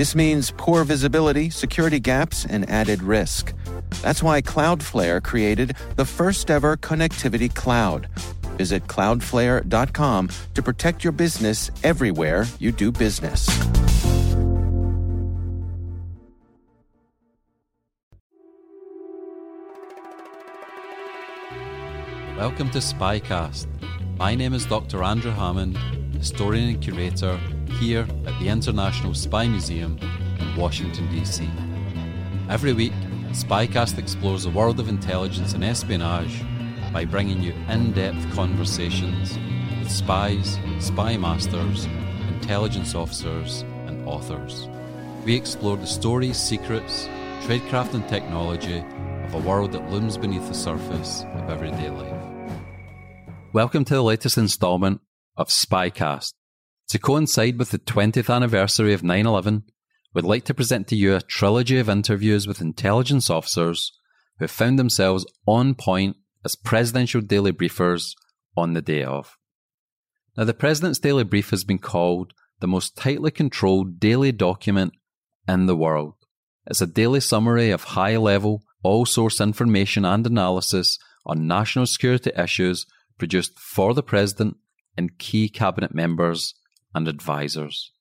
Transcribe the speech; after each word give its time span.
This 0.00 0.14
means 0.14 0.50
poor 0.56 0.82
visibility, 0.84 1.50
security 1.50 2.00
gaps, 2.00 2.46
and 2.46 2.66
added 2.70 3.02
risk. 3.02 3.52
That's 4.00 4.22
why 4.22 4.40
Cloudflare 4.40 5.22
created 5.22 5.76
the 5.96 6.06
first 6.06 6.50
ever 6.50 6.78
connectivity 6.78 7.54
cloud. 7.54 8.08
Visit 8.56 8.86
cloudflare.com 8.86 10.30
to 10.54 10.62
protect 10.62 11.04
your 11.04 11.12
business 11.12 11.70
everywhere 11.84 12.46
you 12.58 12.72
do 12.72 12.90
business. 12.90 13.46
Welcome 22.38 22.70
to 22.70 22.78
Spycast. 22.78 23.66
My 24.16 24.34
name 24.34 24.54
is 24.54 24.64
Dr. 24.64 25.02
Andrew 25.02 25.30
Hammond, 25.30 25.76
historian 26.14 26.70
and 26.70 26.80
curator 26.80 27.38
here 27.72 28.06
at 28.26 28.38
the 28.38 28.48
International 28.48 29.14
Spy 29.14 29.46
Museum 29.48 29.98
in 30.38 30.56
Washington, 30.56 31.10
D.C. 31.10 31.48
Every 32.48 32.72
week, 32.72 32.92
Spycast 33.30 33.98
explores 33.98 34.44
the 34.44 34.50
world 34.50 34.80
of 34.80 34.88
intelligence 34.88 35.54
and 35.54 35.62
espionage 35.62 36.42
by 36.92 37.04
bringing 37.04 37.40
you 37.42 37.52
in 37.68 37.92
depth 37.92 38.34
conversations 38.34 39.38
with 39.78 39.90
spies, 39.90 40.58
spy 40.80 41.16
masters, 41.16 41.86
intelligence 42.28 42.94
officers, 42.94 43.62
and 43.86 44.06
authors. 44.08 44.68
We 45.24 45.36
explore 45.36 45.76
the 45.76 45.86
stories, 45.86 46.36
secrets, 46.36 47.06
tradecraft, 47.42 47.94
and 47.94 48.08
technology 48.08 48.84
of 49.24 49.34
a 49.34 49.38
world 49.38 49.72
that 49.72 49.90
looms 49.90 50.16
beneath 50.16 50.48
the 50.48 50.54
surface 50.54 51.24
of 51.34 51.50
everyday 51.50 51.90
life. 51.90 52.20
Welcome 53.52 53.84
to 53.84 53.94
the 53.94 54.02
latest 54.02 54.38
installment 54.38 55.00
of 55.36 55.48
Spycast. 55.48 56.32
To 56.90 56.98
coincide 56.98 57.56
with 57.56 57.70
the 57.70 57.78
20th 57.78 58.34
anniversary 58.34 58.92
of 58.92 59.04
9 59.04 59.24
11, 59.24 59.62
we'd 60.12 60.24
like 60.24 60.44
to 60.46 60.54
present 60.54 60.88
to 60.88 60.96
you 60.96 61.14
a 61.14 61.20
trilogy 61.20 61.78
of 61.78 61.88
interviews 61.88 62.48
with 62.48 62.60
intelligence 62.60 63.30
officers 63.30 63.96
who 64.40 64.48
found 64.48 64.76
themselves 64.76 65.24
on 65.46 65.76
point 65.76 66.16
as 66.44 66.56
presidential 66.56 67.20
daily 67.20 67.52
briefers 67.52 68.16
on 68.56 68.72
the 68.72 68.82
day 68.82 69.04
of. 69.04 69.36
Now, 70.36 70.42
the 70.42 70.52
President's 70.52 70.98
Daily 70.98 71.22
Brief 71.22 71.50
has 71.50 71.62
been 71.62 71.78
called 71.78 72.32
the 72.58 72.66
most 72.66 72.96
tightly 72.96 73.30
controlled 73.30 74.00
daily 74.00 74.32
document 74.32 74.92
in 75.46 75.66
the 75.66 75.76
world. 75.76 76.14
It's 76.66 76.80
a 76.80 76.88
daily 76.88 77.20
summary 77.20 77.70
of 77.70 77.84
high 77.84 78.16
level, 78.16 78.64
all 78.82 79.06
source 79.06 79.40
information 79.40 80.04
and 80.04 80.26
analysis 80.26 80.98
on 81.24 81.46
national 81.46 81.86
security 81.86 82.32
issues 82.36 82.84
produced 83.16 83.60
for 83.60 83.94
the 83.94 84.02
President 84.02 84.56
and 84.96 85.16
key 85.18 85.48
cabinet 85.48 85.94
members 85.94 86.54
and 86.94 87.08
advisors. 87.08 87.92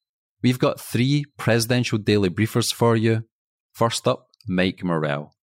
We've 0.41 0.59
got 0.59 0.79
three 0.79 1.25
presidential 1.37 1.97
daily 1.97 2.29
briefers 2.29 2.73
for 2.73 2.95
you. 2.95 3.25
First 3.73 4.07
up, 4.07 4.27
Mike 4.47 4.83
Morell. 4.83 5.33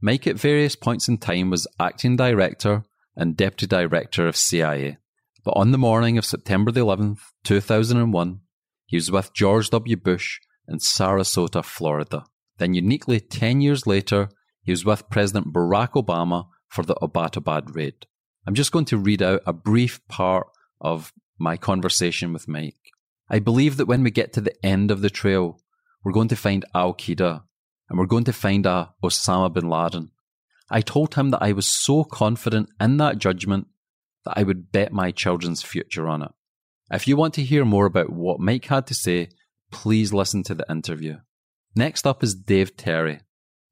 Mike, 0.00 0.26
at 0.26 0.36
various 0.36 0.74
points 0.74 1.08
in 1.08 1.18
time, 1.18 1.50
was 1.50 1.68
acting 1.78 2.16
director 2.16 2.84
and 3.16 3.36
deputy 3.36 3.66
director 3.66 4.26
of 4.26 4.36
CIA. 4.36 4.98
But 5.44 5.56
on 5.56 5.70
the 5.70 5.78
morning 5.78 6.18
of 6.18 6.24
September 6.24 6.70
the 6.70 6.80
11th, 6.80 7.20
2001, 7.44 8.40
he 8.86 8.96
was 8.96 9.10
with 9.10 9.32
George 9.32 9.70
W. 9.70 9.96
Bush 9.96 10.40
in 10.68 10.78
Sarasota, 10.78 11.64
Florida. 11.64 12.24
Then, 12.58 12.74
uniquely 12.74 13.20
10 13.20 13.60
years 13.60 13.86
later, 13.86 14.28
he 14.62 14.72
was 14.72 14.84
with 14.84 15.08
President 15.08 15.52
Barack 15.52 15.92
Obama 15.92 16.46
for 16.68 16.84
the 16.84 16.94
Abbottabad 16.96 17.74
raid. 17.74 18.06
I'm 18.46 18.54
just 18.54 18.72
going 18.72 18.84
to 18.86 18.98
read 18.98 19.22
out 19.22 19.42
a 19.46 19.52
brief 19.52 20.00
part 20.08 20.46
of 20.80 21.12
my 21.38 21.56
conversation 21.56 22.32
with 22.32 22.48
Mike. 22.48 22.90
I 23.28 23.38
believe 23.38 23.76
that 23.76 23.86
when 23.86 24.02
we 24.02 24.10
get 24.10 24.32
to 24.34 24.40
the 24.40 24.54
end 24.64 24.90
of 24.90 25.00
the 25.00 25.10
trail, 25.10 25.60
we're 26.04 26.12
going 26.12 26.28
to 26.28 26.36
find 26.36 26.64
Al 26.74 26.94
Qaeda 26.94 27.42
and 27.88 27.98
we're 27.98 28.06
going 28.06 28.24
to 28.24 28.32
find 28.32 28.66
a 28.66 28.92
Osama 29.02 29.52
bin 29.52 29.68
Laden. 29.68 30.10
I 30.70 30.80
told 30.80 31.14
him 31.14 31.30
that 31.30 31.42
I 31.42 31.52
was 31.52 31.66
so 31.66 32.04
confident 32.04 32.70
in 32.80 32.96
that 32.96 33.18
judgment 33.18 33.66
that 34.24 34.34
I 34.36 34.42
would 34.42 34.72
bet 34.72 34.92
my 34.92 35.10
children's 35.10 35.62
future 35.62 36.08
on 36.08 36.22
it. 36.22 36.30
If 36.90 37.08
you 37.08 37.16
want 37.16 37.34
to 37.34 37.42
hear 37.42 37.64
more 37.64 37.86
about 37.86 38.10
what 38.10 38.40
Mike 38.40 38.66
had 38.66 38.86
to 38.88 38.94
say, 38.94 39.28
please 39.70 40.12
listen 40.12 40.42
to 40.44 40.54
the 40.54 40.70
interview. 40.70 41.18
Next 41.74 42.06
up 42.06 42.22
is 42.22 42.34
Dave 42.34 42.76
Terry. 42.76 43.20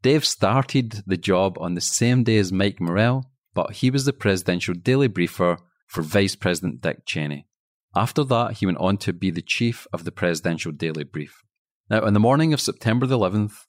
Dave 0.03 0.25
started 0.25 1.03
the 1.07 1.19
job 1.19 1.59
on 1.61 1.75
the 1.75 1.81
same 1.81 2.25
day 2.25 2.39
as 2.39 2.53
Mike 2.53 2.81
Morell, 2.81 3.31
but 3.55 3.73
he 3.73 3.91
was 3.91 4.07
the 4.07 4.13
presidential 4.13 4.75
daily 4.75 5.09
briefer 5.09 5.59
for 5.87 6.03
Vice 6.03 6.35
President 6.37 6.81
Dick 6.81 7.05
Cheney. 7.05 7.47
After 7.95 8.25
that, 8.25 8.59
he 8.59 8.67
went 8.67 8.79
on 8.79 8.97
to 8.99 9.13
be 9.13 9.31
the 9.31 9.43
chief 9.43 9.87
of 9.93 10.05
the 10.05 10.13
presidential 10.13 10.73
daily 10.73 11.05
brief. 11.05 11.43
Now, 11.89 12.05
on 12.05 12.15
the 12.15 12.21
morning 12.21 12.53
of 12.53 12.61
September 12.61 13.07
the 13.07 13.19
11th, 13.19 13.67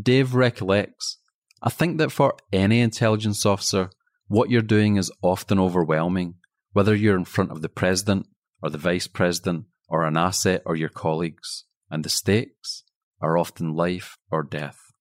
Dave 0.00 0.34
recollects 0.34 1.18
I 1.62 1.70
think 1.70 1.98
that 1.98 2.12
for 2.12 2.36
any 2.52 2.80
intelligence 2.80 3.46
officer, 3.46 3.90
what 4.28 4.50
you're 4.50 4.62
doing 4.62 4.96
is 4.96 5.10
often 5.22 5.58
overwhelming, 5.58 6.34
whether 6.72 6.94
you're 6.94 7.16
in 7.16 7.24
front 7.24 7.50
of 7.50 7.62
the 7.62 7.68
president 7.68 8.26
or 8.62 8.70
the 8.70 8.78
vice 8.78 9.06
president 9.06 9.66
or 9.88 10.04
an 10.04 10.16
asset 10.16 10.62
or 10.66 10.76
your 10.76 10.88
colleagues, 10.88 11.64
and 11.90 12.04
the 12.04 12.08
stakes 12.08 12.82
are 13.20 13.38
often 13.38 13.74
life 13.74 14.18
or 14.30 14.42
death. 14.42 14.92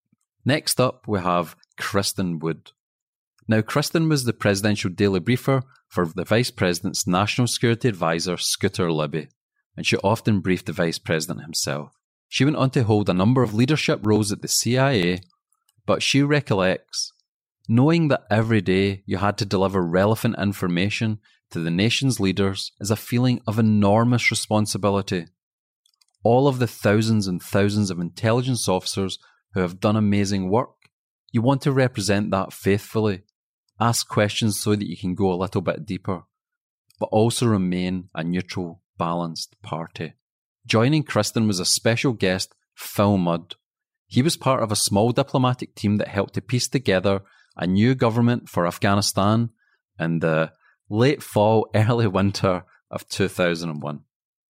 Next 0.46 0.80
up, 0.80 1.08
we 1.08 1.20
have 1.20 1.56
Kristen 1.78 2.40
Wood. 2.40 2.72
Now, 3.48 3.62
Kristen 3.62 4.10
was 4.10 4.24
the 4.24 4.34
presidential 4.34 4.90
daily 4.90 5.20
briefer 5.20 5.64
for 5.88 6.08
the 6.08 6.24
Vice 6.24 6.50
President's 6.50 7.06
National 7.06 7.48
Security 7.48 7.88
Advisor, 7.88 8.38
Scooter 8.38 8.92
Libby, 8.92 9.28
and 9.78 9.86
she 9.86 9.98
often 9.98 10.40
briefed 10.40 10.66
the 10.66 10.74
Vice 10.74 10.98
President 10.98 11.42
himself. 11.42 11.92
She 12.28 12.44
went 12.44 12.58
on 12.58 12.72
to 12.72 12.84
hold 12.84 13.08
a 13.08 13.14
number 13.14 13.44
of 13.44 13.54
leadership 13.54 14.00
roles 14.04 14.32
at 14.32 14.42
the 14.42 14.48
CIA, 14.48 15.22
but 15.86 16.02
she 16.02 16.24
recollects 16.24 17.14
knowing 17.68 18.08
that 18.08 18.26
every 18.30 18.62
day 18.62 19.04
you 19.06 19.18
had 19.18 19.38
to 19.38 19.46
deliver 19.46 19.82
relevant 19.82 20.36
information 20.40 21.20
to 21.52 21.60
the 21.60 21.72
nation's 21.72 22.20
leaders 22.20 22.72
is 22.80 22.92
a 22.92 22.96
feeling 22.96 23.40
of 23.48 23.60
enormous 23.60 24.32
responsibility. 24.32 25.26
All 26.24 26.48
of 26.48 26.60
the 26.60 26.68
thousands 26.68 27.28
and 27.28 27.42
thousands 27.42 27.92
of 27.92 28.00
intelligence 28.00 28.68
officers 28.68 29.20
who 29.54 29.62
have 29.62 29.80
done 29.80 29.96
amazing 29.96 30.50
work, 30.50 30.90
you 31.32 31.42
want 31.42 31.62
to 31.64 31.72
represent 31.72 32.32
that 32.32 32.54
faithfully 32.54 33.24
ask 33.80 34.08
questions 34.08 34.60
so 34.60 34.76
that 34.76 34.90
you 34.90 34.98
can 34.98 35.16
go 35.16 35.32
a 35.32 35.36
little 35.36 35.62
bit 35.62 35.86
deeper, 35.86 36.24
but 37.00 37.08
also 37.08 37.46
remain 37.46 38.10
a 38.14 38.24
neutral, 38.24 38.82
balanced 38.98 39.62
party. 39.62 40.14
Joining 40.66 41.04
Kristen 41.04 41.48
was 41.48 41.60
a 41.60 41.66
special 41.66 42.14
guest, 42.14 42.56
Phil 42.74 43.18
Mudd. 43.18 43.56
He 44.08 44.22
was 44.22 44.38
part 44.38 44.64
of 44.64 44.72
a 44.72 44.76
small 44.76 45.12
diplomatic 45.12 45.76
team 45.76 45.98
that 45.98 46.08
helped 46.08 46.36
to 46.36 46.42
piece 46.42 46.68
together 46.68 47.22
a 47.58 47.68
new 47.68 47.96
government 47.96 48.50
for 48.50 48.68
Afghanistan 48.68 49.50
in 50.00 50.20
the 50.20 50.52
late 50.90 51.24
fall, 51.24 51.70
early 51.76 52.08
winter 52.08 52.64
of 52.92 53.08
2001. 53.10 54.02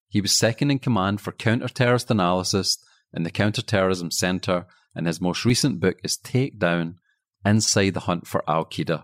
He 0.08 0.22
was 0.22 0.32
second 0.32 0.72
in 0.72 0.80
command 0.80 1.22
for 1.22 1.32
counter-terrorist 1.32 2.10
analysis 2.10 2.78
in 3.14 3.24
the 3.24 3.32
Counterterrorism 3.32 4.12
Center, 4.12 4.66
and 4.94 5.08
his 5.08 5.20
most 5.22 5.46
recent 5.46 5.80
book 5.80 5.98
is 6.04 6.18
Takedown 6.18 6.96
Inside 7.46 7.94
the 7.94 8.02
Hunt 8.02 8.28
for 8.28 8.44
Al 8.50 8.66
Qaeda. 8.66 9.04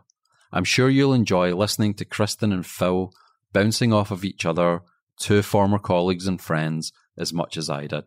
I'm 0.51 0.63
sure 0.63 0.89
you'll 0.89 1.13
enjoy 1.13 1.55
listening 1.55 1.93
to 1.95 2.05
Kristen 2.05 2.51
and 2.51 2.65
Phil 2.65 3.13
bouncing 3.53 3.93
off 3.93 4.11
of 4.11 4.23
each 4.23 4.45
other, 4.45 4.81
two 5.17 5.41
former 5.41 5.79
colleagues 5.79 6.27
and 6.27 6.39
friends, 6.39 6.91
as 7.17 7.33
much 7.33 7.57
as 7.57 7.69
I 7.69 7.87
did. 7.87 8.05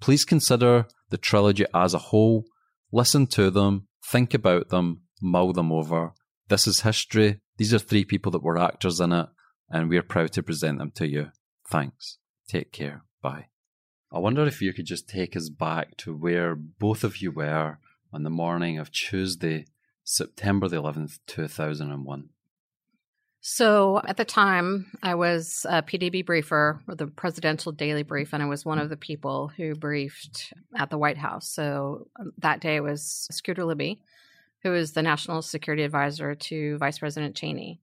Please 0.00 0.24
consider 0.24 0.86
the 1.10 1.16
trilogy 1.16 1.64
as 1.74 1.94
a 1.94 1.98
whole, 1.98 2.44
listen 2.92 3.26
to 3.28 3.50
them, 3.50 3.88
think 4.04 4.34
about 4.34 4.68
them, 4.68 5.02
mull 5.20 5.52
them 5.52 5.72
over. 5.72 6.12
This 6.48 6.66
is 6.66 6.82
history. 6.82 7.40
These 7.56 7.72
are 7.72 7.78
three 7.78 8.04
people 8.04 8.30
that 8.32 8.42
were 8.42 8.58
actors 8.58 9.00
in 9.00 9.12
it, 9.12 9.26
and 9.70 9.88
we're 9.88 10.02
proud 10.02 10.32
to 10.32 10.42
present 10.42 10.78
them 10.78 10.92
to 10.92 11.08
you. 11.08 11.30
Thanks. 11.68 12.18
Take 12.48 12.72
care. 12.72 13.02
Bye. 13.22 13.46
I 14.12 14.18
wonder 14.18 14.46
if 14.46 14.62
you 14.62 14.72
could 14.72 14.86
just 14.86 15.08
take 15.08 15.36
us 15.36 15.48
back 15.48 15.96
to 15.98 16.14
where 16.14 16.54
both 16.54 17.02
of 17.02 17.20
you 17.20 17.32
were 17.32 17.78
on 18.12 18.22
the 18.22 18.30
morning 18.30 18.78
of 18.78 18.92
Tuesday, 18.92 19.66
September 20.06 20.68
the 20.68 20.76
11th, 20.76 21.18
2001. 21.26 22.28
So 23.40 24.00
at 24.06 24.16
the 24.16 24.24
time, 24.24 24.86
I 25.02 25.16
was 25.16 25.66
a 25.68 25.82
PDB 25.82 26.24
briefer 26.24 26.80
or 26.86 26.94
the 26.94 27.08
Presidential 27.08 27.72
Daily 27.72 28.04
Brief, 28.04 28.32
and 28.32 28.42
I 28.42 28.46
was 28.46 28.64
one 28.64 28.78
of 28.78 28.88
the 28.88 28.96
people 28.96 29.48
who 29.56 29.74
briefed 29.74 30.52
at 30.76 30.90
the 30.90 30.98
White 30.98 31.18
House. 31.18 31.48
So 31.48 32.06
um, 32.18 32.32
that 32.38 32.60
day 32.60 32.78
was 32.80 33.26
Scooter 33.32 33.64
Libby, 33.64 34.00
who 34.62 34.70
was 34.70 34.92
the 34.92 35.02
National 35.02 35.42
Security 35.42 35.82
Advisor 35.82 36.36
to 36.36 36.78
Vice 36.78 37.00
President 37.00 37.34
Cheney. 37.34 37.80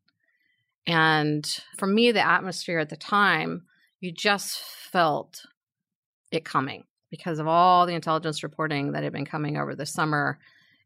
And 0.87 1.45
for 1.77 1.87
me, 1.87 2.13
the 2.13 2.25
atmosphere 2.25 2.79
at 2.79 2.89
the 2.89 2.97
time, 2.97 3.63
you 3.99 4.13
just 4.13 4.59
felt 4.59 5.45
it 6.31 6.45
coming 6.45 6.85
because 7.09 7.39
of 7.39 7.47
all 7.47 7.85
the 7.85 7.95
intelligence 7.95 8.43
reporting 8.43 8.93
that 8.93 9.03
had 9.03 9.13
been 9.13 9.25
coming 9.25 9.57
over 9.57 9.75
the 9.75 9.85
summer 9.85 10.39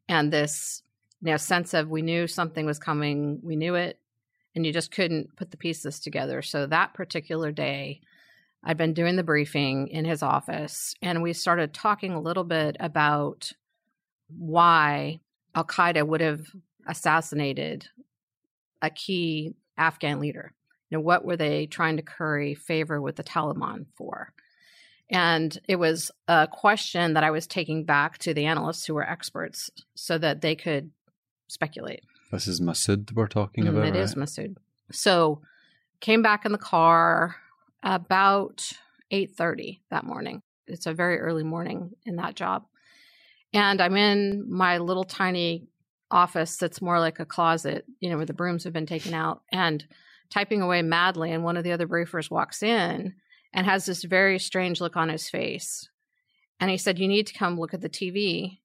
and 0.09 0.31
this 0.31 0.81
you 1.21 1.31
know 1.31 1.37
sense 1.37 1.73
of 1.73 1.89
we 1.89 2.01
knew 2.01 2.27
something 2.27 2.65
was 2.65 2.79
coming 2.79 3.39
we 3.41 3.55
knew 3.55 3.75
it 3.75 3.99
and 4.57 4.65
you 4.65 4.73
just 4.73 4.91
couldn't 4.91 5.35
put 5.35 5.51
the 5.51 5.57
pieces 5.57 5.99
together. 5.99 6.41
So 6.41 6.65
that 6.65 6.95
particular 6.95 7.51
day, 7.51 8.01
I'd 8.63 8.75
been 8.75 8.95
doing 8.95 9.15
the 9.15 9.23
briefing 9.23 9.87
in 9.89 10.03
his 10.03 10.23
office, 10.23 10.95
and 10.99 11.21
we 11.21 11.33
started 11.33 11.75
talking 11.75 12.11
a 12.13 12.19
little 12.19 12.43
bit 12.43 12.75
about 12.79 13.51
why 14.35 15.19
Al 15.53 15.63
Qaeda 15.63 16.05
would 16.07 16.21
have 16.21 16.41
assassinated 16.87 17.87
a 18.81 18.89
key 18.89 19.53
Afghan 19.77 20.19
leader. 20.19 20.53
You 20.89 20.97
know, 20.97 21.03
what 21.03 21.23
were 21.23 21.37
they 21.37 21.67
trying 21.67 21.97
to 21.97 22.03
curry 22.03 22.55
favor 22.55 22.99
with 22.99 23.15
the 23.15 23.23
Taliban 23.23 23.85
for? 23.95 24.33
And 25.11 25.55
it 25.67 25.75
was 25.75 26.09
a 26.27 26.47
question 26.51 27.13
that 27.13 27.23
I 27.23 27.29
was 27.29 27.45
taking 27.45 27.85
back 27.85 28.17
to 28.19 28.33
the 28.33 28.45
analysts 28.45 28.85
who 28.85 28.95
were 28.95 29.07
experts 29.07 29.69
so 29.93 30.17
that 30.17 30.41
they 30.41 30.55
could 30.55 30.89
speculate. 31.47 32.03
This 32.31 32.47
is 32.47 32.59
Masood 32.59 33.13
we're 33.13 33.27
talking 33.27 33.65
mm, 33.65 33.69
about. 33.69 33.87
It 33.87 33.91
right? 33.91 33.99
is 33.99 34.15
Masood. 34.15 34.57
So 34.91 35.41
came 35.99 36.21
back 36.21 36.45
in 36.45 36.51
the 36.51 36.57
car 36.57 37.35
about 37.83 38.71
8:30 39.11 39.81
that 39.89 40.03
morning. 40.03 40.41
It's 40.67 40.85
a 40.85 40.93
very 40.93 41.19
early 41.19 41.43
morning 41.43 41.91
in 42.05 42.17
that 42.17 42.35
job. 42.35 42.65
And 43.53 43.81
I'm 43.81 43.95
in 43.95 44.45
my 44.51 44.77
little 44.77 45.05
tiny 45.05 45.67
office 46.11 46.57
that's 46.57 46.81
more 46.81 46.99
like 46.99 47.19
a 47.19 47.25
closet, 47.25 47.85
you 47.99 48.09
know, 48.09 48.17
where 48.17 48.25
the 48.25 48.33
brooms 48.33 48.63
have 48.63 48.73
been 48.73 48.85
taken 48.85 49.13
out 49.13 49.41
and 49.51 49.85
typing 50.29 50.61
away 50.61 50.81
madly 50.81 51.31
and 51.31 51.43
one 51.43 51.57
of 51.57 51.63
the 51.63 51.71
other 51.71 51.87
briefers 51.87 52.29
walks 52.29 52.61
in 52.61 53.15
and 53.53 53.65
has 53.65 53.85
this 53.85 54.03
very 54.03 54.39
strange 54.39 54.81
look 54.81 54.97
on 54.97 55.09
his 55.09 55.29
face. 55.29 55.89
And 56.59 56.69
he 56.69 56.77
said, 56.77 56.99
"You 56.99 57.07
need 57.07 57.27
to 57.27 57.33
come 57.33 57.59
look 57.59 57.73
at 57.73 57.81
the 57.81 57.89
TV." 57.89 58.59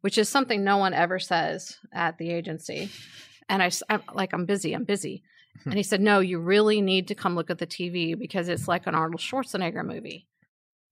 Which 0.00 0.18
is 0.18 0.28
something 0.28 0.62
no 0.62 0.78
one 0.78 0.94
ever 0.94 1.18
says 1.18 1.78
at 1.92 2.18
the 2.18 2.30
agency. 2.30 2.90
And 3.48 3.62
I, 3.62 3.70
I'm 3.88 4.02
like, 4.12 4.32
I'm 4.32 4.46
busy, 4.46 4.74
I'm 4.74 4.84
busy. 4.84 5.22
Hmm. 5.62 5.70
and 5.70 5.76
he 5.78 5.82
said, 5.82 6.00
No, 6.00 6.20
you 6.20 6.38
really 6.38 6.80
need 6.80 7.08
to 7.08 7.14
come 7.14 7.34
look 7.34 7.50
at 7.50 7.58
the 7.58 7.66
TV 7.66 8.18
because 8.18 8.48
it's 8.48 8.68
like 8.68 8.86
an 8.86 8.94
Arnold 8.94 9.20
Schwarzenegger 9.20 9.84
movie. 9.84 10.26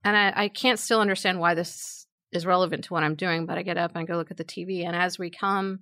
And 0.05 0.17
I, 0.17 0.33
I 0.45 0.49
can't 0.49 0.79
still 0.79 1.01
understand 1.01 1.41
why 1.41 1.55
this 1.55 2.07
is 2.33 2.47
relevant 2.47 2.85
to 2.85 2.93
what 2.93 3.03
I'm 3.03 3.15
doing, 3.15 3.47
but 3.47 3.59
I 3.59 3.63
get 3.63 3.79
up 3.79 3.93
and 3.95 4.03
I 4.03 4.05
go 4.05 4.17
look 4.17 4.31
at 4.31 4.37
the 4.37 4.45
TV. 4.45 4.85
And 4.85 4.97
as 4.97 5.19
we 5.19 5.31
come 5.31 5.81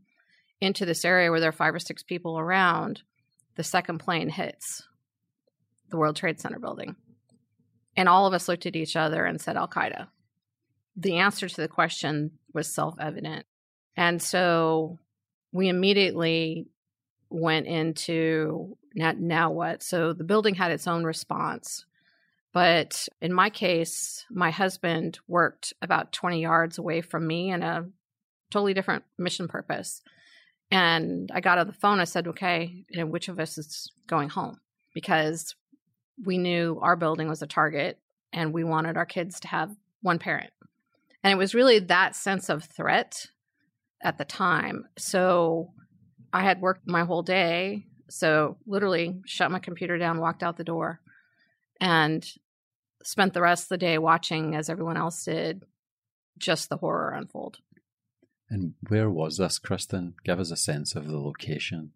into 0.61 0.87
this 0.87 1.05
area 1.05 1.31
where 1.31 1.41
there 1.41 1.49
are 1.49 1.53
five 1.53 1.75
or 1.75 1.79
six 1.79 2.03
people 2.03 2.38
around, 2.38 3.03
the 3.56 3.65
second 3.65 3.99
plane 3.99 4.29
hits 4.29 4.82
the 5.91 5.97
World 5.97 6.17
Trade 6.17 6.41
Center 6.41 6.59
building. 6.59 6.97
And 7.97 8.09
all 8.09 8.26
of 8.26 8.35
us 8.35 8.49
looked 8.49 8.67
at 8.67 8.76
each 8.76 8.97
other 8.97 9.25
and 9.25 9.41
said, 9.41 9.56
Al 9.56 9.69
Qaeda 9.69 10.09
the 10.97 11.17
answer 11.17 11.49
to 11.49 11.61
the 11.61 11.69
question 11.69 12.32
was 12.55 12.73
self 12.73 12.95
evident. 13.01 13.47
And 13.97 14.21
so 14.21 14.99
we 15.53 15.69
immediately 15.69 16.69
went 17.31 17.67
into 17.67 18.77
now, 18.95 19.12
now 19.17 19.51
what? 19.51 19.83
So 19.83 20.12
the 20.12 20.25
building 20.25 20.55
had 20.55 20.71
its 20.71 20.87
own 20.87 21.05
response. 21.05 21.85
But 22.53 23.09
in 23.21 23.33
my 23.33 23.51
case, 23.51 24.25
my 24.31 24.51
husband 24.51 25.19
worked 25.27 25.73
about 25.83 26.12
20 26.12 26.41
yards 26.41 26.79
away 26.79 27.01
from 27.01 27.27
me 27.27 27.51
in 27.51 27.62
a 27.65 27.87
totally 28.51 28.75
different 28.75 29.05
mission 29.19 29.49
purpose. 29.49 30.00
And 30.71 31.31
I 31.35 31.41
got 31.41 31.59
on 31.59 31.67
the 31.67 31.73
phone. 31.73 31.99
I 31.99 32.05
said, 32.05 32.29
okay, 32.29 32.85
you 32.89 33.00
know, 33.00 33.07
which 33.07 33.29
of 33.29 33.41
us 33.41 33.59
is 33.59 33.91
going 34.07 34.29
home? 34.29 34.61
Because 34.95 35.57
we 36.25 36.39
knew 36.39 36.79
our 36.81 36.95
building 36.95 37.29
was 37.29 37.43
a 37.43 37.47
target 37.49 37.99
and 38.33 38.53
we 38.53 38.62
wanted 38.62 38.97
our 38.97 39.07
kids 39.07 39.41
to 39.41 39.49
have 39.49 39.75
one 40.03 40.21
parent. 40.21 40.50
And 41.25 41.32
it 41.32 41.37
was 41.37 41.55
really 41.55 41.79
that 41.81 42.15
sense 42.15 42.50
of 42.50 42.65
threat 42.65 43.26
at 44.03 44.19
the 44.19 44.26
time. 44.26 44.85
So 44.99 45.73
I 46.32 46.43
had 46.43 46.61
worked 46.61 46.87
my 46.87 47.05
whole 47.05 47.23
day. 47.23 47.87
So 48.11 48.59
literally 48.67 49.23
shut 49.25 49.50
my 49.50 49.59
computer 49.59 49.97
down, 49.97 50.21
walked 50.21 50.43
out 50.43 50.59
the 50.59 50.65
door, 50.65 51.00
and 51.81 52.25
spent 53.03 53.32
the 53.32 53.41
rest 53.41 53.65
of 53.65 53.69
the 53.71 53.79
day 53.79 53.97
watching, 53.97 54.55
as 54.55 54.69
everyone 54.69 54.99
else 54.99 55.25
did, 55.25 55.65
just 56.38 56.69
the 56.69 56.76
horror 56.76 57.15
unfold. 57.15 57.59
And 58.50 58.75
where 58.88 59.09
was 59.09 59.38
this, 59.38 59.59
Kristen? 59.59 60.15
Give 60.25 60.38
us 60.38 60.50
a 60.50 60.56
sense 60.56 60.94
of 60.94 61.06
the 61.06 61.19
location. 61.19 61.93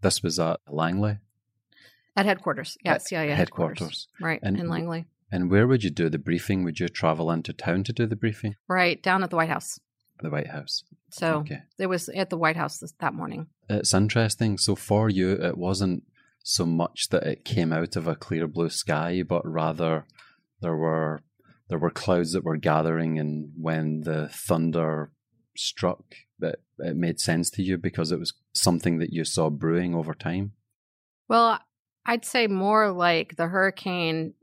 This 0.00 0.22
was 0.22 0.38
at 0.38 0.60
Langley? 0.68 1.18
At 2.16 2.26
headquarters. 2.26 2.78
Yes, 2.84 3.10
yeah, 3.10 3.22
yeah. 3.22 3.34
Headquarters. 3.34 3.78
headquarters. 3.78 4.08
Right, 4.20 4.40
and 4.42 4.58
in 4.58 4.68
Langley. 4.68 5.06
And 5.32 5.50
where 5.50 5.66
would 5.66 5.82
you 5.82 5.90
do 5.90 6.10
the 6.10 6.18
briefing? 6.18 6.62
Would 6.62 6.78
you 6.78 6.88
travel 6.88 7.30
into 7.30 7.54
town 7.54 7.84
to 7.84 7.92
do 7.92 8.06
the 8.06 8.14
briefing? 8.14 8.54
Right, 8.68 9.02
down 9.02 9.24
at 9.24 9.30
the 9.30 9.36
White 9.36 9.48
House. 9.48 9.80
The 10.20 10.30
White 10.30 10.48
House. 10.48 10.84
So 11.10 11.38
okay. 11.38 11.62
it 11.78 11.86
was 11.86 12.10
at 12.10 12.28
the 12.28 12.36
White 12.36 12.56
House 12.56 12.78
this, 12.78 12.92
that 13.00 13.14
morning. 13.14 13.46
It's 13.68 13.94
interesting. 13.94 14.58
So 14.58 14.76
for 14.76 15.08
you, 15.08 15.32
it 15.32 15.56
wasn't 15.56 16.04
so 16.44 16.66
much 16.66 17.08
that 17.10 17.22
it 17.22 17.44
came 17.46 17.72
out 17.72 17.96
of 17.96 18.06
a 18.06 18.14
clear 18.14 18.46
blue 18.46 18.68
sky, 18.68 19.22
but 19.22 19.46
rather 19.46 20.04
there 20.60 20.76
were 20.76 21.22
there 21.68 21.78
were 21.78 21.90
clouds 21.90 22.32
that 22.32 22.44
were 22.44 22.58
gathering, 22.58 23.18
and 23.18 23.52
when 23.56 24.02
the 24.02 24.28
thunder 24.28 25.10
struck, 25.56 26.16
that 26.38 26.56
it 26.78 26.96
made 26.96 27.18
sense 27.18 27.48
to 27.50 27.62
you 27.62 27.78
because 27.78 28.12
it 28.12 28.18
was 28.18 28.34
something 28.52 28.98
that 28.98 29.12
you 29.12 29.24
saw 29.24 29.48
brewing 29.48 29.94
over 29.94 30.12
time. 30.12 30.52
Well, 31.28 31.58
I'd 32.04 32.26
say 32.26 32.46
more 32.46 32.92
like 32.92 33.36
the 33.36 33.46
hurricane 33.46 34.34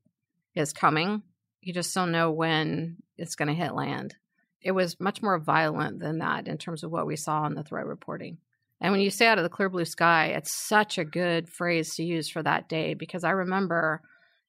is 0.60 0.74
coming. 0.74 1.24
You 1.62 1.74
just 1.74 1.94
don't 1.94 2.12
know 2.12 2.32
when 2.32 2.98
it's 3.18 3.36
going 3.36 3.48
to 3.48 3.54
hit 3.54 3.74
land. 3.74 4.16
It 4.62 4.72
was 4.72 5.00
much 5.00 5.22
more 5.22 5.40
violent 5.40 6.00
than 6.00 6.20
that 6.20 6.48
in 6.48 6.58
terms 6.58 6.84
of 6.84 6.92
what 6.92 7.08
we 7.08 7.16
saw 7.16 7.46
in 7.46 7.54
the 7.54 7.64
threat 7.64 7.86
reporting. 7.86 8.38
And 8.82 8.92
when 8.92 9.02
you 9.02 9.10
say 9.10 9.28
out 9.28 9.38
of 9.38 9.44
the 9.44 9.50
clear 9.50 9.70
blue 9.70 9.86
sky, 9.86 10.28
it's 10.28 10.54
such 10.54 10.98
a 10.98 11.06
good 11.06 11.50
phrase 11.50 11.96
to 11.96 12.04
use 12.04 12.30
for 12.30 12.42
that 12.44 12.70
day 12.70 12.94
because 12.94 13.24
I 13.24 13.32
remember 13.32 14.02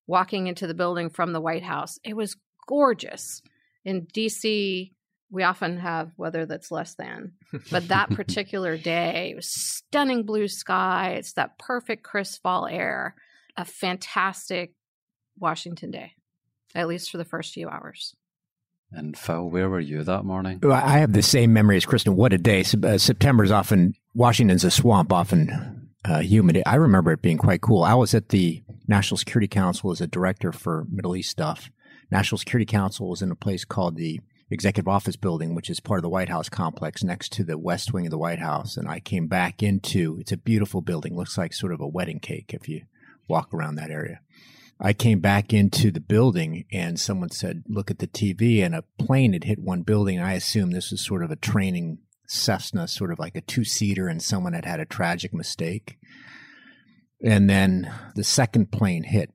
walking 0.07 0.47
into 0.47 0.67
the 0.67 0.75
building 0.75 1.11
from 1.11 1.33
the 1.33 1.41
White 1.41 1.63
House. 1.63 1.99
It 2.05 2.15
was 2.15 2.37
gorgeous. 2.69 3.43
In 3.85 4.07
DC, 4.07 4.93
we 5.31 5.43
often 5.43 5.79
have 5.79 6.13
weather 6.17 6.47
that's 6.47 6.71
less 6.71 6.95
than. 6.95 7.33
But 7.71 7.89
that 7.89 8.11
particular 8.17 8.77
day, 8.77 9.31
it 9.33 9.37
was 9.37 9.53
stunning 9.53 10.25
blue 10.25 10.49
sky. 10.49 11.15
It's 11.19 11.35
that 11.35 11.59
perfect 11.59 12.03
crisp 12.03 12.43
fall 12.43 12.67
air, 12.67 13.15
a 13.57 13.65
fantastic 13.65 14.75
Washington 15.41 15.91
Day, 15.91 16.13
at 16.75 16.89
least 16.89 17.11
for 17.11 17.19
the 17.19 17.25
first 17.25 17.53
few 17.53 17.69
hours. 17.69 18.15
And 18.93 19.17
Phil, 19.17 19.49
where 19.49 19.69
were 19.69 19.81
you 19.81 20.03
that 20.03 20.25
morning? 20.25 20.61
I 20.69 20.99
have 20.99 21.13
the 21.13 21.23
same 21.23 21.53
memory 21.53 21.77
as 21.77 21.87
Kristen. 21.87 22.17
What 22.17 22.33
a 22.33 22.39
day! 22.39 22.65
Uh, 22.83 22.99
September 22.99 23.45
is 23.45 23.53
often 23.53 23.95
Washington's 24.15 24.65
a 24.65 24.71
swamp, 24.71 25.13
often 25.13 25.91
uh, 26.05 26.21
humid. 26.21 26.61
I 26.67 26.75
remember 26.75 27.13
it 27.13 27.23
being 27.23 27.39
quite 27.39 27.61
cool. 27.61 27.85
I 27.85 27.95
was 27.95 28.15
at 28.15 28.31
the 28.31 28.63
National 28.89 29.17
Security 29.17 29.47
Council 29.47 29.93
as 29.93 30.01
a 30.01 30.09
director 30.09 30.51
for 30.51 30.87
Middle 30.91 31.17
East 31.17 31.31
stuff. 31.31 31.71
National 32.11 32.39
Security 32.39 32.67
Council 32.67 33.09
was 33.09 33.23
in 33.23 33.31
a 33.31 33.37
place 33.37 33.65
called 33.65 33.97
the 33.97 34.21
Executive 34.51 34.89
Office 34.89 35.15
Building, 35.15 35.55
which 35.55 35.71
is 35.71 35.79
part 35.79 35.99
of 35.99 36.03
the 36.03 36.09
White 36.09 36.29
House 36.29 36.49
complex 36.49 37.05
next 37.05 37.31
to 37.35 37.45
the 37.45 37.57
West 37.57 37.93
Wing 37.93 38.07
of 38.07 38.11
the 38.11 38.19
White 38.19 38.41
House. 38.41 38.77
And 38.77 38.89
I 38.89 38.99
came 38.99 39.29
back 39.29 39.63
into 39.63 40.19
it's 40.19 40.33
a 40.33 40.37
beautiful 40.37 40.81
building, 40.81 41.17
looks 41.17 41.39
like 41.39 41.53
sort 41.53 41.73
of 41.73 41.81
a 41.81 41.87
wedding 41.87 42.19
cake 42.19 42.53
if 42.53 42.69
you 42.69 42.83
walk 43.29 43.55
around 43.55 43.77
that 43.77 43.93
area. 43.93 44.21
I 44.83 44.95
came 44.95 45.21
back 45.21 45.53
into 45.53 45.91
the 45.91 46.01
building 46.01 46.65
and 46.73 46.99
someone 46.99 47.31
said, 47.31 47.65
look 47.69 47.91
at 47.91 47.99
the 47.99 48.07
TV 48.07 48.65
and 48.65 48.75
a 48.75 48.85
plane 48.99 49.35
had 49.35 49.45
hit 49.45 49.59
one 49.59 49.83
building. 49.83 50.19
I 50.19 50.33
assumed 50.33 50.73
this 50.73 50.91
was 50.91 51.05
sort 51.05 51.23
of 51.23 51.31
a 51.31 51.37
training 51.37 51.99
Cessna, 52.27 52.89
sort 52.89 53.13
of 53.13 53.19
like 53.19 53.37
a 53.37 53.43
two 53.43 53.65
seater 53.65 54.09
and 54.09 54.23
someone 54.23 54.55
had 54.55 54.65
had 54.65 54.81
a 54.81 54.87
tragic 54.87 55.35
mistake. 55.35 55.99
And 57.23 57.51
then 57.51 57.93
the 58.15 58.25
second 58.25 58.73
plane 58.73 59.03
hit 59.03 59.35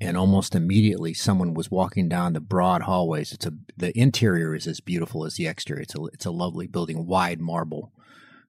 and 0.00 0.16
almost 0.16 0.56
immediately 0.56 1.14
someone 1.14 1.54
was 1.54 1.70
walking 1.70 2.08
down 2.08 2.32
the 2.32 2.40
broad 2.40 2.82
hallways. 2.82 3.32
It's 3.32 3.46
a, 3.46 3.52
the 3.76 3.96
interior 3.96 4.54
is 4.54 4.66
as 4.66 4.80
beautiful 4.80 5.24
as 5.24 5.36
the 5.36 5.46
exterior. 5.46 5.82
It's 5.82 5.94
a, 5.94 6.04
it's 6.06 6.26
a 6.26 6.32
lovely 6.32 6.66
building, 6.66 7.06
wide 7.06 7.40
marble 7.40 7.92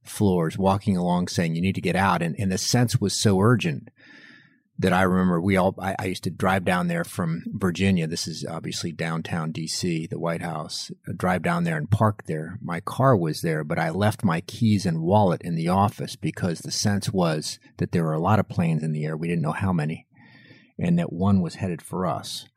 floors, 0.03 0.57
walking 0.57 0.97
along 0.97 1.27
saying 1.27 1.53
you 1.53 1.61
need 1.61 1.75
to 1.75 1.81
get 1.81 1.95
out. 1.95 2.23
And, 2.23 2.35
and 2.39 2.51
the 2.51 2.57
sense 2.57 2.99
was 2.99 3.13
so 3.13 3.39
urgent 3.39 3.89
that 4.79 4.93
I 4.93 5.03
remember. 5.03 5.41
We 5.41 5.57
all, 5.57 5.75
I, 5.79 5.95
I, 5.97 6.05
used 6.05 6.23
to 6.25 6.29
drive 6.29 6.63
down 6.63 6.87
there 6.87 7.03
from 7.03 7.43
Virginia. 7.47 8.07
This 8.07 8.27
is 8.27 8.45
obviously 8.47 8.91
downtown 8.91 9.51
DC, 9.51 10.09
the 10.09 10.19
White 10.19 10.41
House. 10.41 10.91
I 11.07 11.13
drive 11.13 11.41
down 11.41 11.63
there 11.63 11.77
and 11.77 11.89
park 11.89 12.23
there. 12.27 12.59
My 12.61 12.79
car 12.79 13.17
was 13.17 13.41
there, 13.41 13.63
but 13.63 13.79
I 13.79 13.89
left 13.89 14.23
my 14.23 14.41
keys 14.41 14.85
and 14.85 15.01
wallet 15.01 15.41
in 15.41 15.55
the 15.55 15.67
office 15.67 16.15
because 16.15 16.59
the 16.59 16.71
sense 16.71 17.11
was 17.11 17.59
that 17.77 17.91
there 17.91 18.03
were 18.03 18.13
a 18.13 18.21
lot 18.21 18.39
of 18.39 18.49
planes 18.49 18.83
in 18.83 18.91
the 18.91 19.05
air. 19.05 19.17
We 19.17 19.27
didn't 19.27 19.41
know 19.43 19.51
how 19.51 19.73
many, 19.73 20.05
and 20.77 20.99
that 20.99 21.11
one 21.11 21.41
was 21.41 21.55
headed 21.55 21.81
for 21.81 22.05
us. 22.05 22.47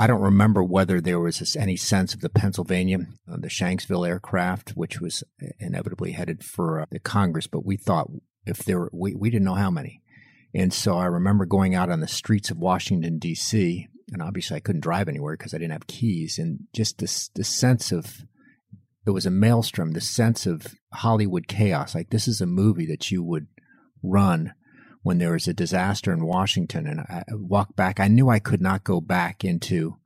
I 0.00 0.06
don't 0.06 0.20
remember 0.20 0.62
whether 0.62 1.00
there 1.00 1.18
was 1.18 1.56
any 1.56 1.76
sense 1.76 2.14
of 2.14 2.20
the 2.20 2.28
Pennsylvania, 2.28 2.98
uh, 3.30 3.36
the 3.36 3.48
Shanksville 3.48 4.06
aircraft, 4.06 4.70
which 4.70 5.00
was 5.00 5.24
inevitably 5.58 6.12
headed 6.12 6.44
for 6.44 6.80
uh, 6.80 6.86
the 6.90 7.00
Congress, 7.00 7.48
but 7.48 7.66
we 7.66 7.76
thought 7.76 8.08
if 8.46 8.58
there 8.58 8.78
were, 8.78 8.90
we, 8.92 9.14
we 9.14 9.28
didn't 9.28 9.44
know 9.44 9.54
how 9.54 9.70
many. 9.70 10.02
And 10.54 10.72
so 10.72 10.96
I 10.96 11.06
remember 11.06 11.44
going 11.44 11.74
out 11.74 11.90
on 11.90 12.00
the 12.00 12.08
streets 12.08 12.50
of 12.50 12.58
Washington, 12.58 13.18
D.C., 13.18 13.88
and 14.10 14.22
obviously 14.22 14.56
I 14.56 14.60
couldn't 14.60 14.80
drive 14.80 15.08
anywhere 15.08 15.36
because 15.36 15.52
I 15.52 15.58
didn't 15.58 15.72
have 15.72 15.86
keys. 15.86 16.38
And 16.38 16.60
just 16.72 16.98
this, 16.98 17.28
this 17.34 17.48
sense 17.48 17.92
of, 17.92 18.22
it 19.06 19.10
was 19.10 19.26
a 19.26 19.30
maelstrom, 19.30 19.92
the 19.92 20.00
sense 20.00 20.46
of 20.46 20.74
Hollywood 20.94 21.46
chaos. 21.46 21.94
Like 21.94 22.10
this 22.10 22.26
is 22.26 22.40
a 22.40 22.46
movie 22.46 22.86
that 22.86 23.10
you 23.10 23.22
would 23.22 23.48
run 24.02 24.54
when 25.02 25.18
there 25.18 25.32
was 25.32 25.46
a 25.46 25.52
disaster 25.52 26.12
in 26.12 26.24
Washington. 26.24 26.86
And 26.86 27.00
I 27.00 27.24
walked 27.32 27.76
back. 27.76 28.00
I 28.00 28.08
knew 28.08 28.30
I 28.30 28.38
could 28.38 28.62
not 28.62 28.84
go 28.84 29.00
back 29.00 29.44
into 29.44 29.96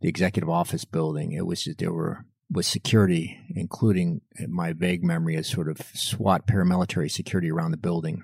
the 0.00 0.08
executive 0.08 0.48
office 0.48 0.84
building. 0.84 1.32
It 1.32 1.46
was 1.46 1.64
just, 1.64 1.78
there 1.78 1.92
were 1.92 2.24
was 2.50 2.66
security, 2.66 3.38
including 3.54 4.20
my 4.48 4.72
vague 4.72 5.04
memory 5.04 5.36
as 5.36 5.48
sort 5.48 5.68
of 5.68 5.82
SWAT 5.94 6.46
paramilitary 6.46 7.10
security 7.10 7.50
around 7.50 7.72
the 7.72 7.76
building. 7.76 8.22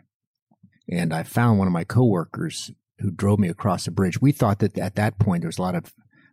And 0.88 1.12
I 1.12 1.22
found 1.22 1.58
one 1.58 1.66
of 1.66 1.72
my 1.72 1.84
coworkers 1.84 2.70
who 2.98 3.10
drove 3.10 3.38
me 3.38 3.48
across 3.48 3.84
the 3.84 3.90
bridge. 3.90 4.20
We 4.20 4.32
thought 4.32 4.58
that 4.60 4.78
at 4.78 4.96
that 4.96 5.18
point 5.18 5.42
there 5.42 5.48
was 5.48 5.58
a 5.58 5.62
lot 5.62 5.74
of, 5.74 5.92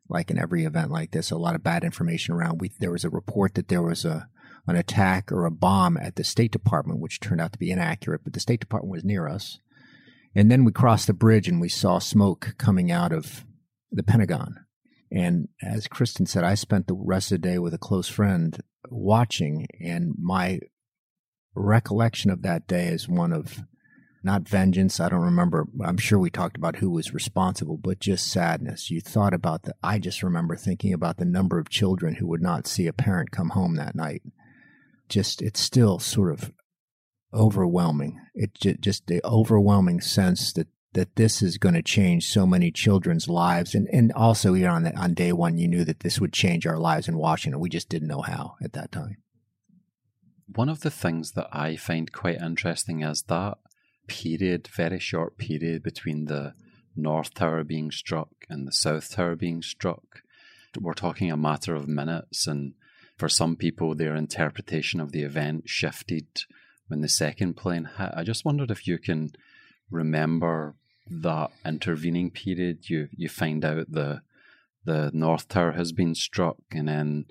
like 0.10 0.29
in 0.29 0.38
every 0.38 0.65
event 0.65 0.91
like 0.91 1.12
this, 1.12 1.31
a 1.31 1.38
lot 1.38 1.55
of 1.55 1.63
bad 1.63 1.84
information 1.84 2.36
around. 2.36 2.60
We, 2.60 2.72
there 2.79 2.91
was 2.91 3.05
a 3.05 3.10
report 3.10 3.55
that 3.55 3.70
there 3.70 3.81
was 3.81 4.05
a 4.05 4.27
an 4.67 4.75
attack 4.75 5.31
or 5.31 5.46
a 5.46 5.51
bomb 5.51 5.98
at 5.98 6.15
the 6.15 6.24
State 6.24 6.51
Department, 6.51 7.00
which 7.00 7.20
turned 7.20 7.41
out 7.41 7.51
to 7.53 7.60
be 7.60 7.72
inaccurate, 7.72 8.22
but 8.24 8.34
the 8.34 8.39
State 8.39 8.60
Department 8.60 8.91
was 8.91 9.03
near 9.03 9.27
us. 9.27 9.60
And 10.36 10.50
then 10.50 10.63
we 10.63 10.72
crossed 10.72 11.08
the 11.08 11.13
bridge 11.13 11.48
and 11.48 11.60
we 11.60 11.70
saw 11.70 12.00
smoke 12.00 12.55
coming 12.58 12.91
out 12.91 13.12
of 13.12 13.46
the 13.91 14.03
Pentagon. 14.03 14.55
And 15.12 15.50
as 15.62 15.88
Kristen 15.88 16.25
said, 16.25 16.43
I 16.43 16.55
spent 16.55 16.88
the 16.88 16.93
rest 16.93 17.31
of 17.31 17.41
the 17.41 17.50
day 17.50 17.60
with 17.60 17.74
a 17.74 17.77
close 17.77 18.08
friend 18.08 18.58
watching, 18.89 19.67
and 19.81 20.13
my 20.17 20.60
recollection 21.53 22.31
of 22.31 22.43
that 22.43 22.65
day 22.65 22.88
is 22.88 23.10
one 23.10 23.34
of 23.34 23.63
not 24.24 24.48
vengeance. 24.48 25.00
I 25.00 25.10
don't 25.10 25.22
remember. 25.22 25.68
I'm 25.84 25.98
sure 25.98 26.20
we 26.20 26.30
talked 26.30 26.58
about 26.58 26.78
who 26.78 26.90
was 26.90 27.13
responsible, 27.13 27.78
but 27.78 28.00
just 28.00 28.32
sadness. 28.32 28.92
You 28.92 29.01
thought 29.01 29.34
about 29.34 29.63
the, 29.63 29.75
I 29.84 30.00
just 30.00 30.22
remember 30.22 30.56
thinking 30.56 30.94
about 30.94 31.18
the 31.18 31.25
number 31.25 31.60
of 31.60 31.70
children 31.70 32.16
who 32.16 32.28
would 32.28 32.42
not 32.42 32.68
see 32.68 32.88
a 32.88 32.94
parent 32.94 33.32
come 33.32 33.50
home 33.50 33.75
that 33.75 33.96
night. 33.96 34.22
Just, 35.10 35.42
it's 35.42 35.60
still 35.60 36.00
sort 36.00 36.32
of 36.32 36.51
overwhelming. 37.34 38.20
It 38.34 38.54
just 38.82 39.08
the 39.08 39.22
overwhelming 39.25 40.01
sense 40.01 40.54
that 40.54 40.68
that 40.94 41.16
this 41.16 41.42
is 41.42 41.58
going 41.58 41.75
to 41.75 41.82
change 41.82 42.28
so 42.28 42.46
many 42.46 42.70
children's 42.72 43.30
lives, 43.30 43.74
and 43.74 43.88
and 43.94 44.12
also 44.12 44.54
know 44.54 44.72
on 44.72 44.84
the, 44.84 44.96
on 44.98 45.13
day 45.13 45.32
one 45.32 45.58
you 45.58 45.68
knew 45.68 45.86
that 45.86 46.01
this 46.01 46.20
would 46.20 46.34
change 46.34 46.68
our 46.68 46.78
lives 46.78 47.08
in 47.08 47.18
Washington. 47.18 47.62
We 47.62 47.70
just 47.70 47.90
didn't 47.90 48.10
know 48.10 48.22
how 48.22 48.56
at 48.62 48.74
that 48.74 48.92
time. 48.92 49.18
One 50.54 50.68
of 50.68 50.82
the 50.82 50.92
things 50.92 51.32
that 51.32 51.48
I 51.54 51.78
find 51.78 52.12
quite 52.12 52.42
interesting 52.42 53.04
is 53.04 53.24
that 53.24 53.58
period, 54.12 54.68
very 54.68 55.00
short 55.00 55.38
period 55.38 55.82
between 55.82 56.25
the 56.25 56.53
North 56.98 57.34
Tower 57.34 57.63
being 57.63 57.91
struck 57.91 58.30
and 58.50 58.68
the 58.68 58.72
South 58.74 59.10
Tower 59.10 59.38
being 59.38 59.62
struck. 59.62 60.22
We're 60.77 60.94
talking 60.94 61.32
a 61.32 61.38
matter 61.38 61.75
of 61.75 61.88
minutes, 61.88 62.46
and 62.46 62.74
for 63.18 63.30
some 63.30 63.56
people, 63.56 63.96
their 63.96 64.15
interpretation 64.15 65.00
of 65.00 65.13
the 65.13 65.24
event 65.24 65.70
shifted 65.70 66.27
when 66.89 67.00
the 67.00 67.08
second 67.08 67.56
plane 67.56 67.89
hit. 67.98 68.12
I 68.13 68.24
just 68.24 68.44
wondered 68.44 68.70
if 68.70 68.86
you 68.86 68.98
can 68.98 69.32
remember 69.89 70.75
that 71.10 71.51
intervening 71.65 72.32
period. 72.32 72.89
You 72.89 73.08
you 73.15 73.30
find 73.30 73.63
out 73.63 73.91
the 73.91 74.22
the 74.84 75.10
North 75.13 75.48
Tower 75.48 75.72
has 75.72 75.94
been 75.94 76.15
struck, 76.15 76.58
and 76.72 76.89
then 76.89 77.25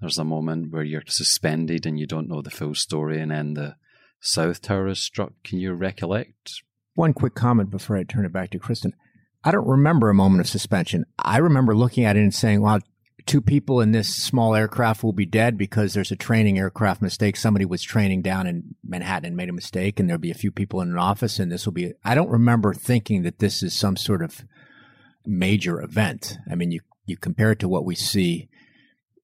there's 0.00 0.18
a 0.18 0.24
moment 0.24 0.72
where 0.72 0.82
you're 0.82 1.02
suspended 1.06 1.84
and 1.84 1.98
you 1.98 2.06
don't 2.06 2.28
know 2.28 2.40
the 2.40 2.50
full 2.50 2.74
story, 2.74 3.20
and 3.20 3.30
then 3.30 3.54
the 3.54 3.76
South 4.24 4.62
Tower 4.62 4.86
is 4.86 5.00
struck. 5.00 5.32
Can 5.42 5.58
you 5.58 5.74
recollect? 5.74 6.62
One 6.94 7.12
quick 7.12 7.34
comment 7.34 7.70
before 7.70 7.96
I 7.96 8.04
turn 8.04 8.24
it 8.24 8.32
back 8.32 8.50
to 8.50 8.58
Kristen. 8.58 8.94
I 9.42 9.50
don't 9.50 9.66
remember 9.66 10.08
a 10.08 10.14
moment 10.14 10.40
of 10.40 10.48
suspension. 10.48 11.04
I 11.18 11.38
remember 11.38 11.74
looking 11.74 12.04
at 12.04 12.16
it 12.16 12.20
and 12.20 12.32
saying, 12.32 12.62
"Wow, 12.62 12.78
two 13.26 13.40
people 13.40 13.80
in 13.80 13.90
this 13.90 14.14
small 14.14 14.54
aircraft 14.54 15.02
will 15.02 15.12
be 15.12 15.26
dead 15.26 15.58
because 15.58 15.92
there's 15.92 16.12
a 16.12 16.16
training 16.16 16.56
aircraft 16.56 17.02
mistake. 17.02 17.36
Somebody 17.36 17.64
was 17.64 17.82
training 17.82 18.22
down 18.22 18.46
in 18.46 18.76
Manhattan 18.84 19.26
and 19.26 19.36
made 19.36 19.48
a 19.48 19.52
mistake, 19.52 19.98
and 19.98 20.08
there'll 20.08 20.20
be 20.20 20.30
a 20.30 20.34
few 20.34 20.52
people 20.52 20.80
in 20.80 20.90
an 20.90 20.98
office, 20.98 21.40
and 21.40 21.50
this 21.50 21.66
will 21.66 21.72
be. 21.72 21.92
I 22.04 22.14
don't 22.14 22.30
remember 22.30 22.72
thinking 22.72 23.22
that 23.22 23.40
this 23.40 23.60
is 23.60 23.74
some 23.74 23.96
sort 23.96 24.22
of 24.22 24.44
major 25.26 25.82
event. 25.82 26.38
I 26.48 26.54
mean, 26.54 26.70
you 26.70 26.80
you 27.06 27.16
compare 27.16 27.50
it 27.50 27.58
to 27.58 27.68
what 27.68 27.84
we 27.84 27.96
see 27.96 28.48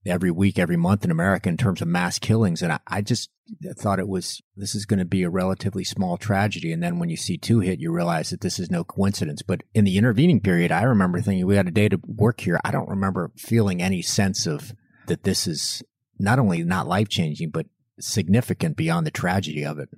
every 0.07 0.31
week, 0.31 0.59
every 0.59 0.77
month 0.77 1.05
in 1.05 1.11
America 1.11 1.49
in 1.49 1.57
terms 1.57 1.83
of 1.83 1.89
mass 1.89 2.19
killings. 2.19 2.63
And 2.63 2.73
I, 2.73 2.81
I 2.87 3.03
just 3.03 3.31
thought 3.77 3.99
it 3.99 4.09
was, 4.09 4.41
this 4.57 4.75
is 4.75 4.87
going 4.87 4.99
to 4.99 5.05
be 5.05 5.23
a 5.23 5.31
relatively 5.31 5.85
small 5.85 6.17
tragedy. 6.17 6.73
And 6.73 6.83
then 6.83 6.99
when 6.99 7.11
you 7.11 7.17
see 7.17 7.37
two 7.37 7.61
hit, 7.61 7.81
you 7.81 7.93
realize 7.93 8.31
that 8.31 8.41
this 8.41 8.59
is 8.59 8.71
no 8.71 8.85
coincidence. 8.85 9.43
But 9.43 9.63
in 9.75 9.85
the 9.85 9.99
intervening 9.99 10.41
period, 10.41 10.73
I 10.73 10.83
remember 10.83 11.21
thinking 11.21 11.47
we 11.47 11.57
had 11.57 11.69
a 11.69 11.73
day 11.73 11.89
to 11.89 12.01
work 12.07 12.41
here. 12.41 12.61
I 12.65 12.71
don't 12.71 12.89
remember 12.89 13.33
feeling 13.37 13.83
any 13.83 14.03
sense 14.03 14.47
of 14.47 14.73
that 15.07 15.25
this 15.25 15.47
is 15.47 15.83
not 16.19 16.39
only 16.39 16.63
not 16.63 16.87
life 16.87 17.09
changing, 17.09 17.51
but 17.51 17.67
significant 18.01 18.77
beyond 18.77 19.07
the 19.07 19.11
tragedy 19.11 19.65
of 19.65 19.79
it. 19.79 19.89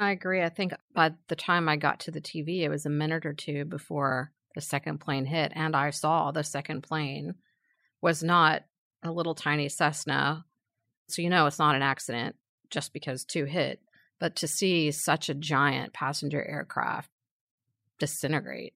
I 0.00 0.10
agree. 0.10 0.42
I 0.42 0.48
think 0.48 0.72
by 0.94 1.12
the 1.28 1.36
time 1.36 1.68
I 1.68 1.76
got 1.76 2.00
to 2.00 2.10
the 2.10 2.20
TV, 2.20 2.62
it 2.62 2.68
was 2.68 2.86
a 2.86 2.90
minute 2.90 3.24
or 3.24 3.32
two 3.32 3.64
before 3.64 4.32
the 4.54 4.60
second 4.60 4.98
plane 4.98 5.24
hit, 5.24 5.52
and 5.54 5.76
I 5.76 5.90
saw 5.90 6.30
the 6.30 6.42
second 6.42 6.82
plane 6.82 7.34
was 8.00 8.22
not 8.22 8.64
a 9.02 9.10
little 9.10 9.34
tiny 9.34 9.68
Cessna. 9.68 10.44
So 11.08 11.22
you 11.22 11.30
know 11.30 11.46
it's 11.46 11.58
not 11.58 11.74
an 11.74 11.82
accident 11.82 12.36
just 12.70 12.92
because 12.92 13.24
two 13.24 13.44
hit. 13.44 13.80
But 14.18 14.36
to 14.36 14.48
see 14.48 14.90
such 14.92 15.28
a 15.28 15.34
giant 15.34 15.92
passenger 15.92 16.42
aircraft 16.42 17.10
disintegrate 17.98 18.74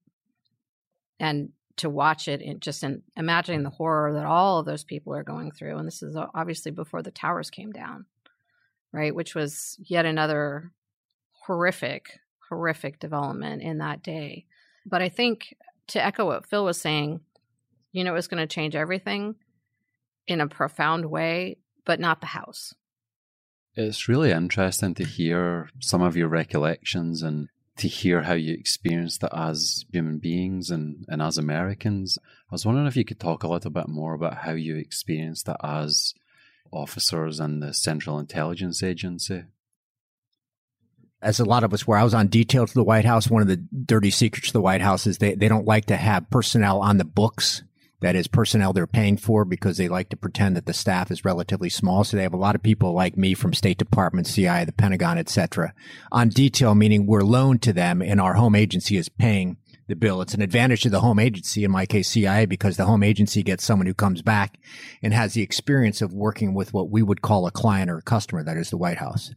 and 1.20 1.50
to 1.76 1.90
watch 1.90 2.26
it 2.26 2.40
and 2.40 2.60
just 2.60 2.82
in 2.82 3.02
imagining 3.16 3.62
the 3.62 3.70
horror 3.70 4.14
that 4.14 4.24
all 4.24 4.58
of 4.58 4.66
those 4.66 4.84
people 4.84 5.14
are 5.14 5.22
going 5.22 5.50
through. 5.50 5.76
And 5.78 5.86
this 5.86 6.02
is 6.02 6.16
obviously 6.34 6.72
before 6.72 7.02
the 7.02 7.10
towers 7.10 7.50
came 7.50 7.70
down, 7.70 8.06
right? 8.92 9.14
Which 9.14 9.34
was 9.34 9.76
yet 9.78 10.06
another 10.06 10.72
horrific, 11.46 12.18
horrific 12.48 12.98
development 12.98 13.62
in 13.62 13.78
that 13.78 14.02
day. 14.02 14.46
But 14.84 15.02
I 15.02 15.08
think 15.08 15.54
to 15.88 16.04
echo 16.04 16.26
what 16.26 16.46
Phil 16.46 16.64
was 16.64 16.80
saying, 16.80 17.20
you 17.92 18.04
know, 18.04 18.14
it's 18.14 18.26
going 18.26 18.46
to 18.46 18.52
change 18.52 18.74
everything 18.74 19.36
in 20.26 20.40
a 20.40 20.48
profound 20.48 21.06
way, 21.06 21.58
but 21.84 22.00
not 22.00 22.20
the 22.20 22.26
house. 22.26 22.74
It's 23.74 24.08
really 24.08 24.30
interesting 24.30 24.94
to 24.94 25.04
hear 25.04 25.68
some 25.80 26.02
of 26.02 26.16
your 26.16 26.28
recollections 26.28 27.22
and 27.22 27.48
to 27.76 27.88
hear 27.88 28.22
how 28.22 28.32
you 28.32 28.54
experienced 28.54 29.22
it 29.22 29.30
as 29.34 29.84
human 29.92 30.18
beings 30.18 30.70
and, 30.70 31.04
and 31.08 31.20
as 31.20 31.36
Americans. 31.36 32.18
I 32.50 32.54
was 32.54 32.64
wondering 32.64 32.86
if 32.86 32.96
you 32.96 33.04
could 33.04 33.20
talk 33.20 33.42
a 33.42 33.48
little 33.48 33.70
bit 33.70 33.88
more 33.88 34.14
about 34.14 34.38
how 34.38 34.52
you 34.52 34.76
experienced 34.76 35.48
it 35.48 35.56
as 35.62 36.14
officers 36.72 37.38
and 37.38 37.62
the 37.62 37.74
Central 37.74 38.18
Intelligence 38.18 38.82
Agency. 38.82 39.44
As 41.20 41.38
a 41.38 41.44
lot 41.44 41.64
of 41.64 41.74
us 41.74 41.86
were, 41.86 41.96
I 41.96 42.04
was 42.04 42.14
on 42.14 42.28
detail 42.28 42.66
to 42.66 42.74
the 42.74 42.84
White 42.84 43.04
House. 43.04 43.28
One 43.28 43.42
of 43.42 43.48
the 43.48 43.56
dirty 43.56 44.10
secrets 44.10 44.48
of 44.48 44.52
the 44.54 44.60
White 44.60 44.82
House 44.82 45.06
is 45.06 45.18
they, 45.18 45.34
they 45.34 45.48
don't 45.48 45.66
like 45.66 45.86
to 45.86 45.96
have 45.96 46.30
personnel 46.30 46.80
on 46.80 46.96
the 46.96 47.04
books 47.04 47.62
that 48.00 48.16
is 48.16 48.26
personnel 48.26 48.72
they're 48.72 48.86
paying 48.86 49.16
for 49.16 49.44
because 49.44 49.76
they 49.76 49.88
like 49.88 50.08
to 50.10 50.16
pretend 50.16 50.56
that 50.56 50.66
the 50.66 50.72
staff 50.72 51.10
is 51.10 51.24
relatively 51.24 51.70
small. 51.70 52.04
So 52.04 52.16
they 52.16 52.22
have 52.22 52.34
a 52.34 52.38
lot 52.38 52.54
of 52.54 52.62
people 52.62 52.92
like 52.92 53.16
me 53.16 53.34
from 53.34 53.54
State 53.54 53.78
Department, 53.78 54.26
CIA, 54.26 54.64
the 54.64 54.72
Pentagon, 54.72 55.18
etc. 55.18 55.72
on 56.12 56.28
detail, 56.28 56.74
meaning 56.74 57.06
we're 57.06 57.22
loaned 57.22 57.62
to 57.62 57.72
them 57.72 58.02
and 58.02 58.20
our 58.20 58.34
home 58.34 58.54
agency 58.54 58.96
is 58.96 59.08
paying 59.08 59.56
the 59.88 59.96
bill. 59.96 60.20
It's 60.20 60.34
an 60.34 60.42
advantage 60.42 60.82
to 60.82 60.90
the 60.90 61.00
home 61.00 61.18
agency, 61.18 61.64
in 61.64 61.70
my 61.70 61.86
case, 61.86 62.08
CIA, 62.08 62.46
because 62.46 62.76
the 62.76 62.86
home 62.86 63.02
agency 63.02 63.42
gets 63.42 63.64
someone 63.64 63.86
who 63.86 63.94
comes 63.94 64.20
back 64.20 64.58
and 65.02 65.14
has 65.14 65.34
the 65.34 65.42
experience 65.42 66.02
of 66.02 66.12
working 66.12 66.54
with 66.54 66.74
what 66.74 66.90
we 66.90 67.02
would 67.02 67.22
call 67.22 67.46
a 67.46 67.52
client 67.52 67.90
or 67.90 67.98
a 67.98 68.02
customer, 68.02 68.42
that 68.42 68.56
is 68.56 68.70
the 68.70 68.76
White 68.76 68.98
House. 68.98 69.32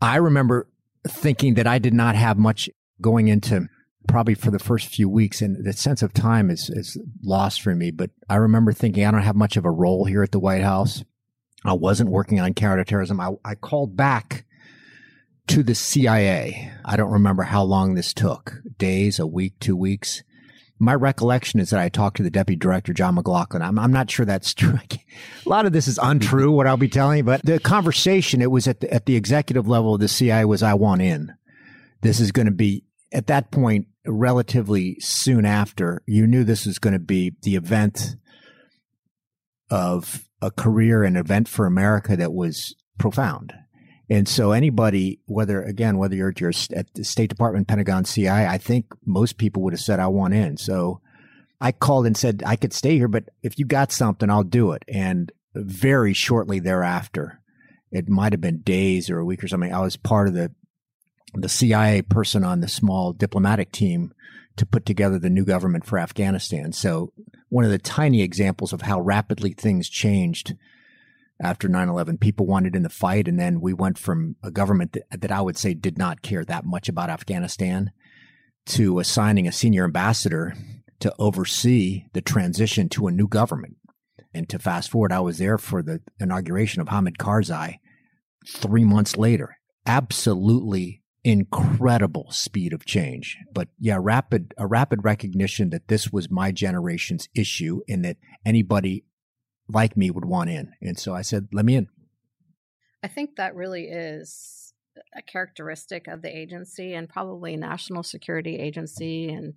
I 0.00 0.16
remember 0.16 0.68
thinking 1.06 1.54
that 1.54 1.66
I 1.66 1.78
did 1.78 1.94
not 1.94 2.16
have 2.16 2.36
much 2.36 2.68
going 3.00 3.28
into 3.28 3.68
probably 4.06 4.34
for 4.34 4.50
the 4.50 4.58
first 4.58 4.88
few 4.88 5.08
weeks 5.08 5.40
and 5.40 5.64
the 5.64 5.72
sense 5.72 6.02
of 6.02 6.12
time 6.12 6.50
is, 6.50 6.70
is 6.70 6.98
lost 7.22 7.62
for 7.62 7.74
me. 7.74 7.90
But 7.90 8.10
I 8.28 8.36
remember 8.36 8.72
thinking 8.72 9.04
I 9.04 9.10
don't 9.10 9.22
have 9.22 9.36
much 9.36 9.56
of 9.56 9.64
a 9.64 9.70
role 9.70 10.04
here 10.04 10.22
at 10.22 10.32
the 10.32 10.40
White 10.40 10.62
House. 10.62 11.04
I 11.64 11.72
wasn't 11.72 12.10
working 12.10 12.40
on 12.40 12.54
counterterrorism. 12.54 13.20
I, 13.20 13.32
I 13.44 13.54
called 13.54 13.96
back 13.96 14.44
to 15.48 15.62
the 15.62 15.74
CIA. 15.74 16.72
I 16.84 16.96
don't 16.96 17.10
remember 17.10 17.42
how 17.42 17.62
long 17.62 17.94
this 17.94 18.12
took 18.12 18.60
days, 18.78 19.18
a 19.18 19.26
week, 19.26 19.58
two 19.60 19.76
weeks. 19.76 20.22
My 20.78 20.94
recollection 20.94 21.60
is 21.60 21.70
that 21.70 21.80
I 21.80 21.88
talked 21.88 22.16
to 22.18 22.22
the 22.22 22.30
deputy 22.30 22.58
director, 22.58 22.92
John 22.92 23.14
McLaughlin. 23.14 23.62
I'm, 23.62 23.78
I'm 23.78 23.92
not 23.92 24.10
sure 24.10 24.26
that's 24.26 24.52
true. 24.54 24.78
a 25.46 25.48
lot 25.48 25.66
of 25.66 25.72
this 25.72 25.88
is 25.88 25.98
untrue, 26.02 26.50
what 26.50 26.66
I'll 26.66 26.76
be 26.76 26.88
telling 26.88 27.18
you, 27.18 27.24
but 27.24 27.44
the 27.44 27.60
conversation, 27.60 28.42
it 28.42 28.50
was 28.50 28.66
at 28.66 28.80
the, 28.80 28.92
at 28.92 29.06
the 29.06 29.16
executive 29.16 29.68
level 29.68 29.94
of 29.94 30.00
the 30.00 30.08
CIA 30.08 30.44
was, 30.44 30.62
I 30.62 30.74
want 30.74 31.02
in. 31.02 31.32
This 32.02 32.20
is 32.20 32.32
going 32.32 32.46
to 32.46 32.52
be, 32.52 32.84
at 33.12 33.28
that 33.28 33.50
point, 33.50 33.86
relatively 34.06 34.96
soon 35.00 35.44
after, 35.44 36.02
you 36.06 36.26
knew 36.26 36.44
this 36.44 36.66
was 36.66 36.78
going 36.78 36.92
to 36.92 36.98
be 36.98 37.34
the 37.42 37.56
event 37.56 38.16
of 39.70 40.28
a 40.40 40.50
career 40.50 41.04
an 41.04 41.16
event 41.16 41.48
for 41.48 41.66
America 41.66 42.16
that 42.16 42.32
was 42.32 42.74
profound. 42.98 43.52
And 44.10 44.28
so 44.28 44.52
anybody, 44.52 45.20
whether 45.24 45.62
again, 45.62 45.96
whether 45.96 46.14
you're 46.14 46.28
at 46.28 46.40
your 46.40 46.52
at 46.74 46.92
the 46.94 47.04
State 47.04 47.30
Department, 47.30 47.66
Pentagon, 47.66 48.04
CIA, 48.04 48.46
I 48.46 48.58
think 48.58 48.86
most 49.06 49.38
people 49.38 49.62
would 49.62 49.72
have 49.72 49.80
said, 49.80 49.98
I 49.98 50.08
want 50.08 50.34
in. 50.34 50.58
So 50.58 51.00
I 51.60 51.72
called 51.72 52.06
and 52.06 52.16
said, 52.16 52.42
I 52.44 52.56
could 52.56 52.74
stay 52.74 52.96
here, 52.96 53.08
but 53.08 53.30
if 53.42 53.58
you 53.58 53.64
got 53.64 53.90
something, 53.90 54.28
I'll 54.28 54.44
do 54.44 54.72
it. 54.72 54.82
And 54.86 55.32
very 55.54 56.12
shortly 56.12 56.60
thereafter, 56.60 57.40
it 57.90 58.08
might 58.08 58.32
have 58.32 58.40
been 58.40 58.60
days 58.60 59.08
or 59.08 59.18
a 59.18 59.24
week 59.24 59.42
or 59.42 59.48
something. 59.48 59.72
I 59.72 59.80
was 59.80 59.96
part 59.96 60.28
of 60.28 60.34
the, 60.34 60.52
the 61.34 61.48
CIA 61.48 62.02
person 62.02 62.44
on 62.44 62.60
the 62.60 62.68
small 62.68 63.12
diplomatic 63.12 63.72
team 63.72 64.12
to 64.56 64.66
put 64.66 64.86
together 64.86 65.18
the 65.18 65.30
new 65.30 65.44
government 65.44 65.84
for 65.84 65.98
Afghanistan. 65.98 66.72
So 66.72 67.12
one 67.48 67.64
of 67.64 67.70
the 67.70 67.78
tiny 67.78 68.22
examples 68.22 68.72
of 68.72 68.82
how 68.82 69.00
rapidly 69.00 69.52
things 69.52 69.88
changed 69.88 70.54
after 71.40 71.68
9-11 71.68 72.20
people 72.20 72.46
wanted 72.46 72.76
in 72.76 72.82
the 72.82 72.88
fight 72.88 73.28
and 73.28 73.38
then 73.38 73.60
we 73.60 73.72
went 73.72 73.98
from 73.98 74.36
a 74.42 74.50
government 74.50 74.92
that, 74.92 75.20
that, 75.20 75.32
i 75.32 75.40
would 75.40 75.56
say 75.56 75.74
did 75.74 75.98
not 75.98 76.22
care 76.22 76.44
that 76.44 76.64
much 76.64 76.88
about 76.88 77.10
afghanistan 77.10 77.90
to 78.66 78.98
assigning 78.98 79.46
a 79.46 79.52
senior 79.52 79.84
ambassador 79.84 80.54
to 81.00 81.14
oversee 81.18 82.04
the 82.12 82.20
transition 82.20 82.88
to 82.88 83.06
a 83.06 83.12
new 83.12 83.28
government 83.28 83.76
and 84.32 84.48
to 84.48 84.58
fast 84.58 84.90
forward 84.90 85.12
i 85.12 85.20
was 85.20 85.38
there 85.38 85.58
for 85.58 85.82
the 85.82 86.00
inauguration 86.20 86.80
of 86.80 86.88
hamid 86.88 87.18
karzai 87.18 87.78
three 88.46 88.84
months 88.84 89.16
later 89.16 89.56
absolutely 89.86 91.02
incredible 91.24 92.30
speed 92.30 92.74
of 92.74 92.84
change 92.84 93.38
but 93.52 93.68
yeah 93.78 93.98
rapid 93.98 94.52
a 94.58 94.66
rapid 94.66 95.02
recognition 95.02 95.70
that 95.70 95.88
this 95.88 96.12
was 96.12 96.30
my 96.30 96.52
generation's 96.52 97.28
issue 97.34 97.80
and 97.88 98.04
that 98.04 98.18
anybody 98.44 99.04
like 99.68 99.96
me 99.96 100.10
would 100.10 100.24
want 100.24 100.50
in. 100.50 100.72
And 100.82 100.98
so 100.98 101.14
I 101.14 101.22
said, 101.22 101.48
let 101.52 101.64
me 101.64 101.76
in. 101.76 101.88
I 103.02 103.08
think 103.08 103.36
that 103.36 103.54
really 103.54 103.84
is 103.84 104.72
a 105.16 105.22
characteristic 105.22 106.06
of 106.06 106.22
the 106.22 106.34
agency 106.34 106.94
and 106.94 107.08
probably 107.08 107.56
National 107.56 108.02
Security 108.02 108.58
Agency 108.58 109.28
and 109.30 109.54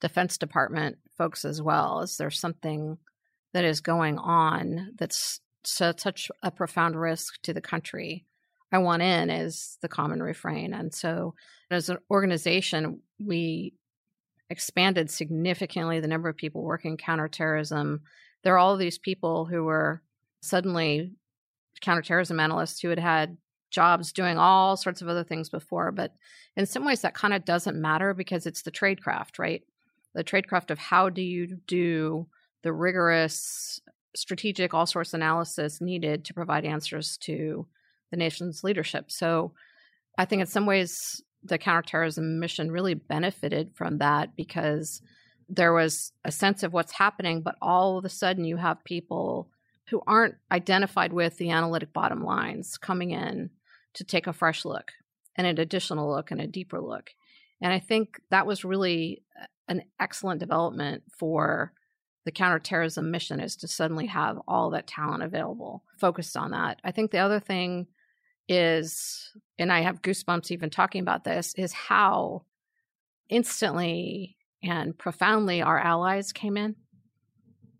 Defense 0.00 0.38
Department 0.38 0.98
folks 1.16 1.44
as 1.44 1.60
well. 1.60 2.00
Is 2.00 2.16
there 2.16 2.30
something 2.30 2.98
that 3.52 3.64
is 3.64 3.80
going 3.80 4.18
on 4.18 4.92
that's 4.96 5.40
such 5.64 6.30
a 6.42 6.50
profound 6.50 7.00
risk 7.00 7.40
to 7.42 7.52
the 7.52 7.60
country? 7.60 8.26
I 8.72 8.78
want 8.78 9.02
in 9.02 9.30
is 9.30 9.78
the 9.80 9.88
common 9.88 10.22
refrain. 10.22 10.74
And 10.74 10.92
so 10.92 11.34
as 11.70 11.88
an 11.88 11.98
organization, 12.10 13.00
we 13.18 13.74
expanded 14.50 15.10
significantly 15.10 16.00
the 16.00 16.08
number 16.08 16.28
of 16.28 16.36
people 16.36 16.62
working 16.62 16.96
counterterrorism 16.96 18.02
there 18.46 18.54
are 18.54 18.58
all 18.58 18.76
these 18.76 18.96
people 18.96 19.44
who 19.44 19.64
were 19.64 20.00
suddenly 20.40 21.10
counterterrorism 21.80 22.38
analysts 22.38 22.78
who 22.78 22.88
had 22.90 22.98
had 23.00 23.36
jobs 23.72 24.12
doing 24.12 24.38
all 24.38 24.76
sorts 24.76 25.02
of 25.02 25.08
other 25.08 25.24
things 25.24 25.48
before. 25.48 25.90
But 25.90 26.12
in 26.56 26.64
some 26.64 26.84
ways, 26.84 27.00
that 27.00 27.12
kind 27.12 27.34
of 27.34 27.44
doesn't 27.44 27.76
matter 27.76 28.14
because 28.14 28.46
it's 28.46 28.62
the 28.62 28.70
tradecraft, 28.70 29.40
right? 29.40 29.62
The 30.14 30.22
tradecraft 30.22 30.70
of 30.70 30.78
how 30.78 31.08
do 31.08 31.22
you 31.22 31.58
do 31.66 32.28
the 32.62 32.72
rigorous 32.72 33.80
strategic 34.14 34.72
all 34.72 34.86
source 34.86 35.12
analysis 35.12 35.80
needed 35.80 36.24
to 36.26 36.34
provide 36.34 36.64
answers 36.64 37.18
to 37.18 37.66
the 38.10 38.16
nation's 38.16 38.64
leadership. 38.64 39.10
So 39.10 39.52
I 40.18 40.24
think 40.24 40.40
in 40.40 40.46
some 40.46 40.66
ways 40.66 41.22
the 41.42 41.58
counterterrorism 41.58 42.40
mission 42.40 42.70
really 42.70 42.94
benefited 42.94 43.72
from 43.74 43.98
that 43.98 44.36
because 44.36 45.02
there 45.48 45.72
was 45.72 46.12
a 46.24 46.32
sense 46.32 46.62
of 46.62 46.72
what's 46.72 46.92
happening, 46.92 47.42
but 47.42 47.56
all 47.62 47.98
of 47.98 48.04
a 48.04 48.08
sudden 48.08 48.44
you 48.44 48.56
have 48.56 48.82
people 48.84 49.48
who 49.90 50.02
aren't 50.06 50.34
identified 50.50 51.12
with 51.12 51.36
the 51.36 51.50
analytic 51.50 51.92
bottom 51.92 52.24
lines 52.24 52.76
coming 52.76 53.12
in 53.12 53.50
to 53.94 54.04
take 54.04 54.26
a 54.26 54.32
fresh 54.32 54.64
look 54.64 54.92
and 55.36 55.46
an 55.46 55.58
additional 55.58 56.10
look 56.10 56.30
and 56.30 56.40
a 56.40 56.46
deeper 56.46 56.80
look. 56.80 57.10
And 57.60 57.72
I 57.72 57.78
think 57.78 58.20
that 58.30 58.46
was 58.46 58.64
really 58.64 59.22
an 59.68 59.82
excellent 60.00 60.40
development 60.40 61.04
for 61.16 61.72
the 62.24 62.32
counterterrorism 62.32 63.10
mission 63.10 63.38
is 63.38 63.54
to 63.56 63.68
suddenly 63.68 64.06
have 64.06 64.38
all 64.48 64.70
that 64.70 64.88
talent 64.88 65.22
available 65.22 65.84
focused 65.96 66.36
on 66.36 66.50
that. 66.50 66.80
I 66.82 66.90
think 66.90 67.12
the 67.12 67.18
other 67.18 67.38
thing 67.38 67.86
is, 68.48 69.32
and 69.58 69.72
I 69.72 69.80
have 69.80 70.02
goosebumps 70.02 70.50
even 70.50 70.70
talking 70.70 71.00
about 71.00 71.24
this, 71.24 71.54
is 71.56 71.72
how 71.72 72.44
instantly 73.28 74.36
and 74.62 74.96
profoundly 74.96 75.62
our 75.62 75.78
allies 75.78 76.32
came 76.32 76.56
in 76.56 76.76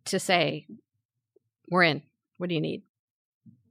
to 0.07 0.19
say, 0.19 0.67
We're 1.69 1.85
in. 1.85 2.03
What 2.39 2.49
do 2.49 2.55
you 2.55 2.61
need? 2.61 2.83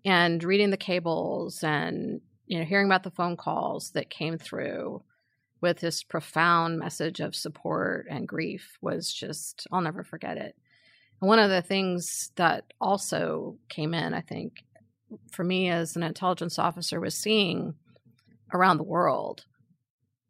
And 0.03 0.43
reading 0.43 0.69
the 0.69 0.77
cables 0.77 1.63
and 1.63 2.21
you 2.47 2.59
know 2.59 2.65
hearing 2.65 2.85
about 2.85 3.03
the 3.03 3.11
phone 3.11 3.37
calls 3.37 3.91
that 3.91 4.09
came 4.09 4.37
through 4.37 5.03
with 5.61 5.79
this 5.79 6.03
profound 6.03 6.77
message 6.77 7.19
of 7.19 7.35
support 7.35 8.05
and 8.09 8.27
grief 8.27 8.77
was 8.81 9.11
just 9.11 9.67
I'll 9.71 9.81
never 9.81 10.03
forget 10.03 10.37
it. 10.37 10.55
And 11.21 11.27
one 11.27 11.39
of 11.39 11.49
the 11.49 11.61
things 11.61 12.31
that 12.35 12.73
also 12.81 13.57
came 13.69 13.93
in, 13.93 14.13
I 14.13 14.21
think, 14.21 14.64
for 15.31 15.43
me 15.43 15.69
as 15.69 15.95
an 15.95 16.03
intelligence 16.03 16.57
officer 16.59 16.99
was 16.99 17.15
seeing 17.15 17.75
around 18.53 18.77
the 18.77 18.83
world 18.83 19.45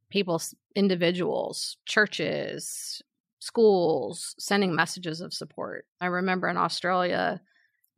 people, 0.09 0.41
individuals, 0.75 1.77
churches, 1.85 3.01
schools 3.39 4.33
sending 4.39 4.73
messages 4.73 5.19
of 5.19 5.33
support. 5.33 5.85
I 5.99 6.05
remember 6.05 6.47
in 6.47 6.57
Australia, 6.57 7.41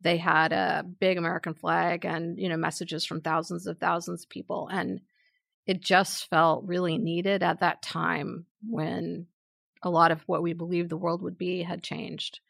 they 0.00 0.16
had 0.16 0.52
a 0.52 0.84
big 1.00 1.16
American 1.16 1.54
flag 1.54 2.04
and, 2.04 2.38
you 2.38 2.48
know, 2.48 2.56
messages 2.56 3.04
from 3.04 3.20
thousands 3.20 3.66
of 3.66 3.78
thousands 3.78 4.24
of 4.24 4.30
people. 4.30 4.68
And 4.68 5.00
it 5.66 5.80
just 5.80 6.28
felt 6.28 6.64
really 6.64 6.98
needed 6.98 7.42
at 7.42 7.60
that 7.60 7.82
time 7.82 8.46
when 8.68 9.26
a 9.82 9.90
lot 9.90 10.10
of 10.10 10.22
what 10.22 10.42
we 10.42 10.54
believed 10.54 10.90
the 10.90 10.96
world 10.96 11.22
would 11.22 11.38
be 11.38 11.62
had 11.62 11.82
changed. 11.82 12.40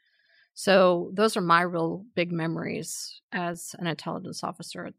So 0.58 1.12
those 1.14 1.36
are 1.36 1.40
my 1.40 1.60
real 1.60 2.04
big 2.16 2.32
memories 2.32 3.20
as 3.30 3.76
an 3.78 3.86
intelligence 3.86 4.42
officer 4.42 4.90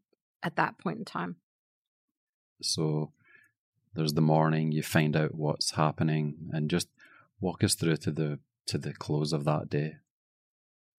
at 0.42 0.56
that 0.56 0.78
point 0.78 1.00
in 1.00 1.04
time. 1.04 1.36
So 2.62 3.12
there's 3.92 4.14
the 4.14 4.22
morning 4.22 4.72
you 4.72 4.82
find 4.82 5.14
out 5.14 5.34
what's 5.34 5.72
happening 5.72 6.48
and 6.50 6.70
just 6.70 6.88
walk 7.42 7.62
us 7.62 7.74
through 7.74 7.98
to 7.98 8.10
the 8.10 8.38
to 8.68 8.78
the 8.78 8.94
close 8.94 9.34
of 9.34 9.44
that 9.44 9.68
day. 9.68 9.96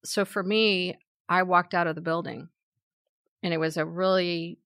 So 0.04 0.24
for 0.24 0.44
me 0.44 0.96
i 1.28 1.42
walked 1.42 1.74
out 1.74 1.88
of 1.88 1.96
the 1.96 2.00
building 2.00 2.48
and 3.42 3.52
it 3.52 3.58
was 3.58 3.76
a 3.76 3.84
really 3.84 4.60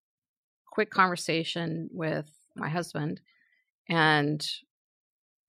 quick 0.70 0.90
conversation 0.90 1.88
with 1.90 2.30
my 2.54 2.68
husband 2.68 3.22
and 3.88 4.46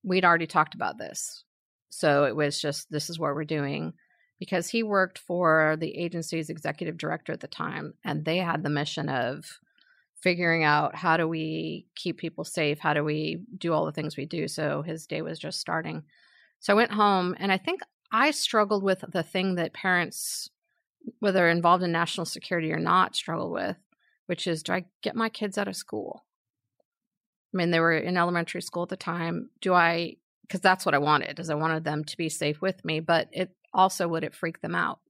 we'd 0.02 0.24
already 0.24 0.46
talked 0.46 0.74
about 0.74 0.96
this. 0.96 1.44
So 1.90 2.24
it 2.24 2.34
was 2.34 2.58
just 2.58 2.90
this 2.90 3.10
is 3.10 3.18
what 3.18 3.34
we're 3.34 3.44
doing 3.44 3.92
because 4.38 4.68
he 4.68 4.82
worked 4.82 5.18
for 5.18 5.76
the 5.78 5.96
agency's 5.96 6.50
executive 6.50 6.96
director 6.96 7.32
at 7.32 7.40
the 7.40 7.48
time 7.48 7.94
and 8.04 8.24
they 8.24 8.38
had 8.38 8.62
the 8.62 8.70
mission 8.70 9.08
of 9.08 9.58
figuring 10.20 10.64
out 10.64 10.94
how 10.94 11.16
do 11.16 11.28
we 11.28 11.86
keep 11.94 12.18
people 12.18 12.44
safe? 12.44 12.78
How 12.78 12.92
do 12.92 13.04
we 13.04 13.40
do 13.56 13.72
all 13.72 13.86
the 13.86 13.92
things 13.92 14.16
we 14.16 14.26
do? 14.26 14.48
So 14.48 14.82
his 14.82 15.06
day 15.06 15.22
was 15.22 15.38
just 15.38 15.60
starting. 15.60 16.04
So 16.60 16.72
I 16.72 16.76
went 16.76 16.92
home 16.92 17.36
and 17.38 17.52
I 17.52 17.56
think 17.56 17.80
I 18.10 18.30
struggled 18.30 18.82
with 18.82 19.04
the 19.08 19.22
thing 19.22 19.56
that 19.56 19.72
parents, 19.72 20.50
whether 21.20 21.48
involved 21.48 21.84
in 21.84 21.92
national 21.92 22.26
security 22.26 22.72
or 22.72 22.80
not, 22.80 23.16
struggle 23.16 23.52
with, 23.52 23.76
which 24.26 24.46
is 24.46 24.62
do 24.62 24.72
I 24.72 24.86
get 25.02 25.14
my 25.14 25.28
kids 25.28 25.58
out 25.58 25.68
of 25.68 25.76
school? 25.76 26.24
I 27.54 27.56
mean, 27.56 27.70
they 27.70 27.80
were 27.80 27.96
in 27.96 28.16
elementary 28.16 28.62
school 28.62 28.82
at 28.84 28.88
the 28.88 28.96
time. 28.96 29.50
Do 29.60 29.72
I, 29.72 30.16
because 30.42 30.60
that's 30.60 30.84
what 30.84 30.94
I 30.94 30.98
wanted, 30.98 31.38
is 31.38 31.50
I 31.50 31.54
wanted 31.54 31.84
them 31.84 32.04
to 32.04 32.16
be 32.16 32.28
safe 32.28 32.60
with 32.60 32.84
me, 32.84 33.00
but 33.00 33.28
it 33.32 33.54
also 33.72 34.08
would 34.08 34.24
it 34.24 34.34
freak 34.34 34.60
them 34.60 34.74
out? 34.74 35.00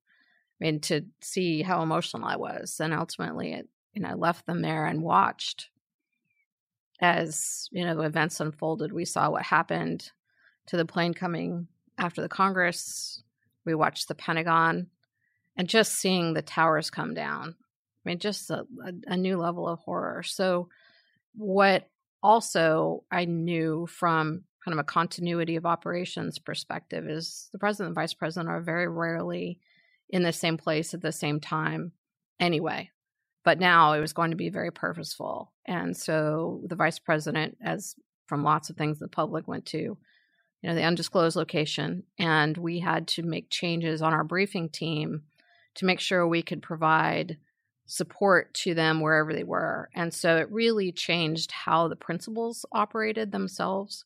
I 0.60 0.64
mean, 0.64 0.80
to 0.80 1.06
see 1.20 1.62
how 1.62 1.82
emotional 1.82 2.26
I 2.26 2.36
was. 2.36 2.80
And 2.80 2.92
ultimately, 2.92 3.52
it 3.52 3.68
you 3.98 4.02
know, 4.02 4.14
left 4.16 4.46
them 4.46 4.62
there 4.62 4.86
and 4.86 5.02
watched 5.02 5.70
as, 7.00 7.68
you 7.72 7.84
know, 7.84 7.96
the 7.96 8.02
events 8.02 8.40
unfolded. 8.40 8.92
We 8.92 9.04
saw 9.04 9.30
what 9.30 9.42
happened 9.42 10.10
to 10.66 10.76
the 10.76 10.84
plane 10.84 11.14
coming 11.14 11.68
after 11.96 12.20
the 12.20 12.28
Congress. 12.28 13.22
We 13.64 13.74
watched 13.74 14.08
the 14.08 14.14
Pentagon 14.14 14.88
and 15.56 15.68
just 15.68 15.94
seeing 15.94 16.32
the 16.32 16.42
towers 16.42 16.90
come 16.90 17.14
down. 17.14 17.56
I 17.58 18.08
mean, 18.08 18.18
just 18.18 18.50
a, 18.50 18.66
a, 18.84 18.92
a 19.08 19.16
new 19.16 19.36
level 19.36 19.66
of 19.68 19.80
horror. 19.80 20.22
So 20.22 20.68
what 21.34 21.88
also 22.22 23.04
I 23.10 23.24
knew 23.24 23.86
from 23.86 24.44
kind 24.68 24.78
of 24.78 24.84
a 24.84 24.84
continuity 24.84 25.56
of 25.56 25.64
operations 25.64 26.38
perspective 26.38 27.08
is 27.08 27.48
the 27.52 27.58
president 27.58 27.88
and 27.88 27.94
vice 27.94 28.12
president 28.12 28.50
are 28.50 28.60
very 28.60 28.86
rarely 28.86 29.58
in 30.10 30.22
the 30.22 30.32
same 30.32 30.58
place 30.58 30.92
at 30.92 31.00
the 31.00 31.10
same 31.10 31.40
time 31.40 31.90
anyway. 32.38 32.90
But 33.44 33.58
now 33.58 33.94
it 33.94 34.00
was 34.00 34.12
going 34.12 34.30
to 34.30 34.36
be 34.36 34.50
very 34.50 34.70
purposeful. 34.70 35.54
And 35.64 35.96
so 35.96 36.60
the 36.66 36.76
vice 36.76 36.98
president, 36.98 37.56
as 37.62 37.94
from 38.26 38.44
lots 38.44 38.68
of 38.68 38.76
things 38.76 38.98
the 38.98 39.08
public 39.08 39.48
went 39.48 39.64
to, 39.66 39.78
you 39.78 39.98
know, 40.62 40.74
the 40.74 40.82
undisclosed 40.82 41.36
location, 41.36 42.02
and 42.18 42.54
we 42.54 42.80
had 42.80 43.08
to 43.08 43.22
make 43.22 43.48
changes 43.48 44.02
on 44.02 44.12
our 44.12 44.24
briefing 44.24 44.68
team 44.68 45.22
to 45.76 45.86
make 45.86 46.00
sure 46.00 46.26
we 46.26 46.42
could 46.42 46.60
provide 46.60 47.38
support 47.86 48.52
to 48.52 48.74
them 48.74 49.00
wherever 49.00 49.32
they 49.32 49.44
were. 49.44 49.88
And 49.94 50.12
so 50.12 50.36
it 50.36 50.52
really 50.52 50.92
changed 50.92 51.52
how 51.52 51.88
the 51.88 51.96
principals 51.96 52.66
operated 52.70 53.32
themselves. 53.32 54.04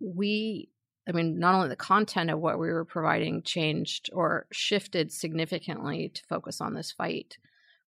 We, 0.00 0.68
I 1.08 1.12
mean, 1.12 1.38
not 1.38 1.54
only 1.54 1.68
the 1.68 1.76
content 1.76 2.30
of 2.30 2.40
what 2.40 2.58
we 2.58 2.68
were 2.68 2.84
providing 2.84 3.42
changed 3.42 4.10
or 4.12 4.46
shifted 4.52 5.12
significantly 5.12 6.10
to 6.14 6.24
focus 6.24 6.60
on 6.60 6.74
this 6.74 6.92
fight, 6.92 7.38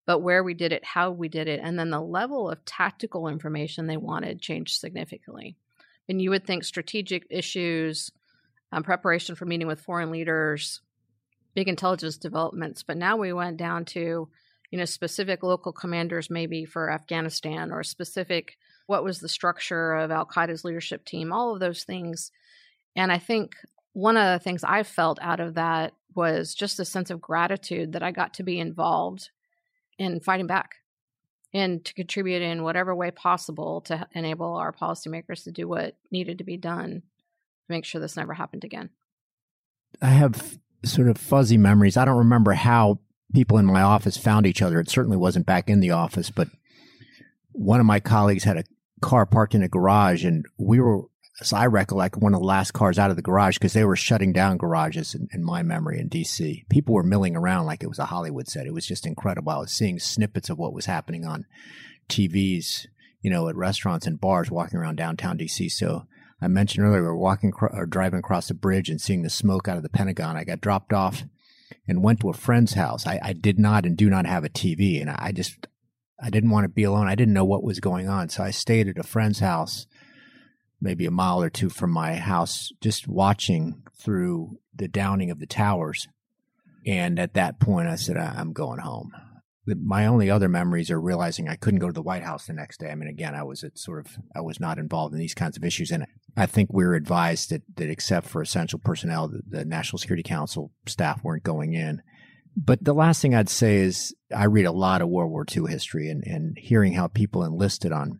but 0.05 0.19
where 0.19 0.43
we 0.43 0.53
did 0.53 0.73
it, 0.73 0.83
how 0.83 1.11
we 1.11 1.29
did 1.29 1.47
it, 1.47 1.59
and 1.63 1.77
then 1.79 1.89
the 1.89 2.01
level 2.01 2.49
of 2.49 2.65
tactical 2.65 3.27
information 3.27 3.87
they 3.87 3.97
wanted 3.97 4.41
changed 4.41 4.79
significantly. 4.79 5.55
And 6.09 6.21
you 6.21 6.29
would 6.31 6.45
think 6.45 6.63
strategic 6.63 7.25
issues, 7.29 8.11
um, 8.71 8.83
preparation 8.83 9.35
for 9.35 9.45
meeting 9.45 9.67
with 9.67 9.81
foreign 9.81 10.11
leaders, 10.11 10.81
big 11.53 11.69
intelligence 11.69 12.17
developments, 12.17 12.83
but 12.83 12.97
now 12.97 13.15
we 13.17 13.31
went 13.31 13.57
down 13.57 13.85
to 13.85 14.29
you 14.71 14.79
know 14.79 14.85
specific 14.85 15.43
local 15.43 15.71
commanders 15.71 16.31
maybe 16.31 16.65
for 16.65 16.89
Afghanistan 16.89 17.71
or 17.71 17.83
specific 17.83 18.57
what 18.85 19.03
was 19.03 19.19
the 19.19 19.29
structure 19.29 19.93
of 19.93 20.11
Al 20.11 20.25
Qaeda's 20.25 20.65
leadership 20.65 21.05
team, 21.05 21.31
all 21.31 21.53
of 21.53 21.59
those 21.59 21.83
things. 21.83 22.31
And 22.95 23.11
I 23.11 23.17
think 23.17 23.55
one 23.93 24.17
of 24.17 24.39
the 24.39 24.43
things 24.43 24.63
I 24.63 24.83
felt 24.83 25.19
out 25.21 25.39
of 25.39 25.55
that 25.55 25.93
was 26.15 26.53
just 26.53 26.79
a 26.79 26.85
sense 26.85 27.09
of 27.09 27.21
gratitude 27.21 27.93
that 27.93 28.03
I 28.03 28.11
got 28.11 28.35
to 28.35 28.43
be 28.43 28.59
involved 28.59 29.29
in 29.97 30.19
fighting 30.19 30.47
back 30.47 30.75
and 31.53 31.83
to 31.85 31.93
contribute 31.93 32.41
in 32.41 32.63
whatever 32.63 32.95
way 32.95 33.11
possible 33.11 33.81
to 33.81 34.07
enable 34.13 34.55
our 34.55 34.71
policymakers 34.71 35.43
to 35.43 35.51
do 35.51 35.67
what 35.67 35.95
needed 36.11 36.39
to 36.39 36.43
be 36.43 36.57
done 36.57 37.01
to 37.01 37.69
make 37.69 37.85
sure 37.85 38.01
this 38.01 38.17
never 38.17 38.33
happened 38.33 38.63
again. 38.63 38.89
I 40.01 40.07
have 40.07 40.57
sort 40.83 41.07
of 41.07 41.17
fuzzy 41.17 41.57
memories. 41.57 41.95
I 41.95 42.05
don't 42.05 42.17
remember 42.17 42.53
how 42.53 42.99
people 43.33 43.57
in 43.57 43.65
my 43.65 43.81
office 43.81 44.17
found 44.17 44.45
each 44.45 44.61
other. 44.61 44.79
It 44.79 44.89
certainly 44.89 45.17
wasn't 45.17 45.45
back 45.45 45.69
in 45.69 45.79
the 45.79 45.91
office, 45.91 46.29
but 46.29 46.49
one 47.51 47.79
of 47.79 47.85
my 47.85 47.99
colleagues 47.99 48.43
had 48.43 48.57
a 48.57 48.63
car 49.03 49.25
parked 49.25 49.53
in 49.53 49.61
a 49.61 49.67
garage, 49.67 50.23
and 50.23 50.45
we 50.57 50.79
were, 50.79 51.01
as 51.41 51.51
I 51.51 51.65
recollect, 51.65 52.15
one 52.15 52.33
of 52.33 52.39
the 52.39 52.47
last 52.47 52.71
cars 52.71 52.97
out 52.97 53.09
of 53.09 53.17
the 53.17 53.21
garage 53.21 53.57
because 53.57 53.73
they 53.73 53.83
were 53.83 53.97
shutting 53.97 54.31
down 54.31 54.57
garages 54.57 55.13
in, 55.13 55.27
in, 55.33 55.43
my 55.43 55.61
memory 55.61 55.99
in 55.99 56.09
DC. 56.09 56.67
People 56.69 56.95
were 56.95 57.03
milling 57.03 57.35
around 57.35 57.65
like 57.65 57.83
it 57.83 57.89
was 57.89 57.99
a 57.99 58.05
Hollywood 58.05 58.47
set. 58.47 58.65
It 58.65 58.73
was 58.73 58.87
just 58.87 59.05
incredible. 59.05 59.51
I 59.51 59.57
was 59.57 59.71
seeing 59.71 59.99
snippets 59.99 60.49
of 60.49 60.57
what 60.57 60.73
was 60.73 60.85
happening 60.85 61.25
on 61.25 61.45
TVs, 62.07 62.87
you 63.21 63.29
know, 63.29 63.49
at 63.49 63.55
restaurants 63.55 64.07
and 64.07 64.21
bars 64.21 64.49
walking 64.49 64.79
around 64.79 64.95
downtown 64.95 65.37
DC. 65.37 65.69
So 65.69 66.07
I 66.41 66.47
mentioned 66.47 66.85
earlier, 66.85 67.01
we 67.01 67.07
were 67.07 67.17
walking 67.17 67.51
or 67.59 67.85
driving 67.85 68.19
across 68.19 68.47
the 68.47 68.53
bridge 68.53 68.89
and 68.89 69.01
seeing 69.01 69.23
the 69.23 69.29
smoke 69.29 69.67
out 69.67 69.77
of 69.77 69.83
the 69.83 69.89
Pentagon. 69.89 70.37
I 70.37 70.45
got 70.45 70.61
dropped 70.61 70.93
off 70.93 71.23
and 71.87 72.03
went 72.03 72.21
to 72.21 72.29
a 72.29 72.33
friend's 72.33 72.75
house. 72.75 73.05
I, 73.05 73.19
I 73.21 73.33
did 73.33 73.59
not 73.59 73.85
and 73.85 73.97
do 73.97 74.09
not 74.09 74.25
have 74.25 74.45
a 74.45 74.49
TV, 74.49 75.01
and 75.01 75.09
I 75.09 75.33
just 75.33 75.67
I 76.23 76.29
didn't 76.29 76.51
want 76.51 76.63
to 76.63 76.69
be 76.69 76.83
alone. 76.83 77.07
I 77.07 77.15
didn't 77.15 77.33
know 77.33 77.43
what 77.43 77.63
was 77.63 77.81
going 77.81 78.07
on, 78.07 78.29
so 78.29 78.43
I 78.43 78.51
stayed 78.51 78.87
at 78.87 78.97
a 78.97 79.03
friend's 79.03 79.39
house, 79.39 79.87
maybe 80.79 81.05
a 81.05 81.11
mile 81.11 81.41
or 81.41 81.49
two 81.49 81.69
from 81.69 81.91
my 81.91 82.15
house, 82.15 82.71
just 82.79 83.09
watching 83.09 83.83
through 83.93 84.59
the 84.73 84.87
downing 84.87 85.31
of 85.31 85.39
the 85.39 85.45
towers. 85.45 86.07
And 86.85 87.19
at 87.19 87.33
that 87.33 87.59
point, 87.59 87.89
I 87.89 87.95
said, 87.95 88.15
I'm 88.17 88.53
going 88.53 88.79
home. 88.79 89.11
My 89.65 90.05
only 90.05 90.29
other 90.29 90.49
memories 90.49 90.91
are 90.91 90.99
realizing 90.99 91.47
I 91.47 91.55
couldn't 91.55 91.79
go 91.79 91.87
to 91.87 91.93
the 91.93 92.01
White 92.01 92.23
House 92.23 92.47
the 92.47 92.53
next 92.53 92.79
day. 92.79 92.89
I 92.89 92.95
mean, 92.95 93.07
again, 93.09 93.35
I 93.35 93.43
was 93.43 93.63
at 93.63 93.77
sort 93.77 94.05
of, 94.05 94.17
I 94.35 94.41
was 94.41 94.59
not 94.59 94.77
involved 94.77 95.13
in 95.13 95.19
these 95.19 95.33
kinds 95.33 95.55
of 95.55 95.63
issues. 95.63 95.91
And 95.91 96.05
I 96.35 96.45
think 96.45 96.69
we 96.71 96.85
were 96.85 96.95
advised 96.95 97.49
that, 97.49 97.63
that 97.75 97.89
except 97.89 98.27
for 98.27 98.41
essential 98.41 98.79
personnel, 98.79 99.29
the, 99.29 99.41
the 99.47 99.65
National 99.65 99.99
Security 99.99 100.23
Council 100.23 100.71
staff 100.85 101.23
weren't 101.23 101.43
going 101.43 101.73
in. 101.73 102.01
But 102.55 102.83
the 102.83 102.93
last 102.93 103.21
thing 103.21 103.33
I'd 103.33 103.49
say 103.49 103.77
is 103.77 104.13
I 104.35 104.45
read 104.45 104.65
a 104.65 104.71
lot 104.71 105.01
of 105.01 105.09
World 105.09 105.31
War 105.31 105.45
II 105.49 105.65
history 105.69 106.09
and, 106.09 106.23
and 106.25 106.57
hearing 106.57 106.93
how 106.93 107.07
people 107.07 107.43
enlisted 107.43 107.91
on 107.91 108.19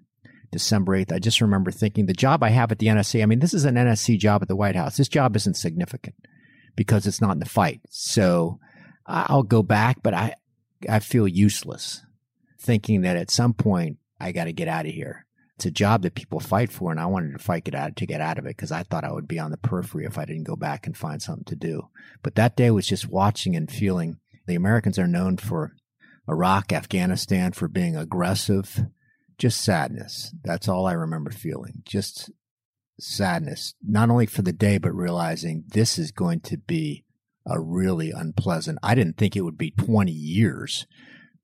December 0.51 0.97
8th. 0.97 1.13
I 1.13 1.19
just 1.19 1.41
remember 1.41 1.71
thinking 1.71 2.05
the 2.05 2.13
job 2.13 2.43
I 2.43 2.49
have 2.49 2.71
at 2.71 2.79
the 2.79 2.87
NSC, 2.87 3.21
I 3.21 3.25
mean, 3.25 3.39
this 3.39 3.53
is 3.53 3.65
an 3.65 3.75
NSC 3.75 4.17
job 4.17 4.41
at 4.41 4.47
the 4.47 4.55
White 4.55 4.75
House. 4.75 4.97
This 4.97 5.07
job 5.07 5.35
isn't 5.35 5.57
significant 5.57 6.15
because 6.75 7.05
it's 7.05 7.21
not 7.21 7.33
in 7.33 7.39
the 7.39 7.45
fight. 7.45 7.81
So 7.89 8.59
I'll 9.05 9.43
go 9.43 9.61
back, 9.61 10.01
but 10.01 10.13
I, 10.13 10.35
I 10.89 10.99
feel 10.99 11.27
useless 11.27 12.03
thinking 12.59 13.01
that 13.01 13.17
at 13.17 13.29
some 13.29 13.53
point 13.53 13.97
I 14.19 14.31
got 14.31 14.45
to 14.45 14.53
get 14.53 14.67
out 14.67 14.85
of 14.85 14.93
here 14.93 15.25
it's 15.55 15.65
a 15.65 15.71
job 15.71 16.01
that 16.01 16.15
people 16.15 16.39
fight 16.39 16.71
for, 16.71 16.91
and 16.91 16.99
I 16.99 17.05
wanted 17.05 17.31
to 17.33 17.37
fight 17.37 17.63
get 17.63 17.75
out 17.75 17.95
to 17.95 18.05
get 18.05 18.21
out 18.21 18.39
of 18.39 18.45
it 18.45 18.57
because 18.57 18.71
I 18.71 18.83
thought 18.83 19.03
I 19.03 19.11
would 19.11 19.27
be 19.27 19.39
on 19.39 19.51
the 19.51 19.57
periphery 19.57 20.05
if 20.05 20.17
I 20.17 20.25
didn't 20.25 20.43
go 20.43 20.55
back 20.55 20.87
and 20.87 20.97
find 20.97 21.21
something 21.21 21.45
to 21.45 21.55
do. 21.55 21.89
But 22.23 22.35
that 22.35 22.57
day 22.57 22.71
was 22.71 22.87
just 22.87 23.07
watching 23.07 23.55
and 23.55 23.71
feeling. 23.71 24.19
The 24.45 24.55
Americans 24.55 24.99
are 24.99 25.07
known 25.07 25.37
for 25.37 25.75
Iraq, 26.29 26.71
Afghanistan, 26.71 27.51
for 27.51 27.67
being 27.67 27.95
aggressive. 27.95 28.85
Just 29.37 29.61
sadness. 29.61 30.33
That's 30.43 30.67
all 30.67 30.85
I 30.85 30.93
remember 30.93 31.31
feeling. 31.31 31.81
Just 31.85 32.31
sadness, 32.99 33.73
not 33.81 34.09
only 34.09 34.25
for 34.25 34.41
the 34.41 34.53
day, 34.53 34.77
but 34.77 34.93
realizing 34.93 35.63
this 35.67 35.97
is 35.97 36.11
going 36.11 36.41
to 36.41 36.57
be 36.57 37.03
a 37.45 37.59
really 37.59 38.11
unpleasant. 38.11 38.79
I 38.81 38.95
didn't 38.95 39.17
think 39.17 39.35
it 39.35 39.41
would 39.41 39.57
be 39.57 39.71
20 39.71 40.11
years, 40.11 40.85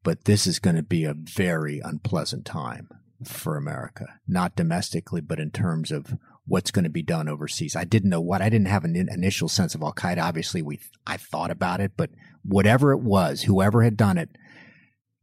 but 0.03 0.25
this 0.25 0.47
is 0.47 0.59
going 0.59 0.75
to 0.75 0.83
be 0.83 1.03
a 1.03 1.15
very 1.15 1.81
unpleasant 1.83 2.45
time 2.45 2.87
for 3.25 3.57
America, 3.57 4.05
not 4.27 4.55
domestically, 4.55 5.21
but 5.21 5.39
in 5.39 5.51
terms 5.51 5.91
of 5.91 6.17
what's 6.49 6.71
going 6.71 6.83
to 6.83 6.89
be 6.89 7.01
done 7.01 7.29
overseas. 7.29 7.75
I 7.75 7.83
didn't 7.83 8.09
know 8.09 8.21
what. 8.21 8.41
I 8.41 8.49
didn't 8.49 8.67
have 8.67 8.83
an 8.83 8.95
initial 8.95 9.47
sense 9.47 9.75
of 9.75 9.81
Al 9.81 9.93
Qaeda. 9.93 10.21
Obviously, 10.21 10.61
we 10.61 10.79
I 11.07 11.17
thought 11.17 11.51
about 11.51 11.79
it, 11.79 11.93
but 11.95 12.09
whatever 12.43 12.91
it 12.91 12.99
was, 12.99 13.43
whoever 13.43 13.83
had 13.83 13.95
done 13.95 14.17
it, 14.17 14.29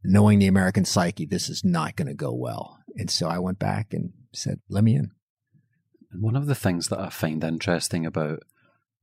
knowing 0.03 0.39
the 0.39 0.47
American 0.47 0.85
psyche, 0.85 1.25
this 1.25 1.49
is 1.49 1.63
not 1.63 1.95
going 1.95 2.07
to 2.07 2.13
go 2.13 2.33
well. 2.33 2.79
And 2.95 3.11
so 3.11 3.27
I 3.27 3.39
went 3.39 3.59
back 3.59 3.93
and 3.93 4.13
said, 4.33 4.59
"Let 4.69 4.83
me 4.83 4.95
in." 4.95 5.11
And 6.11 6.23
one 6.23 6.35
of 6.35 6.47
the 6.47 6.55
things 6.55 6.87
that 6.87 6.99
I 6.99 7.09
find 7.09 7.43
interesting 7.43 8.05
about 8.05 8.39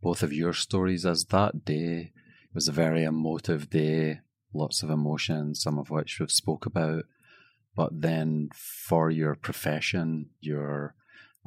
both 0.02 0.22
of 0.22 0.32
your 0.32 0.52
stories 0.52 1.04
is 1.04 1.26
that 1.26 1.64
day 1.64 2.12
was 2.54 2.68
a 2.68 2.72
very 2.72 3.04
emotive 3.04 3.70
day, 3.70 4.20
lots 4.52 4.82
of 4.82 4.90
emotion, 4.90 5.54
some 5.54 5.78
of 5.78 5.90
which 5.90 6.18
we've 6.18 6.30
spoke 6.30 6.66
about 6.66 7.04
but 7.76 8.00
then 8.00 8.50
for 8.54 9.10
your 9.10 9.34
profession, 9.34 10.30
you're 10.40 10.94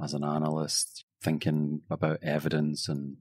as 0.02 0.14
an 0.14 0.24
analyst 0.24 1.06
thinking 1.22 1.82
about 1.90 2.20
evidence 2.22 2.88
and 2.88 3.18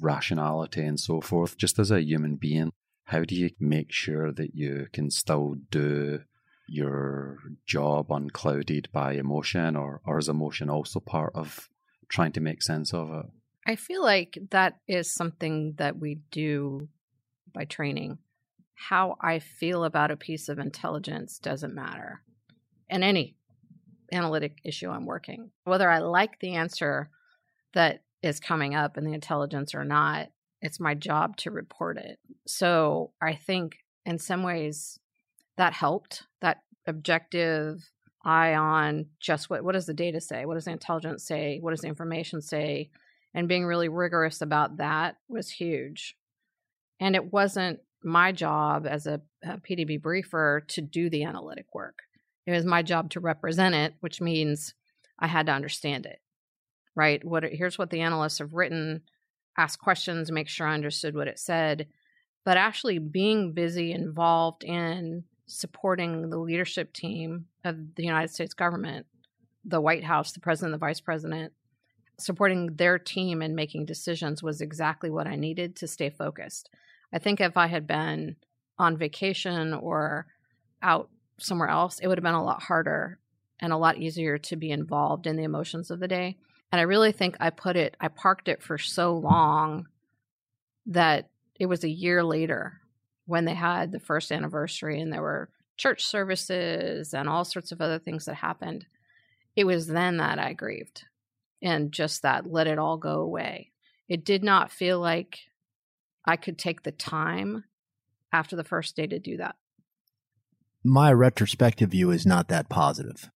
rationality 0.00 0.82
and 0.82 1.00
so 1.00 1.20
forth, 1.20 1.56
just 1.56 1.78
as 1.78 1.90
a 1.90 2.02
human 2.02 2.36
being, 2.36 2.72
how 3.04 3.24
do 3.24 3.34
you 3.34 3.50
make 3.58 3.90
sure 3.90 4.32
that 4.32 4.54
you 4.54 4.86
can 4.92 5.10
still 5.10 5.56
do 5.70 6.20
your 6.68 7.38
job 7.66 8.10
unclouded 8.10 8.88
by 8.92 9.14
emotion 9.14 9.74
or, 9.74 10.02
or 10.04 10.18
is 10.18 10.28
emotion 10.28 10.68
also 10.68 11.00
part 11.00 11.32
of 11.34 11.70
trying 12.08 12.32
to 12.32 12.40
make 12.40 12.62
sense 12.62 12.92
of 12.92 13.10
it? 13.10 13.26
I 13.66 13.76
feel 13.76 14.02
like 14.02 14.38
that 14.50 14.78
is 14.86 15.12
something 15.12 15.74
that 15.78 15.98
we 15.98 16.20
do 16.30 16.88
by 17.54 17.64
training. 17.64 18.18
How 18.74 19.16
I 19.20 19.38
feel 19.38 19.84
about 19.84 20.10
a 20.10 20.16
piece 20.16 20.48
of 20.48 20.58
intelligence 20.58 21.38
doesn't 21.38 21.74
matter 21.74 22.22
in 22.88 23.02
any 23.02 23.37
analytic 24.12 24.58
issue 24.64 24.90
I'm 24.90 25.06
working. 25.06 25.50
Whether 25.64 25.88
I 25.88 25.98
like 25.98 26.40
the 26.40 26.54
answer 26.54 27.10
that 27.74 28.02
is 28.22 28.40
coming 28.40 28.74
up 28.74 28.96
in 28.98 29.04
the 29.04 29.12
intelligence 29.12 29.74
or 29.74 29.84
not, 29.84 30.28
it's 30.60 30.80
my 30.80 30.94
job 30.94 31.36
to 31.38 31.50
report 31.50 31.98
it. 31.98 32.18
So 32.46 33.12
I 33.20 33.34
think 33.34 33.78
in 34.04 34.18
some 34.18 34.42
ways 34.42 34.98
that 35.56 35.72
helped, 35.72 36.24
that 36.40 36.62
objective 36.86 37.90
eye 38.24 38.54
on 38.54 39.06
just 39.20 39.48
what 39.48 39.62
what 39.62 39.72
does 39.72 39.86
the 39.86 39.94
data 39.94 40.20
say? 40.20 40.44
What 40.44 40.54
does 40.54 40.64
the 40.64 40.72
intelligence 40.72 41.24
say? 41.24 41.58
What 41.60 41.70
does 41.70 41.80
the 41.80 41.88
information 41.88 42.42
say? 42.42 42.90
And 43.34 43.48
being 43.48 43.64
really 43.64 43.88
rigorous 43.88 44.40
about 44.40 44.78
that 44.78 45.16
was 45.28 45.50
huge. 45.50 46.16
And 46.98 47.14
it 47.14 47.32
wasn't 47.32 47.80
my 48.02 48.32
job 48.32 48.86
as 48.86 49.06
a, 49.06 49.20
a 49.44 49.58
PDB 49.58 50.00
briefer 50.00 50.64
to 50.68 50.80
do 50.80 51.10
the 51.10 51.24
analytic 51.24 51.66
work 51.72 52.00
it 52.48 52.52
was 52.52 52.64
my 52.64 52.82
job 52.82 53.10
to 53.10 53.20
represent 53.20 53.74
it, 53.74 53.92
which 54.00 54.22
means 54.22 54.72
I 55.18 55.26
had 55.26 55.46
to 55.46 55.52
understand 55.52 56.06
it. 56.06 56.20
Right? 56.94 57.22
What 57.22 57.44
here's 57.44 57.76
what 57.76 57.90
the 57.90 58.00
analysts 58.00 58.38
have 58.38 58.54
written, 58.54 59.02
ask 59.58 59.78
questions, 59.78 60.32
make 60.32 60.48
sure 60.48 60.66
I 60.66 60.72
understood 60.72 61.14
what 61.14 61.28
it 61.28 61.38
said, 61.38 61.88
but 62.46 62.56
actually 62.56 62.98
being 62.98 63.52
busy 63.52 63.92
involved 63.92 64.64
in 64.64 65.24
supporting 65.46 66.30
the 66.30 66.38
leadership 66.38 66.94
team 66.94 67.46
of 67.64 67.94
the 67.94 68.04
United 68.04 68.30
States 68.30 68.54
government 68.54 69.06
the 69.64 69.80
White 69.80 70.04
House, 70.04 70.32
the 70.32 70.40
president, 70.40 70.72
the 70.72 70.78
vice 70.78 71.00
president, 71.00 71.52
supporting 72.18 72.76
their 72.76 72.98
team 72.98 73.42
and 73.42 73.54
making 73.54 73.84
decisions 73.84 74.42
was 74.42 74.62
exactly 74.62 75.10
what 75.10 75.26
I 75.26 75.36
needed 75.36 75.76
to 75.76 75.86
stay 75.86 76.08
focused. 76.08 76.70
I 77.12 77.18
think 77.18 77.40
if 77.40 77.58
I 77.58 77.66
had 77.66 77.86
been 77.86 78.36
on 78.78 78.96
vacation 78.96 79.74
or 79.74 80.26
out 80.80 81.10
somewhere 81.38 81.68
else, 81.68 81.98
it 82.00 82.08
would 82.08 82.18
have 82.18 82.24
been 82.24 82.34
a 82.34 82.44
lot 82.44 82.62
harder 82.62 83.18
and 83.60 83.72
a 83.72 83.76
lot 83.76 83.98
easier 83.98 84.38
to 84.38 84.56
be 84.56 84.70
involved 84.70 85.26
in 85.26 85.36
the 85.36 85.44
emotions 85.44 85.90
of 85.90 86.00
the 86.00 86.08
day. 86.08 86.36
And 86.70 86.80
I 86.80 86.84
really 86.84 87.12
think 87.12 87.36
I 87.40 87.50
put 87.50 87.76
it, 87.76 87.96
I 88.00 88.08
parked 88.08 88.48
it 88.48 88.62
for 88.62 88.78
so 88.78 89.16
long 89.16 89.88
that 90.86 91.28
it 91.58 91.66
was 91.66 91.84
a 91.84 91.88
year 91.88 92.22
later 92.22 92.80
when 93.26 93.44
they 93.44 93.54
had 93.54 93.92
the 93.92 94.00
first 94.00 94.32
anniversary 94.32 95.00
and 95.00 95.12
there 95.12 95.22
were 95.22 95.50
church 95.76 96.04
services 96.04 97.14
and 97.14 97.28
all 97.28 97.44
sorts 97.44 97.72
of 97.72 97.80
other 97.80 97.98
things 97.98 98.24
that 98.24 98.34
happened. 98.34 98.86
It 99.56 99.64
was 99.64 99.86
then 99.86 100.18
that 100.18 100.38
I 100.38 100.52
grieved 100.52 101.04
and 101.62 101.92
just 101.92 102.22
that 102.22 102.50
let 102.50 102.66
it 102.66 102.78
all 102.78 102.96
go 102.96 103.20
away. 103.20 103.72
It 104.08 104.24
did 104.24 104.42
not 104.42 104.70
feel 104.70 105.00
like 105.00 105.40
I 106.24 106.36
could 106.36 106.58
take 106.58 106.82
the 106.82 106.92
time 106.92 107.64
after 108.32 108.56
the 108.56 108.64
first 108.64 108.96
day 108.96 109.06
to 109.06 109.18
do 109.18 109.38
that. 109.38 109.56
My 110.84 111.12
retrospective 111.12 111.90
view 111.90 112.10
is 112.10 112.26
not 112.26 112.48
that 112.48 112.68
positive. 112.68 113.30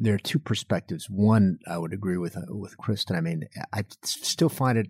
There 0.00 0.14
are 0.14 0.18
two 0.18 0.38
perspectives. 0.38 1.08
One, 1.08 1.58
I 1.66 1.78
would 1.78 1.92
agree 1.92 2.18
with 2.18 2.36
uh, 2.36 2.42
with 2.50 2.76
Kristen. 2.78 3.16
I 3.16 3.20
mean, 3.20 3.48
I 3.72 3.84
still 4.04 4.48
find 4.48 4.78
it 4.78 4.88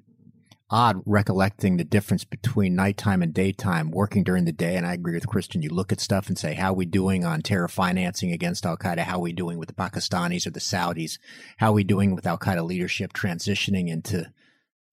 odd 0.71 1.01
recollecting 1.07 1.77
the 1.77 1.85
difference 1.85 2.25
between 2.25 2.75
nighttime 2.75 3.23
and 3.23 3.33
daytime, 3.33 3.91
working 3.91 4.23
during 4.23 4.45
the 4.45 4.53
day. 4.53 4.77
And 4.77 4.87
I 4.87 4.93
agree 4.93 5.15
with 5.15 5.27
Kristen. 5.27 5.63
You 5.63 5.71
look 5.71 5.93
at 5.93 6.01
stuff 6.01 6.29
and 6.29 6.39
say, 6.39 6.55
how 6.55 6.73
are 6.73 6.77
we 6.77 6.85
doing 6.85 7.25
on 7.25 7.41
terror 7.41 7.69
financing 7.69 8.33
against 8.33 8.67
Al 8.67 8.77
Qaeda? 8.77 9.01
How 9.01 9.17
are 9.17 9.23
we 9.23 9.33
doing 9.33 9.59
with 9.59 9.69
the 9.69 9.75
Pakistanis 9.75 10.47
or 10.47 10.51
the 10.51 10.61
Saudis? 10.61 11.19
How 11.57 11.71
are 11.71 11.75
we 11.75 11.85
doing 11.85 12.15
with 12.15 12.27
Al 12.27 12.39
Qaeda 12.39 12.63
leadership 12.65 13.13
transitioning 13.15 13.89
into 13.89 14.31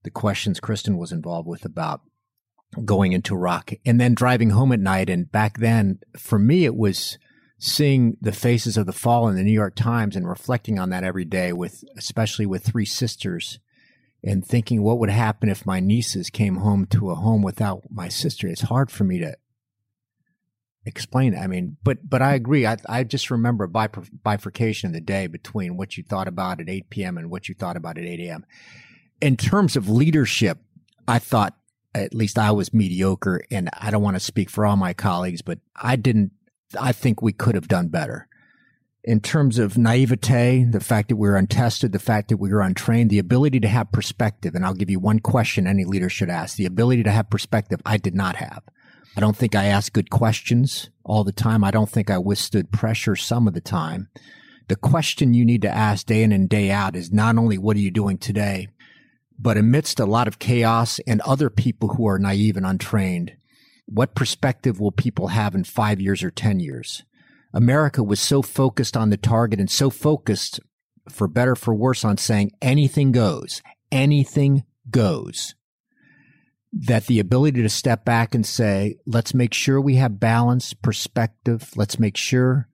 the 0.03 0.11
questions 0.11 0.59
Kristen 0.59 0.97
was 0.97 1.11
involved 1.11 1.47
with 1.47 1.65
about 1.65 2.01
going 2.83 3.13
into 3.13 3.35
Iraq 3.35 3.73
and 3.85 3.99
then 3.99 4.13
driving 4.13 4.51
home 4.51 4.71
at 4.71 4.79
night. 4.79 5.09
And 5.09 5.31
back 5.31 5.59
then, 5.59 5.99
for 6.17 6.37
me, 6.37 6.65
it 6.65 6.75
was 6.75 7.17
seeing 7.57 8.17
the 8.21 8.31
faces 8.31 8.77
of 8.77 8.85
the 8.85 8.93
fall 8.93 9.27
in 9.27 9.35
the 9.35 9.43
New 9.43 9.51
York 9.51 9.75
Times 9.75 10.15
and 10.15 10.27
reflecting 10.27 10.77
on 10.77 10.89
that 10.89 11.03
every 11.03 11.25
day 11.25 11.53
with, 11.53 11.83
especially 11.97 12.45
with 12.45 12.63
three 12.63 12.85
sisters 12.85 13.59
and 14.23 14.45
thinking 14.45 14.81
what 14.81 14.99
would 14.99 15.09
happen 15.09 15.49
if 15.49 15.65
my 15.65 15.79
nieces 15.79 16.29
came 16.29 16.57
home 16.57 16.85
to 16.87 17.11
a 17.11 17.15
home 17.15 17.41
without 17.41 17.83
my 17.89 18.09
sister. 18.09 18.47
It's 18.47 18.61
hard 18.61 18.91
for 18.91 19.03
me 19.03 19.19
to 19.19 19.37
explain. 20.85 21.37
I 21.37 21.47
mean, 21.47 21.77
but 21.83 22.09
but 22.09 22.21
I 22.21 22.33
agree. 22.33 22.65
I 22.65 22.77
I 22.87 23.03
just 23.03 23.31
remember 23.31 23.63
a 23.63 23.89
bifurcation 24.23 24.87
of 24.87 24.93
the 24.93 25.01
day 25.01 25.27
between 25.27 25.77
what 25.77 25.97
you 25.97 26.03
thought 26.03 26.27
about 26.27 26.59
at 26.59 26.69
8 26.69 26.89
p.m. 26.89 27.17
and 27.17 27.29
what 27.29 27.47
you 27.47 27.55
thought 27.55 27.77
about 27.77 27.97
at 27.97 28.05
8 28.05 28.19
a.m. 28.21 28.45
In 29.21 29.37
terms 29.37 29.75
of 29.75 29.89
leadership, 29.89 30.59
I 31.07 31.19
thought 31.19 31.55
at 32.01 32.13
least 32.13 32.37
I 32.37 32.51
was 32.51 32.73
mediocre, 32.73 33.41
and 33.51 33.69
I 33.73 33.91
don't 33.91 34.03
want 34.03 34.15
to 34.15 34.19
speak 34.19 34.49
for 34.49 34.65
all 34.65 34.75
my 34.75 34.93
colleagues, 34.93 35.41
but 35.41 35.59
I 35.75 35.95
didn't. 35.95 36.31
I 36.79 36.91
think 36.91 37.21
we 37.21 37.31
could 37.31 37.55
have 37.55 37.67
done 37.67 37.87
better 37.87 38.27
in 39.05 39.19
terms 39.19 39.59
of 39.59 39.77
naivete, 39.77 40.63
the 40.63 40.79
fact 40.79 41.09
that 41.09 41.15
we 41.15 41.29
were 41.29 41.37
untested, 41.37 41.91
the 41.91 41.99
fact 41.99 42.29
that 42.29 42.37
we 42.37 42.49
were 42.49 42.61
untrained, 42.61 43.11
the 43.11 43.19
ability 43.19 43.59
to 43.59 43.67
have 43.67 43.91
perspective. 43.91 44.55
And 44.55 44.65
I'll 44.65 44.73
give 44.73 44.89
you 44.89 44.99
one 44.99 45.19
question 45.19 45.67
any 45.67 45.85
leader 45.85 46.09
should 46.09 46.31
ask. 46.31 46.57
The 46.57 46.65
ability 46.65 47.03
to 47.03 47.11
have 47.11 47.29
perspective, 47.29 47.79
I 47.85 47.97
did 47.97 48.15
not 48.15 48.37
have. 48.37 48.63
I 49.15 49.21
don't 49.21 49.37
think 49.37 49.53
I 49.53 49.65
asked 49.65 49.93
good 49.93 50.09
questions 50.09 50.89
all 51.03 51.23
the 51.23 51.31
time. 51.31 51.63
I 51.63 51.69
don't 51.69 51.89
think 51.89 52.09
I 52.09 52.17
withstood 52.17 52.71
pressure 52.71 53.15
some 53.15 53.47
of 53.47 53.53
the 53.53 53.61
time. 53.61 54.09
The 54.67 54.75
question 54.75 55.35
you 55.35 55.45
need 55.45 55.61
to 55.61 55.69
ask 55.69 56.07
day 56.07 56.23
in 56.23 56.31
and 56.31 56.49
day 56.49 56.71
out 56.71 56.95
is 56.95 57.13
not 57.13 57.37
only 57.37 57.59
what 57.59 57.77
are 57.77 57.81
you 57.81 57.91
doing 57.91 58.17
today, 58.17 58.69
but 59.37 59.57
amidst 59.57 59.99
a 59.99 60.05
lot 60.05 60.27
of 60.27 60.39
chaos 60.39 60.99
and 61.07 61.21
other 61.21 61.49
people 61.49 61.89
who 61.89 62.07
are 62.07 62.19
naive 62.19 62.57
and 62.57 62.65
untrained, 62.65 63.35
what 63.85 64.15
perspective 64.15 64.79
will 64.79 64.91
people 64.91 65.29
have 65.29 65.53
in 65.55 65.63
five 65.63 65.99
years 65.99 66.23
or 66.23 66.31
10 66.31 66.59
years? 66.59 67.03
America 67.53 68.03
was 68.03 68.19
so 68.19 68.41
focused 68.41 68.97
on 68.97 69.09
the 69.09 69.17
target 69.17 69.59
and 69.59 69.69
so 69.69 69.89
focused, 69.89 70.59
for 71.09 71.27
better 71.27 71.55
for 71.55 71.73
worse, 71.73 72.03
on 72.03 72.17
saying 72.17 72.51
anything 72.61 73.11
goes, 73.11 73.61
anything 73.91 74.63
goes, 74.89 75.55
that 76.73 77.05
the 77.05 77.19
ability 77.19 77.61
to 77.61 77.69
step 77.69 78.03
back 78.03 78.35
and 78.35 78.45
say, 78.45 78.97
let's 79.05 79.33
make 79.33 79.53
sure 79.53 79.79
we 79.79 79.95
have 79.95 80.19
balance, 80.19 80.73
perspective, 80.73 81.71
let's 81.75 81.99
make 81.99 82.17
sure 82.17 82.67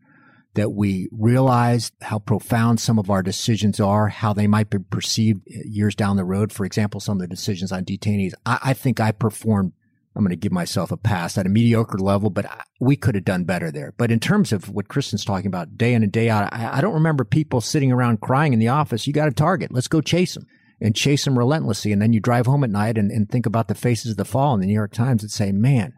that 0.53 0.71
we 0.71 1.07
realize 1.11 1.91
how 2.01 2.19
profound 2.19 2.79
some 2.79 2.99
of 2.99 3.09
our 3.09 3.23
decisions 3.23 3.79
are, 3.79 4.09
how 4.09 4.33
they 4.33 4.47
might 4.47 4.69
be 4.69 4.79
perceived 4.79 5.41
uh, 5.47 5.59
years 5.65 5.95
down 5.95 6.17
the 6.17 6.25
road. 6.25 6.51
For 6.51 6.65
example, 6.65 6.99
some 6.99 7.17
of 7.17 7.21
the 7.21 7.27
decisions 7.27 7.71
on 7.71 7.85
detainees. 7.85 8.33
I, 8.45 8.59
I 8.61 8.73
think 8.73 8.99
I 8.99 9.11
performed 9.11 9.73
I'm 10.15 10.23
going 10.23 10.31
to 10.31 10.35
give 10.35 10.51
myself 10.51 10.91
a 10.91 10.97
pass 10.97 11.37
at 11.37 11.45
a 11.45 11.49
mediocre 11.49 11.97
level, 11.97 12.29
but 12.29 12.45
we 12.81 12.97
could 12.97 13.15
have 13.15 13.23
done 13.23 13.45
better 13.45 13.71
there. 13.71 13.93
But 13.97 14.11
in 14.11 14.19
terms 14.19 14.51
of 14.51 14.69
what 14.69 14.89
Kristen's 14.89 15.23
talking 15.23 15.47
about 15.47 15.77
day 15.77 15.93
in 15.93 16.03
and 16.03 16.11
day 16.11 16.29
out, 16.29 16.53
I, 16.53 16.77
I 16.77 16.81
don't 16.81 16.95
remember 16.95 17.23
people 17.23 17.61
sitting 17.61 17.91
around 17.91 18.19
crying 18.19 18.51
in 18.51 18.59
the 18.59 18.67
office. 18.67 19.07
You 19.07 19.13
got 19.13 19.29
a 19.29 19.33
target. 19.33 19.71
Let's 19.71 19.87
go 19.87 20.01
chase 20.01 20.33
them 20.33 20.47
and 20.81 20.95
chase 20.95 21.23
them 21.23 21.37
relentlessly. 21.37 21.93
And 21.93 22.01
then 22.01 22.11
you 22.11 22.19
drive 22.19 22.45
home 22.45 22.65
at 22.65 22.69
night 22.69 22.97
and, 22.97 23.09
and 23.09 23.29
think 23.29 23.45
about 23.45 23.69
the 23.69 23.75
faces 23.75 24.11
of 24.11 24.17
the 24.17 24.25
fall 24.25 24.53
in 24.53 24.59
the 24.59 24.67
New 24.67 24.73
York 24.73 24.91
Times 24.91 25.23
and 25.23 25.31
say, 25.31 25.53
man, 25.53 25.93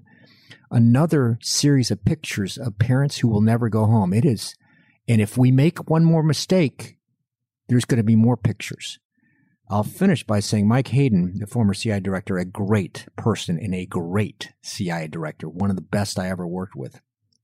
another 0.73 1.37
series 1.41 1.91
of 1.91 2.03
pictures 2.03 2.57
of 2.57 2.79
parents 2.79 3.19
who 3.19 3.27
will 3.27 3.41
never 3.41 3.69
go 3.69 3.85
home. 3.85 4.13
It 4.13 4.25
is. 4.25 4.55
And 5.07 5.21
if 5.21 5.37
we 5.37 5.51
make 5.51 5.89
one 5.89 6.03
more 6.03 6.23
mistake, 6.23 6.97
there's 7.67 7.85
going 7.85 7.97
to 7.97 8.03
be 8.03 8.15
more 8.15 8.37
pictures. 8.37 8.99
I'll 9.69 9.83
finish 9.83 10.25
by 10.25 10.39
saying 10.39 10.67
Mike 10.67 10.89
Hayden, 10.89 11.39
the 11.39 11.47
former 11.47 11.73
CIA 11.73 11.99
director, 11.99 12.37
a 12.37 12.45
great 12.45 13.07
person 13.15 13.57
and 13.57 13.73
a 13.73 13.85
great 13.85 14.51
CIA 14.61 15.07
director, 15.07 15.47
one 15.47 15.69
of 15.69 15.75
the 15.75 15.81
best 15.81 16.19
I 16.19 16.29
ever 16.29 16.45
worked 16.45 16.75
with, 16.75 16.99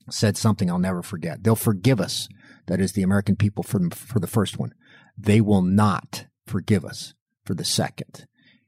said 0.10 0.36
something 0.38 0.70
I'll 0.70 0.80
never 0.80 1.02
forget. 1.02 1.44
They'll 1.44 1.56
forgive 1.56 2.02
us, 2.02 2.28
that 2.68 2.82
is 2.82 2.92
the 2.92 3.04
American 3.04 3.36
people 3.36 3.64
for 3.64 3.80
for 3.92 4.20
the 4.20 4.28
first 4.28 4.60
one. 4.60 4.74
They 5.18 5.42
will 5.42 5.62
not 5.62 6.26
forgive 6.46 6.84
us 6.84 7.14
for 7.46 7.54
the 7.54 7.66
second. 7.66 8.28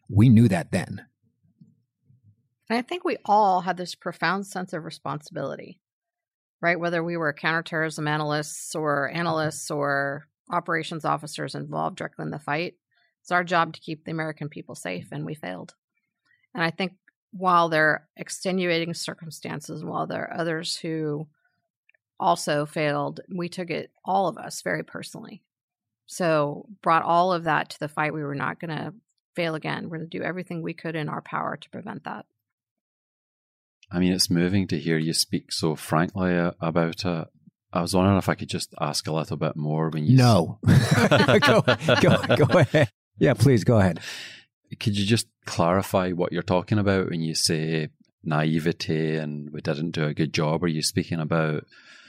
We 0.10 0.30
knew 0.30 0.48
that 0.48 0.72
then. 0.72 1.06
And 2.72 2.78
I 2.78 2.84
think 2.84 3.04
we 3.04 3.18
all 3.26 3.60
had 3.60 3.76
this 3.76 3.96
profound 3.96 4.48
sense 4.48 4.72
of 4.72 4.86
responsibility, 4.86 5.82
right? 6.62 6.80
Whether 6.80 7.04
we 7.04 7.18
were 7.18 7.34
counterterrorism 7.34 8.08
analysts 8.08 8.74
or 8.76 9.10
mm-hmm. 9.10 9.20
analysts 9.20 9.70
or 9.70 10.26
operations 10.50 11.04
officers 11.04 11.54
involved 11.54 11.98
directly 11.98 12.24
in 12.24 12.32
the 12.32 12.40
fight, 12.40 12.76
it's 13.22 13.32
our 13.34 13.44
job 13.44 13.74
to 13.74 13.82
keep 13.82 14.06
the 14.06 14.12
American 14.12 14.48
people 14.48 14.76
safe, 14.76 15.10
and 15.12 15.26
we 15.26 15.36
failed. 15.36 15.74
And 16.54 16.64
I 16.64 16.72
think 16.72 16.94
while 17.32 17.68
there 17.68 17.90
are 17.90 18.08
extenuating 18.16 18.94
circumstances, 18.94 19.84
while 19.84 20.08
there 20.08 20.30
are 20.30 20.40
others 20.40 20.78
who 20.78 21.28
also 22.22 22.66
failed, 22.66 23.20
we 23.28 23.50
took 23.50 23.70
it, 23.70 23.92
all 24.06 24.30
of 24.30 24.38
us, 24.38 24.62
very 24.62 24.84
personally. 24.84 25.44
So, 26.06 26.70
brought 26.82 27.04
all 27.04 27.34
of 27.34 27.44
that 27.44 27.72
to 27.72 27.80
the 27.80 27.90
fight. 27.90 28.14
We 28.14 28.24
were 28.24 28.34
not 28.34 28.62
going 28.62 28.78
to 28.78 28.94
fail 29.36 29.56
again. 29.56 29.90
We're 29.90 29.98
going 29.98 30.10
to 30.10 30.18
do 30.18 30.24
everything 30.24 30.62
we 30.62 30.74
could 30.74 30.96
in 30.96 31.10
our 31.10 31.22
power 31.22 31.58
to 31.58 31.70
prevent 31.70 32.06
that. 32.06 32.26
I 33.92 34.00
mean, 34.00 34.14
it's 34.14 34.30
moving 34.30 34.68
to 34.68 34.80
hear 34.80 34.98
you 34.98 35.14
speak 35.14 35.52
so 35.52 35.76
frankly 35.76 36.36
uh, 36.36 36.52
about 36.62 37.06
it. 37.06 37.28
I 37.74 37.82
was 37.82 37.94
wondering 37.94 38.18
if 38.18 38.30
I 38.30 38.36
could 38.36 38.50
just 38.50 38.74
ask 38.80 39.08
a 39.08 39.14
little 39.14 39.38
bit 39.38 39.56
more 39.56 39.90
when 39.90 40.06
you. 40.06 40.18
No. 40.18 40.60
go, 41.42 41.62
go, 41.62 42.18
go 42.36 42.60
ahead. 42.60 42.90
Yeah, 43.18 43.34
please 43.34 43.64
go 43.64 43.80
ahead. 43.80 44.00
Could 44.80 44.98
you 44.98 45.06
just 45.06 45.28
clarify 45.46 46.12
what 46.12 46.32
you're 46.32 46.42
talking 46.42 46.80
about 46.80 47.10
when 47.10 47.22
you 47.22 47.36
say 47.36 47.90
naivety 48.24 49.16
and 49.16 49.50
we 49.52 49.62
didn't 49.62 49.92
do 49.92 50.06
a 50.06 50.14
good 50.14 50.34
job? 50.34 50.64
Are 50.64 50.68
you 50.68 50.82
speaking 50.82 51.20
about 51.20 51.66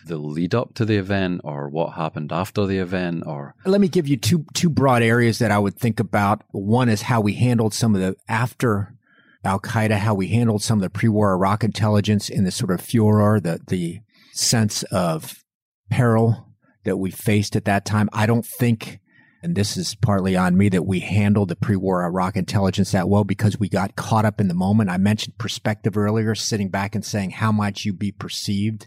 the 0.07 0.17
lead 0.17 0.55
up 0.55 0.75
to 0.75 0.85
the 0.85 0.97
event 0.97 1.41
or 1.45 1.69
what 1.69 1.95
happened 1.95 2.33
after 2.33 2.67
the 2.67 2.79
event 2.79 3.25
or 3.27 3.55
let 3.65 3.81
me 3.81 3.89
give 3.89 4.09
you 4.09 4.17
two 4.17 4.45
two 4.55 4.69
broad 4.69 5.03
areas 5.03 5.39
that 5.39 5.51
I 5.51 5.59
would 5.59 5.77
think 5.77 6.01
about. 6.01 6.43
One 6.51 6.89
is 6.89 7.03
how 7.03 7.21
we 7.21 7.35
handled 7.35 7.75
some 7.75 7.95
of 7.95 8.01
the 8.01 8.17
after 8.29 8.95
Al 9.45 9.61
Qaeda, 9.61 9.99
how 9.99 10.15
we 10.15 10.29
handled 10.29 10.63
some 10.63 10.79
of 10.79 10.83
the 10.83 10.91
pre-war 10.91 11.33
Iraq 11.33 11.65
intelligence 11.65 12.29
in 12.29 12.45
the 12.45 12.51
sort 12.51 12.71
of 12.71 12.81
furor, 12.81 13.41
the 13.41 13.61
the 13.67 14.01
sense 14.33 14.83
of 14.85 15.43
peril 15.91 16.49
that 16.85 16.97
we 16.97 17.11
faced 17.11 17.55
at 17.55 17.65
that 17.65 17.85
time. 17.85 18.09
I 18.13 18.27
don't 18.27 18.47
think 18.47 19.01
and 19.43 19.57
this 19.57 19.77
is 19.77 19.97
partly 19.97 20.37
on 20.37 20.57
me 20.57 20.69
that 20.69 20.87
we 20.87 21.01
handled 21.01 21.49
the 21.49 21.57
pre-war 21.57 22.05
Iraq 22.05 22.37
intelligence 22.37 22.93
that 22.93 23.09
well 23.09 23.25
because 23.25 23.59
we 23.59 23.69
got 23.69 23.97
caught 23.97 24.25
up 24.25 24.41
in 24.41 24.47
the 24.47 24.55
moment. 24.55 24.89
I 24.89 24.99
mentioned 24.99 25.37
perspective 25.37 25.97
earlier, 25.97 26.37
sitting 26.37 26.69
back 26.69 26.95
and 26.95 27.05
saying, 27.05 27.33
how 27.33 27.51
might 27.51 27.85
you 27.85 27.93
be 27.93 28.13
perceived 28.13 28.87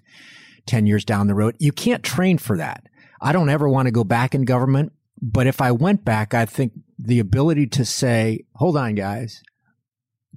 10 0.66 0.88
years 0.88 1.04
down 1.04 1.28
the 1.28 1.36
road? 1.36 1.58
You 1.60 1.74
can't 1.74 2.04
train 2.04 2.38
for 2.38 2.56
that. 2.56 2.86
I 3.22 3.34
don't 3.34 3.50
ever 3.50 3.68
want 3.68 3.88
to 3.88 3.92
go 3.92 4.06
back 4.06 4.34
in 4.34 4.46
government, 4.46 4.94
but 5.22 5.46
if 5.46 5.60
I 5.60 5.72
went 5.72 6.06
back, 6.06 6.34
I 6.34 6.46
think 6.46 6.72
the 6.98 7.20
ability 7.20 7.68
to 7.68 7.84
say, 7.84 8.46
hold 8.56 8.78
on, 8.78 8.96
guys, 8.96 9.44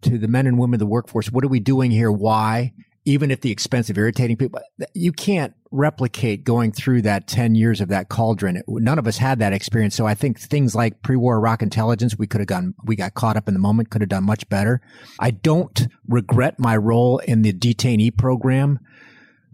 to 0.02 0.18
the 0.18 0.28
men 0.28 0.46
and 0.46 0.58
women 0.58 0.74
of 0.74 0.80
the 0.80 0.86
workforce, 0.86 1.30
what 1.30 1.44
are 1.44 1.48
we 1.48 1.60
doing 1.60 1.90
here? 1.90 2.10
Why? 2.10 2.72
Even 3.04 3.30
at 3.30 3.40
the 3.40 3.50
expense 3.50 3.88
of 3.88 3.96
irritating 3.96 4.36
people, 4.36 4.60
you 4.92 5.12
can't 5.12 5.54
replicate 5.70 6.44
going 6.44 6.72
through 6.72 7.02
that 7.02 7.26
10 7.26 7.54
years 7.54 7.80
of 7.80 7.88
that 7.88 8.08
cauldron. 8.10 8.62
None 8.68 8.98
of 8.98 9.06
us 9.06 9.16
had 9.16 9.38
that 9.38 9.54
experience. 9.54 9.94
So 9.94 10.06
I 10.06 10.14
think 10.14 10.38
things 10.38 10.74
like 10.74 11.00
pre-war 11.02 11.36
Iraq 11.36 11.62
intelligence, 11.62 12.18
we 12.18 12.26
could 12.26 12.40
have 12.40 12.48
gone, 12.48 12.74
we 12.84 12.96
got 12.96 13.14
caught 13.14 13.36
up 13.36 13.48
in 13.48 13.54
the 13.54 13.60
moment, 13.60 13.90
could 13.90 14.02
have 14.02 14.10
done 14.10 14.24
much 14.24 14.48
better. 14.50 14.82
I 15.18 15.30
don't 15.30 15.88
regret 16.06 16.58
my 16.58 16.76
role 16.76 17.18
in 17.18 17.42
the 17.42 17.52
detainee 17.52 18.14
program. 18.14 18.78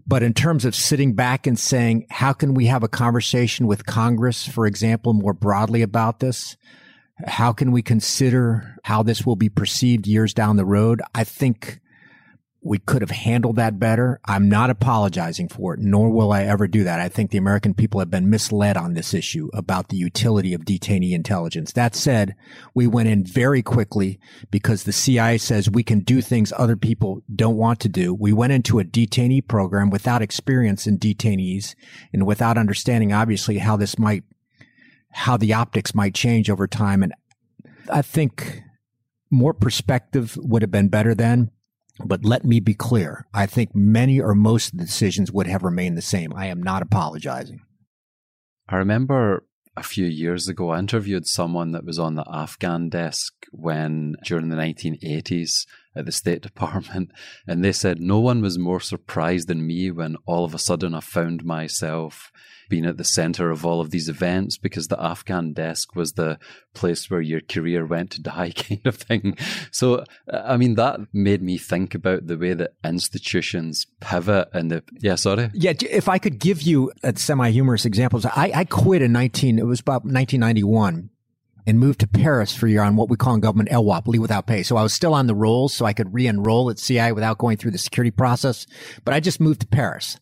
But 0.07 0.21
in 0.21 0.33
terms 0.33 0.65
of 0.65 0.75
sitting 0.75 1.13
back 1.13 1.47
and 1.47 1.57
saying, 1.57 2.05
how 2.11 2.33
can 2.33 2.53
we 2.53 2.67
have 2.67 2.83
a 2.83 2.87
conversation 2.87 3.65
with 3.65 3.87
Congress, 3.87 4.47
for 4.47 4.67
example, 4.67 5.13
more 5.13 5.33
broadly 5.33 5.81
about 5.81 6.19
this? 6.19 6.57
How 7.25 7.53
can 7.53 7.71
we 7.71 7.81
consider 7.81 8.75
how 8.83 9.03
this 9.03 9.25
will 9.25 9.35
be 9.35 9.49
perceived 9.49 10.07
years 10.07 10.33
down 10.33 10.57
the 10.57 10.65
road? 10.65 11.01
I 11.13 11.23
think 11.23 11.79
we 12.65 12.79
could 12.79 13.03
have 13.03 13.11
handled 13.11 13.57
that 13.57 13.77
better. 13.77 14.19
I'm 14.25 14.49
not 14.49 14.71
apologizing 14.71 15.49
for 15.49 15.75
it, 15.75 15.79
nor 15.79 16.09
will 16.09 16.31
I 16.31 16.43
ever 16.45 16.67
do 16.67 16.83
that. 16.83 16.99
I 16.99 17.09
think 17.09 17.29
the 17.29 17.37
American 17.37 17.75
people 17.75 17.99
have 17.99 18.09
been 18.09 18.31
misled 18.31 18.75
on 18.75 18.95
this 18.95 19.13
issue 19.13 19.49
about 19.53 19.89
the 19.89 19.97
utility 19.97 20.51
of 20.51 20.65
detainee 20.65 21.11
intelligence. 21.11 21.71
That 21.73 21.95
said, 21.95 22.35
we 22.73 22.87
went 22.87 23.07
in 23.07 23.23
very 23.23 23.61
quickly 23.61 24.19
because 24.49 24.83
the 24.83 24.91
CIA 24.91 25.37
says 25.37 25.69
we 25.69 25.83
can 25.83 25.99
do 25.99 26.21
things 26.21 26.51
other 26.57 26.75
people 26.75 27.21
don't 27.33 27.55
want 27.55 27.79
to 27.81 27.89
do. 27.89 28.15
We 28.15 28.33
went 28.33 28.53
into 28.53 28.79
a 28.79 28.83
detainee 28.83 29.47
program 29.47 29.91
without 29.91 30.23
experience 30.23 30.87
in 30.87 30.97
detainees 30.97 31.75
and 32.11 32.25
without 32.25 32.57
understanding, 32.57 33.13
obviously, 33.13 33.59
how 33.59 33.77
this 33.77 33.99
might, 33.99 34.23
how 35.15 35.37
the 35.37 35.53
optics 35.53 35.95
might 35.95 36.13
change 36.13 36.49
over 36.49 36.67
time. 36.67 37.01
And 37.01 37.13
I 37.89 38.01
think 38.01 38.61
more 39.31 39.53
perspective 39.53 40.37
would 40.41 40.61
have 40.61 40.71
been 40.71 40.89
better 40.89 41.15
then. 41.15 41.51
But 42.03 42.25
let 42.25 42.43
me 42.43 42.59
be 42.59 42.73
clear. 42.73 43.25
I 43.33 43.45
think 43.45 43.73
many 43.73 44.19
or 44.19 44.35
most 44.35 44.73
of 44.73 44.79
the 44.79 44.85
decisions 44.85 45.31
would 45.31 45.47
have 45.47 45.63
remained 45.63 45.97
the 45.97 46.01
same. 46.01 46.33
I 46.35 46.47
am 46.47 46.61
not 46.61 46.81
apologizing. 46.81 47.61
I 48.67 48.75
remember 48.75 49.45
a 49.77 49.83
few 49.83 50.05
years 50.05 50.49
ago, 50.49 50.71
I 50.71 50.79
interviewed 50.79 51.27
someone 51.27 51.71
that 51.71 51.85
was 51.85 51.97
on 51.97 52.15
the 52.15 52.25
Afghan 52.29 52.89
desk 52.89 53.33
when, 53.51 54.15
during 54.25 54.49
the 54.49 54.57
1980s, 54.57 55.65
at 55.95 56.05
the 56.05 56.11
State 56.11 56.41
Department, 56.41 57.11
and 57.47 57.63
they 57.63 57.71
said 57.71 58.01
no 58.01 58.19
one 58.19 58.41
was 58.41 58.59
more 58.59 58.81
surprised 58.81 59.47
than 59.47 59.65
me 59.65 59.91
when 59.91 60.17
all 60.25 60.43
of 60.43 60.53
a 60.53 60.59
sudden 60.59 60.93
I 60.93 60.99
found 60.99 61.45
myself 61.45 62.31
being 62.69 62.85
at 62.85 62.97
the 62.97 63.03
center 63.03 63.51
of 63.51 63.65
all 63.65 63.81
of 63.81 63.91
these 63.91 64.09
events 64.09 64.57
because 64.57 64.87
the 64.87 65.01
Afghan 65.01 65.53
desk 65.53 65.95
was 65.95 66.13
the 66.13 66.39
place 66.73 67.09
where 67.09 67.21
your 67.21 67.41
career 67.41 67.85
went 67.85 68.11
to 68.11 68.21
die, 68.21 68.51
kind 68.55 68.85
of 68.85 68.95
thing. 68.95 69.37
So, 69.71 70.03
uh, 70.31 70.41
I 70.45 70.57
mean, 70.57 70.75
that 70.75 70.99
made 71.13 71.41
me 71.41 71.57
think 71.57 71.95
about 71.95 72.27
the 72.27 72.37
way 72.37 72.53
that 72.53 72.73
institutions 72.83 73.87
pivot 73.99 74.49
and 74.53 74.71
the, 74.71 74.83
yeah, 74.99 75.15
sorry. 75.15 75.49
Yeah, 75.53 75.73
if 75.81 76.09
I 76.09 76.17
could 76.17 76.39
give 76.39 76.61
you 76.61 76.91
uh, 77.03 77.11
a 77.15 77.17
semi 77.17 77.49
humorous 77.51 77.85
examples, 77.85 78.25
I, 78.25 78.51
I 78.53 78.65
quit 78.65 79.01
in 79.01 79.11
19, 79.11 79.59
it 79.59 79.65
was 79.65 79.79
about 79.79 80.03
1991 80.03 81.09
and 81.67 81.79
moved 81.79 81.99
to 82.01 82.07
Paris 82.07 82.55
for 82.55 82.67
a 82.67 82.69
year 82.69 82.83
on 82.83 82.95
what 82.95 83.09
we 83.09 83.17
call 83.17 83.33
in 83.33 83.41
government 83.41 83.69
LWOP, 83.69 84.07
leave 84.07 84.21
without 84.21 84.45
pay. 84.45 84.61
So 84.63 84.77
I 84.77 84.83
was 84.83 84.93
still 84.93 85.13
on 85.13 85.27
the 85.27 85.35
rolls 85.35 85.73
so 85.73 85.85
I 85.85 85.93
could 85.93 86.13
re-enroll 86.13 86.69
at 86.69 86.77
CI 86.77 87.11
without 87.11 87.37
going 87.37 87.57
through 87.57 87.71
the 87.71 87.77
security 87.77 88.11
process. 88.11 88.67
But 89.03 89.13
I 89.13 89.19
just 89.19 89.39
moved 89.39 89.61
to 89.61 89.67
Paris 89.67 90.19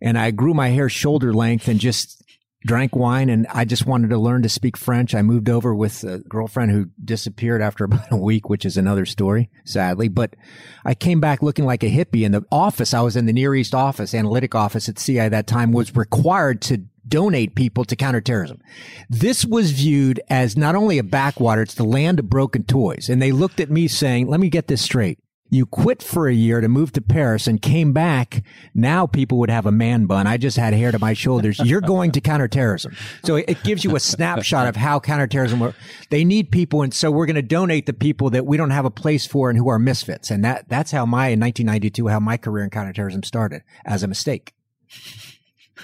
and 0.00 0.18
I 0.18 0.30
grew 0.30 0.54
my 0.54 0.68
hair 0.68 0.88
shoulder 0.88 1.32
length 1.32 1.68
and 1.68 1.80
just 1.80 2.20
drank 2.66 2.94
wine 2.94 3.30
and 3.30 3.46
I 3.48 3.64
just 3.64 3.86
wanted 3.86 4.10
to 4.10 4.18
learn 4.18 4.42
to 4.42 4.48
speak 4.48 4.76
French. 4.76 5.14
I 5.14 5.22
moved 5.22 5.48
over 5.48 5.74
with 5.74 6.04
a 6.04 6.18
girlfriend 6.18 6.70
who 6.70 6.90
disappeared 7.02 7.62
after 7.62 7.84
about 7.86 8.12
a 8.12 8.16
week, 8.16 8.48
which 8.48 8.64
is 8.64 8.76
another 8.76 9.06
story, 9.06 9.50
sadly. 9.64 10.08
But 10.08 10.36
I 10.84 10.94
came 10.94 11.20
back 11.20 11.42
looking 11.42 11.64
like 11.64 11.82
a 11.82 11.90
hippie 11.90 12.24
in 12.24 12.32
the 12.32 12.44
office. 12.52 12.92
I 12.92 13.00
was 13.00 13.16
in 13.16 13.26
the 13.26 13.32
Near 13.32 13.54
East 13.54 13.74
office, 13.74 14.14
analytic 14.14 14.54
office 14.54 14.88
at 14.88 14.96
CI 14.96 15.20
at 15.20 15.30
that 15.30 15.46
time 15.46 15.72
was 15.72 15.96
required 15.96 16.60
to 16.62 16.84
donate 17.08 17.54
people 17.54 17.84
to 17.84 17.96
counterterrorism. 17.96 18.60
This 19.08 19.44
was 19.44 19.72
viewed 19.72 20.20
as 20.28 20.56
not 20.56 20.76
only 20.76 20.98
a 20.98 21.02
backwater, 21.02 21.62
it's 21.62 21.74
the 21.74 21.82
land 21.82 22.18
of 22.18 22.30
broken 22.30 22.62
toys. 22.62 23.08
And 23.08 23.20
they 23.20 23.32
looked 23.32 23.58
at 23.58 23.70
me 23.70 23.88
saying, 23.88 24.28
let 24.28 24.38
me 24.38 24.48
get 24.48 24.68
this 24.68 24.82
straight 24.82 25.18
you 25.50 25.66
quit 25.66 26.02
for 26.02 26.28
a 26.28 26.32
year 26.32 26.60
to 26.60 26.68
move 26.68 26.92
to 26.92 27.00
Paris 27.00 27.46
and 27.46 27.60
came 27.60 27.92
back. 27.92 28.44
Now 28.72 29.06
people 29.06 29.38
would 29.38 29.50
have 29.50 29.66
a 29.66 29.72
man 29.72 30.06
bun. 30.06 30.26
I 30.26 30.36
just 30.36 30.56
had 30.56 30.72
hair 30.72 30.92
to 30.92 30.98
my 30.98 31.12
shoulders. 31.12 31.58
You're 31.58 31.80
going 31.80 32.12
to 32.12 32.20
counterterrorism. 32.20 32.96
So 33.24 33.36
it 33.36 33.62
gives 33.64 33.84
you 33.84 33.96
a 33.96 34.00
snapshot 34.00 34.68
of 34.68 34.76
how 34.76 35.00
counterterrorism 35.00 35.60
works. 35.60 35.76
They 36.10 36.24
need 36.24 36.52
people. 36.52 36.82
And 36.82 36.94
so 36.94 37.10
we're 37.10 37.26
going 37.26 37.34
to 37.34 37.42
donate 37.42 37.86
the 37.86 37.92
people 37.92 38.30
that 38.30 38.46
we 38.46 38.56
don't 38.56 38.70
have 38.70 38.84
a 38.84 38.90
place 38.90 39.26
for 39.26 39.50
and 39.50 39.58
who 39.58 39.68
are 39.68 39.78
misfits. 39.78 40.30
And 40.30 40.44
that, 40.44 40.68
that's 40.68 40.92
how 40.92 41.04
my, 41.04 41.28
in 41.28 41.40
1992, 41.40 42.08
how 42.08 42.20
my 42.20 42.36
career 42.36 42.64
in 42.64 42.70
counterterrorism 42.70 43.24
started 43.24 43.62
as 43.84 44.02
a 44.02 44.08
mistake. 44.08 44.54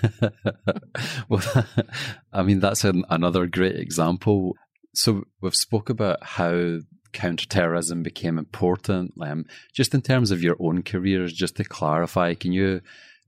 well, 1.28 1.42
I 2.32 2.42
mean, 2.42 2.60
that's 2.60 2.84
an, 2.84 3.04
another 3.10 3.46
great 3.46 3.76
example. 3.76 4.54
So 4.94 5.24
we've 5.40 5.54
spoke 5.54 5.90
about 5.90 6.22
how 6.22 6.78
counterterrorism 7.16 8.02
became 8.02 8.38
important. 8.38 9.14
Um, 9.20 9.46
just 9.72 9.94
in 9.94 10.02
terms 10.02 10.30
of 10.30 10.42
your 10.42 10.56
own 10.60 10.82
careers, 10.82 11.32
just 11.32 11.56
to 11.56 11.64
clarify, 11.64 12.34
can 12.34 12.52
you 12.52 12.82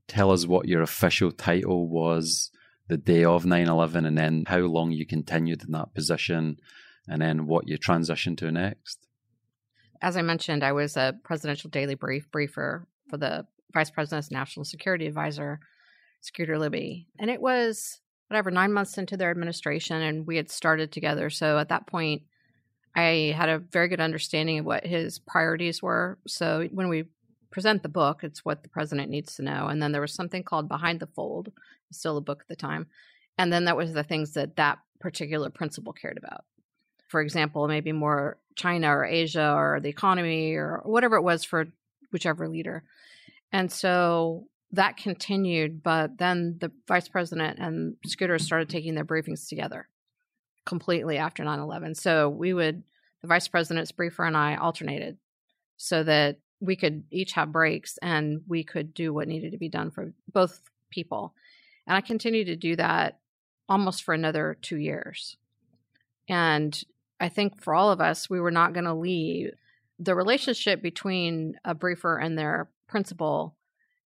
tell 0.07 0.31
us 0.31 0.45
what 0.45 0.67
your 0.67 0.81
official 0.83 1.31
title 1.31 1.87
was 1.87 2.51
the 2.87 2.97
day 2.97 3.23
of 3.23 3.45
9 3.45 3.67
11 3.67 4.05
and 4.05 4.17
then 4.17 4.45
how 4.47 4.59
long 4.59 4.91
you 4.91 5.05
continued 5.05 5.63
in 5.63 5.71
that 5.71 5.93
position 5.93 6.59
and 7.07 7.21
then 7.21 7.47
what 7.47 7.67
you 7.67 7.77
transitioned 7.77 8.37
to 8.37 8.51
next? 8.51 9.07
As 10.01 10.15
I 10.15 10.21
mentioned, 10.21 10.63
I 10.63 10.71
was 10.71 10.95
a 10.95 11.15
presidential 11.23 11.69
daily 11.69 11.95
brief 11.95 12.31
briefer 12.31 12.87
for 13.09 13.17
the 13.17 13.45
Vice 13.73 13.89
President's 13.89 14.31
National 14.31 14.63
Security 14.63 15.07
Advisor, 15.07 15.59
Scooter 16.21 16.57
Libby. 16.57 17.07
And 17.17 17.29
it 17.29 17.41
was 17.41 17.99
whatever, 18.29 18.51
nine 18.51 18.71
months 18.71 18.99
into 18.99 19.17
their 19.17 19.31
administration, 19.31 20.01
and 20.01 20.27
we 20.27 20.37
had 20.37 20.51
started 20.51 20.91
together. 20.91 21.31
So 21.31 21.57
at 21.57 21.69
that 21.69 21.87
point, 21.87 22.21
I 22.99 23.31
had 23.31 23.49
a 23.49 23.59
very 23.59 23.87
good 23.87 24.01
understanding 24.01 24.59
of 24.59 24.65
what 24.65 24.85
his 24.85 25.19
priorities 25.19 25.81
were. 25.81 26.17
So 26.27 26.67
when 26.71 26.89
we 26.89 27.05
present 27.51 27.81
the 27.83 27.89
book, 27.89 28.23
it's 28.23 28.43
what 28.45 28.63
the 28.63 28.69
president 28.69 29.09
needs 29.09 29.35
to 29.35 29.43
know. 29.43 29.67
And 29.67 29.81
then 29.81 29.91
there 29.91 30.01
was 30.01 30.13
something 30.13 30.43
called 30.43 30.67
Behind 30.67 30.99
the 30.99 31.07
Fold, 31.07 31.51
still 31.91 32.17
a 32.17 32.21
book 32.21 32.41
at 32.41 32.47
the 32.47 32.55
time. 32.55 32.87
And 33.37 33.51
then 33.51 33.65
that 33.65 33.77
was 33.77 33.93
the 33.93 34.03
things 34.03 34.33
that 34.33 34.57
that 34.57 34.79
particular 34.99 35.49
principal 35.49 35.93
cared 35.93 36.17
about. 36.17 36.45
For 37.07 37.21
example, 37.21 37.67
maybe 37.67 37.91
more 37.91 38.37
China 38.55 38.89
or 38.89 39.05
Asia 39.05 39.53
or 39.55 39.79
the 39.79 39.89
economy 39.89 40.53
or 40.53 40.81
whatever 40.83 41.15
it 41.15 41.23
was 41.23 41.43
for 41.43 41.67
whichever 42.11 42.47
leader. 42.47 42.83
And 43.51 43.71
so 43.71 44.47
that 44.73 44.97
continued, 44.97 45.81
but 45.81 46.17
then 46.17 46.57
the 46.59 46.71
vice 46.87 47.07
president 47.07 47.57
and 47.59 47.95
Scooter 48.05 48.37
started 48.37 48.69
taking 48.69 48.93
their 48.93 49.05
briefings 49.05 49.47
together 49.47 49.87
completely 50.69 51.17
after 51.17 51.43
9-11 51.43 51.97
so 51.97 52.29
we 52.29 52.53
would 52.53 52.83
the 53.21 53.27
vice 53.27 53.47
president's 53.47 53.91
briefer 53.91 54.23
and 54.23 54.37
i 54.37 54.55
alternated 54.55 55.17
so 55.75 56.03
that 56.03 56.37
we 56.59 56.75
could 56.75 57.03
each 57.09 57.33
have 57.33 57.51
breaks 57.51 57.97
and 58.01 58.41
we 58.47 58.63
could 58.63 58.93
do 58.93 59.13
what 59.13 59.27
needed 59.27 59.51
to 59.51 59.57
be 59.57 59.69
done 59.69 59.91
for 59.91 60.13
both 60.31 60.61
people. 60.91 61.33
And 61.87 61.95
i 61.95 62.01
continued 62.01 62.47
to 62.47 62.55
do 62.55 62.75
that 62.75 63.19
almost 63.67 64.03
for 64.03 64.13
another 64.13 64.57
two 64.61 64.77
years. 64.77 65.37
And 66.27 66.81
i 67.19 67.29
think 67.29 67.61
for 67.61 67.73
all 67.73 67.91
of 67.91 68.01
us 68.01 68.29
we 68.29 68.39
were 68.39 68.51
not 68.51 68.73
going 68.73 68.85
to 68.85 68.93
leave. 68.93 69.53
The 69.99 70.15
relationship 70.15 70.81
between 70.81 71.55
a 71.65 71.73
briefer 71.73 72.17
and 72.17 72.37
their 72.37 72.69
principal 72.87 73.55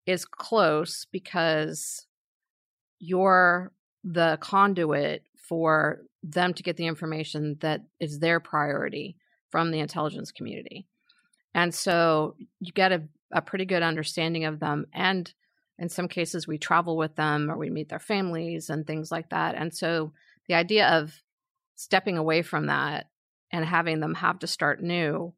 is 0.05 0.25
close 0.25 1.05
because 1.11 2.07
you're 2.99 3.71
the 4.03 4.37
conduit 4.41 5.23
for 5.35 6.01
them 6.23 6.53
to 6.53 6.63
get 6.63 6.77
the 6.77 6.87
information 6.87 7.57
that 7.59 7.81
is 7.99 8.19
their 8.19 8.39
priority 8.39 9.17
from 9.49 9.71
the 9.71 9.79
intelligence 9.79 10.31
community. 10.31 10.87
And 11.53 11.73
so 11.73 12.35
you 12.59 12.71
get 12.71 12.91
a, 12.91 13.03
a 13.31 13.41
pretty 13.41 13.65
good 13.65 13.83
understanding 13.83 14.45
of 14.45 14.59
them. 14.59 14.87
And 14.93 15.31
in 15.77 15.89
some 15.89 16.07
cases, 16.07 16.47
we 16.47 16.57
travel 16.57 16.97
with 16.97 17.15
them 17.15 17.51
or 17.51 17.57
we 17.57 17.69
meet 17.69 17.89
their 17.89 17.99
families 17.99 18.69
and 18.69 18.87
things 18.87 19.11
like 19.11 19.29
that. 19.29 19.55
And 19.55 19.75
so 19.75 20.13
the 20.47 20.55
idea 20.55 20.87
of 20.87 21.21
stepping 21.75 22.17
away 22.17 22.41
from 22.41 22.67
that 22.67 23.09
and 23.51 23.65
having 23.65 23.99
them 23.99 24.15
have 24.15 24.39
to 24.39 24.47
start 24.47 24.81
new 24.81 25.33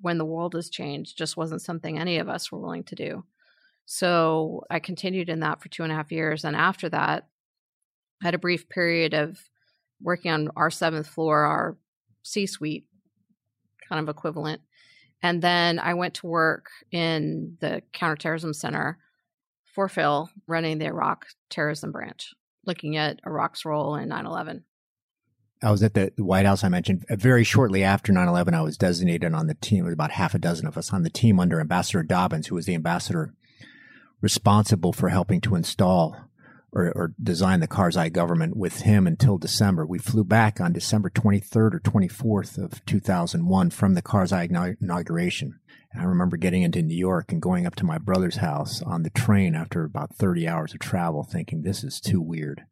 when 0.00 0.18
the 0.18 0.24
world 0.24 0.54
has 0.54 0.70
changed 0.70 1.18
just 1.18 1.36
wasn't 1.36 1.62
something 1.62 1.98
any 1.98 2.18
of 2.18 2.28
us 2.28 2.50
were 2.50 2.58
willing 2.58 2.84
to 2.84 2.94
do. 2.94 3.24
So 3.84 4.64
I 4.70 4.78
continued 4.78 5.28
in 5.28 5.40
that 5.40 5.60
for 5.60 5.68
two 5.68 5.82
and 5.82 5.92
a 5.92 5.94
half 5.94 6.12
years. 6.12 6.44
And 6.44 6.56
after 6.56 6.88
that, 6.88 7.26
I 8.22 8.26
had 8.26 8.34
a 8.34 8.38
brief 8.38 8.68
period 8.68 9.14
of 9.14 9.38
working 10.00 10.30
on 10.30 10.50
our 10.56 10.70
seventh 10.70 11.06
floor, 11.06 11.44
our 11.44 11.76
C 12.22 12.46
suite 12.46 12.86
kind 13.88 14.00
of 14.00 14.14
equivalent. 14.14 14.60
And 15.22 15.42
then 15.42 15.78
I 15.78 15.94
went 15.94 16.14
to 16.14 16.26
work 16.26 16.66
in 16.90 17.56
the 17.60 17.82
counterterrorism 17.92 18.54
center 18.54 18.98
for 19.74 19.88
Phil, 19.88 20.30
running 20.46 20.78
the 20.78 20.86
Iraq 20.86 21.26
terrorism 21.50 21.92
branch, 21.92 22.32
looking 22.64 22.96
at 22.96 23.20
Iraq's 23.26 23.64
role 23.64 23.96
in 23.96 24.08
9 24.08 24.26
11. 24.26 24.64
I 25.62 25.70
was 25.70 25.82
at 25.82 25.92
the 25.92 26.10
White 26.16 26.46
House. 26.46 26.64
I 26.64 26.68
mentioned 26.68 27.04
uh, 27.10 27.16
very 27.16 27.44
shortly 27.44 27.84
after 27.84 28.12
9 28.12 28.26
11, 28.26 28.54
I 28.54 28.62
was 28.62 28.78
designated 28.78 29.34
on 29.34 29.46
the 29.46 29.54
team, 29.54 29.84
with 29.84 29.92
about 29.92 30.12
half 30.12 30.34
a 30.34 30.38
dozen 30.38 30.66
of 30.66 30.78
us 30.78 30.92
on 30.92 31.02
the 31.02 31.10
team 31.10 31.38
under 31.38 31.60
Ambassador 31.60 32.02
Dobbins, 32.02 32.46
who 32.46 32.54
was 32.54 32.66
the 32.66 32.74
ambassador 32.74 33.34
responsible 34.22 34.92
for 34.92 35.10
helping 35.10 35.40
to 35.42 35.54
install 35.54 36.29
or, 36.72 36.92
or 36.94 37.14
the 37.60 37.68
Karzai 37.68 38.12
government 38.12 38.56
with 38.56 38.82
him 38.82 39.06
until 39.06 39.38
December. 39.38 39.86
We 39.86 39.98
flew 39.98 40.24
back 40.24 40.60
on 40.60 40.72
December 40.72 41.10
23rd 41.10 41.74
or 41.74 41.80
24th 41.80 42.62
of 42.62 42.84
2001 42.86 43.70
from 43.70 43.94
the 43.94 44.02
Karzai 44.02 44.76
inauguration. 44.80 45.58
And 45.92 46.02
I 46.02 46.04
remember 46.04 46.36
getting 46.36 46.62
into 46.62 46.82
New 46.82 46.96
York 46.96 47.32
and 47.32 47.42
going 47.42 47.66
up 47.66 47.74
to 47.76 47.84
my 47.84 47.98
brother's 47.98 48.36
house 48.36 48.82
on 48.82 49.02
the 49.02 49.10
train 49.10 49.54
after 49.54 49.84
about 49.84 50.14
30 50.14 50.46
hours 50.46 50.72
of 50.72 50.80
travel 50.80 51.24
thinking 51.24 51.62
this 51.62 51.82
is 51.82 52.00
too 52.00 52.20
weird. 52.20 52.62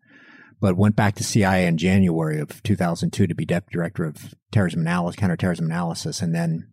But 0.60 0.76
went 0.76 0.96
back 0.96 1.14
to 1.16 1.24
CIA 1.24 1.66
in 1.66 1.78
January 1.78 2.40
of 2.40 2.62
2002 2.62 3.26
to 3.26 3.34
be 3.34 3.44
deputy 3.44 3.74
director 3.74 4.04
of 4.04 4.34
terrorism 4.50 4.80
analysis, 4.80 5.18
counterterrorism 5.18 5.66
analysis. 5.66 6.20
And 6.20 6.34
then 6.34 6.72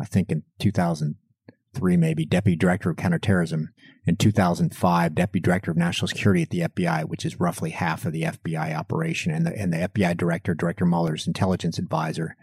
I 0.00 0.04
think 0.04 0.30
in 0.30 0.42
2003, 1.74 1.96
maybe 1.96 2.24
deputy 2.24 2.56
director 2.56 2.90
of 2.90 2.96
counterterrorism 2.96 3.70
in 4.04 4.16
2005, 4.16 5.14
deputy 5.14 5.40
director 5.40 5.70
of 5.70 5.76
national 5.76 6.08
security 6.08 6.42
at 6.42 6.50
the 6.50 6.60
FBI, 6.60 7.04
which 7.04 7.24
is 7.24 7.40
roughly 7.40 7.70
half 7.70 8.04
of 8.04 8.12
the 8.12 8.22
FBI 8.22 8.76
operation, 8.76 9.32
and 9.32 9.46
the, 9.46 9.56
and 9.58 9.72
the 9.72 9.88
FBI 9.88 10.16
director, 10.16 10.54
Director 10.54 10.84
Mueller's 10.84 11.26
intelligence 11.26 11.78
advisor. 11.78 12.36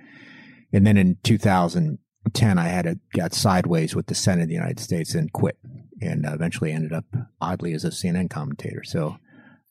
And 0.73 0.85
then 0.85 0.97
in 0.97 1.17
2010, 1.23 2.57
I 2.57 2.67
had 2.67 2.85
a, 2.85 2.97
got 3.13 3.33
sideways 3.33 3.95
with 3.95 4.07
the 4.07 4.15
Senate 4.15 4.43
of 4.43 4.47
the 4.47 4.55
United 4.55 4.79
States 4.79 5.13
and 5.13 5.31
quit, 5.31 5.57
and 6.01 6.25
uh, 6.25 6.33
eventually 6.33 6.71
ended 6.71 6.93
up 6.93 7.05
oddly 7.41 7.73
as 7.73 7.83
a 7.83 7.89
CNN 7.89 8.29
commentator. 8.29 8.83
So 8.83 9.17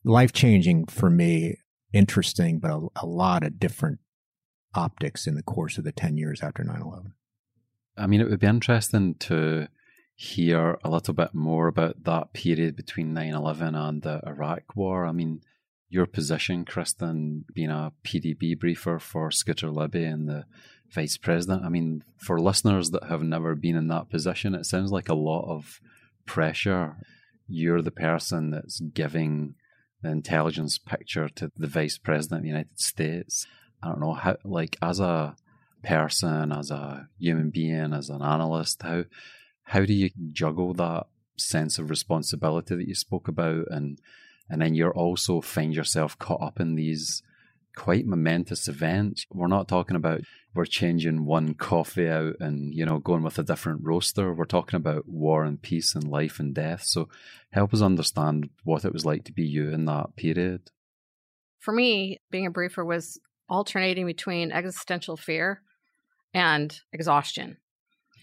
life 0.05 0.33
changing 0.33 0.87
for 0.87 1.11
me, 1.11 1.57
interesting, 1.93 2.59
but 2.59 2.71
a, 2.71 2.87
a 3.03 3.07
lot 3.07 3.43
of 3.43 3.59
different 3.59 3.99
optics 4.75 5.27
in 5.27 5.35
the 5.35 5.43
course 5.43 5.79
of 5.79 5.85
the 5.85 5.93
10 5.93 6.17
years 6.17 6.43
after 6.43 6.63
9 6.63 6.81
11. 6.81 7.15
I 7.99 8.07
mean, 8.07 8.21
it 8.21 8.31
would 8.31 8.41
be 8.41 8.47
interesting 8.47 9.15
to 9.21 9.69
hear 10.15 10.79
a 10.83 10.91
little 10.91 11.15
bit 11.15 11.35
more 11.35 11.69
about 11.69 12.05
that 12.05 12.33
period 12.33 12.77
between 12.77 13.15
9 13.15 13.35
11 13.35 13.75
and 13.75 14.03
the 14.03 14.21
Iraq 14.27 14.75
War. 14.75 15.07
I 15.07 15.13
mean, 15.13 15.43
your 15.91 16.07
position, 16.07 16.65
Kristen, 16.65 17.45
being 17.55 17.71
a 17.71 17.93
PDB 18.05 18.59
briefer 18.59 18.99
for 18.99 19.31
Scooter 19.31 19.71
Libby 19.71 20.05
and 20.05 20.29
the 20.29 20.45
vice 20.91 21.17
president. 21.17 21.65
I 21.65 21.69
mean, 21.69 22.03
for 22.17 22.41
listeners 22.41 22.91
that 22.91 23.05
have 23.05 23.23
never 23.23 23.55
been 23.55 23.77
in 23.77 23.89
that 23.89 24.11
position, 24.11 24.55
it 24.55 24.67
sounds 24.67 24.91
like 24.91 25.09
a 25.09 25.15
lot 25.15 25.49
of 25.49 25.81
pressure. 26.27 26.97
You're 27.47 27.83
the 27.83 27.91
person 27.91 28.51
that's 28.51 28.81
giving 28.81 29.55
the 30.03 30.11
intelligence 30.11 30.79
picture 30.79 31.29
to 31.31 31.51
the 31.57 31.67
vice 31.67 31.99
president 31.99 32.41
of 32.41 32.43
the 32.43 32.49
United 32.49 32.81
States. 32.81 33.47
I 33.83 33.89
don't 33.89 34.01
know 34.01 34.15
how, 34.15 34.37
like, 34.45 34.77
as 34.83 35.01
a 35.01 35.37
person, 35.83 36.53
as 36.53 36.71
a 36.71 37.09
human 37.19 37.51
being, 37.51 37.93
as 37.93 38.11
an 38.11 38.23
analyst, 38.23 38.83
how 38.83 39.05
how 39.65 39.85
do 39.85 39.93
you 39.93 40.11
juggle 40.33 40.73
that 40.75 41.07
sense 41.37 41.79
of 41.79 41.91
responsibility 41.91 42.75
that 42.75 42.89
you 42.89 42.95
spoke 42.95 43.29
about? 43.29 43.67
And 43.71 44.01
and 44.49 44.63
then 44.63 44.75
you're 44.75 44.95
also 44.95 45.41
find 45.41 45.75
yourself 45.75 46.19
caught 46.19 46.43
up 46.43 46.61
in 46.61 46.75
these 46.75 47.23
quite 47.77 48.07
momentous 48.07 48.67
events. 48.67 49.27
We're 49.33 49.47
not 49.47 49.69
talking 49.69 49.97
about 49.97 50.23
we're 50.55 50.65
changing 50.65 51.27
one 51.27 51.55
coffee 51.55 52.09
out 52.09 52.35
and 52.41 52.75
you 52.75 52.85
know 52.85 52.99
going 52.99 53.23
with 53.23 53.39
a 53.39 53.43
different 53.43 53.83
roaster. 53.85 54.33
We're 54.33 54.47
talking 54.47 54.77
about 54.77 55.09
war 55.09 55.45
and 55.45 55.61
peace 55.61 55.95
and 55.95 56.09
life 56.09 56.41
and 56.41 56.55
death. 56.55 56.83
So 56.85 57.09
help 57.51 57.73
us 57.73 57.83
understand 57.83 58.51
what 58.65 58.85
it 58.85 58.93
was 58.93 59.07
like 59.07 59.25
to 59.25 59.33
be 59.33 59.45
you 59.45 59.71
in 59.71 59.85
that 59.85 60.17
period. 60.17 60.71
For 61.61 61.73
me 61.73 62.19
being 62.31 62.47
a 62.47 62.51
briefer 62.51 62.85
was 62.85 63.21
alternating 63.49 64.07
between 64.07 64.53
existential 64.53 65.17
fear 65.17 65.63
and 66.35 66.81
exhaustion 66.93 67.57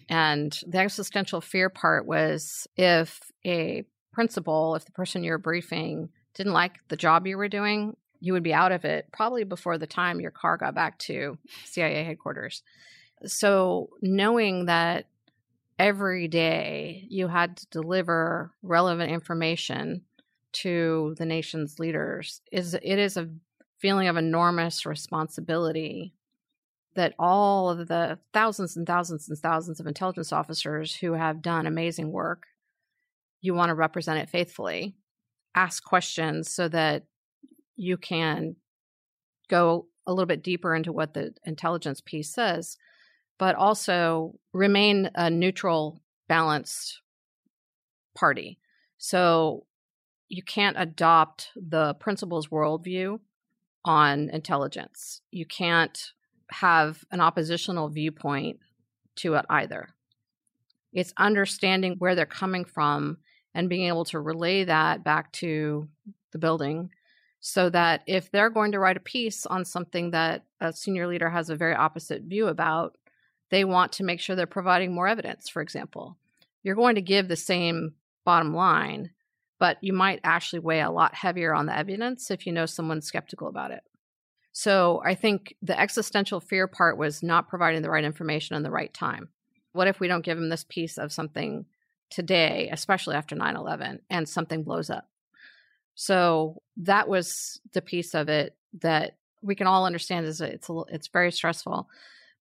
and 0.09 0.59
the 0.67 0.77
existential 0.79 1.41
fear 1.41 1.69
part 1.69 2.05
was 2.05 2.67
if 2.75 3.19
a 3.45 3.83
principal, 4.13 4.75
if 4.75 4.85
the 4.85 4.91
person 4.91 5.23
you're 5.23 5.37
briefing 5.37 6.09
didn't 6.35 6.53
like 6.53 6.75
the 6.89 6.97
job 6.97 7.27
you 7.27 7.37
were 7.37 7.47
doing, 7.47 7.95
you 8.19 8.33
would 8.33 8.43
be 8.43 8.53
out 8.53 8.71
of 8.71 8.85
it 8.85 9.07
probably 9.11 9.43
before 9.43 9.77
the 9.77 9.87
time 9.87 10.21
your 10.21 10.31
car 10.31 10.57
got 10.57 10.75
back 10.75 10.97
to 10.99 11.37
CIA 11.65 12.03
headquarters. 12.03 12.63
So, 13.25 13.89
knowing 14.01 14.65
that 14.65 15.07
every 15.79 16.27
day 16.27 17.05
you 17.09 17.27
had 17.27 17.57
to 17.57 17.67
deliver 17.67 18.51
relevant 18.61 19.11
information 19.11 20.03
to 20.53 21.15
the 21.17 21.25
nation's 21.25 21.79
leaders 21.79 22.41
is 22.51 22.73
it 22.75 22.99
is 22.99 23.17
a 23.17 23.29
feeling 23.79 24.07
of 24.07 24.15
enormous 24.15 24.85
responsibility 24.85 26.13
that 26.95 27.13
all 27.19 27.69
of 27.69 27.87
the 27.87 28.19
thousands 28.33 28.77
and 28.77 28.87
thousands 28.87 29.29
and 29.29 29.37
thousands 29.37 29.79
of 29.79 29.87
intelligence 29.87 30.31
officers 30.31 30.95
who 30.95 31.13
have 31.13 31.41
done 31.41 31.67
amazing 31.67 32.11
work, 32.11 32.43
you 33.41 33.53
want 33.53 33.69
to 33.69 33.75
represent 33.75 34.19
it 34.19 34.29
faithfully, 34.29 34.95
ask 35.53 35.83
questions 35.83 36.51
so 36.51 36.67
that 36.69 37.03
you 37.75 37.97
can 37.97 38.55
go 39.49 39.87
a 40.07 40.13
little 40.13 40.25
bit 40.25 40.43
deeper 40.43 40.73
into 40.73 40.93
what 40.93 41.13
the 41.13 41.33
intelligence 41.45 42.01
piece 42.01 42.33
says, 42.33 42.77
but 43.37 43.55
also 43.55 44.35
remain 44.53 45.09
a 45.15 45.29
neutral, 45.29 46.01
balanced 46.27 47.01
party. 48.15 48.57
So 48.97 49.65
you 50.29 50.43
can't 50.43 50.77
adopt 50.79 51.51
the 51.55 51.93
principal's 51.95 52.47
worldview 52.47 53.19
on 53.83 54.29
intelligence. 54.29 55.21
You 55.31 55.45
can't 55.45 56.11
have 56.51 57.03
an 57.11 57.21
oppositional 57.21 57.89
viewpoint 57.89 58.59
to 59.17 59.35
it 59.35 59.45
either. 59.49 59.89
It's 60.93 61.13
understanding 61.17 61.95
where 61.99 62.15
they're 62.15 62.25
coming 62.25 62.65
from 62.65 63.17
and 63.53 63.69
being 63.69 63.87
able 63.87 64.05
to 64.05 64.19
relay 64.19 64.63
that 64.65 65.03
back 65.03 65.31
to 65.33 65.87
the 66.31 66.37
building 66.37 66.89
so 67.39 67.69
that 67.69 68.01
if 68.07 68.31
they're 68.31 68.49
going 68.49 68.71
to 68.71 68.79
write 68.79 68.97
a 68.97 69.01
piece 69.01 69.45
on 69.45 69.65
something 69.65 70.11
that 70.11 70.45
a 70.59 70.73
senior 70.73 71.07
leader 71.07 71.29
has 71.29 71.49
a 71.49 71.55
very 71.55 71.75
opposite 71.75 72.23
view 72.23 72.47
about, 72.47 72.97
they 73.51 73.63
want 73.63 73.91
to 73.93 74.03
make 74.03 74.19
sure 74.19 74.35
they're 74.35 74.47
providing 74.47 74.93
more 74.93 75.07
evidence, 75.07 75.47
for 75.47 75.61
example. 75.61 76.17
You're 76.63 76.75
going 76.75 76.95
to 76.95 77.01
give 77.01 77.27
the 77.27 77.35
same 77.35 77.93
bottom 78.25 78.55
line, 78.55 79.11
but 79.59 79.77
you 79.81 79.93
might 79.93 80.19
actually 80.23 80.59
weigh 80.59 80.81
a 80.81 80.89
lot 80.89 81.13
heavier 81.13 81.53
on 81.53 81.67
the 81.67 81.77
evidence 81.77 82.31
if 82.31 82.47
you 82.47 82.51
know 82.51 82.65
someone's 82.65 83.05
skeptical 83.05 83.47
about 83.47 83.71
it. 83.71 83.83
So 84.57 85.01
I 85.03 85.15
think 85.15 85.53
the 85.61 85.77
existential 85.77 86.39
fear 86.39 86.65
part 86.65 86.97
was 86.97 87.21
not 87.21 87.49
providing 87.49 87.81
the 87.81 87.89
right 87.89 88.05
information 88.05 88.55
in 88.55 88.63
the 88.63 88.71
right 88.71 88.93
time. 88.93 89.27
What 89.73 89.89
if 89.89 89.99
we 89.99 90.07
don't 90.07 90.23
give 90.23 90.37
them 90.37 90.47
this 90.47 90.63
piece 90.63 90.97
of 90.97 91.11
something 91.11 91.65
today, 92.09 92.69
especially 92.71 93.17
after 93.17 93.35
9 93.35 93.57
11, 93.57 93.99
and 94.09 94.29
something 94.29 94.63
blows 94.63 94.89
up? 94.89 95.09
So 95.95 96.61
that 96.77 97.09
was 97.09 97.59
the 97.73 97.81
piece 97.81 98.15
of 98.15 98.29
it 98.29 98.55
that 98.79 99.17
we 99.41 99.55
can 99.55 99.67
all 99.67 99.85
understand 99.85 100.25
is 100.25 100.39
it's 100.39 100.69
a, 100.69 100.83
it's 100.87 101.09
very 101.09 101.33
stressful. 101.33 101.89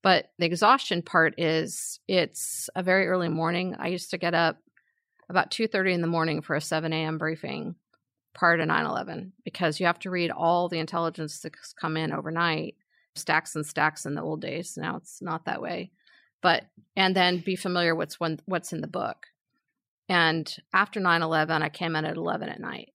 But 0.00 0.30
the 0.38 0.46
exhaustion 0.46 1.02
part 1.02 1.34
is 1.36 1.98
it's 2.06 2.70
a 2.76 2.84
very 2.84 3.08
early 3.08 3.28
morning. 3.28 3.74
I 3.76 3.88
used 3.88 4.10
to 4.10 4.18
get 4.18 4.34
up 4.34 4.58
about 5.28 5.50
2:30 5.50 5.94
in 5.94 6.00
the 6.00 6.06
morning 6.06 6.42
for 6.42 6.54
a 6.54 6.60
7 6.60 6.92
a.m. 6.92 7.18
briefing 7.18 7.74
prior 8.34 8.56
to 8.56 8.64
9-11 8.64 9.30
because 9.44 9.80
you 9.80 9.86
have 9.86 9.98
to 10.00 10.10
read 10.10 10.30
all 10.30 10.68
the 10.68 10.78
intelligence 10.78 11.38
that's 11.38 11.72
come 11.72 11.96
in 11.96 12.12
overnight 12.12 12.76
stacks 13.14 13.54
and 13.54 13.64
stacks 13.64 14.06
in 14.06 14.14
the 14.14 14.22
old 14.22 14.40
days. 14.40 14.76
Now 14.76 14.96
it's 14.96 15.22
not 15.22 15.44
that 15.44 15.62
way. 15.62 15.90
But 16.42 16.64
and 16.96 17.16
then 17.16 17.38
be 17.38 17.56
familiar 17.56 17.94
with 17.94 18.14
what's, 18.20 18.42
what's 18.44 18.72
in 18.72 18.80
the 18.80 18.86
book. 18.86 19.26
And 20.08 20.54
after 20.72 21.00
9-11 21.00 21.62
i 21.62 21.68
came 21.68 21.96
in 21.96 22.04
at 22.04 22.16
11 22.16 22.48
at 22.48 22.60
night 22.60 22.92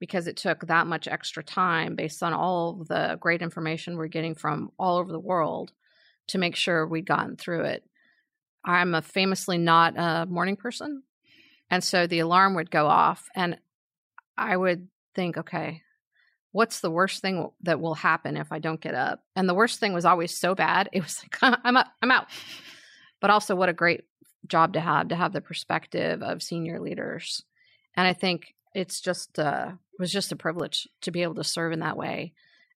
because 0.00 0.26
it 0.26 0.36
took 0.36 0.66
that 0.66 0.86
much 0.86 1.08
extra 1.08 1.42
time 1.42 1.94
based 1.94 2.22
on 2.22 2.32
all 2.32 2.84
the 2.88 3.16
great 3.20 3.42
information 3.42 3.96
we're 3.96 4.08
getting 4.08 4.34
from 4.34 4.70
all 4.78 4.98
over 4.98 5.12
the 5.12 5.18
world 5.18 5.72
to 6.28 6.38
make 6.38 6.56
sure 6.56 6.86
we'd 6.86 7.06
gotten 7.06 7.36
through 7.36 7.64
it. 7.64 7.84
I'm 8.64 8.94
a 8.94 9.02
famously 9.02 9.58
not 9.58 9.94
a 9.96 10.26
morning 10.26 10.56
person. 10.56 11.02
And 11.70 11.82
so 11.82 12.06
the 12.06 12.20
alarm 12.20 12.54
would 12.54 12.70
go 12.70 12.86
off 12.86 13.28
and 13.34 13.58
I 14.38 14.56
would 14.56 14.88
think, 15.14 15.36
okay, 15.36 15.82
what's 16.52 16.80
the 16.80 16.90
worst 16.90 17.20
thing 17.20 17.50
that 17.62 17.80
will 17.80 17.94
happen 17.94 18.36
if 18.36 18.52
I 18.52 18.58
don't 18.58 18.80
get 18.80 18.94
up? 18.94 19.22
And 19.36 19.48
the 19.48 19.54
worst 19.54 19.80
thing 19.80 19.92
was 19.92 20.04
always 20.04 20.36
so 20.36 20.54
bad. 20.54 20.88
It 20.92 21.02
was 21.02 21.22
like, 21.22 21.58
I'm 21.64 21.76
up, 21.76 21.88
I'm 22.02 22.10
out. 22.10 22.26
But 23.20 23.30
also, 23.30 23.56
what 23.56 23.68
a 23.68 23.74
great 23.74 24.04
job 24.46 24.74
to 24.74 24.80
have 24.80 25.08
to 25.08 25.16
have 25.16 25.32
the 25.32 25.40
perspective 25.40 26.22
of 26.22 26.42
senior 26.42 26.80
leaders. 26.80 27.42
And 27.96 28.06
I 28.06 28.12
think 28.12 28.54
it's 28.74 29.00
just 29.00 29.38
uh, 29.38 29.72
it 29.72 30.00
was 30.00 30.12
just 30.12 30.32
a 30.32 30.36
privilege 30.36 30.86
to 31.02 31.10
be 31.10 31.22
able 31.22 31.34
to 31.34 31.44
serve 31.44 31.72
in 31.72 31.80
that 31.80 31.96
way, 31.96 32.32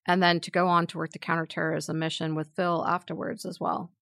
and 0.06 0.20
then 0.22 0.40
to 0.40 0.50
go 0.50 0.66
on 0.66 0.86
to 0.88 0.98
work 0.98 1.12
the 1.12 1.18
counterterrorism 1.20 1.98
mission 1.98 2.34
with 2.34 2.50
Phil 2.56 2.84
afterwards 2.86 3.44
as 3.44 3.60
well. 3.60 3.92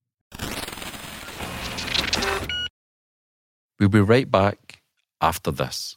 We'll 3.78 3.88
be 3.88 4.00
right 4.00 4.30
back 4.30 4.82
after 5.20 5.50
this. 5.50 5.96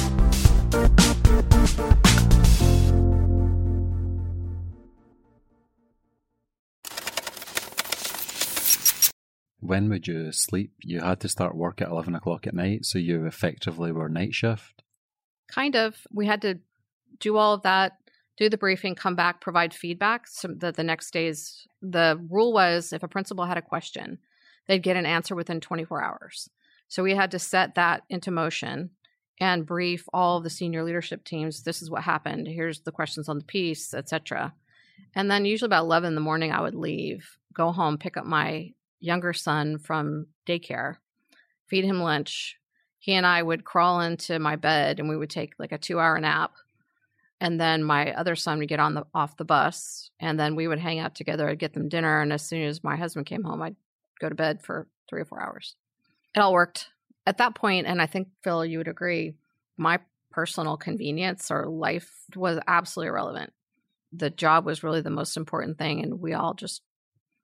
When 9.61 9.89
would 9.89 10.07
you 10.07 10.31
sleep? 10.31 10.73
You 10.81 11.01
had 11.01 11.19
to 11.21 11.29
start 11.29 11.55
work 11.55 11.81
at 11.81 11.89
11 11.89 12.15
o'clock 12.15 12.47
at 12.47 12.53
night, 12.53 12.85
so 12.85 12.97
you 12.97 13.25
effectively 13.25 13.91
were 13.91 14.09
night 14.09 14.33
shift? 14.33 14.83
Kind 15.47 15.75
of. 15.75 15.95
We 16.11 16.25
had 16.25 16.41
to 16.41 16.59
do 17.19 17.37
all 17.37 17.53
of 17.53 17.61
that, 17.61 17.93
do 18.37 18.49
the 18.49 18.57
briefing, 18.57 18.95
come 18.95 19.15
back, 19.15 19.39
provide 19.39 19.73
feedback 19.73 20.27
so 20.27 20.49
that 20.57 20.75
the 20.75 20.83
next 20.83 21.11
day's 21.11 21.67
the 21.81 22.19
rule 22.29 22.53
was 22.53 22.91
if 22.91 23.03
a 23.03 23.07
principal 23.07 23.45
had 23.45 23.57
a 23.57 23.61
question, 23.61 24.17
they'd 24.67 24.83
get 24.83 24.97
an 24.97 25.05
answer 25.05 25.35
within 25.35 25.61
24 25.61 26.03
hours. 26.03 26.49
So 26.87 27.03
we 27.03 27.15
had 27.15 27.31
to 27.31 27.39
set 27.39 27.75
that 27.75 28.03
into 28.09 28.31
motion 28.31 28.89
and 29.41 29.65
brief 29.65 30.07
all 30.13 30.37
of 30.37 30.43
the 30.43 30.49
senior 30.49 30.83
leadership 30.83 31.23
teams 31.25 31.63
this 31.63 31.81
is 31.81 31.89
what 31.89 32.03
happened 32.03 32.47
here's 32.47 32.81
the 32.81 32.91
questions 32.91 33.27
on 33.27 33.39
the 33.39 33.43
piece 33.43 33.93
etc 33.93 34.53
and 35.15 35.29
then 35.29 35.45
usually 35.45 35.65
about 35.65 35.83
11 35.83 36.09
in 36.09 36.15
the 36.15 36.21
morning 36.21 36.51
i 36.51 36.61
would 36.61 36.75
leave 36.75 37.37
go 37.53 37.71
home 37.71 37.97
pick 37.97 38.15
up 38.15 38.25
my 38.25 38.71
younger 39.01 39.33
son 39.33 39.79
from 39.79 40.27
daycare, 40.47 40.95
feed 41.67 41.83
him 41.83 41.99
lunch. 41.99 42.57
He 42.99 43.13
and 43.13 43.25
I 43.25 43.41
would 43.41 43.65
crawl 43.65 43.99
into 44.01 44.39
my 44.39 44.55
bed 44.55 44.99
and 44.99 45.09
we 45.09 45.17
would 45.17 45.29
take 45.29 45.53
like 45.59 45.71
a 45.71 45.77
two 45.77 45.99
hour 45.99 46.17
nap. 46.19 46.53
And 47.41 47.59
then 47.59 47.83
my 47.83 48.13
other 48.13 48.35
son 48.35 48.59
would 48.59 48.69
get 48.69 48.79
on 48.79 48.93
the 48.93 49.03
off 49.13 49.35
the 49.35 49.43
bus 49.45 50.11
and 50.19 50.39
then 50.39 50.55
we 50.55 50.67
would 50.67 50.79
hang 50.79 50.99
out 50.99 51.15
together. 51.15 51.49
I'd 51.49 51.59
get 51.59 51.73
them 51.73 51.89
dinner. 51.89 52.21
And 52.21 52.31
as 52.31 52.43
soon 52.43 52.61
as 52.61 52.83
my 52.83 52.95
husband 52.95 53.25
came 53.25 53.43
home, 53.43 53.61
I'd 53.63 53.75
go 54.19 54.29
to 54.29 54.35
bed 54.35 54.61
for 54.61 54.87
three 55.09 55.21
or 55.21 55.25
four 55.25 55.41
hours. 55.41 55.75
It 56.35 56.39
all 56.39 56.53
worked. 56.53 56.89
At 57.25 57.39
that 57.39 57.55
point, 57.55 57.87
and 57.87 58.01
I 58.01 58.05
think 58.05 58.29
Phil, 58.43 58.65
you 58.65 58.77
would 58.77 58.87
agree, 58.87 59.33
my 59.77 59.99
personal 60.31 60.77
convenience 60.77 61.51
or 61.51 61.67
life 61.67 62.09
was 62.35 62.59
absolutely 62.67 63.09
irrelevant. 63.09 63.51
The 64.13 64.29
job 64.29 64.65
was 64.65 64.83
really 64.83 65.01
the 65.01 65.09
most 65.09 65.37
important 65.37 65.77
thing. 65.77 66.01
And 66.01 66.19
we 66.19 66.33
all 66.33 66.53
just 66.53 66.81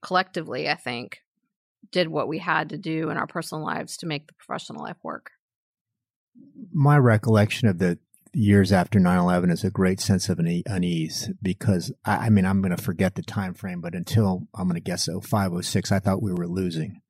collectively, 0.01 0.69
I 0.69 0.75
think, 0.75 1.21
did 1.91 2.07
what 2.07 2.27
we 2.27 2.39
had 2.39 2.69
to 2.69 2.77
do 2.77 3.09
in 3.09 3.17
our 3.17 3.27
personal 3.27 3.63
lives 3.63 3.97
to 3.97 4.05
make 4.05 4.27
the 4.27 4.33
professional 4.33 4.83
life 4.83 4.97
work. 5.03 5.31
My 6.73 6.97
recollection 6.97 7.67
of 7.67 7.79
the 7.79 7.99
years 8.33 8.71
after 8.71 8.99
9-11 8.99 9.51
is 9.51 9.63
a 9.63 9.71
great 9.71 9.99
sense 9.99 10.29
of 10.29 10.39
unease 10.39 11.31
because 11.41 11.91
I, 12.05 12.27
I 12.27 12.29
mean 12.29 12.45
i'm 12.45 12.61
going 12.61 12.75
to 12.75 12.81
forget 12.81 13.15
the 13.15 13.23
time 13.23 13.53
frame 13.53 13.81
but 13.81 13.95
until 13.95 14.47
i'm 14.53 14.67
going 14.67 14.75
to 14.75 14.81
guess 14.81 15.09
05 15.09 15.65
06 15.65 15.91
i 15.91 15.99
thought 15.99 16.21
we 16.21 16.33
were 16.33 16.47
losing. 16.47 17.01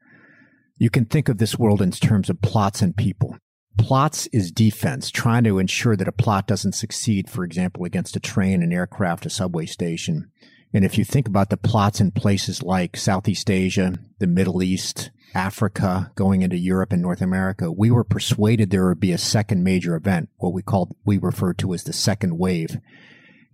You 0.77 0.89
can 0.91 1.05
think 1.05 1.27
of 1.27 1.39
this 1.39 1.57
world 1.57 1.81
in 1.81 1.91
terms 1.91 2.29
of 2.29 2.41
plots 2.41 2.83
and 2.83 2.95
people. 2.95 3.35
Plots 3.79 4.27
is 4.27 4.51
defense 4.51 5.09
trying 5.09 5.43
to 5.45 5.57
ensure 5.57 5.95
that 5.95 6.07
a 6.07 6.11
plot 6.11 6.47
doesn't 6.47 6.73
succeed 6.73 7.29
for 7.29 7.43
example 7.43 7.83
against 7.83 8.15
a 8.15 8.19
train 8.19 8.63
an 8.63 8.71
aircraft 8.71 9.25
a 9.25 9.29
subway 9.29 9.65
station 9.65 10.31
and 10.73 10.83
if 10.83 10.97
you 10.97 11.05
think 11.05 11.27
about 11.27 11.49
the 11.49 11.57
plots 11.57 12.01
in 12.01 12.11
places 12.11 12.61
like 12.61 12.97
Southeast 12.97 13.49
Asia, 13.49 13.99
the 14.19 14.27
Middle 14.27 14.61
East, 14.61 15.11
Africa, 15.33 16.11
going 16.15 16.41
into 16.41 16.57
Europe 16.57 16.91
and 16.91 17.01
North 17.01 17.21
America, 17.21 17.71
we 17.71 17.91
were 17.91 18.03
persuaded 18.03 18.69
there 18.69 18.87
would 18.87 18.99
be 18.99 19.11
a 19.11 19.17
second 19.17 19.63
major 19.63 19.95
event, 19.95 20.29
what 20.37 20.53
we 20.53 20.61
called, 20.61 20.95
we 21.05 21.17
referred 21.17 21.57
to 21.59 21.73
as 21.73 21.83
the 21.83 21.93
second 21.93 22.37
wave. 22.37 22.77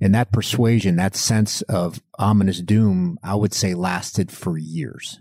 And 0.01 0.13
that 0.15 0.31
persuasion, 0.31 0.95
that 0.97 1.15
sense 1.15 1.61
of 1.63 2.01
ominous 2.19 2.61
doom, 2.61 3.17
I 3.23 3.35
would 3.35 3.53
say 3.53 3.73
lasted 3.73 4.31
for 4.31 4.57
years 4.57 5.19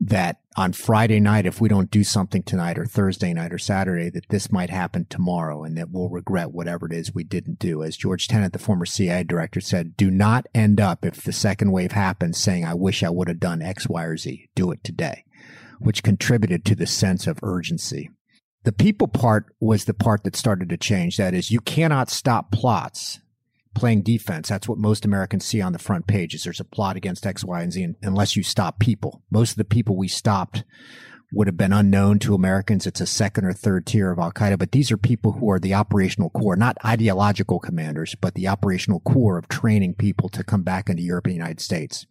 that 0.00 0.40
on 0.56 0.72
Friday 0.72 1.20
night, 1.20 1.46
if 1.46 1.60
we 1.60 1.68
don't 1.68 1.90
do 1.90 2.04
something 2.04 2.42
tonight 2.42 2.78
or 2.78 2.86
Thursday 2.86 3.32
night 3.32 3.52
or 3.52 3.58
Saturday, 3.58 4.10
that 4.10 4.28
this 4.28 4.52
might 4.52 4.70
happen 4.70 5.06
tomorrow 5.08 5.64
and 5.64 5.76
that 5.76 5.90
we'll 5.90 6.08
regret 6.08 6.52
whatever 6.52 6.86
it 6.86 6.92
is 6.92 7.14
we 7.14 7.24
didn't 7.24 7.58
do. 7.58 7.82
As 7.82 7.96
George 7.96 8.28
Tenet, 8.28 8.52
the 8.52 8.58
former 8.58 8.86
CIA 8.86 9.24
director 9.24 9.60
said, 9.60 9.96
do 9.96 10.10
not 10.10 10.46
end 10.54 10.80
up 10.80 11.04
if 11.04 11.22
the 11.22 11.32
second 11.32 11.72
wave 11.72 11.92
happens 11.92 12.38
saying, 12.38 12.64
I 12.64 12.74
wish 12.74 13.02
I 13.02 13.10
would 13.10 13.28
have 13.28 13.40
done 13.40 13.62
X, 13.62 13.88
Y, 13.88 14.04
or 14.04 14.16
Z. 14.16 14.48
Do 14.54 14.70
it 14.70 14.84
today, 14.84 15.24
which 15.78 16.02
contributed 16.02 16.64
to 16.66 16.74
the 16.74 16.86
sense 16.86 17.26
of 17.26 17.38
urgency. 17.42 18.10
The 18.64 18.72
people 18.72 19.08
part 19.08 19.46
was 19.60 19.84
the 19.84 19.94
part 19.94 20.24
that 20.24 20.36
started 20.36 20.68
to 20.70 20.76
change. 20.76 21.16
That 21.16 21.34
is, 21.34 21.50
you 21.50 21.60
cannot 21.60 22.10
stop 22.10 22.50
plots 22.50 23.20
playing 23.76 24.02
defense. 24.02 24.48
That's 24.48 24.66
what 24.66 24.78
most 24.78 25.04
Americans 25.04 25.44
see 25.44 25.60
on 25.60 25.72
the 25.72 25.78
front 25.78 26.06
page 26.06 26.34
is 26.34 26.42
there's 26.42 26.60
a 26.60 26.64
plot 26.64 26.96
against 26.96 27.26
X, 27.26 27.44
Y, 27.44 27.62
and 27.62 27.72
Z 27.72 27.88
unless 28.02 28.34
you 28.34 28.42
stop 28.42 28.80
people. 28.80 29.22
Most 29.30 29.52
of 29.52 29.56
the 29.58 29.64
people 29.64 29.96
we 29.96 30.08
stopped 30.08 30.64
would 31.30 31.46
have 31.46 31.58
been 31.58 31.72
unknown 31.72 32.18
to 32.20 32.34
Americans. 32.34 32.86
It's 32.86 33.02
a 33.02 33.06
second 33.06 33.44
or 33.44 33.52
third 33.52 33.84
tier 33.84 34.10
of 34.10 34.18
Al 34.18 34.32
Qaeda, 34.32 34.58
but 34.58 34.72
these 34.72 34.90
are 34.90 34.96
people 34.96 35.32
who 35.32 35.50
are 35.50 35.60
the 35.60 35.74
operational 35.74 36.30
core, 36.30 36.56
not 36.56 36.78
ideological 36.84 37.60
commanders, 37.60 38.14
but 38.18 38.34
the 38.34 38.48
operational 38.48 39.00
core 39.00 39.36
of 39.36 39.48
training 39.48 39.94
people 39.94 40.30
to 40.30 40.42
come 40.42 40.62
back 40.62 40.88
into 40.88 41.02
Europe 41.02 41.26
and 41.26 41.32
the 41.32 41.36
United 41.36 41.60
States. 41.60 42.06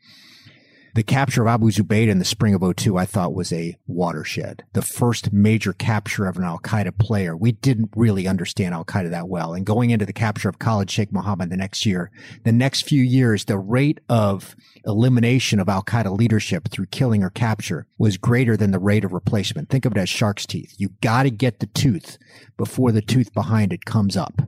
The 0.95 1.03
capture 1.03 1.41
of 1.41 1.49
Abu 1.49 1.71
Zubaydah 1.71 2.07
in 2.07 2.19
the 2.19 2.23
spring 2.23 2.53
of 2.53 2.63
02, 2.63 2.95
I 2.95 3.05
thought 3.05 3.33
was 3.33 3.51
a 3.51 3.75
watershed. 3.85 4.63
The 4.71 4.81
first 4.81 5.33
major 5.33 5.73
capture 5.73 6.25
of 6.25 6.37
an 6.37 6.45
Al 6.45 6.57
Qaeda 6.59 6.97
player. 6.97 7.35
We 7.35 7.51
didn't 7.51 7.89
really 7.97 8.29
understand 8.29 8.73
Al 8.73 8.85
Qaeda 8.85 9.09
that 9.09 9.27
well. 9.27 9.53
And 9.53 9.65
going 9.65 9.89
into 9.89 10.05
the 10.05 10.13
capture 10.13 10.47
of 10.47 10.57
Khalid 10.57 10.89
Sheikh 10.89 11.11
Mohammed 11.11 11.49
the 11.49 11.57
next 11.57 11.85
year, 11.85 12.11
the 12.45 12.53
next 12.53 12.83
few 12.83 13.03
years, 13.03 13.43
the 13.43 13.57
rate 13.57 13.99
of 14.07 14.55
elimination 14.85 15.59
of 15.59 15.67
Al 15.67 15.83
Qaeda 15.83 16.17
leadership 16.17 16.69
through 16.69 16.85
killing 16.85 17.23
or 17.23 17.29
capture 17.29 17.87
was 17.97 18.15
greater 18.15 18.55
than 18.55 18.71
the 18.71 18.79
rate 18.79 19.03
of 19.03 19.11
replacement. 19.11 19.69
Think 19.69 19.83
of 19.83 19.91
it 19.91 19.99
as 19.99 20.07
shark's 20.07 20.45
teeth. 20.45 20.75
You 20.77 20.91
gotta 21.01 21.29
get 21.29 21.59
the 21.59 21.67
tooth 21.67 22.17
before 22.55 22.93
the 22.93 23.01
tooth 23.01 23.33
behind 23.33 23.73
it 23.73 23.83
comes 23.83 24.15
up. 24.15 24.43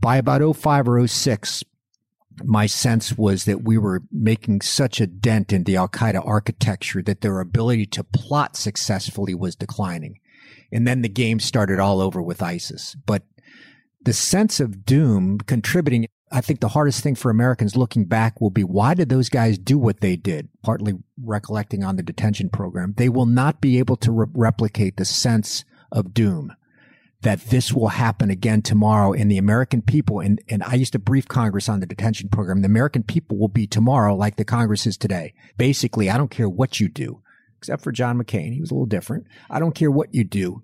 By 0.00 0.16
about 0.16 0.56
05 0.56 0.88
or 0.88 1.06
06, 1.06 1.62
my 2.44 2.66
sense 2.66 3.16
was 3.16 3.44
that 3.44 3.62
we 3.62 3.78
were 3.78 4.02
making 4.10 4.60
such 4.60 5.00
a 5.00 5.06
dent 5.06 5.52
in 5.52 5.64
the 5.64 5.76
Al 5.76 5.88
Qaeda 5.88 6.26
architecture 6.26 7.02
that 7.02 7.20
their 7.20 7.40
ability 7.40 7.86
to 7.86 8.04
plot 8.04 8.56
successfully 8.56 9.34
was 9.34 9.56
declining. 9.56 10.20
And 10.72 10.86
then 10.86 11.02
the 11.02 11.08
game 11.08 11.40
started 11.40 11.78
all 11.78 12.00
over 12.00 12.22
with 12.22 12.42
ISIS. 12.42 12.96
But 13.06 13.22
the 14.02 14.12
sense 14.12 14.60
of 14.60 14.84
doom 14.84 15.38
contributing, 15.38 16.06
I 16.30 16.40
think 16.40 16.60
the 16.60 16.68
hardest 16.68 17.02
thing 17.02 17.14
for 17.14 17.30
Americans 17.30 17.76
looking 17.76 18.04
back 18.04 18.40
will 18.40 18.50
be 18.50 18.64
why 18.64 18.94
did 18.94 19.08
those 19.08 19.28
guys 19.28 19.58
do 19.58 19.78
what 19.78 20.00
they 20.00 20.16
did? 20.16 20.48
Partly 20.62 20.94
recollecting 21.22 21.84
on 21.84 21.96
the 21.96 22.02
detention 22.02 22.50
program. 22.50 22.94
They 22.96 23.08
will 23.08 23.26
not 23.26 23.60
be 23.60 23.78
able 23.78 23.96
to 23.96 24.12
re- 24.12 24.26
replicate 24.32 24.96
the 24.96 25.04
sense 25.04 25.64
of 25.90 26.12
doom 26.14 26.52
that 27.22 27.40
this 27.50 27.72
will 27.72 27.88
happen 27.88 28.30
again 28.30 28.62
tomorrow 28.62 29.12
and 29.12 29.30
the 29.30 29.38
American 29.38 29.82
people 29.82 30.20
and, 30.20 30.40
and 30.48 30.62
I 30.62 30.74
used 30.74 30.92
to 30.92 30.98
brief 30.98 31.26
Congress 31.26 31.68
on 31.68 31.80
the 31.80 31.86
detention 31.86 32.28
program. 32.28 32.62
The 32.62 32.66
American 32.66 33.02
people 33.02 33.38
will 33.38 33.48
be 33.48 33.66
tomorrow 33.66 34.14
like 34.14 34.36
the 34.36 34.44
Congress 34.44 34.86
is 34.86 34.96
today. 34.96 35.34
Basically, 35.56 36.08
I 36.08 36.16
don't 36.16 36.30
care 36.30 36.48
what 36.48 36.78
you 36.78 36.88
do, 36.88 37.22
except 37.58 37.82
for 37.82 37.90
John 37.90 38.18
McCain. 38.18 38.54
He 38.54 38.60
was 38.60 38.70
a 38.70 38.74
little 38.74 38.86
different. 38.86 39.26
I 39.50 39.58
don't 39.58 39.74
care 39.74 39.90
what 39.90 40.14
you 40.14 40.22
do. 40.22 40.62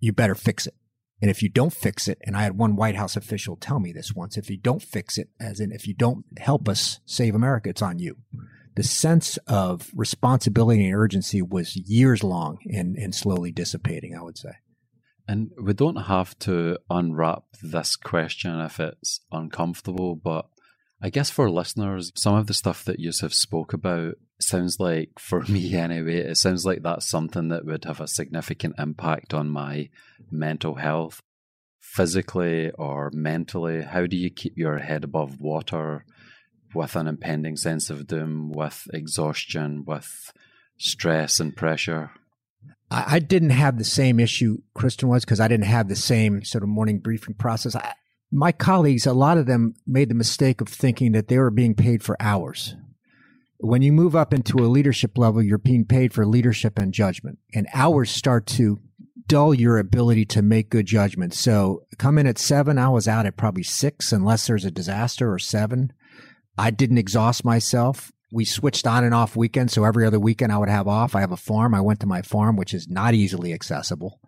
You 0.00 0.12
better 0.12 0.34
fix 0.34 0.66
it. 0.66 0.74
And 1.20 1.30
if 1.30 1.40
you 1.40 1.48
don't 1.48 1.72
fix 1.72 2.08
it, 2.08 2.18
and 2.22 2.36
I 2.36 2.42
had 2.42 2.58
one 2.58 2.74
White 2.74 2.96
House 2.96 3.14
official 3.14 3.54
tell 3.54 3.78
me 3.78 3.92
this 3.92 4.12
once, 4.12 4.36
if 4.36 4.50
you 4.50 4.56
don't 4.56 4.82
fix 4.82 5.18
it, 5.18 5.28
as 5.38 5.60
in 5.60 5.70
if 5.70 5.86
you 5.86 5.94
don't 5.94 6.24
help 6.38 6.68
us 6.68 6.98
save 7.06 7.36
America, 7.36 7.68
it's 7.68 7.80
on 7.80 8.00
you. 8.00 8.16
The 8.74 8.82
sense 8.82 9.36
of 9.46 9.90
responsibility 9.94 10.84
and 10.84 10.96
urgency 10.96 11.40
was 11.40 11.76
years 11.76 12.24
long 12.24 12.58
and, 12.64 12.96
and 12.96 13.14
slowly 13.14 13.52
dissipating, 13.52 14.16
I 14.16 14.22
would 14.22 14.36
say. 14.36 14.54
And 15.28 15.50
we 15.60 15.72
don't 15.72 15.96
have 15.96 16.38
to 16.40 16.78
unwrap 16.90 17.44
this 17.62 17.96
question 17.96 18.60
if 18.60 18.80
it's 18.80 19.20
uncomfortable, 19.30 20.16
but 20.16 20.46
I 21.00 21.10
guess 21.10 21.30
for 21.30 21.50
listeners, 21.50 22.12
some 22.14 22.34
of 22.34 22.46
the 22.46 22.54
stuff 22.54 22.84
that 22.84 23.00
Yusuf 23.00 23.32
spoke 23.32 23.72
about 23.72 24.14
sounds 24.40 24.78
like, 24.78 25.10
for 25.18 25.40
me 25.48 25.74
anyway, 25.74 26.16
it 26.18 26.36
sounds 26.36 26.64
like 26.64 26.82
that's 26.82 27.06
something 27.06 27.48
that 27.48 27.64
would 27.64 27.84
have 27.84 28.00
a 28.00 28.08
significant 28.08 28.76
impact 28.78 29.34
on 29.34 29.48
my 29.48 29.90
mental 30.30 30.76
health, 30.76 31.20
physically 31.80 32.70
or 32.72 33.10
mentally. 33.12 33.82
How 33.82 34.06
do 34.06 34.16
you 34.16 34.30
keep 34.30 34.56
your 34.56 34.78
head 34.78 35.04
above 35.04 35.40
water 35.40 36.04
with 36.74 36.96
an 36.96 37.06
impending 37.06 37.56
sense 37.56 37.90
of 37.90 38.06
doom, 38.06 38.50
with 38.52 38.88
exhaustion, 38.92 39.84
with 39.84 40.32
stress 40.78 41.40
and 41.40 41.54
pressure? 41.54 42.12
I, 42.92 43.16
I 43.16 43.18
didn't 43.18 43.50
have 43.50 43.78
the 43.78 43.84
same 43.84 44.20
issue 44.20 44.58
Kristen 44.74 45.08
was 45.08 45.24
because 45.24 45.40
I 45.40 45.48
didn't 45.48 45.66
have 45.66 45.88
the 45.88 45.96
same 45.96 46.44
sort 46.44 46.62
of 46.62 46.68
morning 46.68 46.98
briefing 46.98 47.34
process. 47.34 47.74
I, 47.74 47.94
my 48.30 48.52
colleagues, 48.52 49.06
a 49.06 49.12
lot 49.12 49.38
of 49.38 49.46
them 49.46 49.74
made 49.86 50.08
the 50.08 50.14
mistake 50.14 50.60
of 50.60 50.68
thinking 50.68 51.12
that 51.12 51.28
they 51.28 51.38
were 51.38 51.50
being 51.50 51.74
paid 51.74 52.02
for 52.02 52.16
hours. 52.20 52.76
When 53.58 53.82
you 53.82 53.92
move 53.92 54.16
up 54.16 54.34
into 54.34 54.58
a 54.58 54.66
leadership 54.66 55.16
level, 55.16 55.42
you're 55.42 55.58
being 55.58 55.84
paid 55.84 56.12
for 56.12 56.26
leadership 56.26 56.78
and 56.78 56.92
judgment, 56.92 57.38
and 57.54 57.68
hours 57.72 58.10
start 58.10 58.46
to 58.46 58.78
dull 59.28 59.54
your 59.54 59.78
ability 59.78 60.24
to 60.26 60.42
make 60.42 60.68
good 60.68 60.86
judgments. 60.86 61.38
So 61.38 61.84
come 61.96 62.18
in 62.18 62.26
at 62.26 62.38
seven, 62.38 62.76
I 62.76 62.88
was 62.88 63.06
out 63.06 63.24
at 63.24 63.36
probably 63.36 63.62
six, 63.62 64.12
unless 64.12 64.46
there's 64.46 64.64
a 64.64 64.70
disaster 64.70 65.32
or 65.32 65.38
seven. 65.38 65.92
I 66.58 66.70
didn't 66.70 66.98
exhaust 66.98 67.44
myself 67.44 68.12
we 68.32 68.44
switched 68.46 68.86
on 68.86 69.04
and 69.04 69.14
off 69.14 69.36
weekends. 69.36 69.74
So 69.74 69.84
every 69.84 70.06
other 70.06 70.18
weekend 70.18 70.50
I 70.50 70.58
would 70.58 70.70
have 70.70 70.88
off. 70.88 71.14
I 71.14 71.20
have 71.20 71.32
a 71.32 71.36
farm. 71.36 71.74
I 71.74 71.82
went 71.82 72.00
to 72.00 72.06
my 72.06 72.22
farm, 72.22 72.56
which 72.56 72.72
is 72.72 72.88
not 72.88 73.14
easily 73.14 73.52
accessible. 73.52 74.18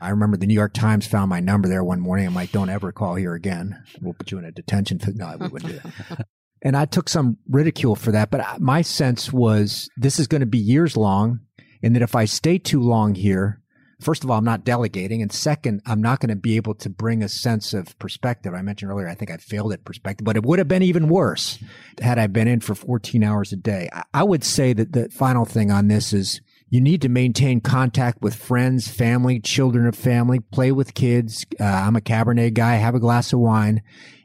I 0.00 0.10
remember 0.10 0.36
the 0.36 0.46
New 0.46 0.54
York 0.54 0.72
Times 0.72 1.06
found 1.06 1.28
my 1.28 1.40
number 1.40 1.68
there 1.68 1.84
one 1.84 2.00
morning. 2.00 2.26
I'm 2.26 2.34
like, 2.34 2.52
don't 2.52 2.70
ever 2.70 2.92
call 2.92 3.16
here 3.16 3.34
again. 3.34 3.82
We'll 4.00 4.14
put 4.14 4.30
you 4.30 4.38
in 4.38 4.44
a 4.44 4.52
detention. 4.52 5.00
No, 5.14 5.36
we 5.38 5.48
wouldn't 5.48 5.72
do 5.72 5.78
that. 5.78 6.26
and 6.62 6.76
I 6.76 6.86
took 6.86 7.08
some 7.08 7.36
ridicule 7.48 7.96
for 7.96 8.12
that. 8.12 8.30
But 8.30 8.60
my 8.60 8.82
sense 8.82 9.32
was 9.32 9.90
this 9.96 10.18
is 10.18 10.28
going 10.28 10.40
to 10.40 10.46
be 10.46 10.58
years 10.58 10.96
long. 10.96 11.40
And 11.82 11.94
that 11.96 12.02
if 12.02 12.14
I 12.14 12.26
stay 12.26 12.58
too 12.58 12.80
long 12.80 13.14
here, 13.14 13.60
first 14.00 14.24
of 14.24 14.30
all, 14.30 14.38
I'm 14.38 14.44
not 14.44 14.64
delegating. 14.64 15.22
And 15.22 15.32
second, 15.32 15.82
I'm 15.86 16.00
not 16.00 16.20
going 16.20 16.30
to 16.30 16.36
be 16.36 16.56
able 16.56 16.74
to 16.76 16.90
bring 16.90 17.22
a 17.22 17.28
sense 17.28 17.74
of 17.74 17.98
perspective. 17.98 18.54
I 18.54 18.62
mentioned 18.62 18.90
earlier, 18.90 19.08
I 19.08 19.14
think 19.14 19.30
I 19.30 19.36
failed 19.36 19.72
at 19.72 19.84
perspective, 19.84 20.24
but 20.24 20.36
it 20.36 20.44
would 20.44 20.58
have 20.58 20.68
been 20.68 20.82
even 20.82 21.08
worse 21.08 21.58
had 22.00 22.18
I 22.18 22.26
been 22.26 22.48
in 22.48 22.60
for 22.60 22.74
14 22.74 23.22
hours 23.22 23.52
a 23.52 23.56
day. 23.56 23.88
I 24.12 24.22
would 24.22 24.44
say 24.44 24.72
that 24.72 24.92
the 24.92 25.08
final 25.10 25.44
thing 25.44 25.70
on 25.70 25.88
this 25.88 26.12
is 26.12 26.40
you 26.68 26.80
need 26.80 27.02
to 27.02 27.08
maintain 27.08 27.60
contact 27.60 28.22
with 28.22 28.34
friends, 28.34 28.86
family, 28.88 29.40
children 29.40 29.86
of 29.86 29.96
family, 29.96 30.38
play 30.38 30.70
with 30.70 30.94
kids. 30.94 31.44
Uh, 31.58 31.64
I'm 31.64 31.96
a 31.96 32.00
Cabernet 32.00 32.54
guy, 32.54 32.74
have 32.76 32.94
a 32.94 33.00
glass 33.00 33.32
of 33.32 33.40
wine. 33.40 33.82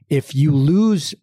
If 0.09 0.35
you 0.35 0.51
lose 0.51 1.15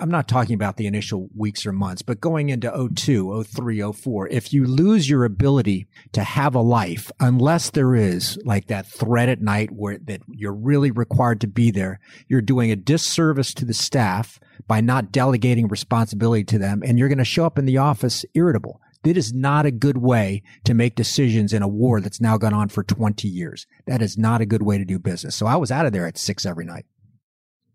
I'm 0.00 0.10
not 0.10 0.26
talking 0.26 0.54
about 0.54 0.76
the 0.76 0.88
initial 0.88 1.28
weeks 1.36 1.64
or 1.64 1.72
months, 1.72 2.02
but 2.02 2.20
going 2.20 2.48
into 2.48 2.90
02, 2.96 3.44
03, 3.44 3.92
04, 3.92 4.28
if 4.28 4.52
you 4.52 4.66
lose 4.66 5.08
your 5.08 5.24
ability 5.24 5.86
to 6.12 6.24
have 6.24 6.56
a 6.56 6.60
life, 6.60 7.12
unless 7.20 7.70
there 7.70 7.94
is 7.94 8.38
like 8.44 8.66
that 8.66 8.88
threat 8.88 9.28
at 9.28 9.40
night 9.40 9.70
where 9.70 9.98
that 9.98 10.22
you're 10.28 10.52
really 10.52 10.90
required 10.90 11.40
to 11.42 11.46
be 11.46 11.70
there, 11.70 12.00
you're 12.26 12.40
doing 12.40 12.72
a 12.72 12.76
disservice 12.76 13.54
to 13.54 13.64
the 13.64 13.74
staff 13.74 14.40
by 14.66 14.80
not 14.80 15.12
delegating 15.12 15.68
responsibility 15.68 16.44
to 16.44 16.58
them. 16.58 16.82
And 16.84 16.98
you're 16.98 17.08
going 17.08 17.18
to 17.18 17.24
show 17.24 17.46
up 17.46 17.58
in 17.58 17.64
the 17.64 17.78
office 17.78 18.24
irritable. 18.34 18.80
That 19.04 19.16
is 19.16 19.32
not 19.32 19.64
a 19.64 19.70
good 19.70 19.98
way 19.98 20.42
to 20.64 20.74
make 20.74 20.96
decisions 20.96 21.52
in 21.52 21.62
a 21.62 21.68
war 21.68 22.00
that's 22.00 22.20
now 22.20 22.36
gone 22.36 22.52
on 22.52 22.68
for 22.68 22.82
20 22.82 23.28
years. 23.28 23.66
That 23.86 24.02
is 24.02 24.18
not 24.18 24.40
a 24.40 24.46
good 24.46 24.62
way 24.62 24.76
to 24.76 24.84
do 24.84 24.98
business. 24.98 25.36
So 25.36 25.46
I 25.46 25.54
was 25.54 25.70
out 25.70 25.86
of 25.86 25.92
there 25.92 26.06
at 26.06 26.18
six 26.18 26.44
every 26.44 26.64
night. 26.64 26.84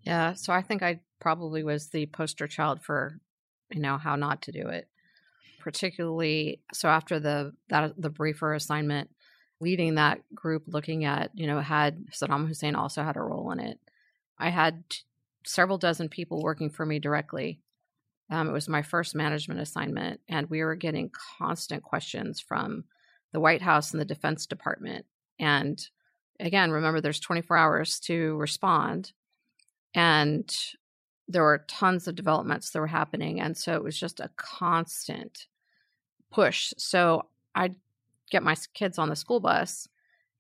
Yeah. 0.02 0.34
So 0.34 0.52
I 0.52 0.62
think 0.62 0.84
I 0.84 1.00
probably 1.24 1.64
was 1.64 1.88
the 1.88 2.06
poster 2.08 2.48
child 2.48 2.82
for 2.84 3.18
you 3.72 3.80
know 3.80 3.98
how 3.98 4.18
not 4.18 4.42
to 4.44 4.52
do 4.52 4.68
it. 4.68 4.90
Particularly 5.62 6.60
so 6.74 6.90
after 6.90 7.18
the 7.18 7.54
that 7.70 7.94
the 7.98 8.10
briefer 8.10 8.54
assignment 8.54 9.10
leading 9.62 9.96
that 9.96 10.20
group 10.36 10.64
looking 10.68 11.06
at 11.06 11.32
you 11.34 11.48
know 11.48 11.62
had 11.62 12.06
saddam 12.12 12.46
hussein 12.46 12.76
also 12.76 13.02
had 13.02 13.16
a 13.16 13.22
role 13.22 13.52
in 13.52 13.62
it. 13.62 13.80
I 14.38 14.50
had 14.50 14.84
t- 14.90 15.00
several 15.46 15.78
dozen 15.78 16.10
people 16.10 16.44
working 16.44 16.70
for 16.70 16.86
me 16.86 17.00
directly. 17.00 17.62
Um, 18.30 18.50
it 18.50 18.52
was 18.52 18.68
my 18.68 18.82
first 18.82 19.16
management 19.16 19.62
assignment 19.62 20.20
and 20.28 20.50
we 20.50 20.62
were 20.62 20.76
getting 20.76 21.10
constant 21.38 21.84
questions 21.84 22.42
from 22.42 22.84
the 23.32 23.40
white 23.40 23.62
house 23.62 23.92
and 23.92 24.02
the 24.02 24.06
defense 24.06 24.46
department. 24.46 25.06
And 25.40 25.80
again 26.42 26.72
remember 26.72 27.00
there's 27.00 27.22
24 27.22 27.56
hours 27.56 28.00
to 28.02 28.36
respond. 28.36 29.14
And 29.94 30.54
there 31.34 31.44
were 31.44 31.66
tons 31.68 32.08
of 32.08 32.16
developments 32.16 32.70
that 32.70 32.80
were 32.80 32.88
happening 32.88 33.42
and 33.42 33.58
so 33.58 33.74
it 33.74 33.84
was 33.84 34.00
just 34.00 34.20
a 34.20 34.30
constant 34.36 35.48
push. 36.32 36.74
So 36.78 37.28
i'd 37.56 37.76
get 38.32 38.44
my 38.44 38.56
kids 38.74 38.98
on 38.98 39.10
the 39.10 39.16
school 39.16 39.40
bus 39.40 39.88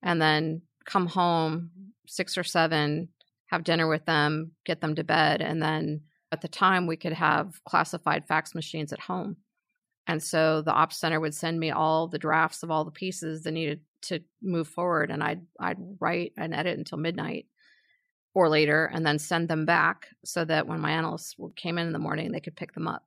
and 0.02 0.22
then 0.22 0.62
come 0.86 1.08
home 1.08 1.72
six 2.08 2.38
or 2.38 2.44
seven 2.44 3.10
have 3.48 3.64
dinner 3.64 3.88
with 3.88 4.06
them 4.06 4.52
get 4.66 4.82
them 4.82 4.96
to 4.96 5.04
bed 5.04 5.42
and 5.42 5.62
then 5.62 6.02
at 6.32 6.42
the 6.42 6.48
time 6.48 6.88
we 6.88 6.98
could 6.98 7.14
have 7.14 7.64
classified 7.64 8.26
fax 8.26 8.56
machines 8.56 8.92
at 8.92 9.00
home. 9.00 9.38
And 10.08 10.22
so 10.22 10.64
the 10.64 10.74
ops 10.74 10.98
center 10.98 11.20
would 11.20 11.36
send 11.36 11.60
me 11.60 11.70
all 11.70 12.08
the 12.08 12.18
drafts 12.18 12.64
of 12.64 12.72
all 12.72 12.84
the 12.84 12.92
pieces 12.92 13.44
that 13.44 13.52
needed 13.52 13.82
to 14.04 14.20
move 14.42 14.68
forward 14.68 15.10
and 15.10 15.24
i'd 15.24 15.42
i'd 15.60 15.78
write 16.00 16.34
and 16.38 16.54
edit 16.54 16.78
until 16.78 16.98
midnight 16.98 17.46
or 18.34 18.50
later 18.50 18.90
and 18.92 19.06
then 19.06 19.20
send 19.20 19.48
them 19.48 19.66
back 19.66 20.08
so 20.26 20.44
that 20.46 20.68
when 20.68 20.80
my 20.80 20.92
analysts 20.92 21.36
came 21.56 21.78
in 21.78 21.88
in 21.88 21.94
the 21.94 22.00
morning, 22.00 22.32
they 22.32 22.40
could 22.40 22.56
pick 22.56 22.74
them 22.74 22.88
up. 22.88 23.04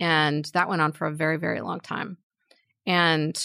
And 0.00 0.44
that 0.54 0.68
went 0.68 0.80
on 0.80 0.92
for 0.92 1.06
a 1.06 1.14
very, 1.14 1.38
very 1.38 1.60
long 1.60 1.80
time. 1.80 2.18
And 2.86 3.36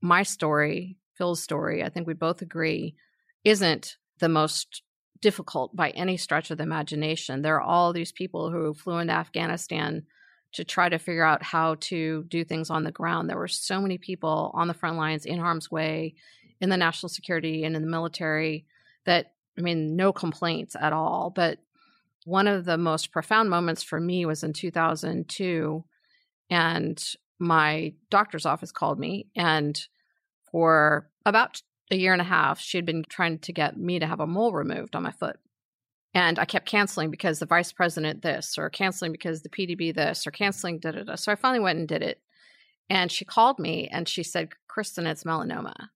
my 0.00 0.22
story, 0.22 0.96
Phil's 1.18 1.42
story, 1.42 1.82
I 1.82 1.88
think 1.88 2.06
we 2.06 2.14
both 2.14 2.42
agree, 2.42 2.94
isn't 3.42 3.96
the 4.20 4.28
most 4.28 4.82
difficult 5.20 5.74
by 5.74 5.90
any 5.90 6.16
stretch 6.16 6.50
of 6.50 6.58
the 6.58 6.62
imagination. 6.62 7.42
There 7.42 7.56
are 7.56 7.62
all 7.62 7.92
these 7.92 8.12
people 8.12 8.50
who 8.50 8.74
flew 8.74 8.98
into 8.98 9.14
Afghanistan 9.14 10.04
to 10.52 10.64
try 10.64 10.88
to 10.88 10.98
figure 10.98 11.24
out 11.24 11.42
how 11.42 11.76
to 11.80 12.24
do 12.28 12.44
things 12.44 12.70
on 12.70 12.84
the 12.84 12.92
ground. 12.92 13.28
There 13.28 13.38
were 13.38 13.48
so 13.48 13.80
many 13.80 13.98
people 13.98 14.52
on 14.54 14.68
the 14.68 14.74
front 14.74 14.96
lines 14.96 15.24
in 15.26 15.38
harm's 15.38 15.70
way 15.70 16.14
in 16.60 16.68
the 16.68 16.76
national 16.76 17.08
security 17.08 17.64
and 17.64 17.74
in 17.74 17.82
the 17.82 17.88
military 17.88 18.66
that 19.04 19.32
I 19.58 19.62
mean, 19.62 19.96
no 19.96 20.12
complaints 20.12 20.76
at 20.78 20.92
all. 20.92 21.30
But 21.34 21.58
one 22.24 22.46
of 22.46 22.64
the 22.64 22.78
most 22.78 23.12
profound 23.12 23.50
moments 23.50 23.82
for 23.82 24.00
me 24.00 24.26
was 24.26 24.42
in 24.42 24.52
2002. 24.52 25.84
And 26.50 27.04
my 27.38 27.94
doctor's 28.10 28.46
office 28.46 28.72
called 28.72 28.98
me. 28.98 29.28
And 29.36 29.80
for 30.50 31.10
about 31.26 31.62
a 31.90 31.96
year 31.96 32.12
and 32.12 32.22
a 32.22 32.24
half, 32.24 32.60
she 32.60 32.78
had 32.78 32.86
been 32.86 33.04
trying 33.08 33.38
to 33.40 33.52
get 33.52 33.76
me 33.76 33.98
to 33.98 34.06
have 34.06 34.20
a 34.20 34.26
mole 34.26 34.52
removed 34.52 34.96
on 34.96 35.02
my 35.02 35.12
foot. 35.12 35.36
And 36.14 36.38
I 36.38 36.44
kept 36.44 36.68
canceling 36.68 37.10
because 37.10 37.40
the 37.40 37.46
vice 37.46 37.72
president 37.72 38.22
this, 38.22 38.56
or 38.56 38.70
canceling 38.70 39.10
because 39.10 39.42
the 39.42 39.48
PDB 39.48 39.92
this, 39.92 40.26
or 40.26 40.30
canceling 40.30 40.78
da 40.78 40.92
da 40.92 41.02
da. 41.02 41.16
So 41.16 41.32
I 41.32 41.34
finally 41.34 41.60
went 41.60 41.80
and 41.80 41.88
did 41.88 42.02
it. 42.02 42.20
And 42.88 43.10
she 43.10 43.24
called 43.24 43.58
me 43.58 43.88
and 43.88 44.08
she 44.08 44.22
said, 44.22 44.50
Kristen, 44.68 45.06
it's 45.06 45.24
melanoma 45.24 45.88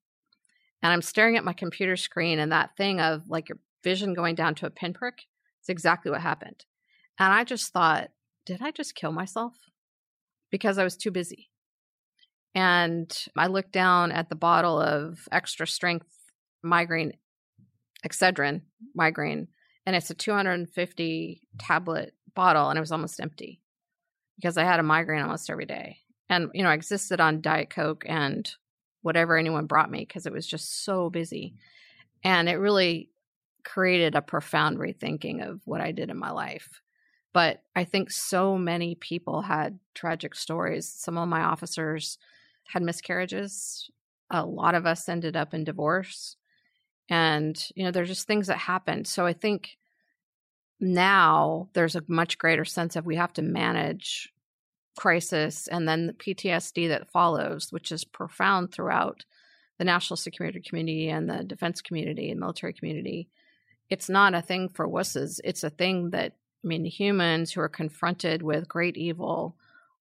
and 0.82 0.92
I'm 0.92 1.02
staring 1.02 1.36
at 1.36 1.44
my 1.44 1.52
computer 1.52 1.96
screen 1.96 2.38
and 2.38 2.52
that 2.52 2.76
thing 2.76 3.00
of 3.00 3.28
like 3.28 3.48
your 3.48 3.58
vision 3.82 4.14
going 4.14 4.34
down 4.34 4.54
to 4.56 4.66
a 4.66 4.70
pinprick. 4.70 5.22
It's 5.60 5.68
exactly 5.68 6.10
what 6.10 6.20
happened. 6.20 6.64
And 7.18 7.32
I 7.32 7.44
just 7.44 7.72
thought, 7.72 8.10
did 8.46 8.62
I 8.62 8.70
just 8.70 8.94
kill 8.94 9.12
myself? 9.12 9.54
Because 10.50 10.78
I 10.78 10.84
was 10.84 10.96
too 10.96 11.10
busy. 11.10 11.50
And 12.54 13.16
I 13.36 13.48
looked 13.48 13.72
down 13.72 14.12
at 14.12 14.28
the 14.28 14.36
bottle 14.36 14.80
of 14.80 15.28
extra 15.30 15.66
strength 15.66 16.06
migraine, 16.62 17.12
Excedrin 18.06 18.62
migraine, 18.94 19.48
and 19.84 19.94
it's 19.94 20.10
a 20.10 20.14
250 20.14 21.42
tablet 21.58 22.14
bottle, 22.34 22.68
and 22.68 22.76
it 22.76 22.80
was 22.80 22.92
almost 22.92 23.20
empty 23.20 23.60
because 24.36 24.56
I 24.56 24.64
had 24.64 24.80
a 24.80 24.84
migraine 24.84 25.22
almost 25.22 25.50
every 25.50 25.66
day. 25.66 25.98
And, 26.28 26.50
you 26.54 26.62
know, 26.62 26.68
I 26.68 26.74
existed 26.74 27.20
on 27.20 27.40
Diet 27.40 27.70
Coke 27.70 28.04
and 28.06 28.50
whatever 29.02 29.36
anyone 29.36 29.66
brought 29.66 29.90
me 29.90 30.00
because 30.00 30.26
it 30.26 30.32
was 30.32 30.46
just 30.46 30.84
so 30.84 31.10
busy. 31.10 31.54
And 32.24 32.48
it 32.48 32.56
really 32.56 33.10
created 33.64 34.14
a 34.14 34.22
profound 34.22 34.78
rethinking 34.78 35.46
of 35.46 35.60
what 35.64 35.80
I 35.80 35.92
did 35.92 36.10
in 36.10 36.18
my 36.18 36.30
life. 36.30 36.80
But 37.32 37.62
I 37.76 37.84
think 37.84 38.10
so 38.10 38.56
many 38.56 38.94
people 38.94 39.42
had 39.42 39.78
tragic 39.94 40.34
stories. 40.34 40.88
Some 40.88 41.18
of 41.18 41.28
my 41.28 41.42
officers 41.42 42.18
had 42.64 42.82
miscarriages. 42.82 43.90
A 44.30 44.44
lot 44.44 44.74
of 44.74 44.86
us 44.86 45.08
ended 45.08 45.36
up 45.36 45.54
in 45.54 45.64
divorce. 45.64 46.36
And, 47.08 47.62
you 47.74 47.84
know, 47.84 47.90
there's 47.90 48.08
just 48.08 48.26
things 48.26 48.46
that 48.48 48.58
happened. 48.58 49.06
So 49.06 49.26
I 49.26 49.32
think 49.32 49.76
now 50.80 51.68
there's 51.72 51.96
a 51.96 52.04
much 52.08 52.38
greater 52.38 52.64
sense 52.64 52.96
of 52.96 53.06
we 53.06 53.16
have 53.16 53.32
to 53.34 53.42
manage 53.42 54.32
crisis 54.98 55.68
and 55.68 55.88
then 55.88 56.08
the 56.08 56.12
PTSD 56.12 56.88
that 56.88 57.08
follows, 57.08 57.68
which 57.70 57.92
is 57.92 58.04
profound 58.04 58.72
throughout 58.72 59.24
the 59.78 59.84
national 59.84 60.16
security 60.16 60.60
community 60.60 61.08
and 61.08 61.30
the 61.30 61.44
defense 61.44 61.80
community 61.80 62.32
and 62.32 62.40
military 62.40 62.72
community. 62.72 63.28
It's 63.88 64.08
not 64.08 64.34
a 64.34 64.42
thing 64.42 64.68
for 64.68 64.88
wusses. 64.88 65.38
It's 65.44 65.62
a 65.62 65.70
thing 65.70 66.10
that, 66.10 66.32
I 66.64 66.66
mean, 66.66 66.84
humans 66.84 67.52
who 67.52 67.60
are 67.60 67.68
confronted 67.68 68.42
with 68.42 68.66
great 68.66 68.96
evil 68.96 69.56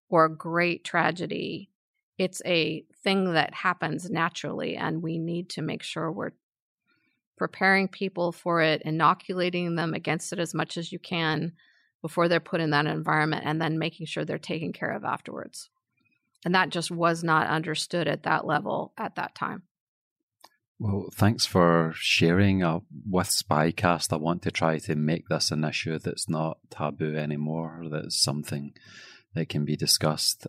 or 0.10 0.28
great 0.30 0.84
tragedy, 0.84 1.70
it's 2.18 2.42
a 2.44 2.84
thing 3.04 3.34
that 3.34 3.54
happens 3.54 4.10
naturally, 4.10 4.78
and 4.78 5.04
we 5.04 5.20
need 5.20 5.52
to 5.52 5.62
make 5.62 5.84
sure 5.84 6.12
we're 6.12 6.32
preparing 7.38 7.88
people 7.88 8.32
for 8.32 8.62
it, 8.62 8.82
inoculating 8.82 9.76
them 9.76 9.94
against 9.94 10.34
it 10.34 10.40
as 10.40 10.56
much 10.56 10.76
as 10.76 10.92
you 10.92 10.98
can, 10.98 11.52
before 12.02 12.28
they're 12.28 12.40
put 12.40 12.62
in 12.62 12.72
that 12.72 12.86
environment 12.86 13.44
and 13.46 13.62
then 13.62 13.80
making 13.80 14.06
sure 14.06 14.26
they're 14.26 14.38
taken 14.38 14.74
care 14.74 14.92
of 14.92 15.04
afterwards. 15.04 15.70
And 16.46 16.54
that 16.56 16.70
just 16.70 16.92
was 16.92 17.24
not 17.24 17.48
understood 17.48 18.08
at 18.08 18.24
that 18.24 18.46
level 18.46 18.94
at 18.98 19.16
that 19.16 19.36
time. 19.36 19.64
Well, 20.80 21.10
thanks 21.12 21.46
for 21.46 21.92
sharing 21.96 22.64
uh, 22.64 22.82
with 23.10 23.30
Spycast. 23.30 24.14
I 24.14 24.18
want 24.18 24.44
to 24.44 24.52
try 24.52 24.78
to 24.78 24.96
make 24.96 25.28
this 25.28 25.50
an 25.50 25.64
issue 25.64 25.98
that's 25.98 26.30
not 26.30 26.60
taboo 26.70 27.16
anymore, 27.16 27.86
that's 27.90 28.22
something 28.22 28.74
that 29.34 29.50
can 29.50 29.66
be 29.66 29.76
discussed. 29.76 30.46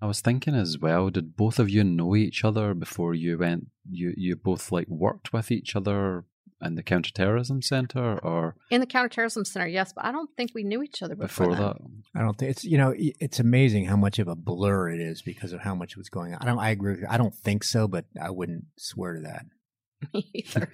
I 0.00 0.06
was 0.06 0.20
thinking 0.20 0.54
as 0.54 0.78
well, 0.78 1.08
did 1.10 1.36
both 1.36 1.58
of 1.58 1.70
you 1.70 1.82
know 1.82 2.14
each 2.14 2.44
other 2.44 2.74
before 2.74 3.14
you 3.14 3.38
went 3.38 3.68
you 3.90 4.12
you 4.16 4.36
both 4.36 4.70
like 4.70 4.88
worked 4.88 5.32
with 5.32 5.50
each 5.50 5.74
other 5.74 6.24
in 6.62 6.74
the 6.74 6.82
counterterrorism 6.82 7.62
center 7.62 8.18
or? 8.18 8.56
In 8.70 8.80
the 8.80 8.86
counterterrorism 8.86 9.44
center 9.44 9.66
yes 9.66 9.92
but 9.92 10.04
i 10.04 10.12
don't 10.12 10.30
think 10.36 10.52
we 10.54 10.64
knew 10.64 10.82
each 10.82 11.02
other 11.02 11.14
before, 11.14 11.48
before 11.48 11.64
that. 11.64 11.76
i 12.14 12.20
don't 12.20 12.36
think 12.36 12.50
it's 12.50 12.64
you 12.64 12.78
know 12.78 12.94
it's 12.96 13.40
amazing 13.40 13.84
how 13.84 13.96
much 13.96 14.18
of 14.18 14.28
a 14.28 14.36
blur 14.36 14.90
it 14.90 15.00
is 15.00 15.22
because 15.22 15.52
of 15.52 15.60
how 15.60 15.74
much 15.74 15.96
was 15.96 16.08
going 16.08 16.34
on. 16.34 16.40
I 16.42 16.46
don't 16.46 16.58
i 16.58 16.70
agree 16.70 16.92
with 16.92 17.00
you. 17.00 17.06
I 17.08 17.16
don't 17.16 17.34
think 17.34 17.64
so 17.64 17.88
but 17.88 18.04
i 18.20 18.30
wouldn't 18.30 18.64
swear 18.76 19.14
to 19.14 19.20
that. 19.20 19.46
Me 20.14 20.30
either. 20.32 20.70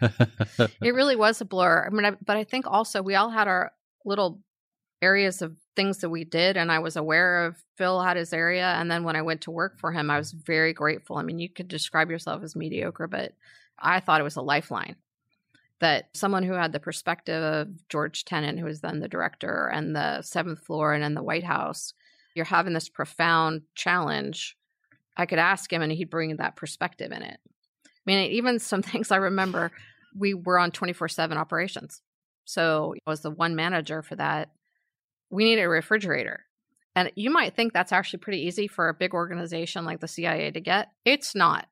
It 0.83 0.95
really 0.95 1.17
was 1.17 1.41
a 1.41 1.47
blur. 1.47 1.87
I 1.87 1.95
mean 1.95 2.05
I, 2.05 2.13
but 2.25 2.37
i 2.37 2.45
think 2.45 2.67
also 2.67 3.03
we 3.03 3.15
all 3.15 3.31
had 3.31 3.49
our 3.49 3.73
little 4.05 4.41
areas 5.03 5.43
of 5.43 5.57
things 5.77 5.99
that 5.99 6.09
we 6.09 6.25
did 6.25 6.57
and 6.57 6.71
i 6.71 6.79
was 6.79 6.97
aware 6.97 7.45
of 7.45 7.57
phil 7.77 8.01
had 8.01 8.17
his 8.17 8.33
area 8.33 8.75
and 8.79 8.91
then 8.91 9.05
when 9.05 9.17
i 9.17 9.23
went 9.23 9.43
to 9.43 9.51
work 9.51 9.79
for 9.79 9.93
him 9.93 10.11
i 10.11 10.17
was 10.19 10.33
very 10.33 10.73
grateful. 10.73 11.17
I 11.17 11.23
mean 11.23 11.39
you 11.39 11.51
could 11.51 11.69
describe 11.69 12.11
yourself 12.11 12.43
as 12.43 12.57
mediocre 12.57 13.07
but 13.07 13.33
i 13.79 14.01
thought 14.01 14.21
it 14.21 14.25
was 14.25 14.37
a 14.37 14.43
lifeline 14.43 14.97
that 15.81 16.09
someone 16.15 16.43
who 16.43 16.53
had 16.53 16.73
the 16.73 16.81
perspective 16.81 17.43
of 17.43 17.89
George 17.89 18.25
Tenet, 18.25 18.59
who 18.59 18.65
was 18.65 18.81
then 18.81 19.01
the 19.01 19.09
director, 19.09 19.71
and 19.73 19.95
the 19.95 20.23
seventh 20.23 20.61
floor 20.61 20.95
and 20.95 21.05
in 21.05 21.15
the 21.15 21.23
White 21.23 21.45
House, 21.45 21.93
you're 22.35 22.45
having 22.45 22.73
this 22.73 22.89
profound 22.89 23.63
challenge. 23.75 24.57
I 25.17 25.27
could 25.27 25.39
ask 25.39 25.73
him 25.73 25.83
and 25.83 25.93
he'd 25.93 26.11
bring 26.11 26.37
that 26.37 26.57
perspective 26.57 27.13
in 27.13 27.23
it. 27.23 27.39
I 27.87 27.89
mean, 28.07 28.33
even 28.33 28.59
some 28.59 28.83
things 28.83 29.11
I 29.11 29.17
remember, 29.17 29.71
we 30.17 30.35
were 30.35 30.59
on 30.59 30.71
24 30.71 31.09
7 31.09 31.37
operations. 31.37 32.01
So 32.45 32.95
I 33.07 33.11
was 33.11 33.21
the 33.21 33.31
one 33.31 33.57
manager 33.57 34.03
for 34.03 34.17
that. 34.17 34.51
We 35.31 35.45
needed 35.45 35.63
a 35.63 35.69
refrigerator. 35.69 36.45
And 36.97 37.11
you 37.17 37.31
might 37.31 37.57
think 37.57 37.73
that's 37.73 37.93
actually 37.93 38.21
pretty 38.21 38.47
easy 38.47 38.69
for 38.69 38.89
a 38.89 38.95
big 38.95 39.15
organization 39.15 39.85
like 39.85 40.01
the 40.01 40.09
CIA 40.09 40.51
to 40.53 40.61
get. 40.61 40.91
It's 41.05 41.35
not. 41.35 41.67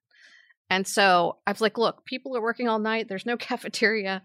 And 0.73 0.87
so 0.87 1.37
I 1.47 1.53
was 1.53 1.61
like, 1.61 1.77
look, 1.77 2.07
people 2.07 2.35
are 2.35 2.41
working 2.41 2.67
all 2.67 2.79
night. 2.79 3.07
There's 3.07 3.27
no 3.27 3.37
cafeteria. 3.51 4.23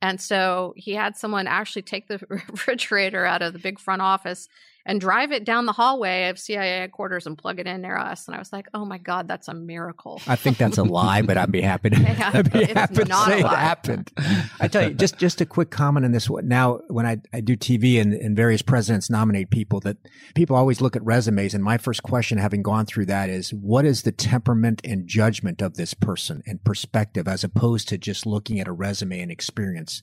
And 0.00 0.20
so 0.20 0.72
he 0.76 0.94
had 0.94 1.16
someone 1.16 1.48
actually 1.48 1.82
take 1.82 2.06
the 2.06 2.20
refrigerator 2.28 3.24
out 3.24 3.42
of 3.42 3.52
the 3.52 3.58
big 3.58 3.80
front 3.80 4.00
office 4.00 4.48
and 4.88 5.02
drive 5.02 5.32
it 5.32 5.44
down 5.44 5.66
the 5.66 5.72
hallway 5.72 6.30
of 6.30 6.38
CIA 6.38 6.78
headquarters 6.78 7.26
and 7.26 7.36
plug 7.36 7.60
it 7.60 7.66
in 7.66 7.82
near 7.82 7.98
us. 7.98 8.26
And 8.26 8.34
I 8.34 8.38
was 8.38 8.54
like, 8.54 8.68
oh 8.72 8.86
my 8.86 8.96
God, 8.96 9.28
that's 9.28 9.46
a 9.46 9.52
miracle. 9.52 10.18
I 10.26 10.34
think 10.34 10.56
that's 10.56 10.78
a 10.78 10.82
lie, 10.82 11.20
but 11.20 11.36
I'd 11.36 11.52
be 11.52 11.60
happy 11.60 11.90
to, 11.90 12.00
yeah, 12.00 12.30
I'd 12.32 12.50
be 12.50 12.64
happy 12.64 13.04
to 13.04 13.14
say 13.26 13.40
it 13.40 13.46
happened. 13.46 14.10
I 14.58 14.66
tell 14.66 14.88
you, 14.88 14.94
just, 14.94 15.18
just 15.18 15.42
a 15.42 15.46
quick 15.46 15.70
comment 15.70 16.06
on 16.06 16.12
this 16.12 16.30
one. 16.30 16.48
Now, 16.48 16.80
when 16.88 17.04
I, 17.04 17.18
I 17.34 17.42
do 17.42 17.54
TV 17.54 18.00
and, 18.00 18.14
and 18.14 18.34
various 18.34 18.62
presidents 18.62 19.10
nominate 19.10 19.50
people 19.50 19.78
that 19.80 19.98
people 20.34 20.56
always 20.56 20.80
look 20.80 20.96
at 20.96 21.04
resumes. 21.04 21.52
And 21.52 21.62
my 21.62 21.76
first 21.76 22.02
question, 22.02 22.38
having 22.38 22.62
gone 22.62 22.86
through 22.86 23.06
that 23.06 23.28
is 23.28 23.52
what 23.52 23.84
is 23.84 24.02
the 24.02 24.12
temperament 24.12 24.80
and 24.84 25.06
judgment 25.06 25.60
of 25.60 25.74
this 25.74 25.92
person 25.92 26.42
and 26.46 26.64
perspective 26.64 27.28
as 27.28 27.44
opposed 27.44 27.88
to 27.88 27.98
just 27.98 28.24
looking 28.24 28.58
at 28.58 28.66
a 28.66 28.72
resume 28.72 29.20
and 29.20 29.30
experience? 29.30 30.02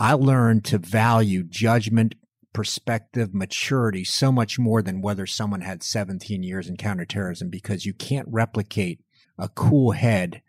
I 0.00 0.14
learned 0.14 0.64
to 0.64 0.78
value 0.78 1.44
judgment, 1.44 2.16
perspective, 2.52 3.34
maturity 3.34 4.04
so 4.04 4.30
much 4.30 4.58
more 4.58 4.82
than 4.82 5.02
whether 5.02 5.26
someone 5.26 5.62
had 5.62 5.82
17 5.82 6.42
years 6.42 6.68
in 6.68 6.76
counterterrorism 6.76 7.48
because 7.48 7.86
you 7.86 7.94
can't 7.94 8.28
replicate 8.30 9.00
a 9.38 9.48
cool 9.48 9.92
head 9.92 10.42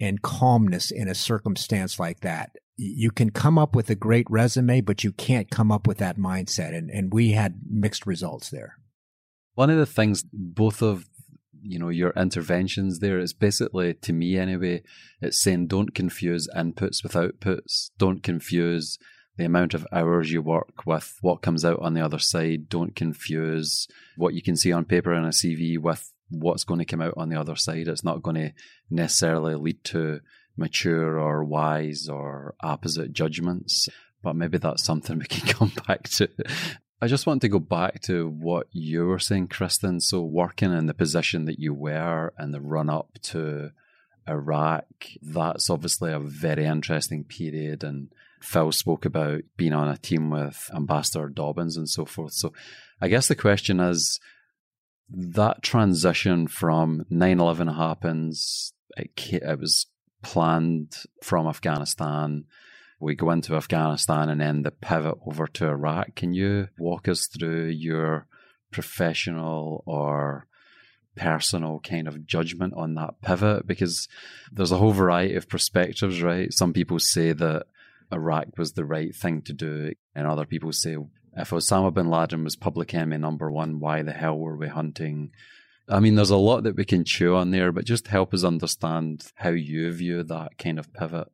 and 0.00 0.22
calmness 0.22 0.90
in 0.90 1.08
a 1.08 1.14
circumstance 1.14 1.98
like 1.98 2.20
that. 2.20 2.56
You 2.76 3.10
can 3.10 3.30
come 3.30 3.58
up 3.58 3.76
with 3.76 3.90
a 3.90 3.94
great 3.94 4.26
resume, 4.28 4.80
but 4.80 5.04
you 5.04 5.12
can't 5.12 5.50
come 5.50 5.70
up 5.70 5.86
with 5.86 5.98
that 5.98 6.18
mindset. 6.18 6.76
And, 6.76 6.90
and 6.90 7.12
we 7.12 7.32
had 7.32 7.60
mixed 7.70 8.06
results 8.06 8.50
there. 8.50 8.78
One 9.54 9.70
of 9.70 9.76
the 9.76 9.86
things 9.86 10.24
both 10.32 10.82
of 10.82 11.06
you 11.62 11.78
know 11.78 11.90
your 11.90 12.10
interventions 12.16 12.98
there 12.98 13.20
is 13.20 13.32
basically 13.32 13.94
to 13.94 14.12
me 14.12 14.36
anyway 14.36 14.82
it's 15.20 15.40
saying 15.40 15.68
don't 15.68 15.94
confuse 15.94 16.48
inputs 16.56 17.02
with 17.02 17.12
outputs 17.12 17.90
don't 17.98 18.22
confuse 18.22 18.98
the 19.36 19.44
amount 19.44 19.74
of 19.74 19.86
hours 19.92 20.30
you 20.30 20.42
work 20.42 20.86
with 20.86 21.16
what 21.20 21.42
comes 21.42 21.64
out 21.64 21.80
on 21.80 21.94
the 21.94 22.04
other 22.04 22.18
side. 22.18 22.68
Don't 22.68 22.94
confuse 22.94 23.88
what 24.16 24.34
you 24.34 24.42
can 24.42 24.56
see 24.56 24.72
on 24.72 24.84
paper 24.84 25.14
in 25.14 25.24
a 25.24 25.28
CV 25.28 25.78
with 25.78 26.12
what's 26.28 26.64
going 26.64 26.78
to 26.78 26.84
come 26.84 27.02
out 27.02 27.14
on 27.16 27.28
the 27.28 27.40
other 27.40 27.56
side. 27.56 27.88
It's 27.88 28.04
not 28.04 28.22
going 28.22 28.36
to 28.36 28.52
necessarily 28.90 29.54
lead 29.54 29.82
to 29.84 30.20
mature 30.56 31.18
or 31.18 31.44
wise 31.44 32.08
or 32.08 32.54
opposite 32.62 33.12
judgments. 33.12 33.88
But 34.22 34.36
maybe 34.36 34.58
that's 34.58 34.84
something 34.84 35.18
we 35.18 35.24
can 35.26 35.48
come 35.48 35.72
back 35.86 36.08
to. 36.10 36.28
I 37.00 37.08
just 37.08 37.26
want 37.26 37.42
to 37.42 37.48
go 37.48 37.58
back 37.58 38.00
to 38.02 38.28
what 38.28 38.68
you 38.70 39.06
were 39.06 39.18
saying, 39.18 39.48
Kristen. 39.48 40.00
So, 40.00 40.22
working 40.22 40.72
in 40.72 40.86
the 40.86 40.94
position 40.94 41.46
that 41.46 41.58
you 41.58 41.74
were 41.74 42.32
in 42.38 42.52
the 42.52 42.60
run 42.60 42.88
up 42.88 43.18
to 43.22 43.72
Iraq, 44.28 44.84
that's 45.20 45.68
obviously 45.68 46.12
a 46.12 46.20
very 46.20 46.64
interesting 46.64 47.24
period. 47.24 47.82
And 47.82 48.12
Phil 48.42 48.72
spoke 48.72 49.04
about 49.04 49.42
being 49.56 49.72
on 49.72 49.88
a 49.88 49.96
team 49.96 50.30
with 50.30 50.70
Ambassador 50.74 51.28
Dobbins 51.28 51.76
and 51.76 51.88
so 51.88 52.04
forth. 52.04 52.32
So 52.32 52.52
I 53.00 53.08
guess 53.08 53.28
the 53.28 53.36
question 53.36 53.80
is 53.80 54.18
that 55.08 55.62
transition 55.62 56.46
from 56.48 57.04
9 57.10 57.40
11 57.40 57.68
happens, 57.68 58.72
it, 58.96 59.10
it 59.32 59.58
was 59.58 59.86
planned 60.22 60.96
from 61.22 61.46
Afghanistan. 61.46 62.44
We 63.00 63.14
go 63.14 63.30
into 63.30 63.56
Afghanistan 63.56 64.28
and 64.28 64.40
then 64.40 64.62
the 64.62 64.70
pivot 64.70 65.16
over 65.26 65.46
to 65.46 65.66
Iraq. 65.66 66.14
Can 66.14 66.32
you 66.32 66.68
walk 66.78 67.08
us 67.08 67.26
through 67.26 67.66
your 67.66 68.26
professional 68.70 69.82
or 69.86 70.46
personal 71.16 71.80
kind 71.80 72.08
of 72.08 72.26
judgment 72.26 72.72
on 72.74 72.94
that 72.94 73.20
pivot 73.20 73.66
because 73.66 74.08
there's 74.50 74.72
a 74.72 74.78
whole 74.78 74.92
variety 74.92 75.34
of 75.34 75.48
perspectives, 75.48 76.22
right? 76.22 76.52
Some 76.52 76.72
people 76.72 76.98
say 76.98 77.32
that 77.32 77.66
Iraq 78.12 78.58
was 78.58 78.72
the 78.72 78.84
right 78.84 79.14
thing 79.14 79.42
to 79.42 79.52
do. 79.52 79.92
And 80.14 80.26
other 80.26 80.44
people 80.44 80.72
say, 80.72 80.96
if 81.36 81.50
Osama 81.50 81.92
bin 81.92 82.10
Laden 82.10 82.44
was 82.44 82.56
public 82.56 82.94
enemy 82.94 83.18
number 83.18 83.50
one, 83.50 83.80
why 83.80 84.02
the 84.02 84.12
hell 84.12 84.38
were 84.38 84.56
we 84.56 84.68
hunting? 84.68 85.30
I 85.88 86.00
mean, 86.00 86.14
there's 86.14 86.30
a 86.30 86.36
lot 86.36 86.64
that 86.64 86.76
we 86.76 86.84
can 86.84 87.04
chew 87.04 87.34
on 87.34 87.50
there, 87.50 87.72
but 87.72 87.84
just 87.84 88.08
help 88.08 88.32
us 88.34 88.44
understand 88.44 89.32
how 89.34 89.50
you 89.50 89.90
view 89.92 90.22
that 90.22 90.58
kind 90.58 90.78
of 90.78 90.92
pivot. 90.92 91.28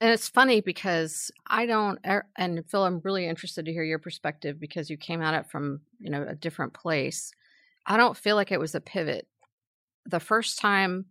And 0.00 0.10
it's 0.10 0.28
funny 0.28 0.60
because 0.60 1.30
I 1.46 1.64
don't, 1.64 1.98
er, 2.06 2.26
and 2.36 2.62
Phil, 2.68 2.84
I'm 2.84 3.00
really 3.02 3.26
interested 3.26 3.64
to 3.64 3.72
hear 3.72 3.82
your 3.82 3.98
perspective 3.98 4.60
because 4.60 4.90
you 4.90 4.98
came 4.98 5.22
at 5.22 5.34
it 5.34 5.50
from, 5.50 5.80
you 5.98 6.10
know, 6.10 6.26
a 6.28 6.34
different 6.34 6.74
place. 6.74 7.32
I 7.86 7.96
don't 7.96 8.16
feel 8.16 8.36
like 8.36 8.52
it 8.52 8.60
was 8.60 8.74
a 8.74 8.80
pivot. 8.80 9.26
The 10.04 10.20
first 10.20 10.58
time 10.58 11.06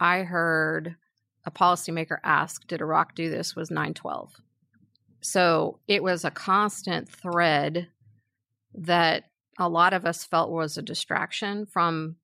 I 0.00 0.22
heard 0.22 0.96
a 1.46 1.50
policymaker 1.50 2.18
ask, 2.24 2.66
did 2.66 2.80
Iraq 2.80 3.14
do 3.14 3.30
this 3.30 3.54
was 3.54 3.70
912. 3.70 4.32
So 5.24 5.78
it 5.88 6.02
was 6.02 6.26
a 6.26 6.30
constant 6.30 7.08
thread 7.08 7.88
that 8.74 9.24
a 9.58 9.70
lot 9.70 9.94
of 9.94 10.04
us 10.04 10.22
felt 10.22 10.50
was 10.50 10.76
a 10.76 10.82
distraction 10.82 11.64
from 11.64 12.16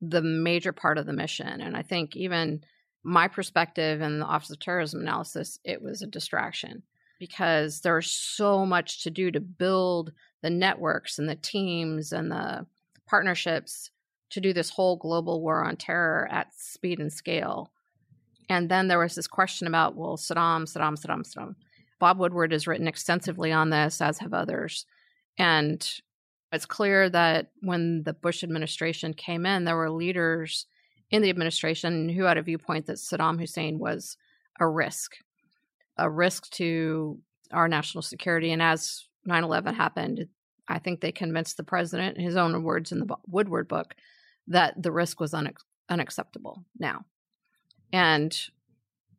the 0.00 0.22
major 0.22 0.72
part 0.72 0.96
of 0.96 1.04
the 1.04 1.12
mission. 1.12 1.60
And 1.60 1.76
I 1.76 1.82
think 1.82 2.16
even 2.16 2.64
my 3.02 3.28
perspective 3.28 4.00
in 4.00 4.20
the 4.20 4.24
Office 4.24 4.48
of 4.48 4.58
Terrorism 4.58 5.02
Analysis, 5.02 5.58
it 5.64 5.82
was 5.82 6.00
a 6.00 6.06
distraction 6.06 6.82
because 7.18 7.82
there's 7.82 8.10
so 8.10 8.64
much 8.64 9.02
to 9.02 9.10
do 9.10 9.30
to 9.30 9.40
build 9.40 10.12
the 10.40 10.48
networks 10.48 11.18
and 11.18 11.28
the 11.28 11.36
teams 11.36 12.10
and 12.10 12.30
the 12.30 12.64
partnerships 13.06 13.90
to 14.30 14.40
do 14.40 14.54
this 14.54 14.70
whole 14.70 14.96
global 14.96 15.42
war 15.42 15.62
on 15.62 15.76
terror 15.76 16.26
at 16.30 16.54
speed 16.54 17.00
and 17.00 17.12
scale. 17.12 17.70
And 18.48 18.70
then 18.70 18.88
there 18.88 18.98
was 18.98 19.14
this 19.14 19.26
question 19.26 19.66
about, 19.66 19.94
well, 19.94 20.16
Saddam, 20.16 20.62
Saddam, 20.64 20.96
Saddam, 20.98 21.20
Saddam. 21.20 21.54
Bob 21.98 22.18
Woodward 22.18 22.52
has 22.52 22.66
written 22.66 22.88
extensively 22.88 23.52
on 23.52 23.70
this, 23.70 24.00
as 24.00 24.18
have 24.18 24.34
others. 24.34 24.86
And 25.38 25.86
it's 26.52 26.66
clear 26.66 27.08
that 27.10 27.50
when 27.60 28.02
the 28.04 28.12
Bush 28.12 28.42
administration 28.42 29.14
came 29.14 29.46
in, 29.46 29.64
there 29.64 29.76
were 29.76 29.90
leaders 29.90 30.66
in 31.10 31.22
the 31.22 31.30
administration 31.30 32.08
who 32.08 32.24
had 32.24 32.38
a 32.38 32.42
viewpoint 32.42 32.86
that 32.86 32.96
Saddam 32.96 33.38
Hussein 33.38 33.78
was 33.78 34.16
a 34.58 34.66
risk, 34.66 35.16
a 35.96 36.10
risk 36.10 36.50
to 36.50 37.18
our 37.52 37.68
national 37.68 38.02
security. 38.02 38.52
And 38.52 38.62
as 38.62 39.04
9 39.24 39.44
11 39.44 39.74
happened, 39.74 40.26
I 40.68 40.78
think 40.78 41.00
they 41.00 41.12
convinced 41.12 41.56
the 41.56 41.64
president, 41.64 42.18
his 42.18 42.36
own 42.36 42.62
words 42.62 42.92
in 42.92 42.98
the 42.98 43.16
Woodward 43.26 43.68
book, 43.68 43.94
that 44.48 44.80
the 44.82 44.92
risk 44.92 45.20
was 45.20 45.32
unac- 45.32 45.56
unacceptable 45.88 46.64
now. 46.78 47.04
And 47.92 48.36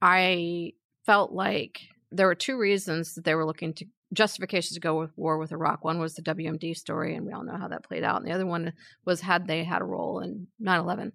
I 0.01 0.73
felt 1.05 1.31
like 1.31 1.81
there 2.11 2.27
were 2.27 2.35
two 2.35 2.57
reasons 2.57 3.15
that 3.15 3.25
they 3.25 3.35
were 3.35 3.45
looking 3.45 3.73
to 3.75 3.85
justifications 4.13 4.73
to 4.73 4.79
go 4.79 4.99
with 4.99 5.11
war 5.17 5.37
with 5.37 5.51
Iraq. 5.51 5.83
One 5.83 5.99
was 5.99 6.13
the 6.13 6.21
WMD 6.21 6.75
story, 6.75 7.15
and 7.15 7.25
we 7.25 7.33
all 7.33 7.43
know 7.43 7.57
how 7.57 7.67
that 7.67 7.83
played 7.83 8.03
out. 8.03 8.21
And 8.21 8.27
the 8.27 8.33
other 8.33 8.45
one 8.45 8.73
was 9.05 9.21
had 9.21 9.47
they 9.47 9.63
had 9.63 9.81
a 9.81 9.85
role 9.85 10.19
in 10.19 10.47
9 10.59 10.79
11. 10.79 11.11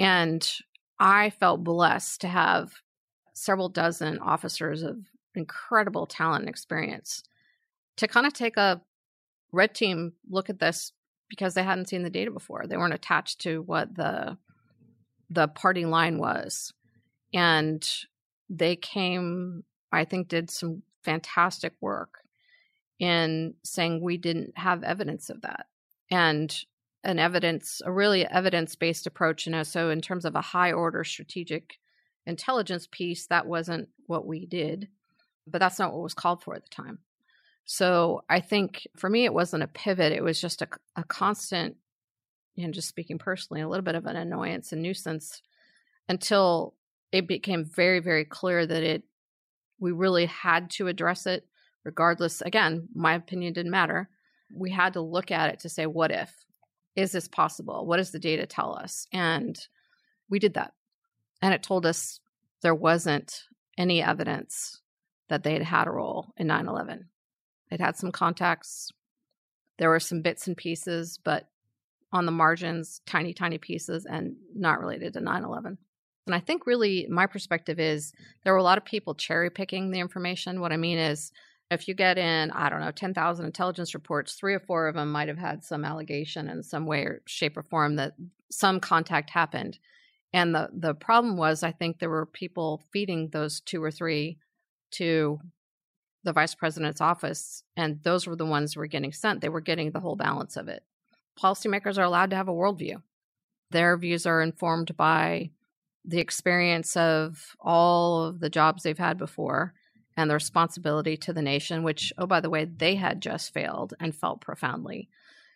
And 0.00 0.52
I 0.98 1.30
felt 1.30 1.64
blessed 1.64 2.22
to 2.22 2.28
have 2.28 2.72
several 3.34 3.68
dozen 3.68 4.18
officers 4.18 4.82
of 4.82 4.98
incredible 5.34 6.06
talent 6.06 6.42
and 6.42 6.48
experience 6.48 7.22
to 7.96 8.08
kind 8.08 8.26
of 8.26 8.32
take 8.32 8.56
a 8.56 8.80
red 9.52 9.74
team 9.74 10.12
look 10.30 10.50
at 10.50 10.58
this 10.58 10.92
because 11.28 11.54
they 11.54 11.62
hadn't 11.62 11.88
seen 11.88 12.02
the 12.02 12.10
data 12.10 12.30
before. 12.30 12.66
They 12.66 12.76
weren't 12.76 12.94
attached 12.94 13.40
to 13.42 13.62
what 13.62 13.94
the 13.94 14.36
the 15.30 15.48
party 15.48 15.86
line 15.86 16.18
was. 16.18 16.72
And 17.32 17.86
they 18.50 18.76
came, 18.76 19.64
I 19.92 20.04
think, 20.04 20.28
did 20.28 20.50
some 20.50 20.82
fantastic 21.02 21.74
work 21.80 22.20
in 22.98 23.54
saying 23.62 24.00
we 24.00 24.16
didn't 24.16 24.56
have 24.56 24.82
evidence 24.82 25.28
of 25.28 25.42
that. 25.42 25.66
And 26.10 26.54
an 27.04 27.18
evidence, 27.18 27.82
a 27.84 27.92
really 27.92 28.26
evidence 28.26 28.76
based 28.76 29.06
approach. 29.06 29.46
You 29.46 29.52
know, 29.52 29.62
so 29.62 29.90
in 29.90 30.00
terms 30.00 30.24
of 30.24 30.34
a 30.34 30.40
high 30.40 30.72
order 30.72 31.04
strategic 31.04 31.78
intelligence 32.26 32.88
piece, 32.90 33.26
that 33.26 33.46
wasn't 33.46 33.88
what 34.06 34.26
we 34.26 34.46
did, 34.46 34.88
but 35.46 35.58
that's 35.58 35.78
not 35.78 35.92
what 35.92 36.02
was 36.02 36.14
called 36.14 36.42
for 36.42 36.54
at 36.54 36.62
the 36.62 36.70
time. 36.70 36.98
So 37.64 38.24
I 38.28 38.40
think 38.40 38.86
for 38.96 39.08
me, 39.08 39.24
it 39.24 39.34
wasn't 39.34 39.62
a 39.62 39.68
pivot. 39.68 40.12
It 40.12 40.22
was 40.22 40.40
just 40.40 40.62
a, 40.62 40.68
a 40.96 41.04
constant, 41.04 41.76
and 42.56 42.74
just 42.74 42.88
speaking 42.88 43.18
personally, 43.18 43.62
a 43.62 43.68
little 43.68 43.84
bit 43.84 43.94
of 43.94 44.06
an 44.06 44.16
annoyance 44.16 44.72
and 44.72 44.82
nuisance 44.82 45.42
until 46.08 46.74
it 47.12 47.26
became 47.26 47.64
very, 47.64 48.00
very 48.00 48.24
clear 48.24 48.66
that 48.66 48.82
it, 48.82 49.02
we 49.82 49.90
really 49.90 50.26
had 50.26 50.70
to 50.70 50.86
address 50.86 51.26
it 51.26 51.44
regardless. 51.84 52.40
Again, 52.40 52.88
my 52.94 53.14
opinion 53.14 53.52
didn't 53.52 53.72
matter. 53.72 54.08
We 54.54 54.70
had 54.70 54.92
to 54.92 55.00
look 55.00 55.32
at 55.32 55.52
it 55.52 55.58
to 55.60 55.68
say, 55.68 55.86
what 55.86 56.12
if? 56.12 56.32
Is 56.94 57.10
this 57.10 57.26
possible? 57.26 57.84
What 57.84 57.96
does 57.96 58.12
the 58.12 58.20
data 58.20 58.46
tell 58.46 58.76
us? 58.76 59.08
And 59.12 59.58
we 60.30 60.38
did 60.38 60.54
that. 60.54 60.72
And 61.42 61.52
it 61.52 61.64
told 61.64 61.84
us 61.84 62.20
there 62.62 62.76
wasn't 62.76 63.42
any 63.76 64.00
evidence 64.00 64.80
that 65.28 65.42
they 65.42 65.54
had 65.54 65.62
had 65.62 65.88
a 65.88 65.90
role 65.90 66.32
in 66.36 66.46
9 66.46 66.68
11. 66.68 67.08
It 67.72 67.80
had 67.80 67.96
some 67.96 68.12
contacts. 68.12 68.90
There 69.78 69.88
were 69.88 69.98
some 69.98 70.22
bits 70.22 70.46
and 70.46 70.56
pieces, 70.56 71.18
but 71.24 71.48
on 72.12 72.26
the 72.26 72.32
margins, 72.32 73.00
tiny, 73.04 73.32
tiny 73.32 73.58
pieces, 73.58 74.06
and 74.06 74.36
not 74.54 74.78
related 74.78 75.14
to 75.14 75.20
9 75.20 75.42
11. 75.42 75.78
And 76.26 76.34
I 76.34 76.40
think 76.40 76.66
really 76.66 77.06
my 77.10 77.26
perspective 77.26 77.80
is 77.80 78.12
there 78.44 78.52
were 78.52 78.58
a 78.58 78.62
lot 78.62 78.78
of 78.78 78.84
people 78.84 79.14
cherry 79.14 79.50
picking 79.50 79.90
the 79.90 80.00
information. 80.00 80.60
What 80.60 80.72
I 80.72 80.76
mean 80.76 80.98
is, 80.98 81.32
if 81.70 81.88
you 81.88 81.94
get 81.94 82.18
in, 82.18 82.50
I 82.50 82.68
don't 82.68 82.80
know, 82.80 82.90
10,000 82.90 83.46
intelligence 83.46 83.94
reports, 83.94 84.34
three 84.34 84.52
or 84.52 84.60
four 84.60 84.88
of 84.88 84.94
them 84.94 85.10
might 85.10 85.28
have 85.28 85.38
had 85.38 85.64
some 85.64 85.86
allegation 85.86 86.48
in 86.48 86.62
some 86.62 86.84
way 86.84 87.02
or 87.04 87.22
shape 87.26 87.56
or 87.56 87.62
form 87.62 87.96
that 87.96 88.12
some 88.50 88.78
contact 88.78 89.30
happened. 89.30 89.78
And 90.34 90.54
the, 90.54 90.68
the 90.72 90.94
problem 90.94 91.36
was, 91.36 91.62
I 91.62 91.72
think 91.72 91.98
there 91.98 92.10
were 92.10 92.26
people 92.26 92.82
feeding 92.92 93.30
those 93.32 93.60
two 93.60 93.82
or 93.82 93.90
three 93.90 94.38
to 94.92 95.40
the 96.24 96.32
vice 96.32 96.54
president's 96.54 97.00
office, 97.00 97.64
and 97.76 98.02
those 98.02 98.26
were 98.26 98.36
the 98.36 98.46
ones 98.46 98.74
who 98.74 98.80
were 98.80 98.86
getting 98.86 99.12
sent. 99.12 99.40
They 99.40 99.48
were 99.48 99.60
getting 99.60 99.90
the 99.90 100.00
whole 100.00 100.16
balance 100.16 100.56
of 100.56 100.68
it. 100.68 100.84
Policymakers 101.42 101.98
are 101.98 102.04
allowed 102.04 102.30
to 102.30 102.36
have 102.36 102.48
a 102.48 102.52
worldview. 102.52 103.02
Their 103.70 103.96
views 103.96 104.26
are 104.26 104.42
informed 104.42 104.96
by 104.96 105.50
the 106.04 106.18
experience 106.18 106.96
of 106.96 107.56
all 107.60 108.24
of 108.24 108.40
the 108.40 108.50
jobs 108.50 108.82
they've 108.82 108.98
had 108.98 109.18
before 109.18 109.74
and 110.16 110.28
the 110.28 110.34
responsibility 110.34 111.16
to 111.16 111.32
the 111.32 111.42
nation, 111.42 111.82
which, 111.82 112.12
oh, 112.18 112.26
by 112.26 112.40
the 112.40 112.50
way, 112.50 112.64
they 112.64 112.94
had 112.94 113.22
just 113.22 113.54
failed 113.54 113.94
and 114.00 114.14
felt 114.14 114.40
profoundly. 114.40 115.08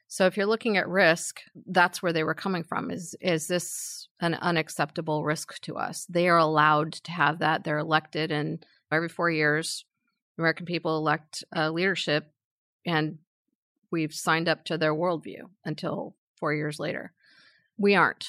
So 0.08 0.26
if 0.26 0.36
you're 0.36 0.46
looking 0.46 0.76
at 0.76 0.88
risk, 0.88 1.40
that's 1.66 2.02
where 2.02 2.12
they 2.12 2.22
were 2.22 2.34
coming 2.34 2.62
from. 2.62 2.90
Is 2.90 3.16
is 3.20 3.48
this 3.48 4.08
an 4.20 4.34
unacceptable 4.34 5.24
risk 5.24 5.60
to 5.62 5.76
us? 5.76 6.06
They 6.08 6.28
are 6.28 6.38
allowed 6.38 6.92
to 6.92 7.12
have 7.12 7.40
that. 7.40 7.64
They're 7.64 7.78
elected, 7.78 8.30
and 8.30 8.64
every 8.92 9.08
four 9.08 9.30
years, 9.30 9.84
American 10.38 10.64
people 10.64 10.96
elect 10.96 11.44
uh, 11.54 11.70
leadership, 11.70 12.32
and 12.86 13.18
we've 13.90 14.14
signed 14.14 14.48
up 14.48 14.64
to 14.66 14.78
their 14.78 14.94
worldview 14.94 15.48
until 15.64 16.14
four 16.36 16.54
years 16.54 16.78
later. 16.78 17.12
We 17.76 17.96
aren't, 17.96 18.28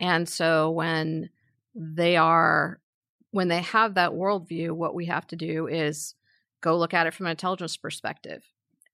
and 0.00 0.28
so 0.28 0.72
when 0.72 1.30
they 1.74 2.16
are 2.16 2.80
when 3.32 3.48
they 3.48 3.62
have 3.62 3.94
that 3.94 4.12
worldview, 4.12 4.72
what 4.72 4.94
we 4.94 5.06
have 5.06 5.26
to 5.28 5.36
do 5.36 5.66
is 5.66 6.14
go 6.60 6.76
look 6.76 6.94
at 6.94 7.06
it 7.06 7.14
from 7.14 7.26
an 7.26 7.30
intelligence 7.30 7.76
perspective. 7.76 8.44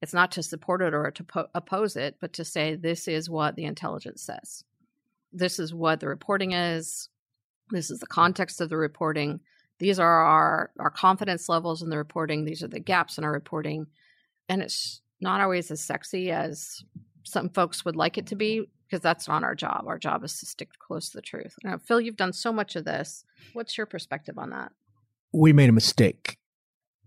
It's 0.00 0.14
not 0.14 0.30
to 0.32 0.44
support 0.44 0.80
it 0.80 0.94
or 0.94 1.10
to 1.10 1.24
po- 1.24 1.48
oppose 1.54 1.96
it, 1.96 2.16
but 2.20 2.32
to 2.34 2.44
say 2.44 2.76
this 2.76 3.08
is 3.08 3.28
what 3.28 3.56
the 3.56 3.64
intelligence 3.64 4.22
says. 4.22 4.62
This 5.32 5.58
is 5.58 5.74
what 5.74 5.98
the 5.98 6.08
reporting 6.08 6.52
is. 6.52 7.08
This 7.70 7.90
is 7.90 7.98
the 7.98 8.06
context 8.06 8.60
of 8.60 8.68
the 8.68 8.76
reporting. 8.76 9.40
These 9.80 9.98
are 9.98 10.24
our, 10.24 10.70
our 10.78 10.90
confidence 10.90 11.48
levels 11.48 11.82
in 11.82 11.90
the 11.90 11.98
reporting. 11.98 12.44
These 12.44 12.62
are 12.62 12.68
the 12.68 12.80
gaps 12.80 13.18
in 13.18 13.24
our 13.24 13.32
reporting. 13.32 13.88
And 14.48 14.62
it's 14.62 15.02
not 15.20 15.40
always 15.40 15.70
as 15.72 15.80
sexy 15.80 16.30
as 16.30 16.84
some 17.24 17.50
folks 17.50 17.84
would 17.84 17.96
like 17.96 18.16
it 18.18 18.28
to 18.28 18.36
be 18.36 18.68
because 18.88 19.02
that's 19.02 19.28
not 19.28 19.44
our 19.44 19.54
job. 19.54 19.84
Our 19.86 19.98
job 19.98 20.24
is 20.24 20.38
to 20.40 20.46
stick 20.46 20.70
close 20.78 21.10
to 21.10 21.18
the 21.18 21.22
truth. 21.22 21.54
Now, 21.62 21.78
Phil, 21.78 22.00
you've 22.00 22.16
done 22.16 22.32
so 22.32 22.52
much 22.52 22.76
of 22.76 22.84
this. 22.84 23.24
What's 23.52 23.76
your 23.76 23.86
perspective 23.86 24.38
on 24.38 24.50
that? 24.50 24.72
We 25.32 25.52
made 25.52 25.68
a 25.68 25.72
mistake. 25.72 26.38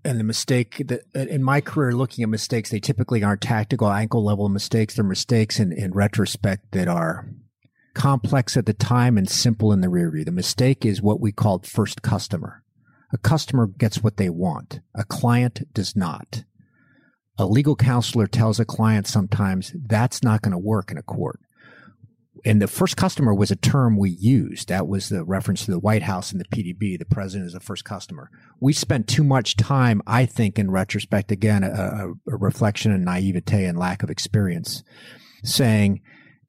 And 0.04 0.20
the 0.20 0.24
mistake 0.24 0.84
that 0.88 1.02
uh, 1.16 1.20
in 1.20 1.44
my 1.44 1.62
career, 1.62 1.92
looking 1.92 2.24
at 2.24 2.30
mistakes, 2.30 2.70
they 2.70 2.80
typically 2.80 3.24
aren't 3.24 3.42
tactical 3.42 3.92
ankle 3.92 4.24
level 4.24 4.50
mistakes. 4.50 4.96
They're 4.96 5.04
mistakes 5.04 5.60
in, 5.60 5.72
in 5.72 5.92
retrospect 5.92 6.72
that 6.72 6.88
are 6.88 7.30
complex 7.94 8.58
at 8.58 8.66
the 8.66 8.74
time 8.74 9.18
and 9.18 9.30
simple 9.30 9.72
in 9.72 9.82
the 9.82 9.90
rear 9.90 10.10
view. 10.12 10.26
The 10.26 10.32
mistake 10.32 10.86
is 10.86 11.02
what 11.02 11.20
we 11.20 11.32
called 11.32 11.68
first 11.68 12.02
customer. 12.02 12.64
A 13.14 13.18
customer 13.18 13.68
gets 13.68 14.02
what 14.02 14.18
they 14.18 14.30
want. 14.30 14.80
A 14.96 15.04
client 15.04 15.72
does 15.74 15.96
not. 15.96 16.46
A 17.38 17.46
legal 17.46 17.76
counselor 17.76 18.28
tells 18.28 18.60
a 18.60 18.66
client 18.66 19.08
sometimes 19.08 19.74
that's 19.76 20.24
not 20.24 20.42
going 20.42 20.52
to 20.52 20.58
work 20.58 20.92
in 20.92 20.98
a 20.98 21.04
court 21.04 21.40
and 22.44 22.62
the 22.62 22.68
first 22.68 22.98
customer 22.98 23.34
was 23.34 23.52
a 23.52 23.56
term 23.56 23.98
we 23.98 24.10
used. 24.10 24.70
That 24.70 24.88
was 24.88 25.10
the 25.10 25.24
reference 25.24 25.66
to 25.66 25.72
the 25.72 25.80
White 25.80 26.04
House 26.04 26.32
and 26.32 26.42
the 26.42 26.46
PDB. 26.46 26.98
The 26.98 27.06
president 27.06 27.48
is 27.48 27.54
the 27.54 27.60
first 27.60 27.86
customer. 27.86 28.30
We 28.60 28.74
spent 28.74 29.08
too 29.08 29.24
much 29.24 29.58
time, 29.58 30.02
I 30.08 30.26
think, 30.26 30.58
in 30.58 30.72
retrospect, 30.72 31.32
again, 31.32 31.64
a, 31.64 32.14
a 32.28 32.38
reflection 32.38 32.92
of 32.92 33.00
naivete 33.00 33.66
and 33.66 33.78
lack 33.78 34.04
of 34.04 34.10
experience, 34.10 34.84
saying, 35.44 36.02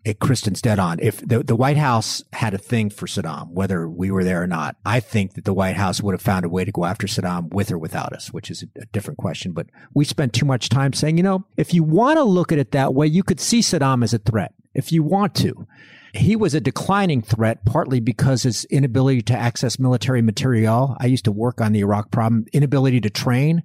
it, 0.05 0.19
Kristen's 0.19 0.61
dead 0.61 0.79
on. 0.79 0.99
If 1.01 1.21
the, 1.21 1.45
the 1.45 1.55
White 1.55 1.77
House 1.77 2.25
had 2.33 2.55
a 2.55 2.59
thing 2.59 2.91
for 2.91 3.07
Saddam, 3.07 3.51
whether 3.53 3.89
we 3.89 4.11
were 4.11 4.25
there 4.25 4.43
or 4.43 4.47
not, 4.47 4.77
I 4.85 4.99
think 4.99 5.35
that 5.35 5.45
the 5.45 5.55
White 5.55 5.77
House 5.77 6.03
would 6.03 6.13
have 6.13 6.23
found 6.23 6.45
a 6.45 6.49
way 6.49 6.65
to 6.65 6.73
go 6.73 6.85
after 6.85 7.07
Saddam 7.07 7.53
with 7.55 7.71
or 7.71 7.79
without 7.79 8.13
us, 8.13 8.33
which 8.33 8.51
is 8.51 8.65
a, 8.65 8.81
a 8.81 8.87
different 8.87 9.19
question. 9.19 9.53
But 9.53 9.69
we 9.95 10.05
spent 10.05 10.33
too 10.33 10.47
much 10.47 10.69
time 10.69 10.93
saying, 10.93 11.19
you 11.19 11.23
know, 11.23 11.45
if 11.57 11.73
you 11.73 11.85
want 11.85 12.17
to 12.17 12.25
look 12.25 12.51
at 12.51 12.59
it 12.59 12.73
that 12.73 12.95
way, 12.95 13.07
you 13.07 13.23
could 13.23 13.39
see 13.39 13.61
Saddam 13.61 14.03
as 14.03 14.13
a 14.13 14.19
threat 14.19 14.55
if 14.75 14.93
you 14.93 15.03
want 15.03 15.35
to. 15.37 15.67
He 16.15 16.37
was 16.37 16.53
a 16.53 16.61
declining 16.61 17.23
threat, 17.23 17.65
partly 17.65 17.99
because 17.99 18.43
his 18.43 18.67
inability 18.67 19.23
to 19.23 19.35
access 19.35 19.79
military 19.79 20.21
material. 20.21 20.95
I 21.01 21.07
used 21.07 21.25
to 21.25 21.33
work 21.33 21.61
on 21.61 21.73
the 21.73 21.81
Iraq 21.81 22.11
problem, 22.11 22.45
inability 22.53 23.01
to 23.01 23.11
train, 23.11 23.63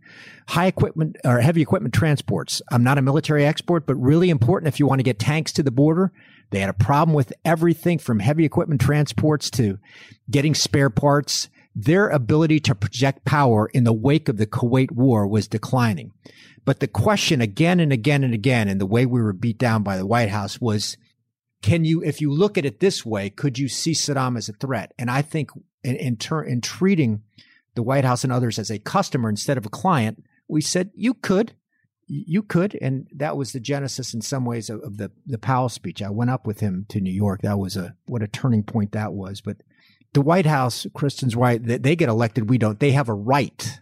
high 0.48 0.68
equipment 0.68 1.18
or 1.26 1.42
heavy 1.42 1.62
equipment 1.62 1.94
transports. 1.94 2.62
I'm 2.72 2.84
not 2.84 2.98
a 2.98 3.02
military 3.02 3.46
expert, 3.46 3.86
but 3.86 3.96
really 3.96 4.30
important 4.30 4.74
if 4.74 4.80
you 4.80 4.88
want 4.88 5.00
to 5.00 5.04
get 5.04 5.20
tanks 5.20 5.52
to 5.54 5.64
the 5.64 5.72
border. 5.72 6.14
They 6.52 6.60
had 6.60 6.70
a 6.70 6.74
problem 6.74 7.14
with 7.14 7.34
everything 7.44 8.00
from 8.00 8.20
heavy 8.20 8.46
equipment 8.46 8.80
transports 8.80 9.50
to 9.52 9.78
getting 10.32 10.56
spare 10.56 10.90
parts. 10.90 11.50
Their 11.80 12.10
ability 12.10 12.60
to 12.62 12.74
project 12.74 13.24
power 13.24 13.68
in 13.68 13.84
the 13.84 13.94
wake 13.94 14.30
of 14.30 14.38
the 14.38 14.48
Kuwait 14.48 14.90
war 14.90 15.28
was 15.28 15.48
declining. 15.48 16.12
But 16.66 16.80
the 16.80 16.88
question 16.88 17.40
again 17.40 17.80
and 17.80 17.94
again 17.94 18.24
and 18.24 18.34
again, 18.34 18.68
and 18.68 18.82
the 18.82 18.88
way 18.88 19.06
we 19.06 19.22
were 19.22 19.32
beat 19.32 19.60
down 19.60 19.84
by 19.84 19.96
the 19.96 20.06
White 20.06 20.30
House 20.30 20.60
was, 20.60 20.98
can 21.62 21.86
you, 21.86 22.02
if 22.04 22.20
you 22.20 22.34
look 22.34 22.58
at 22.58 22.66
it 22.66 22.80
this 22.80 23.06
way, 23.06 23.30
could 23.30 23.60
you 23.60 23.68
see 23.68 23.92
Saddam 23.92 24.40
as 24.40 24.50
a 24.50 24.54
threat? 24.54 24.92
And 24.98 25.12
I 25.12 25.22
think 25.22 25.52
in, 25.84 25.96
in, 25.98 26.18
ter- 26.18 26.42
in 26.42 26.62
treating 26.62 27.22
the 27.76 27.84
White 27.84 28.06
House 28.06 28.24
and 28.24 28.34
others 28.34 28.58
as 28.58 28.72
a 28.72 28.80
customer 28.80 29.30
instead 29.30 29.60
of 29.60 29.68
a 29.68 29.70
client, 29.70 30.24
we 30.48 30.62
said 30.62 30.90
you 30.96 31.14
could, 31.14 31.54
you 32.08 32.42
could, 32.42 32.76
and 32.82 33.08
that 33.14 33.38
was 33.38 33.52
the 33.52 33.60
genesis 33.60 34.16
in 34.16 34.22
some 34.22 34.46
ways 34.46 34.72
of, 34.72 34.82
of 34.82 34.98
the 34.98 35.12
the 35.26 35.38
Powell 35.38 35.70
speech. 35.70 36.02
I 36.02 36.10
went 36.10 36.32
up 36.32 36.48
with 36.48 36.62
him 36.62 36.86
to 36.90 37.02
New 37.02 37.12
York. 37.12 37.42
That 37.42 37.60
was 37.60 37.78
a 37.78 37.96
what 38.08 38.24
a 38.24 38.28
turning 38.28 38.64
point 38.64 38.94
that 38.94 39.14
was. 39.14 39.42
But 39.42 39.58
the 40.18 40.22
White 40.24 40.48
House, 40.48 40.88
Kristen's 40.96 41.36
right. 41.36 41.64
They, 41.64 41.78
they 41.78 41.96
get 41.96 42.10
elected, 42.10 42.50
we 42.50 42.58
don't. 42.58 42.80
They 42.80 42.90
have 42.94 43.08
a 43.08 43.14
right 43.14 43.80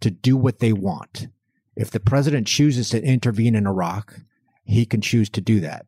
to 0.00 0.10
do 0.10 0.34
what 0.34 0.58
they 0.58 0.72
want. 0.72 1.28
If 1.76 1.90
the 1.90 2.00
president 2.00 2.46
chooses 2.46 2.88
to 2.90 3.02
intervene 3.02 3.54
in 3.54 3.66
Iraq, 3.66 4.20
he 4.64 4.86
can 4.86 5.02
choose 5.02 5.28
to 5.28 5.42
do 5.42 5.60
that. 5.60 5.84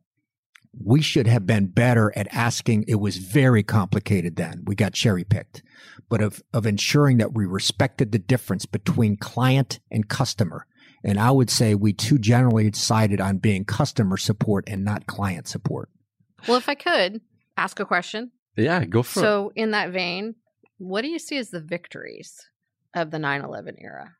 We 0.78 1.00
should 1.00 1.26
have 1.26 1.46
been 1.46 1.68
better 1.68 2.12
at 2.14 2.28
asking. 2.34 2.84
It 2.86 2.96
was 2.96 3.16
very 3.16 3.62
complicated 3.62 4.36
then. 4.36 4.62
We 4.66 4.74
got 4.74 4.92
cherry 4.92 5.24
picked, 5.24 5.62
but 6.10 6.20
of, 6.20 6.42
of 6.52 6.66
ensuring 6.66 7.16
that 7.16 7.32
we 7.32 7.46
respected 7.46 8.12
the 8.12 8.18
difference 8.18 8.66
between 8.66 9.16
client 9.16 9.80
and 9.90 10.06
customer 10.06 10.66
And 11.02 11.18
I 11.18 11.30
would 11.30 11.48
say 11.48 11.74
we 11.74 11.94
too 11.94 12.18
generally 12.18 12.70
decided 12.70 13.22
on 13.22 13.38
being 13.38 13.64
customer 13.64 14.18
support 14.18 14.64
and 14.66 14.84
not 14.84 15.06
client 15.06 15.48
support. 15.48 15.88
Well, 16.46 16.58
if 16.58 16.68
I 16.68 16.74
could 16.74 17.22
ask 17.56 17.80
a 17.80 17.86
question. 17.86 18.32
Yeah, 18.58 18.84
go 18.84 19.02
for 19.02 19.20
so, 19.20 19.20
it. 19.20 19.24
So, 19.24 19.52
in 19.54 19.70
that 19.70 19.90
vein, 19.90 20.34
what 20.78 21.02
do 21.02 21.08
you 21.08 21.18
see 21.18 21.36
as 21.36 21.50
the 21.50 21.60
victories 21.60 22.48
of 22.94 23.10
the 23.10 23.18
9 23.18 23.42
11 23.42 23.76
era? 23.80 24.16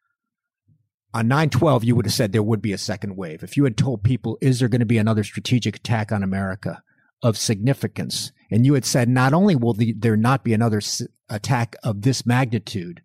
On 1.14 1.26
9 1.26 1.50
12, 1.50 1.84
you 1.84 1.96
would 1.96 2.06
have 2.06 2.12
said 2.12 2.32
there 2.32 2.42
would 2.42 2.62
be 2.62 2.72
a 2.72 2.78
second 2.78 3.16
wave. 3.16 3.42
If 3.42 3.56
you 3.56 3.64
had 3.64 3.76
told 3.76 4.02
people, 4.02 4.38
is 4.40 4.60
there 4.60 4.68
going 4.68 4.80
to 4.80 4.86
be 4.86 4.98
another 4.98 5.24
strategic 5.24 5.76
attack 5.76 6.12
on 6.12 6.22
America 6.22 6.82
of 7.22 7.38
significance? 7.38 8.32
And 8.50 8.64
you 8.64 8.74
had 8.74 8.84
said, 8.84 9.08
not 9.08 9.32
only 9.32 9.56
will 9.56 9.74
the, 9.74 9.94
there 9.96 10.16
not 10.16 10.44
be 10.44 10.54
another 10.54 10.78
s- 10.78 11.02
attack 11.28 11.76
of 11.82 12.02
this 12.02 12.26
magnitude, 12.26 13.02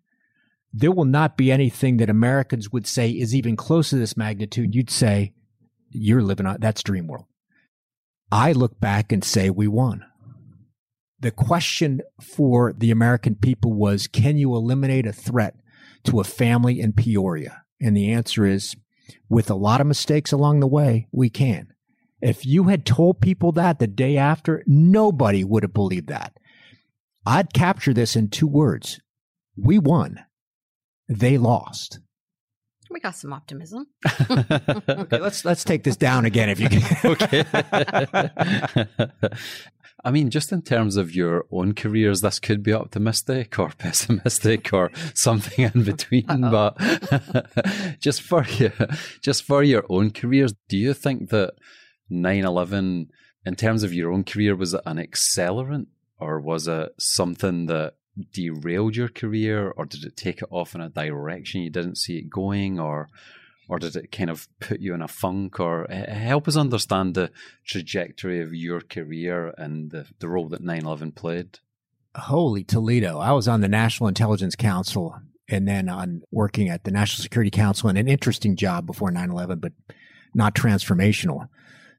there 0.72 0.92
will 0.92 1.04
not 1.04 1.36
be 1.36 1.50
anything 1.50 1.96
that 1.98 2.10
Americans 2.10 2.70
would 2.70 2.86
say 2.86 3.10
is 3.10 3.34
even 3.34 3.56
close 3.56 3.90
to 3.90 3.96
this 3.96 4.16
magnitude. 4.16 4.74
You'd 4.74 4.90
say, 4.90 5.32
you're 5.90 6.22
living 6.22 6.46
on 6.46 6.58
that's 6.60 6.82
dream 6.82 7.06
world. 7.06 7.26
I 8.30 8.52
look 8.52 8.80
back 8.80 9.12
and 9.12 9.22
say, 9.22 9.50
we 9.50 9.68
won. 9.68 10.04
The 11.24 11.30
question 11.30 12.02
for 12.20 12.74
the 12.74 12.90
American 12.90 13.34
people 13.34 13.72
was, 13.72 14.06
can 14.06 14.36
you 14.36 14.54
eliminate 14.54 15.06
a 15.06 15.12
threat 15.12 15.54
to 16.02 16.20
a 16.20 16.24
family 16.24 16.78
in 16.78 16.92
Peoria? 16.92 17.62
And 17.80 17.96
the 17.96 18.12
answer 18.12 18.44
is, 18.44 18.76
with 19.30 19.48
a 19.48 19.54
lot 19.54 19.80
of 19.80 19.86
mistakes 19.86 20.32
along 20.32 20.60
the 20.60 20.66
way, 20.66 21.08
we 21.12 21.30
can. 21.30 21.68
If 22.20 22.44
you 22.44 22.64
had 22.64 22.84
told 22.84 23.22
people 23.22 23.52
that 23.52 23.78
the 23.78 23.86
day 23.86 24.18
after, 24.18 24.62
nobody 24.66 25.44
would 25.44 25.62
have 25.62 25.72
believed 25.72 26.08
that. 26.08 26.36
I'd 27.24 27.54
capture 27.54 27.94
this 27.94 28.16
in 28.16 28.28
two 28.28 28.46
words. 28.46 29.00
We 29.56 29.78
won 29.78 30.26
they 31.08 31.38
lost. 31.38 32.00
We 32.90 33.00
got 33.00 33.16
some 33.16 33.32
optimism. 33.32 33.86
okay, 34.30 35.18
let's 35.18 35.42
let's 35.46 35.64
take 35.64 35.84
this 35.84 35.96
down 35.96 36.26
again 36.26 36.50
if 36.50 36.60
you 36.60 36.68
can. 36.68 36.98
okay. 37.12 37.44
I 40.04 40.10
mean, 40.10 40.28
just 40.28 40.52
in 40.52 40.60
terms 40.62 40.96
of 40.96 41.14
your 41.14 41.46
own 41.50 41.72
careers, 41.74 42.20
this 42.20 42.38
could 42.38 42.62
be 42.62 42.74
optimistic 42.74 43.58
or 43.58 43.70
pessimistic 43.78 44.72
or 44.72 44.90
something 45.14 45.70
in 45.74 45.82
between. 45.82 46.26
But 46.26 46.76
just 48.00 48.20
for 48.20 48.44
you, 48.44 48.72
just 49.22 49.44
for 49.44 49.62
your 49.62 49.84
own 49.88 50.10
careers, 50.10 50.54
do 50.68 50.76
you 50.76 50.92
think 50.92 51.30
that 51.30 51.54
9-11, 52.12 53.08
in 53.46 53.54
terms 53.56 53.82
of 53.82 53.94
your 53.94 54.12
own 54.12 54.24
career, 54.24 54.54
was 54.54 54.74
it 54.74 54.82
an 54.84 54.98
accelerant 54.98 55.86
or 56.18 56.38
was 56.38 56.68
it 56.68 56.90
something 56.98 57.66
that 57.66 57.94
derailed 58.32 58.96
your 58.96 59.08
career 59.08 59.70
or 59.70 59.86
did 59.86 60.04
it 60.04 60.16
take 60.16 60.42
it 60.42 60.48
off 60.50 60.74
in 60.74 60.80
a 60.80 60.88
direction 60.88 61.62
you 61.62 61.70
didn't 61.70 61.98
see 61.98 62.18
it 62.18 62.30
going 62.30 62.78
or 62.78 63.08
or 63.68 63.78
did 63.78 63.96
it 63.96 64.12
kind 64.12 64.30
of 64.30 64.48
put 64.60 64.80
you 64.80 64.94
in 64.94 65.02
a 65.02 65.08
funk 65.08 65.58
or 65.60 65.90
eh, 65.90 66.12
help 66.12 66.48
us 66.48 66.56
understand 66.56 67.14
the 67.14 67.30
trajectory 67.64 68.40
of 68.40 68.54
your 68.54 68.80
career 68.80 69.54
and 69.56 69.90
the, 69.90 70.06
the 70.18 70.28
role 70.28 70.48
that 70.48 70.62
9-11 70.62 71.14
played 71.14 71.58
holy 72.16 72.64
toledo 72.64 73.18
i 73.18 73.32
was 73.32 73.48
on 73.48 73.60
the 73.60 73.68
national 73.68 74.08
intelligence 74.08 74.54
council 74.54 75.18
and 75.48 75.68
then 75.68 75.88
on 75.88 76.22
working 76.30 76.68
at 76.68 76.84
the 76.84 76.90
national 76.90 77.22
security 77.22 77.50
council 77.50 77.88
in 77.88 77.96
an 77.96 78.08
interesting 78.08 78.56
job 78.56 78.86
before 78.86 79.10
9-11 79.10 79.60
but 79.60 79.72
not 80.34 80.54
transformational 80.54 81.48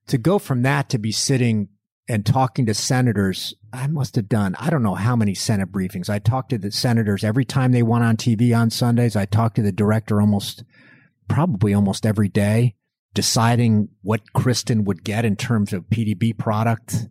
to 0.08 0.18
go 0.18 0.40
from 0.40 0.62
that 0.64 0.90
to 0.90 0.98
be 0.98 1.12
sitting 1.12 1.70
and 2.08 2.26
talking 2.26 2.66
to 2.66 2.74
senators. 2.74 3.54
I 3.74 3.88
must 3.88 4.16
have 4.16 4.30
done, 4.30 4.56
I 4.60 4.70
don't 4.70 4.84
know 4.84 4.96
how 4.96 5.16
many 5.16 5.34
Senate 5.34 5.72
briefings. 5.72 6.10
I 6.10 6.20
talked 6.20 6.50
to 6.52 6.58
the 6.58 6.72
senators 6.72 7.24
every 7.24 7.46
time 7.46 7.72
they 7.72 7.84
went 7.84 8.04
on 8.04 8.18
TV 8.18 8.58
on 8.58 8.70
Sundays. 8.70 9.16
I 9.16 9.26
talked 9.26 9.56
to 9.56 9.62
the 9.62 9.72
director 9.72 10.22
almost, 10.22 10.64
probably 11.28 11.74
almost 11.74 12.06
every 12.06 12.30
day, 12.30 12.76
deciding 13.14 13.90
what 14.02 14.34
Kristen 14.34 14.84
would 14.86 15.04
get 15.04 15.26
in 15.26 15.36
terms 15.36 15.74
of 15.74 15.90
PDB 15.90 16.38
product, 16.38 17.08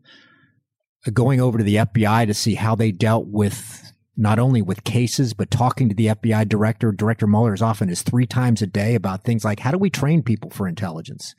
uh, 1.07 1.11
going 1.13 1.41
over 1.41 1.59
to 1.59 1.65
the 1.65 1.77
FBI 1.77 2.27
to 2.27 2.35
see 2.35 2.55
how 2.55 2.75
they 2.75 2.93
dealt 2.93 3.27
with 3.27 3.93
not 4.17 4.39
only 4.39 4.63
with 4.63 4.85
cases, 4.85 5.35
but 5.35 5.51
talking 5.51 5.89
to 5.89 5.95
the 5.95 6.07
FBI 6.07 6.49
director. 6.49 6.93
Director 6.93 7.27
Mueller 7.27 7.55
is 7.55 7.63
often 7.63 7.89
is 7.89 8.03
three 8.03 8.27
times 8.27 8.63
a 8.63 8.67
day 8.67 8.95
about 8.95 9.25
things 9.25 9.45
like 9.45 9.61
how 9.61 9.73
do 9.73 9.79
we 9.79 9.91
train 9.91 10.23
people 10.23 10.51
for 10.51 10.69
intelligence? 10.69 11.35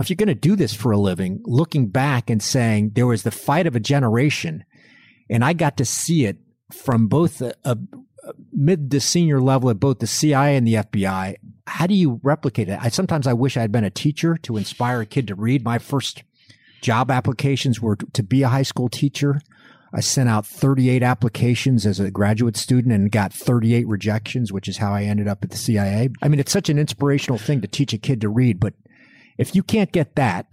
if 0.00 0.08
you're 0.08 0.16
going 0.16 0.28
to 0.28 0.34
do 0.34 0.56
this 0.56 0.72
for 0.74 0.92
a 0.92 0.98
living, 0.98 1.42
looking 1.44 1.88
back 1.88 2.30
and 2.30 2.42
saying 2.42 2.92
there 2.94 3.06
was 3.06 3.22
the 3.22 3.30
fight 3.30 3.66
of 3.66 3.76
a 3.76 3.80
generation, 3.80 4.64
and 5.28 5.44
I 5.44 5.52
got 5.52 5.76
to 5.76 5.84
see 5.84 6.24
it 6.24 6.38
from 6.72 7.06
both 7.06 7.42
a, 7.42 7.54
a, 7.64 7.76
a 8.24 8.32
mid 8.52 8.90
to 8.92 9.00
senior 9.00 9.40
level 9.40 9.70
at 9.70 9.78
both 9.78 9.98
the 9.98 10.06
CIA 10.06 10.56
and 10.56 10.66
the 10.66 10.74
FBI. 10.74 11.36
How 11.70 11.86
do 11.86 11.94
you 11.94 12.20
replicate 12.24 12.68
it? 12.68 12.78
I 12.80 12.88
sometimes 12.88 13.26
I 13.28 13.32
wish 13.32 13.56
I 13.56 13.60
had 13.60 13.70
been 13.70 13.84
a 13.84 13.90
teacher 13.90 14.36
to 14.42 14.56
inspire 14.56 15.00
a 15.00 15.06
kid 15.06 15.28
to 15.28 15.36
read. 15.36 15.64
My 15.64 15.78
first 15.78 16.24
job 16.82 17.10
applications 17.10 17.80
were 17.80 17.96
to 17.96 18.22
be 18.24 18.42
a 18.42 18.48
high 18.48 18.64
school 18.64 18.88
teacher. 18.88 19.40
I 19.92 20.00
sent 20.00 20.28
out 20.28 20.46
38 20.46 21.02
applications 21.02 21.86
as 21.86 22.00
a 22.00 22.10
graduate 22.10 22.56
student 22.56 22.92
and 22.92 23.10
got 23.10 23.32
38 23.32 23.86
rejections, 23.86 24.52
which 24.52 24.68
is 24.68 24.78
how 24.78 24.92
I 24.92 25.04
ended 25.04 25.28
up 25.28 25.44
at 25.44 25.50
the 25.50 25.56
CIA. 25.56 26.10
I 26.20 26.28
mean, 26.28 26.40
it's 26.40 26.52
such 26.52 26.68
an 26.68 26.78
inspirational 26.78 27.38
thing 27.38 27.60
to 27.60 27.68
teach 27.68 27.92
a 27.92 27.98
kid 27.98 28.20
to 28.20 28.28
read, 28.28 28.58
but 28.58 28.74
if 29.38 29.54
you 29.54 29.62
can't 29.62 29.92
get 29.92 30.16
that, 30.16 30.52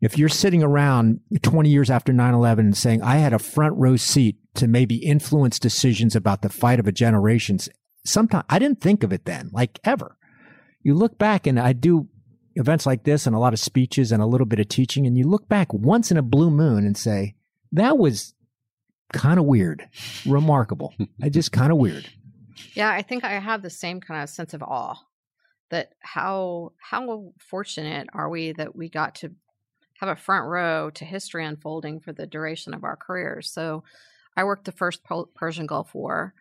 if 0.00 0.16
you're 0.16 0.28
sitting 0.28 0.62
around 0.62 1.20
20 1.42 1.68
years 1.68 1.90
after 1.90 2.12
9-11 2.12 2.58
and 2.58 2.76
saying, 2.76 3.02
I 3.02 3.16
had 3.16 3.32
a 3.32 3.38
front 3.38 3.76
row 3.76 3.96
seat 3.96 4.36
to 4.54 4.66
maybe 4.66 4.96
influence 4.96 5.58
decisions 5.58 6.16
about 6.16 6.42
the 6.42 6.48
fight 6.48 6.80
of 6.80 6.86
a 6.86 6.92
generation, 6.92 7.58
sometimes 8.04 8.44
I 8.48 8.58
didn't 8.58 8.80
think 8.80 9.02
of 9.02 9.12
it 9.12 9.24
then, 9.24 9.50
like 9.52 9.78
ever. 9.84 10.17
You 10.82 10.94
look 10.94 11.18
back 11.18 11.46
and 11.46 11.58
I 11.58 11.72
do 11.72 12.08
events 12.54 12.86
like 12.86 13.04
this 13.04 13.26
and 13.26 13.34
a 13.34 13.38
lot 13.38 13.52
of 13.52 13.60
speeches 13.60 14.12
and 14.12 14.22
a 14.22 14.26
little 14.26 14.46
bit 14.46 14.60
of 14.60 14.68
teaching, 14.68 15.06
and 15.06 15.16
you 15.16 15.24
look 15.24 15.48
back 15.48 15.72
once 15.72 16.10
in 16.10 16.16
a 16.16 16.22
blue 16.22 16.50
moon 16.50 16.84
and 16.84 16.96
say, 16.96 17.34
that 17.72 17.98
was 17.98 18.34
kind 19.12 19.38
of 19.38 19.46
weird, 19.46 19.88
remarkable. 20.26 20.94
I 21.22 21.28
just 21.28 21.52
kind 21.52 21.72
of 21.72 21.78
weird. 21.78 22.08
Yeah, 22.74 22.90
I 22.90 23.02
think 23.02 23.24
I 23.24 23.38
have 23.38 23.62
the 23.62 23.70
same 23.70 24.00
kind 24.00 24.22
of 24.22 24.28
sense 24.28 24.54
of 24.54 24.62
awe 24.62 24.96
that 25.70 25.92
how 26.00 26.72
how 26.78 27.32
fortunate 27.38 28.08
are 28.14 28.28
we 28.28 28.52
that 28.52 28.74
we 28.74 28.88
got 28.88 29.16
to 29.16 29.32
have 30.00 30.08
a 30.08 30.16
front 30.16 30.46
row 30.46 30.90
to 30.90 31.04
history 31.04 31.44
unfolding 31.44 32.00
for 32.00 32.12
the 32.12 32.26
duration 32.26 32.72
of 32.72 32.84
our 32.84 32.96
careers. 32.96 33.50
So, 33.50 33.84
I 34.36 34.44
worked 34.44 34.64
the 34.64 34.72
first 34.72 35.00
Persian 35.34 35.66
Gulf 35.66 35.94
War. 35.94 36.34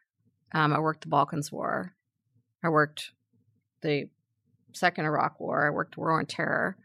Um, 0.53 0.73
I 0.73 0.79
worked 0.79 1.01
the 1.01 1.09
Balkans 1.09 1.51
War. 1.51 1.93
I 2.63 2.69
worked 2.69 3.11
the 3.81 4.09
second 4.77 5.05
Iraq 5.05 5.39
War. 5.39 5.67
I 5.67 5.69
worked 5.71 5.97
War 5.97 6.19
on 6.19 6.25
Terror. 6.25 6.77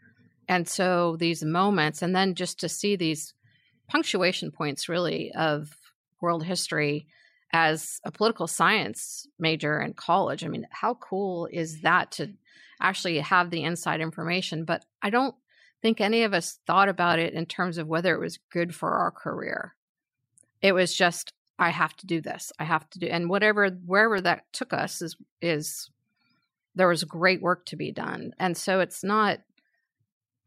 And 0.47 0.67
so 0.67 1.15
these 1.17 1.43
moments, 1.43 2.01
and 2.01 2.15
then 2.15 2.35
just 2.35 2.59
to 2.59 2.69
see 2.69 2.95
these 2.95 3.33
punctuation 3.87 4.51
points 4.51 4.89
really 4.89 5.31
of 5.33 5.77
world 6.21 6.43
history 6.43 7.07
as 7.51 7.99
a 8.03 8.11
political 8.11 8.47
science 8.47 9.27
major 9.37 9.79
in 9.79 9.93
college. 9.93 10.43
I 10.43 10.47
mean, 10.47 10.65
how 10.71 10.95
cool 10.95 11.47
is 11.51 11.81
that 11.81 12.11
to 12.13 12.33
actually 12.81 13.19
have 13.19 13.51
the 13.51 13.63
inside 13.63 14.01
information? 14.01 14.65
But 14.65 14.83
I 15.01 15.11
don't 15.11 15.35
think 15.81 16.01
any 16.01 16.23
of 16.23 16.33
us 16.33 16.59
thought 16.65 16.89
about 16.89 17.19
it 17.19 17.33
in 17.33 17.45
terms 17.45 17.77
of 17.77 17.87
whether 17.87 18.15
it 18.15 18.19
was 18.19 18.39
good 18.51 18.73
for 18.73 18.91
our 18.91 19.11
career. 19.11 19.75
It 20.61 20.73
was 20.73 20.95
just, 20.95 21.33
I 21.59 21.69
have 21.69 21.95
to 21.97 22.07
do 22.07 22.21
this. 22.21 22.51
I 22.57 22.63
have 22.63 22.89
to 22.91 22.99
do, 22.99 23.07
and 23.07 23.29
whatever, 23.29 23.69
wherever 23.69 24.19
that 24.21 24.51
took 24.53 24.73
us 24.73 25.01
is, 25.01 25.15
is, 25.41 25.89
there 26.75 26.87
was 26.87 27.03
great 27.03 27.41
work 27.41 27.65
to 27.67 27.75
be 27.75 27.91
done. 27.91 28.33
And 28.39 28.57
so 28.57 28.79
it's 28.79 29.03
not, 29.03 29.39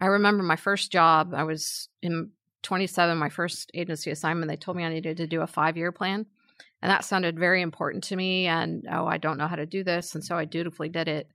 I 0.00 0.06
remember 0.06 0.42
my 0.42 0.56
first 0.56 0.90
job, 0.90 1.32
I 1.34 1.44
was 1.44 1.88
in 2.02 2.30
27, 2.62 3.16
my 3.16 3.28
first 3.28 3.70
agency 3.74 4.10
assignment, 4.10 4.48
they 4.48 4.56
told 4.56 4.76
me 4.76 4.84
I 4.84 4.88
needed 4.88 5.18
to 5.18 5.26
do 5.26 5.40
a 5.40 5.46
five 5.46 5.76
year 5.76 5.92
plan. 5.92 6.26
And 6.82 6.90
that 6.90 7.04
sounded 7.04 7.38
very 7.38 7.62
important 7.62 8.04
to 8.04 8.16
me. 8.16 8.46
And 8.46 8.86
oh, 8.90 9.06
I 9.06 9.18
don't 9.18 9.38
know 9.38 9.46
how 9.46 9.56
to 9.56 9.66
do 9.66 9.82
this. 9.82 10.14
And 10.14 10.24
so 10.24 10.36
I 10.36 10.44
dutifully 10.44 10.88
did 10.88 11.08
it 11.08 11.30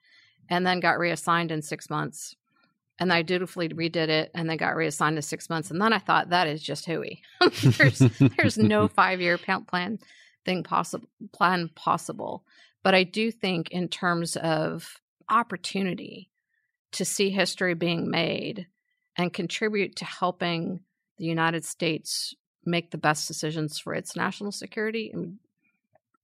and 0.49 0.65
then 0.65 0.79
got 0.79 0.99
reassigned 0.99 1.51
in 1.51 1.61
six 1.61 1.89
months. 1.89 2.35
And 2.99 3.11
I 3.11 3.23
dutifully 3.23 3.69
redid 3.69 4.09
it 4.09 4.29
and 4.35 4.47
then 4.49 4.57
got 4.57 4.75
reassigned 4.75 5.15
to 5.15 5.21
six 5.21 5.49
months. 5.49 5.71
And 5.71 5.81
then 5.81 5.93
I 5.93 5.97
thought, 5.97 6.29
that 6.29 6.47
is 6.47 6.61
just 6.61 6.85
hooey. 6.85 7.23
there's, 7.63 7.99
there's 8.37 8.57
no 8.57 8.87
five 8.89 9.19
year 9.19 9.39
plan 9.39 9.97
thing 10.45 10.63
possible, 10.63 11.07
plan 11.33 11.69
possible. 11.75 12.43
But 12.83 12.95
I 12.95 13.03
do 13.03 13.31
think, 13.31 13.69
in 13.71 13.87
terms 13.87 14.35
of 14.35 14.99
opportunity 15.29 16.29
to 16.93 17.05
see 17.05 17.29
history 17.29 17.73
being 17.73 18.09
made 18.09 18.67
and 19.15 19.33
contribute 19.33 19.95
to 19.97 20.05
helping 20.05 20.81
the 21.17 21.25
United 21.25 21.63
States 21.63 22.35
make 22.65 22.91
the 22.91 22.97
best 22.97 23.27
decisions 23.27 23.79
for 23.79 23.93
its 23.93 24.15
national 24.15 24.51
security. 24.51 25.11
Mean, 25.13 25.39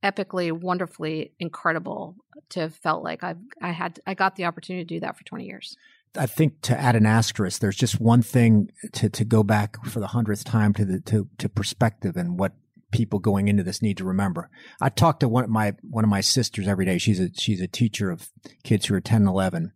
epically, 0.04 0.52
wonderfully 0.52 1.34
incredible 1.40 2.16
to 2.50 2.62
have 2.62 2.76
felt 2.76 3.04
like 3.04 3.24
I've 3.24 3.40
I 3.62 3.72
had 3.72 4.00
I 4.06 4.14
got 4.14 4.36
the 4.36 4.46
opportunity 4.46 4.84
to 4.86 4.96
do 4.96 5.00
that 5.02 5.18
for 5.18 5.24
20 5.24 5.46
years. 5.46 5.76
I 6.18 6.26
think 6.26 6.62
to 6.62 6.80
add 6.80 6.96
an 6.96 7.06
asterisk, 7.06 7.62
there's 7.62 7.76
just 7.76 8.00
one 8.00 8.22
thing 8.22 8.72
to, 8.94 9.10
to 9.10 9.26
go 9.26 9.44
back 9.44 9.84
for 9.86 10.00
the 10.00 10.08
hundredth 10.08 10.44
time 10.46 10.74
to 10.74 10.86
the 10.86 11.00
to, 11.02 11.28
to 11.38 11.50
perspective 11.50 12.16
and 12.18 12.40
what 12.40 12.54
people 12.92 13.20
going 13.20 13.48
into 13.48 13.64
this 13.64 13.82
need 13.82 13.98
to 13.98 14.06
remember. 14.06 14.50
I 14.82 14.90
talk 14.90 15.20
to 15.20 15.28
one 15.28 15.44
of 15.44 15.50
my 15.50 15.74
one 15.82 16.04
of 16.04 16.10
my 16.10 16.22
sisters 16.22 16.68
every 16.68 16.86
day. 16.86 16.98
She's 16.98 17.20
a 17.20 17.30
she's 17.34 17.62
a 17.62 17.68
teacher 17.68 18.10
of 18.10 18.30
kids 18.64 18.86
who 18.86 18.96
are 18.96 19.02
10 19.02 19.22
and 19.22 19.28
11. 19.30 19.72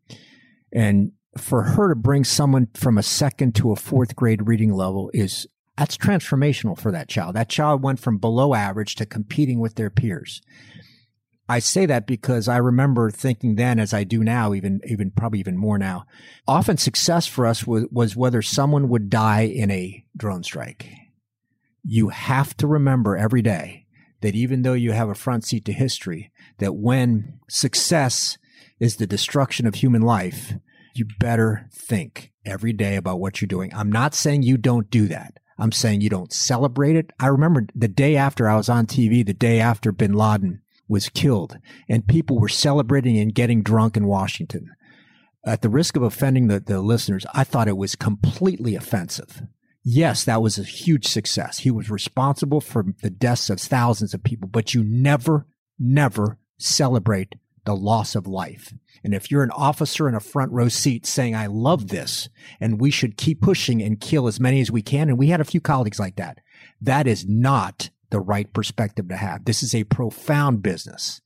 And 0.73 1.11
for 1.37 1.63
her 1.63 1.89
to 1.89 1.95
bring 1.95 2.23
someone 2.23 2.67
from 2.73 2.97
a 2.97 3.03
second 3.03 3.55
to 3.55 3.71
a 3.71 3.75
fourth 3.75 4.15
grade 4.15 4.47
reading 4.47 4.73
level 4.73 5.09
is 5.13 5.47
that's 5.77 5.97
transformational 5.97 6.77
for 6.77 6.91
that 6.91 7.09
child. 7.09 7.35
That 7.35 7.49
child 7.49 7.81
went 7.81 7.99
from 7.99 8.17
below 8.17 8.53
average 8.53 8.95
to 8.95 9.05
competing 9.05 9.59
with 9.59 9.75
their 9.75 9.89
peers. 9.89 10.41
I 11.49 11.59
say 11.59 11.85
that 11.85 12.07
because 12.07 12.47
I 12.47 12.57
remember 12.57 13.11
thinking 13.11 13.55
then, 13.55 13.79
as 13.79 13.93
I 13.93 14.05
do 14.05 14.23
now, 14.23 14.53
even, 14.53 14.79
even 14.85 15.11
probably 15.11 15.39
even 15.39 15.57
more 15.57 15.77
now, 15.77 16.05
often 16.47 16.77
success 16.77 17.27
for 17.27 17.45
us 17.45 17.67
was, 17.67 17.87
was 17.91 18.15
whether 18.15 18.41
someone 18.41 18.87
would 18.89 19.09
die 19.09 19.41
in 19.41 19.69
a 19.69 20.05
drone 20.15 20.43
strike. 20.43 20.87
You 21.83 22.09
have 22.09 22.55
to 22.57 22.67
remember 22.67 23.17
every 23.17 23.41
day 23.41 23.85
that 24.21 24.35
even 24.35 24.61
though 24.61 24.73
you 24.73 24.91
have 24.91 25.09
a 25.09 25.15
front 25.15 25.43
seat 25.43 25.65
to 25.65 25.73
history, 25.73 26.31
that 26.59 26.75
when 26.75 27.39
success 27.49 28.37
is 28.79 28.95
the 28.95 29.07
destruction 29.07 29.65
of 29.65 29.75
human 29.75 30.01
life, 30.01 30.53
you 30.93 31.05
better 31.19 31.67
think 31.71 32.31
every 32.45 32.73
day 32.73 32.95
about 32.95 33.19
what 33.19 33.41
you're 33.41 33.47
doing. 33.47 33.71
I'm 33.73 33.91
not 33.91 34.13
saying 34.13 34.43
you 34.43 34.57
don't 34.57 34.89
do 34.89 35.07
that. 35.07 35.39
I'm 35.57 35.71
saying 35.71 36.01
you 36.01 36.09
don't 36.09 36.33
celebrate 36.33 36.95
it. 36.95 37.11
I 37.19 37.27
remember 37.27 37.67
the 37.75 37.87
day 37.87 38.15
after 38.15 38.49
I 38.49 38.55
was 38.55 38.69
on 38.69 38.87
TV, 38.87 39.25
the 39.25 39.33
day 39.33 39.59
after 39.59 39.91
bin 39.91 40.13
Laden 40.13 40.61
was 40.87 41.09
killed 41.09 41.57
and 41.87 42.07
people 42.07 42.39
were 42.39 42.49
celebrating 42.49 43.17
and 43.17 43.33
getting 43.33 43.61
drunk 43.63 43.95
in 43.95 44.07
Washington. 44.07 44.71
At 45.45 45.61
the 45.61 45.69
risk 45.69 45.95
of 45.95 46.03
offending 46.03 46.47
the, 46.47 46.59
the 46.59 46.81
listeners, 46.81 47.25
I 47.33 47.43
thought 47.43 47.67
it 47.67 47.77
was 47.77 47.95
completely 47.95 48.75
offensive. 48.75 49.43
Yes, 49.83 50.23
that 50.25 50.41
was 50.41 50.59
a 50.59 50.63
huge 50.63 51.07
success. 51.07 51.59
He 51.59 51.71
was 51.71 51.89
responsible 51.89 52.61
for 52.61 52.85
the 53.01 53.09
deaths 53.09 53.49
of 53.49 53.59
thousands 53.59 54.13
of 54.13 54.23
people, 54.23 54.47
but 54.47 54.73
you 54.73 54.83
never, 54.83 55.47
never 55.79 56.37
celebrate 56.59 57.35
the 57.65 57.75
loss 57.75 58.15
of 58.15 58.27
life. 58.27 58.73
And 59.03 59.13
if 59.13 59.31
you're 59.31 59.43
an 59.43 59.51
officer 59.51 60.07
in 60.07 60.15
a 60.15 60.19
front 60.19 60.51
row 60.51 60.67
seat 60.67 61.05
saying, 61.05 61.35
I 61.35 61.47
love 61.47 61.87
this 61.87 62.29
and 62.59 62.79
we 62.79 62.91
should 62.91 63.17
keep 63.17 63.41
pushing 63.41 63.81
and 63.81 63.99
kill 63.99 64.27
as 64.27 64.39
many 64.39 64.61
as 64.61 64.71
we 64.71 64.81
can. 64.81 65.09
And 65.09 65.17
we 65.17 65.27
had 65.27 65.41
a 65.41 65.45
few 65.45 65.61
colleagues 65.61 65.99
like 65.99 66.15
that. 66.17 66.39
That 66.79 67.07
is 67.07 67.27
not 67.27 67.89
the 68.09 68.19
right 68.19 68.51
perspective 68.53 69.07
to 69.09 69.15
have. 69.15 69.45
This 69.45 69.63
is 69.63 69.73
a 69.73 69.83
profound 69.85 70.61
business. 70.61 71.21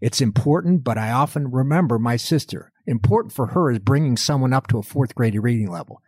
It's 0.00 0.20
important, 0.20 0.84
but 0.84 0.98
I 0.98 1.10
often 1.10 1.50
remember 1.50 1.98
my 1.98 2.16
sister. 2.16 2.72
Important 2.86 3.32
for 3.32 3.48
her 3.48 3.70
is 3.70 3.78
bringing 3.78 4.16
someone 4.16 4.52
up 4.52 4.66
to 4.68 4.78
a 4.78 4.82
fourth 4.82 5.14
grade 5.14 5.34
reading 5.42 5.70
level. 5.70 6.02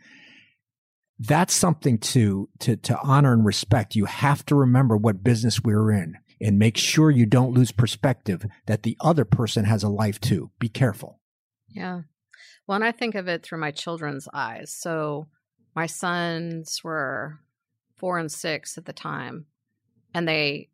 That's 1.19 1.55
something 1.55 1.99
to, 1.99 2.49
to, 2.61 2.77
to 2.77 2.99
honor 3.01 3.33
and 3.33 3.45
respect. 3.45 3.97
You 3.97 4.05
have 4.05 4.47
to 4.47 4.55
remember 4.55 4.97
what 4.97 5.25
business 5.25 5.61
we're 5.63 5.91
in 5.91 6.19
and 6.41 6.59
make 6.59 6.77
sure 6.77 7.11
you 7.11 7.27
don't 7.27 7.53
lose 7.53 7.73
perspective 7.73 8.47
that 8.67 8.85
the 8.85 8.97
other 9.01 9.25
person 9.25 9.65
has 9.65 9.83
a 9.83 9.89
life 9.89 10.21
too. 10.21 10.51
Be 10.59 10.69
careful. 10.69 11.21
Yeah. 11.69 12.03
Well, 12.67 12.77
and 12.77 12.85
I 12.85 12.93
think 12.93 13.15
of 13.15 13.27
it 13.29 13.43
through 13.43 13.59
my 13.59 13.73
children's 13.73 14.29
eyes. 14.33 14.73
So 14.73 15.27
my 15.75 15.87
sons 15.87 16.83
were 16.85 17.41
four 17.97 18.19
and 18.19 18.31
six 18.31 18.79
at 18.79 18.85
the 18.85 18.93
time 18.93 19.47
and 20.15 20.29
they 20.29 20.69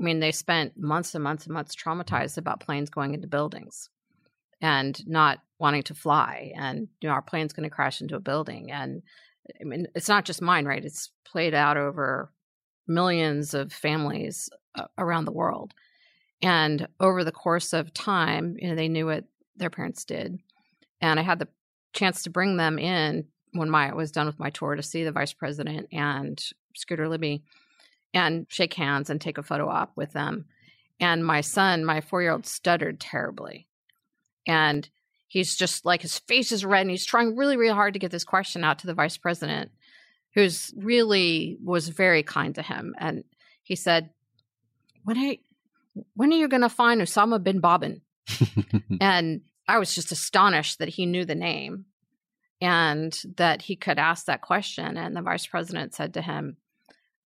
I 0.00 0.02
mean, 0.02 0.20
they 0.20 0.32
spent 0.32 0.78
months 0.78 1.14
and 1.14 1.22
months 1.22 1.44
and 1.44 1.52
months 1.52 1.76
traumatized 1.76 2.38
about 2.38 2.60
planes 2.60 2.88
going 2.88 3.12
into 3.12 3.28
buildings 3.28 3.90
and 4.62 4.98
not 5.06 5.40
wanting 5.58 5.82
to 5.84 5.94
fly. 5.94 6.52
And, 6.56 6.88
you 7.02 7.08
know, 7.08 7.14
our 7.14 7.20
plane's 7.20 7.52
going 7.52 7.68
to 7.68 7.74
crash 7.74 8.00
into 8.00 8.16
a 8.16 8.20
building. 8.20 8.70
And 8.70 9.02
I 9.60 9.64
mean, 9.64 9.86
it's 9.94 10.08
not 10.08 10.24
just 10.24 10.42
mine, 10.42 10.66
right? 10.66 10.84
It's 10.84 11.10
played 11.24 11.54
out 11.54 11.76
over 11.76 12.32
millions 12.86 13.54
of 13.54 13.72
families 13.72 14.48
uh, 14.74 14.86
around 14.98 15.24
the 15.24 15.32
world. 15.32 15.72
And 16.42 16.88
over 16.98 17.22
the 17.22 17.32
course 17.32 17.72
of 17.72 17.92
time, 17.92 18.56
you 18.58 18.68
know, 18.68 18.74
they 18.74 18.88
knew 18.88 19.06
what 19.06 19.24
their 19.56 19.70
parents 19.70 20.04
did. 20.04 20.38
And 21.00 21.20
I 21.20 21.22
had 21.22 21.38
the 21.38 21.48
chance 21.92 22.22
to 22.22 22.30
bring 22.30 22.56
them 22.56 22.78
in 22.78 23.26
when 23.52 23.70
my 23.70 23.92
was 23.92 24.12
done 24.12 24.26
with 24.26 24.38
my 24.38 24.50
tour 24.50 24.76
to 24.76 24.82
see 24.82 25.04
the 25.04 25.12
vice 25.12 25.32
president 25.32 25.88
and 25.92 26.42
Scooter 26.76 27.08
Libby 27.08 27.42
and 28.14 28.46
shake 28.48 28.74
hands 28.74 29.10
and 29.10 29.20
take 29.20 29.38
a 29.38 29.42
photo 29.42 29.68
op 29.68 29.96
with 29.96 30.12
them. 30.12 30.46
And 30.98 31.24
my 31.24 31.40
son, 31.40 31.84
my 31.84 32.00
four 32.00 32.22
year 32.22 32.32
old, 32.32 32.46
stuttered 32.46 33.00
terribly. 33.00 33.66
And 34.46 34.88
he's 35.30 35.54
just 35.54 35.84
like 35.84 36.02
his 36.02 36.18
face 36.18 36.50
is 36.50 36.64
red 36.64 36.80
and 36.80 36.90
he's 36.90 37.06
trying 37.06 37.36
really, 37.36 37.56
really 37.56 37.72
hard 37.72 37.92
to 37.92 38.00
get 38.00 38.10
this 38.10 38.24
question 38.24 38.64
out 38.64 38.80
to 38.80 38.88
the 38.88 38.94
vice 38.94 39.16
president, 39.16 39.70
who's 40.34 40.74
really 40.76 41.56
was 41.62 41.88
very 41.88 42.24
kind 42.24 42.56
to 42.56 42.62
him. 42.62 42.96
And 42.98 43.22
he 43.62 43.76
said, 43.76 44.10
When 45.04 45.16
are, 45.16 45.34
when 46.14 46.32
are 46.32 46.36
you 46.36 46.48
going 46.48 46.62
to 46.62 46.68
find 46.68 47.00
Osama 47.00 47.40
bin 47.42 47.60
Laden?" 47.60 48.02
and 49.00 49.42
I 49.68 49.78
was 49.78 49.94
just 49.94 50.10
astonished 50.10 50.80
that 50.80 50.88
he 50.88 51.06
knew 51.06 51.24
the 51.24 51.36
name 51.36 51.84
and 52.60 53.16
that 53.36 53.62
he 53.62 53.76
could 53.76 54.00
ask 54.00 54.26
that 54.26 54.42
question. 54.42 54.96
And 54.96 55.14
the 55.14 55.22
vice 55.22 55.46
president 55.46 55.94
said 55.94 56.14
to 56.14 56.22
him, 56.22 56.56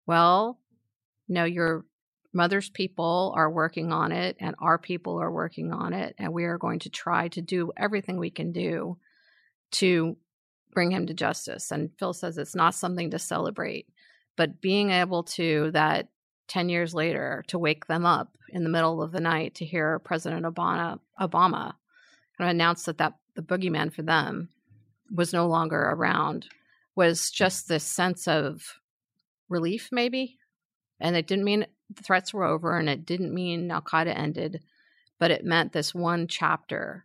Well, 0.06 0.58
know, 1.26 1.44
your 1.44 1.86
mother's 2.34 2.68
people 2.68 3.32
are 3.36 3.50
working 3.50 3.92
on 3.92 4.12
it 4.12 4.36
and 4.40 4.54
our 4.58 4.78
people 4.78 5.20
are 5.20 5.30
working 5.30 5.72
on 5.72 5.92
it. 5.92 6.14
And 6.18 6.32
we 6.32 6.44
are 6.44 6.58
going 6.58 6.80
to 6.80 6.90
try 6.90 7.28
to 7.28 7.40
do 7.40 7.72
everything 7.76 8.18
we 8.18 8.30
can 8.30 8.52
do 8.52 8.98
to 9.72 10.16
bring 10.72 10.90
him 10.90 11.06
to 11.06 11.14
justice. 11.14 11.70
And 11.70 11.90
Phil 11.98 12.12
says 12.12 12.36
it's 12.36 12.54
not 12.54 12.74
something 12.74 13.10
to 13.10 13.18
celebrate, 13.18 13.86
but 14.36 14.60
being 14.60 14.90
able 14.90 15.22
to 15.22 15.70
that 15.72 16.08
10 16.48 16.68
years 16.68 16.94
later 16.94 17.44
to 17.48 17.58
wake 17.58 17.86
them 17.86 18.04
up 18.04 18.36
in 18.50 18.64
the 18.64 18.70
middle 18.70 19.02
of 19.02 19.12
the 19.12 19.20
night 19.20 19.54
to 19.56 19.64
hear 19.64 19.98
President 19.98 20.44
Obama, 20.44 20.98
Obama 21.20 21.74
kind 22.36 22.48
of 22.50 22.54
announce 22.54 22.84
that, 22.84 22.98
that 22.98 23.14
the 23.34 23.42
boogeyman 23.42 23.92
for 23.92 24.02
them 24.02 24.48
was 25.14 25.32
no 25.32 25.46
longer 25.46 25.80
around 25.80 26.46
was 26.96 27.30
just 27.30 27.68
this 27.68 27.84
sense 27.84 28.28
of 28.28 28.78
relief, 29.48 29.88
maybe, 29.90 30.38
and 31.00 31.16
it 31.16 31.26
didn't 31.26 31.44
mean 31.44 31.66
the 31.90 32.02
threats 32.02 32.32
were 32.32 32.44
over 32.44 32.76
and 32.76 32.88
it 32.88 33.06
didn't 33.06 33.34
mean 33.34 33.70
Al 33.70 33.82
Qaeda 33.82 34.16
ended, 34.16 34.62
but 35.18 35.30
it 35.30 35.44
meant 35.44 35.72
this 35.72 35.94
one 35.94 36.26
chapter. 36.26 37.04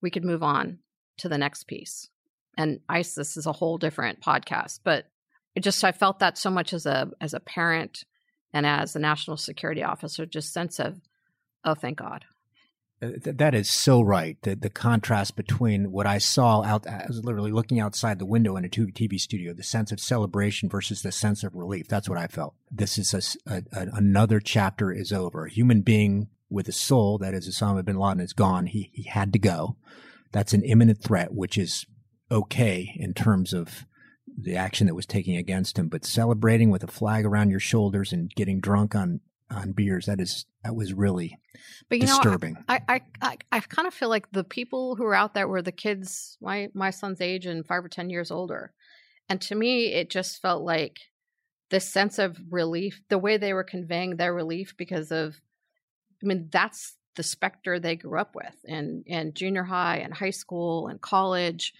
We 0.00 0.10
could 0.10 0.24
move 0.24 0.42
on 0.42 0.78
to 1.18 1.28
the 1.28 1.38
next 1.38 1.64
piece. 1.64 2.08
And 2.56 2.80
ISIS 2.88 3.36
is 3.36 3.46
a 3.46 3.52
whole 3.52 3.78
different 3.78 4.20
podcast, 4.20 4.80
but 4.84 5.06
it 5.54 5.62
just 5.62 5.82
I 5.84 5.92
felt 5.92 6.20
that 6.20 6.38
so 6.38 6.50
much 6.50 6.72
as 6.72 6.86
a 6.86 7.10
as 7.20 7.34
a 7.34 7.40
parent 7.40 8.04
and 8.52 8.64
as 8.64 8.96
a 8.96 9.00
national 9.00 9.36
security 9.36 9.82
officer, 9.82 10.26
just 10.26 10.52
sense 10.52 10.78
of, 10.78 11.00
oh, 11.64 11.74
thank 11.74 11.98
God. 11.98 12.24
Uh, 13.00 13.10
that 13.22 13.54
is 13.54 13.70
so 13.70 14.00
right. 14.00 14.36
The, 14.42 14.56
the 14.56 14.70
contrast 14.70 15.36
between 15.36 15.92
what 15.92 16.06
I 16.06 16.18
saw 16.18 16.62
out, 16.62 16.86
I 16.86 17.04
was 17.06 17.24
literally 17.24 17.52
looking 17.52 17.78
outside 17.78 18.18
the 18.18 18.26
window 18.26 18.56
in 18.56 18.64
a 18.64 18.68
TV 18.68 19.20
studio, 19.20 19.52
the 19.52 19.62
sense 19.62 19.92
of 19.92 20.00
celebration 20.00 20.68
versus 20.68 21.02
the 21.02 21.12
sense 21.12 21.44
of 21.44 21.54
relief. 21.54 21.86
That's 21.86 22.08
what 22.08 22.18
I 22.18 22.26
felt. 22.26 22.54
This 22.70 22.98
is 22.98 23.36
a, 23.46 23.52
a, 23.72 23.86
another 23.92 24.40
chapter 24.40 24.90
is 24.92 25.12
over. 25.12 25.46
A 25.46 25.50
human 25.50 25.82
being 25.82 26.28
with 26.50 26.66
a 26.66 26.72
soul, 26.72 27.18
that 27.18 27.34
is 27.34 27.48
Osama 27.48 27.84
bin 27.84 27.98
Laden, 27.98 28.20
is 28.20 28.32
gone. 28.32 28.66
He, 28.66 28.90
he 28.92 29.04
had 29.04 29.32
to 29.32 29.38
go. 29.38 29.76
That's 30.32 30.52
an 30.52 30.64
imminent 30.64 31.02
threat, 31.02 31.32
which 31.32 31.56
is 31.56 31.86
okay 32.30 32.92
in 32.96 33.14
terms 33.14 33.52
of 33.52 33.86
the 34.40 34.56
action 34.56 34.86
that 34.88 34.94
was 34.94 35.06
taken 35.06 35.36
against 35.36 35.78
him. 35.78 35.88
But 35.88 36.04
celebrating 36.04 36.70
with 36.70 36.82
a 36.82 36.88
flag 36.88 37.24
around 37.24 37.50
your 37.50 37.60
shoulders 37.60 38.12
and 38.12 38.30
getting 38.34 38.60
drunk 38.60 38.94
on 38.94 39.20
on 39.50 39.72
beers. 39.72 40.06
That 40.06 40.20
is 40.20 40.46
that 40.64 40.74
was 40.74 40.92
really 40.92 41.38
but 41.88 41.98
you 41.98 42.06
disturbing. 42.06 42.54
Know, 42.54 42.64
I, 42.68 42.80
I 42.88 43.00
I 43.20 43.36
I 43.52 43.60
kind 43.60 43.88
of 43.88 43.94
feel 43.94 44.08
like 44.08 44.30
the 44.30 44.44
people 44.44 44.96
who 44.96 45.04
are 45.04 45.14
out 45.14 45.34
there 45.34 45.48
were 45.48 45.62
the 45.62 45.72
kids 45.72 46.36
my 46.40 46.68
my 46.74 46.90
son's 46.90 47.20
age 47.20 47.46
and 47.46 47.66
five 47.66 47.84
or 47.84 47.88
ten 47.88 48.10
years 48.10 48.30
older, 48.30 48.72
and 49.28 49.40
to 49.42 49.54
me 49.54 49.92
it 49.92 50.10
just 50.10 50.42
felt 50.42 50.62
like 50.62 50.98
this 51.70 51.86
sense 51.86 52.18
of 52.18 52.38
relief, 52.50 53.02
the 53.08 53.18
way 53.18 53.36
they 53.36 53.52
were 53.52 53.64
conveying 53.64 54.16
their 54.16 54.32
relief 54.32 54.74
because 54.76 55.12
of, 55.12 55.36
I 56.22 56.26
mean 56.26 56.48
that's 56.50 56.94
the 57.16 57.22
specter 57.22 57.78
they 57.78 57.96
grew 57.96 58.18
up 58.18 58.34
with 58.34 58.54
in 58.64 59.02
in 59.06 59.34
junior 59.34 59.64
high 59.64 59.98
and 59.98 60.14
high 60.14 60.30
school 60.30 60.88
and 60.88 61.00
college. 61.00 61.74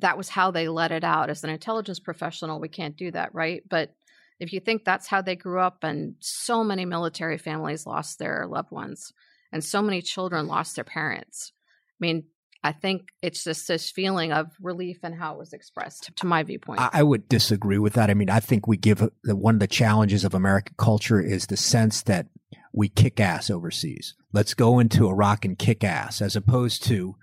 That 0.00 0.18
was 0.18 0.28
how 0.28 0.50
they 0.50 0.68
let 0.68 0.92
it 0.92 1.04
out. 1.04 1.30
As 1.30 1.44
an 1.44 1.50
intelligence 1.50 2.00
professional, 2.00 2.60
we 2.60 2.68
can't 2.68 2.96
do 2.96 3.10
that, 3.12 3.34
right? 3.34 3.62
But 3.68 3.94
if 4.40 4.52
you 4.52 4.60
think 4.60 4.84
that's 4.84 5.06
how 5.06 5.22
they 5.22 5.36
grew 5.36 5.60
up, 5.60 5.84
and 5.84 6.14
so 6.20 6.64
many 6.64 6.84
military 6.84 7.38
families 7.38 7.86
lost 7.86 8.18
their 8.18 8.46
loved 8.48 8.70
ones, 8.70 9.12
and 9.52 9.62
so 9.64 9.80
many 9.82 10.02
children 10.02 10.46
lost 10.46 10.74
their 10.74 10.84
parents. 10.84 11.52
I 11.90 11.98
mean, 12.00 12.24
I 12.62 12.72
think 12.72 13.08
it's 13.20 13.44
just 13.44 13.68
this 13.68 13.90
feeling 13.90 14.32
of 14.32 14.50
relief 14.60 15.00
and 15.02 15.14
how 15.14 15.34
it 15.34 15.38
was 15.38 15.52
expressed, 15.52 16.10
to 16.16 16.26
my 16.26 16.42
viewpoint. 16.42 16.80
I 16.80 17.02
would 17.02 17.28
disagree 17.28 17.78
with 17.78 17.92
that. 17.92 18.08
I 18.08 18.14
mean, 18.14 18.30
I 18.30 18.40
think 18.40 18.66
we 18.66 18.78
give 18.78 19.02
uh, 19.02 19.08
one 19.24 19.56
of 19.56 19.60
the 19.60 19.66
challenges 19.66 20.24
of 20.24 20.34
American 20.34 20.74
culture 20.78 21.20
is 21.20 21.46
the 21.46 21.58
sense 21.58 22.02
that 22.02 22.26
we 22.72 22.88
kick 22.88 23.20
ass 23.20 23.50
overseas. 23.50 24.14
Let's 24.32 24.54
go 24.54 24.78
into 24.78 25.08
Iraq 25.08 25.44
and 25.44 25.58
kick 25.58 25.84
ass, 25.84 26.22
as 26.22 26.34
opposed 26.34 26.82
to 26.84 27.16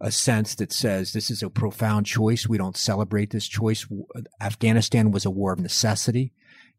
a 0.00 0.10
sense 0.10 0.54
that 0.56 0.72
says 0.72 1.12
this 1.12 1.30
is 1.30 1.42
a 1.42 1.50
profound 1.50 2.06
choice. 2.06 2.48
We 2.48 2.58
don't 2.58 2.76
celebrate 2.76 3.30
this 3.30 3.46
choice. 3.46 3.86
Uh, 4.14 4.22
Afghanistan 4.40 5.10
was 5.12 5.24
a 5.24 5.30
war 5.30 5.52
of 5.52 5.60
necessity. 5.60 6.32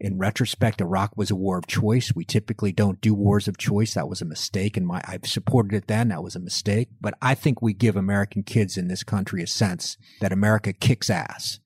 In 0.03 0.17
retrospect, 0.17 0.81
Iraq 0.81 1.15
was 1.15 1.29
a 1.29 1.35
war 1.35 1.59
of 1.59 1.67
choice. 1.67 2.11
We 2.15 2.25
typically 2.25 2.71
don't 2.71 2.99
do 3.01 3.13
wars 3.13 3.47
of 3.47 3.59
choice. 3.59 3.93
That 3.93 4.09
was 4.09 4.19
a 4.19 4.25
mistake. 4.25 4.75
And 4.75 4.87
my, 4.87 4.99
I've 5.05 5.27
supported 5.27 5.75
it 5.75 5.85
then. 5.85 6.07
That 6.07 6.23
was 6.23 6.35
a 6.35 6.39
mistake. 6.39 6.89
But 6.99 7.13
I 7.21 7.35
think 7.35 7.61
we 7.61 7.73
give 7.73 7.95
American 7.95 8.41
kids 8.41 8.77
in 8.77 8.87
this 8.87 9.03
country 9.03 9.43
a 9.43 9.47
sense 9.47 9.97
that 10.19 10.31
America 10.31 10.73
kicks 10.73 11.11
ass. 11.11 11.59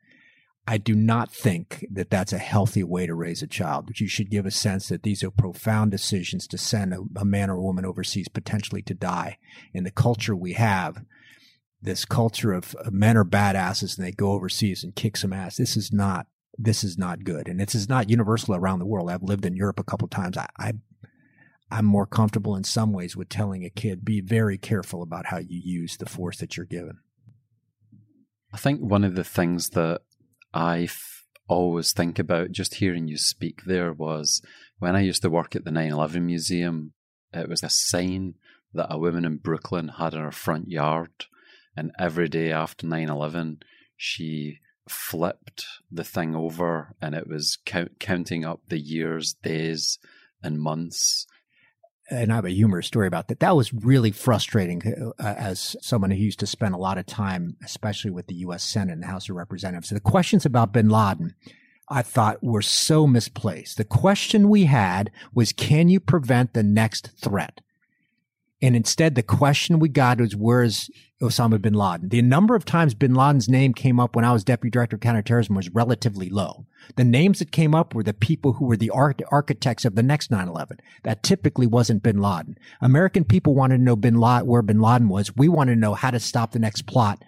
I 0.68 0.78
do 0.78 0.96
not 0.96 1.32
think 1.32 1.86
that 1.90 2.10
that's 2.10 2.34
a 2.34 2.38
healthy 2.38 2.84
way 2.84 3.08
to 3.08 3.16
raise 3.16 3.42
a 3.42 3.48
child. 3.48 3.86
But 3.86 4.02
you 4.02 4.10
should 4.10 4.30
give 4.30 4.46
a 4.46 4.52
sense 4.52 4.90
that 4.90 5.04
these 5.04 5.24
are 5.24 5.32
profound 5.32 5.92
decisions 5.92 6.46
to 6.48 6.58
send 6.58 6.94
a, 6.94 7.00
a 7.16 7.24
man 7.24 7.50
or 7.50 7.62
woman 7.62 7.86
overseas 7.86 8.28
potentially 8.28 8.82
to 8.82 8.94
die. 8.94 9.38
In 9.74 9.86
the 9.86 9.92
culture 9.92 10.36
we 10.36 10.54
have, 10.54 11.06
this 11.82 12.04
culture 12.04 12.52
of, 12.52 12.76
of 12.76 12.92
men 12.92 13.16
are 13.16 13.24
badasses 13.24 13.98
and 13.98 14.06
they 14.06 14.12
go 14.12 14.34
overseas 14.34 14.84
and 14.84 14.94
kick 14.94 15.16
some 15.16 15.32
ass. 15.32 15.56
This 15.56 15.78
is 15.78 15.94
not 15.94 16.28
this 16.58 16.84
is 16.84 16.98
not 16.98 17.24
good. 17.24 17.48
And 17.48 17.60
this 17.60 17.76
is 17.76 17.90
not 17.90 18.10
universal 18.10 18.56
around 18.56 18.80
the 18.80 18.86
world. 18.86 19.10
I've 19.10 19.24
lived 19.24 19.46
in 19.46 19.56
Europe 19.56 19.80
a 19.80 19.84
couple 19.84 20.08
times. 20.08 20.38
I, 20.38 20.48
I 20.58 20.74
I'm 21.72 21.86
more 21.86 22.06
comfortable 22.06 22.56
in 22.56 22.64
some 22.64 22.94
ways 22.94 23.16
with 23.16 23.30
telling 23.30 23.66
a 23.66 23.70
kid, 23.70 24.06
be 24.06 24.22
very 24.22 24.58
careful 24.58 25.02
about 25.02 25.28
how 25.28 25.40
you 25.40 25.60
use 25.64 25.98
the 25.98 26.06
force 26.06 26.38
that 26.38 26.56
you're 26.56 26.66
given. 26.66 27.00
I 28.54 28.58
think 28.58 28.82
one 28.82 29.04
of 29.04 29.16
the 29.16 29.24
things 29.24 29.72
that 29.72 30.02
I 30.54 30.88
always 31.48 31.92
think 31.92 32.20
about 32.20 32.52
just 32.52 32.76
hearing 32.76 33.08
you 33.08 33.18
speak 33.18 33.64
there 33.66 33.92
was 33.92 34.42
when 34.80 34.96
I 34.96 35.02
used 35.02 35.22
to 35.24 35.30
work 35.30 35.56
at 35.56 35.66
the 35.66 35.72
9 35.72 35.92
11 35.92 36.26
Museum, 36.26 36.94
it 37.34 37.50
was 37.50 37.64
a 37.64 37.70
sign 37.70 38.36
that 38.74 38.88
a 38.90 39.00
woman 39.00 39.26
in 39.26 39.38
Brooklyn 39.38 39.90
had 39.98 40.14
in 40.14 40.22
her 40.22 40.32
front 40.32 40.70
yard. 40.70 41.12
And 41.76 41.92
every 42.00 42.30
day 42.30 42.52
after 42.52 42.88
9 42.88 43.10
11, 43.10 43.60
she 43.98 44.60
flipped 44.88 45.66
the 45.92 46.04
thing 46.04 46.36
over 46.36 46.96
and 47.02 47.16
it 47.16 47.28
was 47.28 47.58
count, 47.66 48.00
counting 48.00 48.46
up 48.46 48.62
the 48.68 48.80
years, 48.80 49.34
days, 49.34 50.00
and 50.44 50.60
months. 50.60 51.26
And 52.10 52.32
I 52.32 52.36
have 52.36 52.46
a 52.46 52.52
humorous 52.52 52.86
story 52.86 53.08
about 53.08 53.30
that. 53.30 53.40
That 53.40 53.56
was 53.56 53.74
really 53.74 54.12
frustrating 54.12 55.14
uh, 55.20 55.24
as 55.24 55.76
someone 55.82 56.12
who 56.12 56.18
used 56.18 56.40
to 56.40 56.48
spend 56.48 56.76
a 56.76 56.80
lot 56.80 57.00
of 57.00 57.08
time, 57.08 57.58
especially 57.64 58.12
with 58.12 58.28
the 58.28 58.36
U.S. 58.36 58.64
Senate 58.64 58.94
and 58.94 59.02
the 59.02 59.08
House 59.08 59.28
of 59.28 59.36
Representatives. 59.36 59.90
The 59.90 60.00
questions 60.00 60.46
about 60.46 60.72
bin 60.72 60.90
Laden, 60.90 61.34
I 61.90 62.04
thought 62.04 62.44
were 62.44 62.62
so 62.62 63.08
misplaced. 63.08 63.78
The 63.78 63.86
question 63.86 64.50
we 64.50 64.66
had 64.66 65.12
was, 65.34 65.52
can 65.52 65.90
you 65.90 66.00
prevent 66.00 66.54
the 66.54 66.64
next 66.64 67.10
threat? 67.20 67.62
And 68.66 68.76
instead, 68.76 69.14
the 69.14 69.22
question 69.22 69.78
we 69.78 69.90
got 69.90 70.20
was, 70.20 70.36
where's 70.36 70.90
Osama 71.22 71.62
bin 71.62 71.76
Laden? 71.76 72.10
The 72.10 72.24
number 72.24 72.56
of 72.56 72.66
times 72.66 72.96
bin 72.96 73.14
Laden's 73.14 73.48
name 73.48 73.76
came 73.76 74.00
up 74.00 74.16
when 74.16 74.26
I 74.26 74.34
was 74.34 74.44
deputy 74.44 74.72
director 74.72 74.96
of 74.96 75.04
counterterrorism 75.04 75.54
was 75.54 75.70
relatively 75.70 76.32
low. 76.32 76.66
The 76.96 77.04
names 77.04 77.38
that 77.38 77.52
came 77.52 77.76
up 77.76 77.94
were 77.94 78.02
the 78.02 78.12
people 78.12 78.54
who 78.54 78.66
were 78.66 78.76
the 78.76 78.90
architects 78.90 79.86
of 79.86 79.94
the 79.94 80.02
next 80.02 80.32
9-11. 80.32 80.80
That 81.04 81.22
typically 81.22 81.68
wasn't 81.68 82.02
bin 82.02 82.20
Laden. 82.20 82.58
American 82.82 83.24
people 83.24 83.54
wanted 83.54 83.78
to 83.78 83.84
know 83.84 83.96
bin 83.96 84.16
Laden, 84.16 84.48
where 84.48 84.64
bin 84.64 84.82
Laden 84.82 85.10
was. 85.10 85.36
We 85.36 85.48
wanted 85.48 85.76
to 85.76 85.80
know 85.80 85.94
how 85.94 86.10
to 86.10 86.20
stop 86.20 86.52
the 86.52 86.58
next 86.58 86.88
plot 86.88 87.24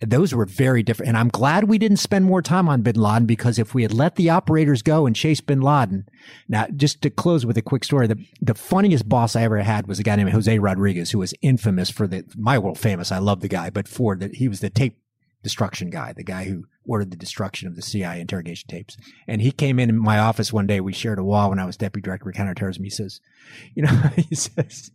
those 0.00 0.34
were 0.34 0.46
very 0.46 0.82
different. 0.82 1.08
And 1.08 1.18
I'm 1.18 1.28
glad 1.28 1.64
we 1.64 1.78
didn't 1.78 1.98
spend 1.98 2.24
more 2.24 2.40
time 2.40 2.68
on 2.68 2.82
bin 2.82 2.96
Laden 2.96 3.26
because 3.26 3.58
if 3.58 3.74
we 3.74 3.82
had 3.82 3.92
let 3.92 4.16
the 4.16 4.30
operators 4.30 4.82
go 4.82 5.06
and 5.06 5.14
chase 5.14 5.40
bin 5.40 5.60
Laden, 5.60 6.08
now 6.48 6.66
just 6.74 7.02
to 7.02 7.10
close 7.10 7.44
with 7.44 7.58
a 7.58 7.62
quick 7.62 7.84
story, 7.84 8.06
the, 8.06 8.24
the 8.40 8.54
funniest 8.54 9.08
boss 9.08 9.36
I 9.36 9.42
ever 9.42 9.58
had 9.58 9.86
was 9.86 9.98
a 9.98 10.02
guy 10.02 10.16
named 10.16 10.30
Jose 10.30 10.58
Rodriguez, 10.58 11.10
who 11.10 11.18
was 11.18 11.34
infamous 11.42 11.90
for 11.90 12.06
the, 12.06 12.24
my 12.36 12.58
world 12.58 12.78
famous. 12.78 13.12
I 13.12 13.18
love 13.18 13.40
the 13.40 13.48
guy, 13.48 13.68
but 13.68 13.86
for 13.86 14.16
that, 14.16 14.36
he 14.36 14.48
was 14.48 14.60
the 14.60 14.70
tape 14.70 14.96
destruction 15.42 15.90
guy, 15.90 16.12
the 16.12 16.24
guy 16.24 16.44
who 16.44 16.64
ordered 16.86 17.10
the 17.10 17.16
destruction 17.16 17.68
of 17.68 17.76
the 17.76 17.82
CIA 17.82 18.20
interrogation 18.20 18.68
tapes. 18.68 18.96
And 19.26 19.40
he 19.40 19.52
came 19.52 19.78
in 19.78 19.96
my 19.98 20.18
office 20.18 20.52
one 20.52 20.66
day. 20.66 20.80
We 20.80 20.92
shared 20.92 21.18
a 21.18 21.24
wall 21.24 21.50
when 21.50 21.58
I 21.58 21.64
was 21.64 21.76
deputy 21.76 22.04
director 22.04 22.28
of 22.28 22.34
counterterrorism. 22.34 22.84
He 22.84 22.90
says, 22.90 23.20
you 23.74 23.82
know, 23.82 23.90
he 24.16 24.34
says, 24.34 24.90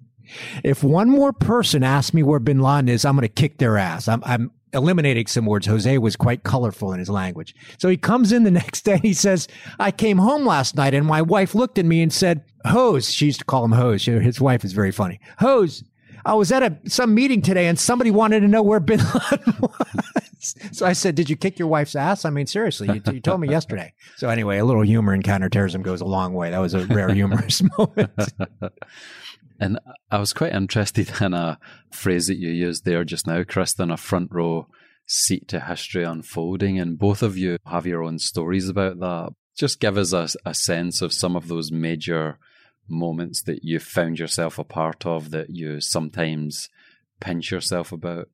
if 0.63 0.83
one 0.83 1.09
more 1.09 1.33
person 1.33 1.83
asks 1.83 2.13
me 2.13 2.23
where 2.23 2.39
bin 2.39 2.59
Laden 2.59 2.89
is, 2.89 3.05
I'm 3.05 3.15
going 3.15 3.21
to 3.21 3.29
kick 3.29 3.57
their 3.57 3.77
ass. 3.77 4.07
I'm, 4.07 4.23
I'm 4.25 4.51
eliminating 4.75 5.27
some 5.27 5.45
words. 5.45 5.65
Jose 5.65 5.97
was 5.97 6.15
quite 6.15 6.43
colorful 6.43 6.93
in 6.93 6.99
his 6.99 7.09
language. 7.09 7.55
So 7.77 7.89
he 7.89 7.97
comes 7.97 8.31
in 8.31 8.43
the 8.43 8.51
next 8.65 8.81
day 8.81 8.99
he 9.01 9.13
says, 9.13 9.47
I 9.79 9.91
came 9.91 10.17
home 10.17 10.45
last 10.45 10.75
night 10.75 10.93
and 10.93 11.05
my 11.05 11.21
wife 11.21 11.55
looked 11.55 11.79
at 11.79 11.85
me 11.85 12.01
and 12.01 12.13
said, 12.13 12.43
Hose, 12.65 13.11
she 13.13 13.27
used 13.27 13.39
to 13.39 13.45
call 13.45 13.63
him 13.63 13.71
Hose. 13.71 14.05
His 14.05 14.41
wife 14.41 14.63
is 14.63 14.73
very 14.73 14.91
funny. 14.91 15.19
Hose, 15.39 15.83
I 16.25 16.33
was 16.33 16.51
at 16.51 16.63
a, 16.63 16.77
some 16.89 17.13
meeting 17.13 17.41
today 17.41 17.67
and 17.67 17.79
somebody 17.79 18.09
wanted 18.11 18.39
to 18.41 18.47
know 18.47 18.63
where 18.63 18.79
Bin 18.79 18.99
Laden 18.99 19.53
was. 19.61 20.55
So 20.71 20.85
I 20.85 20.93
said, 20.93 21.15
did 21.15 21.29
you 21.29 21.35
kick 21.35 21.57
your 21.57 21.67
wife's 21.67 21.95
ass? 21.95 22.25
I 22.25 22.29
mean, 22.29 22.45
seriously, 22.47 22.87
you, 22.87 23.01
you 23.13 23.19
told 23.19 23.41
me 23.41 23.49
yesterday. 23.49 23.93
So 24.17 24.29
anyway, 24.29 24.57
a 24.57 24.65
little 24.65 24.83
humor 24.83 25.13
in 25.13 25.23
counterterrorism 25.23 25.81
goes 25.81 26.01
a 26.01 26.05
long 26.05 26.33
way. 26.33 26.51
That 26.51 26.59
was 26.59 26.73
a 26.73 26.85
rare 26.85 27.13
humorous 27.13 27.61
moment. 27.77 28.11
And 29.59 29.79
I 30.11 30.19
was 30.19 30.33
quite 30.33 30.53
interested 30.53 31.11
in 31.21 31.33
a 31.33 31.59
phrase 31.91 32.27
that 32.27 32.37
you 32.37 32.49
used 32.49 32.85
there 32.85 33.03
just 33.03 33.27
now, 33.27 33.43
Kristen, 33.43 33.91
a 33.91 33.97
front 33.97 34.29
row 34.31 34.67
seat 35.07 35.47
to 35.49 35.59
history 35.59 36.03
unfolding. 36.03 36.79
And 36.79 36.97
both 36.97 37.21
of 37.21 37.37
you 37.37 37.57
have 37.65 37.85
your 37.85 38.03
own 38.03 38.19
stories 38.19 38.69
about 38.69 38.99
that. 38.99 39.33
Just 39.57 39.79
give 39.79 39.97
us 39.97 40.11
a, 40.13 40.27
a 40.45 40.53
sense 40.53 41.01
of 41.01 41.13
some 41.13 41.35
of 41.35 41.47
those 41.47 41.71
major 41.71 42.37
moments 42.87 43.43
that 43.43 43.63
you 43.63 43.79
found 43.79 44.19
yourself 44.19 44.59
a 44.59 44.63
part 44.63 45.05
of 45.05 45.31
that 45.31 45.49
you 45.49 45.79
sometimes 45.81 46.69
pinch 47.19 47.51
yourself 47.51 47.91
about. 47.91 48.29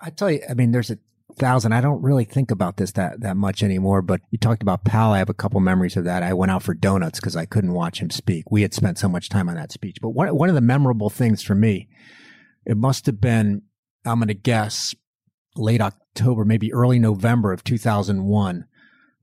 I 0.00 0.10
tell 0.10 0.30
you, 0.30 0.40
I 0.48 0.54
mean, 0.54 0.72
there's 0.72 0.90
a 0.90 0.98
thousand. 1.36 1.72
I 1.72 1.80
don't 1.80 2.02
really 2.02 2.24
think 2.24 2.50
about 2.50 2.76
this 2.76 2.92
that, 2.92 3.20
that 3.20 3.36
much 3.36 3.62
anymore, 3.62 4.02
but 4.02 4.20
you 4.30 4.38
talked 4.38 4.62
about 4.62 4.84
Powell. 4.84 5.12
I 5.12 5.18
have 5.18 5.30
a 5.30 5.34
couple 5.34 5.60
memories 5.60 5.96
of 5.96 6.04
that. 6.04 6.22
I 6.22 6.32
went 6.32 6.50
out 6.50 6.62
for 6.62 6.74
donuts 6.74 7.20
because 7.20 7.36
I 7.36 7.46
couldn't 7.46 7.72
watch 7.72 8.00
him 8.00 8.10
speak. 8.10 8.50
We 8.50 8.62
had 8.62 8.74
spent 8.74 8.98
so 8.98 9.08
much 9.08 9.28
time 9.28 9.48
on 9.48 9.54
that 9.56 9.72
speech. 9.72 9.98
But 10.00 10.10
one, 10.10 10.28
one 10.34 10.48
of 10.48 10.54
the 10.54 10.60
memorable 10.60 11.10
things 11.10 11.42
for 11.42 11.54
me, 11.54 11.88
it 12.64 12.76
must 12.76 13.06
have 13.06 13.20
been, 13.20 13.62
I'm 14.04 14.18
going 14.18 14.28
to 14.28 14.34
guess 14.34 14.94
late 15.56 15.80
October, 15.80 16.44
maybe 16.44 16.72
early 16.72 16.98
November 16.98 17.52
of 17.52 17.64
2001. 17.64 18.66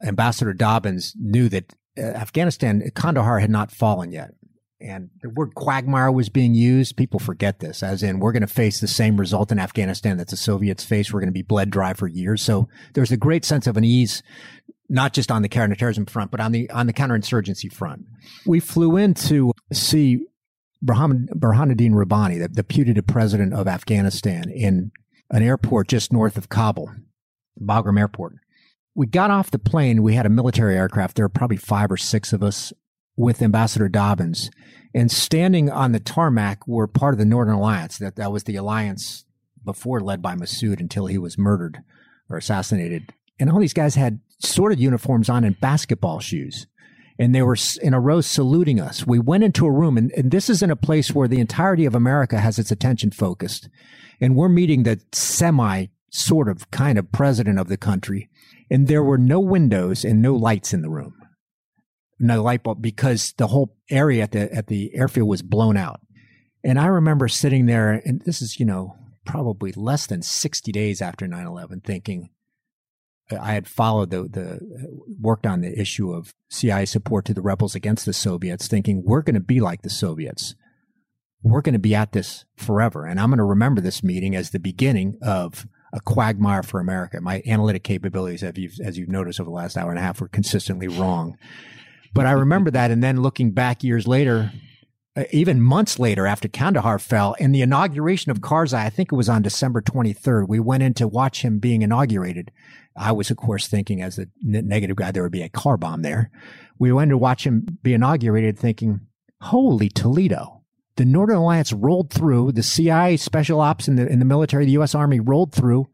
Ambassador 0.05 0.53
Dobbins 0.53 1.13
knew 1.17 1.49
that 1.49 1.73
uh, 1.97 2.01
Afghanistan, 2.01 2.83
Kandahar 2.95 3.39
had 3.39 3.49
not 3.49 3.71
fallen 3.71 4.11
yet 4.11 4.33
and 4.81 5.09
the 5.21 5.29
word 5.29 5.55
quagmire 5.55 6.11
was 6.11 6.29
being 6.29 6.53
used. 6.53 6.97
People 6.97 7.19
forget 7.19 7.59
this, 7.59 7.81
as 7.81 8.03
in 8.03 8.19
we're 8.19 8.31
going 8.31 8.41
to 8.41 8.47
face 8.47 8.79
the 8.79 8.87
same 8.87 9.17
result 9.17 9.51
in 9.51 9.59
Afghanistan 9.59 10.17
that 10.17 10.27
the 10.27 10.37
Soviets 10.37 10.83
faced. 10.83 11.13
We're 11.13 11.21
going 11.21 11.27
to 11.27 11.33
be 11.33 11.41
bled 11.41 11.69
dry 11.69 11.93
for 11.93 12.07
years. 12.07 12.41
So 12.41 12.67
there's 12.93 13.11
a 13.11 13.17
great 13.17 13.45
sense 13.45 13.65
of 13.65 13.77
an 13.77 13.83
ease, 13.83 14.21
not 14.89 15.13
just 15.13 15.31
on 15.31 15.41
the 15.41 15.49
counterterrorism 15.49 16.05
front, 16.05 16.31
but 16.31 16.39
on 16.39 16.51
the 16.51 16.69
on 16.69 16.87
the 16.87 16.93
counterinsurgency 16.93 17.71
front. 17.71 18.05
We 18.45 18.59
flew 18.59 18.97
in 18.97 19.13
to 19.15 19.53
see 19.71 20.25
Burhan, 20.83 21.27
Burhanuddin 21.29 21.95
Rabbani, 21.95 22.39
the, 22.39 22.49
the 22.49 22.63
putative 22.63 23.07
president 23.07 23.53
of 23.53 23.67
Afghanistan, 23.67 24.49
in 24.49 24.91
an 25.31 25.43
airport 25.43 25.87
just 25.87 26.11
north 26.11 26.37
of 26.37 26.49
Kabul, 26.49 26.91
Bagram 27.61 27.99
Airport. 27.99 28.35
We 28.95 29.07
got 29.07 29.31
off 29.31 29.49
the 29.49 29.59
plane. 29.59 30.03
We 30.03 30.13
had 30.13 30.25
a 30.25 30.29
military 30.29 30.75
aircraft. 30.75 31.15
There 31.15 31.25
were 31.25 31.29
probably 31.29 31.57
five 31.57 31.91
or 31.91 31.97
six 31.97 32.31
of 32.33 32.43
us 32.43 32.73
with 33.15 33.41
Ambassador 33.41 33.89
Dobbins. 33.89 34.49
And 34.93 35.11
standing 35.11 35.69
on 35.69 35.91
the 35.91 35.99
tarmac 35.99 36.67
were 36.67 36.87
part 36.87 37.13
of 37.13 37.17
the 37.17 37.25
Northern 37.25 37.55
Alliance. 37.55 37.97
That, 37.97 38.15
that 38.15 38.31
was 38.31 38.43
the 38.43 38.55
alliance 38.55 39.25
before 39.65 39.99
led 39.99 40.21
by 40.21 40.35
Massoud 40.35 40.79
until 40.79 41.07
he 41.07 41.17
was 41.17 41.37
murdered 41.37 41.83
or 42.29 42.37
assassinated. 42.37 43.13
And 43.39 43.49
all 43.49 43.59
these 43.59 43.73
guys 43.73 43.95
had 43.95 44.19
sort 44.39 44.71
of 44.71 44.79
uniforms 44.79 45.29
on 45.29 45.43
and 45.43 45.59
basketball 45.59 46.19
shoes. 46.19 46.67
And 47.17 47.33
they 47.33 47.41
were 47.41 47.57
in 47.81 47.93
a 47.93 47.99
row 47.99 48.21
saluting 48.21 48.79
us. 48.79 49.05
We 49.05 49.19
went 49.19 49.43
into 49.43 49.67
a 49.67 49.71
room, 49.71 49.97
and, 49.97 50.11
and 50.13 50.31
this 50.31 50.49
is 50.49 50.63
in 50.63 50.71
a 50.71 50.75
place 50.75 51.13
where 51.13 51.27
the 51.27 51.39
entirety 51.39 51.85
of 51.85 51.93
America 51.93 52.39
has 52.39 52.57
its 52.57 52.71
attention 52.71 53.11
focused. 53.11 53.69
And 54.19 54.35
we're 54.35 54.49
meeting 54.49 54.83
the 54.83 54.99
semi 55.11 55.87
sort 56.09 56.47
of 56.47 56.69
kind 56.71 56.97
of 56.97 57.11
president 57.11 57.59
of 57.59 57.67
the 57.67 57.77
country. 57.77 58.29
And 58.69 58.87
there 58.87 59.03
were 59.03 59.17
no 59.17 59.39
windows 59.39 60.03
and 60.03 60.21
no 60.21 60.35
lights 60.35 60.73
in 60.73 60.81
the 60.81 60.89
room 60.89 61.22
no 62.23 62.41
light 62.41 62.63
bulb 62.63 62.81
because 62.81 63.33
the 63.37 63.47
whole 63.47 63.75
area 63.89 64.23
at 64.23 64.31
the 64.31 64.51
at 64.53 64.67
the 64.67 64.95
airfield 64.95 65.27
was 65.27 65.41
blown 65.41 65.77
out. 65.77 66.01
And 66.63 66.79
I 66.79 66.87
remember 66.87 67.27
sitting 67.27 67.65
there, 67.65 68.01
and 68.05 68.21
this 68.21 68.41
is 68.41 68.59
you 68.59 68.65
know 68.65 68.95
probably 69.25 69.71
less 69.73 70.07
than 70.07 70.21
sixty 70.21 70.71
days 70.71 71.01
after 71.01 71.25
9-11, 71.27 71.83
thinking 71.83 72.29
uh, 73.31 73.37
I 73.41 73.53
had 73.53 73.67
followed 73.67 74.09
the 74.09 74.23
the 74.23 74.55
uh, 74.55 74.87
worked 75.19 75.45
on 75.45 75.61
the 75.61 75.79
issue 75.79 76.11
of 76.11 76.33
CIA 76.49 76.85
support 76.85 77.25
to 77.25 77.33
the 77.33 77.41
rebels 77.41 77.75
against 77.75 78.05
the 78.05 78.13
Soviets, 78.13 78.67
thinking 78.67 79.03
we're 79.05 79.21
going 79.21 79.35
to 79.35 79.39
be 79.39 79.59
like 79.59 79.81
the 79.81 79.89
Soviets. 79.89 80.55
We're 81.41 81.61
going 81.61 81.73
to 81.73 81.79
be 81.79 81.93
at 81.93 82.13
this 82.13 82.45
forever, 82.55 83.05
and 83.05 83.19
I'm 83.19 83.29
going 83.29 83.37
to 83.37 83.43
remember 83.43 83.81
this 83.81 84.03
meeting 84.03 84.35
as 84.35 84.51
the 84.51 84.59
beginning 84.59 85.17
of 85.21 85.67
a 85.91 85.99
quagmire 85.99 86.63
for 86.63 86.79
America. 86.79 87.21
My 87.21 87.43
analytic 87.45 87.83
capabilities, 87.83 88.43
as 88.43 88.57
you've, 88.57 88.79
as 88.83 88.97
you've 88.97 89.09
noticed 89.09 89.39
over 89.39 89.49
the 89.49 89.55
last 89.55 89.77
hour 89.77 89.89
and 89.89 89.99
a 89.99 90.01
half, 90.01 90.21
were 90.21 90.27
consistently 90.27 90.87
wrong. 90.87 91.37
But 92.13 92.25
I 92.25 92.31
remember 92.31 92.71
that. 92.71 92.91
And 92.91 93.03
then 93.03 93.21
looking 93.21 93.51
back 93.51 93.83
years 93.83 94.07
later, 94.07 94.51
uh, 95.15 95.23
even 95.31 95.61
months 95.61 95.99
later 95.99 96.25
after 96.25 96.47
Kandahar 96.47 96.99
fell 96.99 97.33
in 97.33 97.51
the 97.51 97.61
inauguration 97.61 98.31
of 98.31 98.39
Karzai, 98.39 98.85
I 98.85 98.89
think 98.89 99.11
it 99.11 99.15
was 99.15 99.29
on 99.29 99.41
December 99.41 99.81
23rd, 99.81 100.47
we 100.47 100.59
went 100.59 100.83
in 100.83 100.93
to 100.95 101.07
watch 101.07 101.41
him 101.41 101.59
being 101.59 101.81
inaugurated. 101.81 102.51
I 102.95 103.11
was, 103.11 103.31
of 103.31 103.37
course, 103.37 103.67
thinking 103.67 104.01
as 104.01 104.19
a 104.19 104.27
negative 104.41 104.95
guy, 104.95 105.11
there 105.11 105.23
would 105.23 105.31
be 105.31 105.41
a 105.41 105.49
car 105.49 105.77
bomb 105.77 106.03
there. 106.03 106.31
We 106.79 106.91
went 106.91 107.09
to 107.09 107.17
watch 107.17 107.45
him 107.45 107.79
be 107.81 107.93
inaugurated 107.93 108.57
thinking, 108.57 109.01
holy 109.41 109.89
Toledo. 109.89 110.61
The 110.95 111.05
Northern 111.05 111.37
Alliance 111.37 111.73
rolled 111.73 112.11
through, 112.11 112.51
the 112.51 112.61
CIA 112.61 113.17
special 113.17 113.61
ops 113.61 113.87
in 113.87 113.95
the, 113.95 114.07
in 114.07 114.19
the 114.19 114.25
military, 114.25 114.65
the 114.65 114.73
U.S. 114.73 114.93
Army 114.93 115.19
rolled 115.19 115.51
through. 115.51 115.87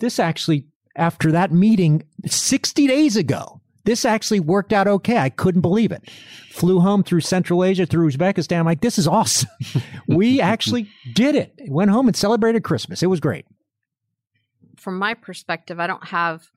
This 0.00 0.18
actually, 0.18 0.66
after 0.96 1.30
that 1.32 1.52
meeting 1.52 2.04
60 2.26 2.86
days 2.86 3.16
ago, 3.16 3.59
this 3.84 4.04
actually 4.04 4.40
worked 4.40 4.72
out 4.72 4.86
okay. 4.86 5.18
I 5.18 5.30
couldn't 5.30 5.62
believe 5.62 5.92
it. 5.92 6.10
Flew 6.50 6.80
home 6.80 7.02
through 7.02 7.20
Central 7.20 7.64
Asia, 7.64 7.86
through 7.86 8.10
Uzbekistan. 8.10 8.58
I'm 8.58 8.66
like, 8.66 8.80
this 8.80 8.98
is 8.98 9.06
awesome. 9.06 9.48
we 10.06 10.40
actually 10.40 10.88
did 11.14 11.34
it. 11.34 11.54
Went 11.68 11.90
home 11.90 12.08
and 12.08 12.16
celebrated 12.16 12.64
Christmas. 12.64 13.02
It 13.02 13.06
was 13.06 13.20
great. 13.20 13.46
From 14.76 14.98
my 14.98 15.14
perspective, 15.14 15.78
I 15.80 15.86
don't 15.86 16.08
have, 16.08 16.48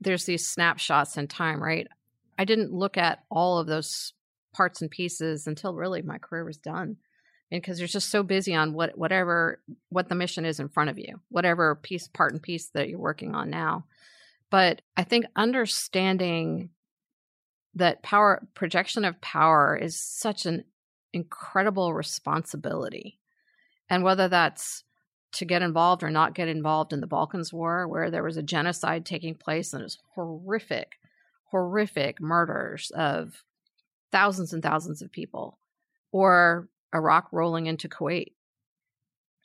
there's 0.00 0.24
these 0.24 0.46
snapshots 0.46 1.16
in 1.16 1.28
time, 1.28 1.62
right? 1.62 1.86
I 2.38 2.44
didn't 2.44 2.72
look 2.72 2.96
at 2.96 3.24
all 3.30 3.58
of 3.58 3.66
those 3.66 4.12
parts 4.52 4.80
and 4.80 4.90
pieces 4.90 5.46
until 5.46 5.74
really 5.74 6.02
my 6.02 6.18
career 6.18 6.44
was 6.44 6.56
done. 6.56 6.96
because 7.50 7.78
you're 7.78 7.86
just 7.86 8.10
so 8.10 8.22
busy 8.22 8.54
on 8.54 8.72
what 8.72 8.98
whatever 8.98 9.60
what 9.88 10.08
the 10.08 10.14
mission 10.14 10.44
is 10.44 10.58
in 10.58 10.68
front 10.68 10.90
of 10.90 10.98
you, 10.98 11.20
whatever 11.28 11.76
piece 11.76 12.08
part 12.08 12.32
and 12.32 12.42
piece 12.42 12.70
that 12.70 12.88
you're 12.88 12.98
working 12.98 13.34
on 13.34 13.50
now. 13.50 13.84
But 14.50 14.82
I 14.96 15.04
think 15.04 15.26
understanding 15.34 16.70
that 17.74 18.02
power 18.02 18.46
projection 18.54 19.04
of 19.04 19.20
power 19.20 19.76
is 19.76 19.98
such 19.98 20.46
an 20.46 20.64
incredible 21.12 21.92
responsibility. 21.92 23.18
And 23.90 24.04
whether 24.04 24.28
that's 24.28 24.84
to 25.32 25.44
get 25.44 25.62
involved 25.62 26.02
or 26.02 26.10
not 26.10 26.34
get 26.34 26.48
involved 26.48 26.92
in 26.92 27.00
the 27.00 27.06
Balkans 27.06 27.52
War, 27.52 27.88
where 27.88 28.10
there 28.10 28.22
was 28.22 28.36
a 28.36 28.42
genocide 28.42 29.04
taking 29.04 29.34
place 29.34 29.72
and 29.72 29.80
it 29.80 29.84
was 29.84 29.98
horrific, 30.14 30.92
horrific 31.50 32.20
murders 32.20 32.92
of 32.94 33.42
thousands 34.12 34.52
and 34.52 34.62
thousands 34.62 35.02
of 35.02 35.10
people, 35.10 35.58
or 36.12 36.68
Iraq 36.94 37.28
rolling 37.32 37.66
into 37.66 37.88
Kuwait. 37.88 38.32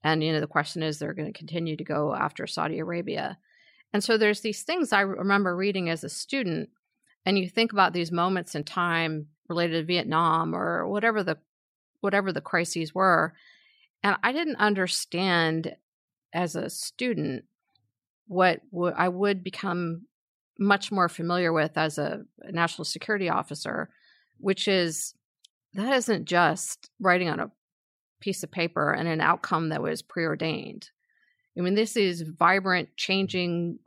And, 0.03 0.23
you 0.23 0.31
know, 0.31 0.39
the 0.39 0.47
question 0.47 0.83
is 0.83 0.99
they're 0.99 1.13
going 1.13 1.31
to 1.31 1.37
continue 1.37 1.75
to 1.75 1.83
go 1.83 2.13
after 2.13 2.45
Saudi 2.45 2.79
Arabia. 2.79 3.39
And 3.93 4.03
so 4.03 4.17
there's 4.17 4.41
these 4.41 4.63
things 4.63 4.93
I 4.93 5.01
remember 5.01 5.55
reading 5.55 5.89
as 5.89 6.03
a 6.03 6.09
student, 6.09 6.69
and 7.25 7.37
you 7.37 7.49
think 7.49 7.71
about 7.71 7.93
these 7.93 8.11
moments 8.11 8.55
in 8.55 8.63
time 8.63 9.27
related 9.47 9.73
to 9.73 9.83
Vietnam 9.83 10.55
or 10.55 10.87
whatever 10.87 11.23
the 11.23 11.37
whatever 12.01 12.31
the 12.31 12.41
crises 12.41 12.95
were, 12.95 13.33
and 14.03 14.15
I 14.23 14.31
didn't 14.31 14.55
understand 14.57 15.75
as 16.33 16.55
a 16.55 16.69
student 16.69 17.45
what 18.27 18.61
w- 18.71 18.93
I 18.95 19.09
would 19.09 19.43
become 19.43 20.05
much 20.57 20.91
more 20.91 21.09
familiar 21.09 21.51
with 21.51 21.77
as 21.77 21.97
a, 21.97 22.23
a 22.41 22.51
national 22.51 22.85
security 22.85 23.29
officer, 23.29 23.89
which 24.37 24.67
is 24.67 25.13
that 25.73 25.93
isn't 25.93 26.25
just 26.25 26.89
writing 26.99 27.29
on 27.29 27.39
a 27.39 27.51
piece 28.19 28.43
of 28.43 28.51
paper 28.51 28.91
and 28.91 29.07
an 29.07 29.21
outcome 29.21 29.69
that 29.69 29.81
was 29.81 30.01
preordained. 30.01 30.89
I 31.59 31.61
mean, 31.61 31.75
this 31.75 31.97
is 31.97 32.21
vibrant, 32.21 32.95
changing 32.95 33.79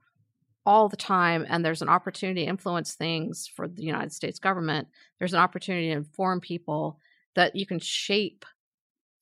all 0.66 0.88
the 0.90 0.96
time, 0.96 1.46
and 1.48 1.64
there's 1.64 1.82
an 1.82 1.88
opportunity 1.88 2.42
to 2.42 2.48
influence 2.48 2.94
things 2.94 3.48
for 3.48 3.66
the 3.66 3.82
United 3.82 4.12
States 4.12 4.38
government. 4.38 4.88
There's 5.18 5.32
an 5.32 5.40
opportunity 5.40 5.88
to 5.88 5.96
inform 5.96 6.40
people 6.40 6.98
that 7.34 7.56
you 7.56 7.64
can 7.64 7.78
shape 7.78 8.44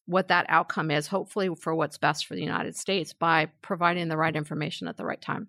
what 0.06 0.28
that 0.28 0.46
outcome 0.48 0.90
is, 0.90 1.06
hopefully 1.06 1.48
for 1.54 1.74
what's 1.74 1.96
best 1.96 2.26
for 2.26 2.34
the 2.34 2.42
United 2.42 2.76
States 2.76 3.12
by 3.12 3.46
providing 3.62 4.08
the 4.08 4.16
right 4.16 4.34
information 4.34 4.88
at 4.88 4.96
the 4.96 5.04
right 5.04 5.20
time. 5.20 5.46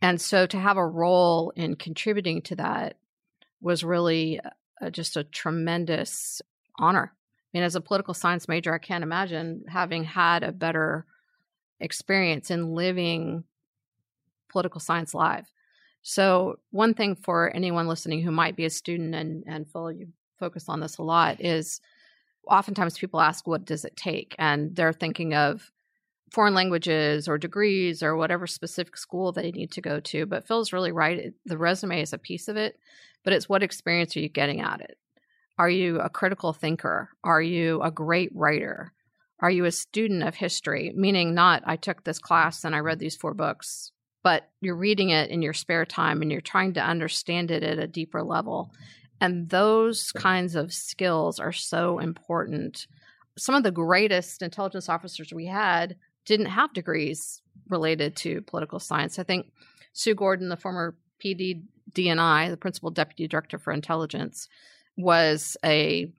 And 0.00 0.18
so 0.18 0.46
to 0.46 0.58
have 0.58 0.78
a 0.78 0.86
role 0.86 1.52
in 1.54 1.76
contributing 1.76 2.40
to 2.42 2.56
that 2.56 2.96
was 3.60 3.84
really 3.84 4.40
uh, 4.80 4.88
just 4.90 5.18
a 5.18 5.24
tremendous 5.24 6.40
honor. 6.78 7.12
I 7.12 7.58
mean, 7.58 7.64
as 7.64 7.76
a 7.76 7.80
political 7.82 8.14
science 8.14 8.48
major, 8.48 8.72
I 8.72 8.78
can't 8.78 9.04
imagine 9.04 9.64
having 9.68 10.04
had 10.04 10.42
a 10.42 10.52
better 10.52 11.06
experience 11.84 12.50
in 12.50 12.74
living 12.74 13.44
political 14.50 14.80
science 14.80 15.14
live. 15.14 15.46
So, 16.02 16.56
one 16.70 16.94
thing 16.94 17.16
for 17.16 17.54
anyone 17.54 17.88
listening 17.88 18.22
who 18.22 18.30
might 18.30 18.56
be 18.56 18.64
a 18.64 18.70
student, 18.70 19.14
and, 19.14 19.44
and 19.46 19.66
Phil, 19.70 19.90
you 19.92 20.08
focus 20.38 20.68
on 20.68 20.80
this 20.80 20.98
a 20.98 21.02
lot, 21.02 21.40
is 21.40 21.80
oftentimes 22.46 22.98
people 22.98 23.20
ask, 23.20 23.46
what 23.46 23.64
does 23.64 23.84
it 23.84 23.96
take? 23.96 24.34
And 24.38 24.76
they're 24.76 24.92
thinking 24.92 25.34
of 25.34 25.70
foreign 26.30 26.54
languages 26.54 27.28
or 27.28 27.38
degrees 27.38 28.02
or 28.02 28.16
whatever 28.16 28.46
specific 28.46 28.96
school 28.96 29.32
they 29.32 29.50
need 29.52 29.70
to 29.72 29.80
go 29.80 30.00
to. 30.00 30.26
But 30.26 30.46
Phil's 30.46 30.72
really 30.72 30.92
right. 30.92 31.32
The 31.46 31.56
resume 31.58 32.02
is 32.02 32.12
a 32.12 32.18
piece 32.18 32.48
of 32.48 32.56
it, 32.56 32.78
but 33.22 33.32
it's 33.32 33.48
what 33.48 33.62
experience 33.62 34.16
are 34.16 34.20
you 34.20 34.28
getting 34.28 34.60
at 34.60 34.80
it? 34.80 34.98
Are 35.58 35.70
you 35.70 36.00
a 36.00 36.10
critical 36.10 36.52
thinker? 36.52 37.10
Are 37.22 37.40
you 37.40 37.80
a 37.82 37.90
great 37.90 38.30
writer? 38.34 38.92
Are 39.40 39.50
you 39.50 39.64
a 39.64 39.72
student 39.72 40.22
of 40.22 40.34
history? 40.34 40.92
Meaning, 40.94 41.34
not 41.34 41.62
I 41.66 41.76
took 41.76 42.04
this 42.04 42.18
class 42.18 42.64
and 42.64 42.74
I 42.74 42.80
read 42.80 42.98
these 42.98 43.16
four 43.16 43.34
books, 43.34 43.92
but 44.22 44.48
you're 44.60 44.76
reading 44.76 45.10
it 45.10 45.30
in 45.30 45.42
your 45.42 45.52
spare 45.52 45.84
time 45.84 46.22
and 46.22 46.30
you're 46.30 46.40
trying 46.40 46.74
to 46.74 46.80
understand 46.80 47.50
it 47.50 47.62
at 47.62 47.78
a 47.78 47.86
deeper 47.86 48.22
level. 48.22 48.72
And 49.20 49.48
those 49.48 50.12
kinds 50.12 50.54
of 50.54 50.72
skills 50.72 51.38
are 51.38 51.52
so 51.52 51.98
important. 51.98 52.86
Some 53.36 53.54
of 53.54 53.62
the 53.62 53.70
greatest 53.70 54.42
intelligence 54.42 54.88
officers 54.88 55.32
we 55.32 55.46
had 55.46 55.96
didn't 56.24 56.46
have 56.46 56.72
degrees 56.72 57.42
related 57.68 58.16
to 58.16 58.42
political 58.42 58.78
science. 58.78 59.18
I 59.18 59.24
think 59.24 59.46
Sue 59.92 60.14
Gordon, 60.14 60.48
the 60.48 60.56
former 60.56 60.96
PD 61.24 61.62
DNI, 61.92 62.50
the 62.50 62.56
principal 62.56 62.90
deputy 62.90 63.28
director 63.28 63.58
for 63.58 63.72
intelligence, 63.72 64.48
was 64.96 65.56
a 65.64 66.12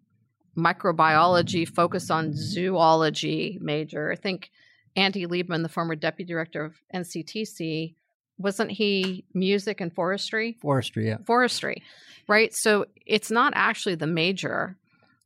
microbiology 0.58 1.68
focused 1.68 2.12
on 2.12 2.34
zoology 2.34 3.58
major. 3.62 4.12
I 4.12 4.16
think 4.16 4.52
Andy 4.96 5.26
Liepman, 5.26 5.64
the 5.64 5.70
former 5.70 5.96
deputy 5.96 6.32
director 6.32 6.64
of 6.64 6.76
NCTC, 6.94 7.96
wasn't 8.38 8.72
he 8.72 9.26
music 9.34 9.82
and 9.82 9.94
forestry? 9.94 10.58
Forestry, 10.62 11.08
yeah. 11.08 11.18
Forestry, 11.26 11.84
right? 12.28 12.54
So 12.54 12.86
it's 13.06 13.32
not 13.32 13.54
actually 13.56 13.96
the 13.96 14.08
major. 14.08 14.78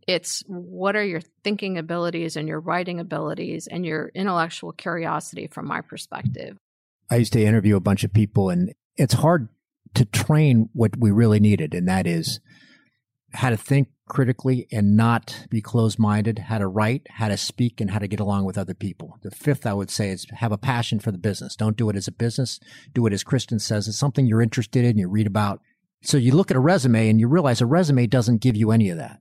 It's 0.08 0.44
what 0.48 0.96
are 0.96 1.04
your 1.04 1.22
thinking 1.44 1.78
abilities 1.78 2.36
and 2.36 2.48
your 2.48 2.60
writing 2.60 3.00
abilities 3.00 3.68
and 3.68 3.86
your 3.86 4.12
intellectual 4.16 4.72
curiosity 4.72 5.48
from 5.48 5.68
my 5.68 5.82
perspective. 5.82 6.58
I 7.12 7.18
used 7.18 7.34
to 7.34 7.44
interview 7.44 7.76
a 7.76 7.82
bunch 7.82 8.04
of 8.04 8.14
people, 8.14 8.50
and 8.50 8.74
it's 8.96 9.14
hard 9.14 9.50
to 9.96 10.06
train 10.06 10.70
what 10.74 10.98
we 10.98 11.12
really 11.12 11.40
needed, 11.40 11.74
and 11.74 11.88
that 11.88 12.06
is 12.06 12.40
how 13.34 13.50
to 13.50 13.58
think 13.58 13.90
critically 14.08 14.68
and 14.72 14.98
not 14.98 15.46
be 15.50 15.62
closed 15.62 16.00
minded, 16.00 16.40
how 16.40 16.58
to 16.58 16.68
write, 16.68 17.08
how 17.12 17.28
to 17.28 17.38
speak, 17.38 17.80
and 17.80 17.92
how 17.92 18.00
to 18.00 18.08
get 18.08 18.20
along 18.20 18.44
with 18.44 18.58
other 18.58 18.74
people. 18.74 19.18
The 19.22 19.32
fifth, 19.32 19.66
I 19.66 19.74
would 19.74 19.90
say, 19.90 20.10
is 20.10 20.26
have 20.32 20.52
a 20.52 20.58
passion 20.58 21.00
for 21.00 21.12
the 21.12 21.18
business. 21.18 21.56
Don't 21.56 21.78
do 21.78 21.90
it 21.90 21.96
as 21.96 22.08
a 22.08 22.12
business. 22.12 22.60
Do 22.94 23.06
it 23.06 23.14
as 23.14 23.24
Kristen 23.24 23.60
says. 23.60 23.88
It's 23.88 23.98
something 23.98 24.26
you're 24.26 24.42
interested 24.42 24.84
in, 24.84 24.98
you 24.98 25.08
read 25.08 25.28
about. 25.28 25.62
So 26.02 26.18
you 26.18 26.34
look 26.34 26.50
at 26.50 26.58
a 26.58 26.62
resume 26.62 27.10
and 27.10 27.20
you 27.20 27.28
realize 27.28 27.62
a 27.62 27.66
resume 27.66 28.08
doesn't 28.08 28.42
give 28.42 28.56
you 28.56 28.72
any 28.72 28.90
of 28.90 28.98
that. 28.98 29.20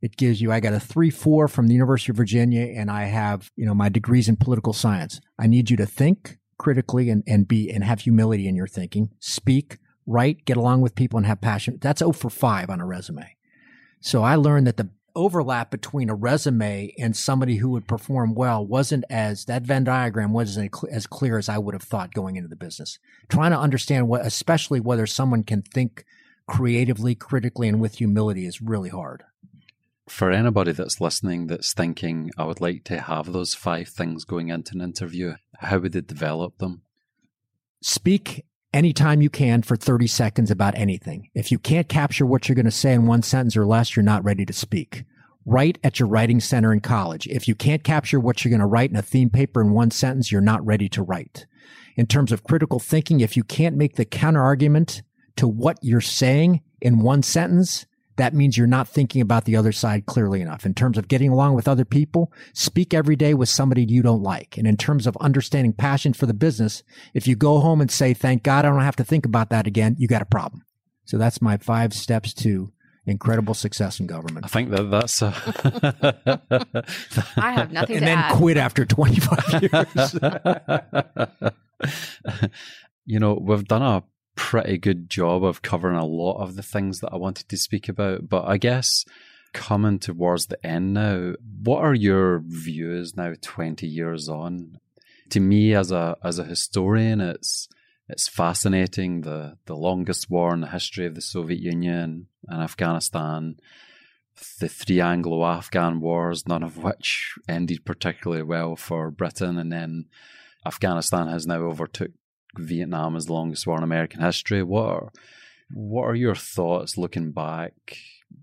It 0.00 0.16
gives 0.16 0.40
you, 0.40 0.52
I 0.52 0.60
got 0.60 0.74
a 0.74 0.80
three, 0.80 1.10
four 1.10 1.48
from 1.48 1.66
the 1.66 1.74
University 1.74 2.12
of 2.12 2.16
Virginia 2.16 2.66
and 2.76 2.90
I 2.90 3.04
have, 3.04 3.50
you 3.56 3.66
know, 3.66 3.74
my 3.74 3.88
degrees 3.88 4.28
in 4.28 4.36
political 4.36 4.72
science. 4.72 5.20
I 5.38 5.48
need 5.48 5.70
you 5.70 5.76
to 5.76 5.86
think 5.86 6.38
critically 6.56 7.10
and, 7.10 7.24
and 7.26 7.48
be, 7.48 7.70
and 7.70 7.82
have 7.82 8.00
humility 8.00 8.46
in 8.46 8.54
your 8.54 8.68
thinking, 8.68 9.10
speak, 9.18 9.78
write, 10.08 10.44
get 10.44 10.56
along 10.56 10.80
with 10.80 10.94
people 10.94 11.18
and 11.18 11.26
have 11.26 11.40
passion. 11.40 11.78
That's 11.80 12.00
0 12.00 12.12
for 12.12 12.30
5 12.30 12.70
on 12.70 12.80
a 12.80 12.86
resume. 12.86 13.36
So 14.00 14.22
I 14.22 14.36
learned 14.36 14.66
that 14.66 14.76
the 14.76 14.90
overlap 15.14 15.70
between 15.70 16.08
a 16.08 16.14
resume 16.14 16.94
and 16.98 17.16
somebody 17.16 17.56
who 17.56 17.70
would 17.70 17.88
perform 17.88 18.34
well 18.34 18.64
wasn't 18.64 19.04
as 19.10 19.44
that 19.46 19.62
Venn 19.62 19.84
diagram 19.84 20.32
wasn't 20.32 20.72
as 20.90 21.06
clear 21.06 21.38
as 21.38 21.48
I 21.48 21.58
would 21.58 21.74
have 21.74 21.82
thought 21.82 22.14
going 22.14 22.36
into 22.36 22.48
the 22.48 22.56
business. 22.56 22.98
Trying 23.28 23.50
to 23.50 23.58
understand 23.58 24.08
what, 24.08 24.24
especially 24.24 24.80
whether 24.80 25.06
someone 25.06 25.42
can 25.42 25.62
think 25.62 26.04
creatively, 26.46 27.14
critically, 27.14 27.68
and 27.68 27.80
with 27.80 27.96
humility 27.96 28.46
is 28.46 28.62
really 28.62 28.88
hard. 28.88 29.24
For 30.08 30.30
anybody 30.30 30.72
that's 30.72 31.02
listening 31.02 31.48
that's 31.48 31.74
thinking, 31.74 32.30
I 32.38 32.44
would 32.44 32.62
like 32.62 32.84
to 32.84 33.00
have 33.00 33.30
those 33.32 33.54
five 33.54 33.88
things 33.88 34.24
going 34.24 34.48
into 34.48 34.74
an 34.74 34.80
interview, 34.80 35.34
how 35.58 35.78
would 35.80 35.92
they 35.92 36.00
develop 36.00 36.58
them? 36.58 36.82
Speak 37.82 38.46
anytime 38.72 39.22
you 39.22 39.30
can 39.30 39.62
for 39.62 39.76
30 39.76 40.06
seconds 40.06 40.50
about 40.50 40.76
anything. 40.76 41.28
If 41.34 41.50
you 41.50 41.58
can't 41.58 41.88
capture 41.88 42.26
what 42.26 42.48
you're 42.48 42.56
going 42.56 42.66
to 42.66 42.70
say 42.70 42.92
in 42.92 43.06
one 43.06 43.22
sentence 43.22 43.56
or 43.56 43.66
less, 43.66 43.96
you're 43.96 44.02
not 44.02 44.24
ready 44.24 44.44
to 44.44 44.52
speak. 44.52 45.04
Write 45.44 45.78
at 45.82 45.98
your 45.98 46.08
writing 46.08 46.40
center 46.40 46.72
in 46.72 46.80
college. 46.80 47.26
If 47.26 47.48
you 47.48 47.54
can't 47.54 47.82
capture 47.82 48.20
what 48.20 48.44
you're 48.44 48.50
going 48.50 48.60
to 48.60 48.66
write 48.66 48.90
in 48.90 48.96
a 48.96 49.02
theme 49.02 49.30
paper 49.30 49.62
in 49.62 49.72
one 49.72 49.90
sentence, 49.90 50.30
you're 50.30 50.40
not 50.40 50.64
ready 50.64 50.88
to 50.90 51.02
write. 51.02 51.46
In 51.96 52.06
terms 52.06 52.32
of 52.32 52.44
critical 52.44 52.78
thinking, 52.78 53.20
if 53.20 53.36
you 53.36 53.42
can't 53.42 53.76
make 53.76 53.96
the 53.96 54.04
counter 54.04 54.42
argument 54.42 55.02
to 55.36 55.48
what 55.48 55.78
you're 55.80 56.00
saying 56.00 56.60
in 56.80 57.00
one 57.00 57.22
sentence, 57.22 57.86
that 58.18 58.34
means 58.34 58.58
you're 58.58 58.66
not 58.66 58.88
thinking 58.88 59.22
about 59.22 59.44
the 59.44 59.56
other 59.56 59.72
side 59.72 60.06
clearly 60.06 60.40
enough. 60.40 60.66
In 60.66 60.74
terms 60.74 60.98
of 60.98 61.08
getting 61.08 61.30
along 61.30 61.54
with 61.54 61.66
other 61.66 61.84
people, 61.84 62.32
speak 62.52 62.92
every 62.92 63.16
day 63.16 63.32
with 63.32 63.48
somebody 63.48 63.84
you 63.84 64.02
don't 64.02 64.22
like. 64.22 64.58
And 64.58 64.66
in 64.66 64.76
terms 64.76 65.06
of 65.06 65.16
understanding 65.18 65.72
passion 65.72 66.12
for 66.12 66.26
the 66.26 66.34
business, 66.34 66.82
if 67.14 67.26
you 67.26 67.36
go 67.36 67.60
home 67.60 67.80
and 67.80 67.90
say, 67.90 68.12
thank 68.14 68.42
God 68.42 68.64
I 68.64 68.68
don't 68.68 68.80
have 68.80 68.96
to 68.96 69.04
think 69.04 69.24
about 69.24 69.50
that 69.50 69.66
again, 69.66 69.96
you 69.98 70.06
got 70.06 70.22
a 70.22 70.26
problem. 70.26 70.64
So 71.04 71.16
that's 71.16 71.40
my 71.40 71.56
five 71.56 71.94
steps 71.94 72.34
to 72.34 72.70
incredible 73.06 73.54
success 73.54 73.98
in 74.00 74.06
government. 74.06 74.44
I 74.44 74.48
think 74.48 74.70
that 74.70 74.90
that's. 74.90 75.22
Uh, 75.22 75.32
I 77.36 77.52
have 77.52 77.72
nothing 77.72 77.96
and 77.96 78.04
to 78.04 78.06
then 78.06 78.18
add. 78.18 78.36
quit 78.36 78.56
after 78.56 78.84
25 78.84 79.62
years. 79.62 80.14
you 83.06 83.18
know, 83.18 83.38
we've 83.40 83.66
done 83.66 83.82
a 83.82 84.04
pretty 84.38 84.78
good 84.78 85.10
job 85.10 85.42
of 85.42 85.62
covering 85.62 85.96
a 85.96 86.06
lot 86.06 86.40
of 86.40 86.54
the 86.54 86.62
things 86.62 87.00
that 87.00 87.12
I 87.12 87.16
wanted 87.16 87.48
to 87.48 87.56
speak 87.56 87.88
about, 87.88 88.28
but 88.28 88.44
I 88.46 88.56
guess 88.56 89.04
coming 89.52 89.98
towards 89.98 90.46
the 90.46 90.64
end 90.64 90.94
now, 90.94 91.34
what 91.62 91.80
are 91.80 91.94
your 91.94 92.38
views 92.46 93.16
now 93.16 93.34
20 93.40 93.84
years 93.86 94.28
on? 94.28 94.78
To 95.30 95.40
me 95.40 95.74
as 95.74 95.90
a 95.90 96.16
as 96.22 96.38
a 96.38 96.44
historian, 96.44 97.20
it's 97.20 97.68
it's 98.08 98.28
fascinating 98.28 99.22
the 99.22 99.58
the 99.66 99.76
longest 99.76 100.30
war 100.30 100.54
in 100.54 100.60
the 100.60 100.68
history 100.68 101.04
of 101.04 101.16
the 101.16 101.20
Soviet 101.20 101.60
Union 101.60 102.28
and 102.46 102.62
Afghanistan, 102.62 103.56
the 104.60 104.68
three 104.68 105.00
Anglo-Afghan 105.00 106.00
wars, 106.00 106.46
none 106.46 106.62
of 106.62 106.78
which 106.78 107.34
ended 107.48 107.84
particularly 107.84 108.44
well 108.44 108.76
for 108.76 109.10
Britain, 109.10 109.58
and 109.58 109.72
then 109.72 110.06
Afghanistan 110.64 111.26
has 111.26 111.44
now 111.44 111.58
overtook 111.62 112.12
Vietnam 112.56 113.16
is 113.16 113.26
the 113.26 113.32
longest 113.32 113.66
war 113.66 113.76
in 113.76 113.82
American 113.82 114.22
history. 114.22 114.62
What 114.62 114.84
are 114.84 115.12
what 115.72 116.04
are 116.04 116.14
your 116.14 116.34
thoughts 116.34 116.96
looking 116.96 117.32
back 117.32 117.98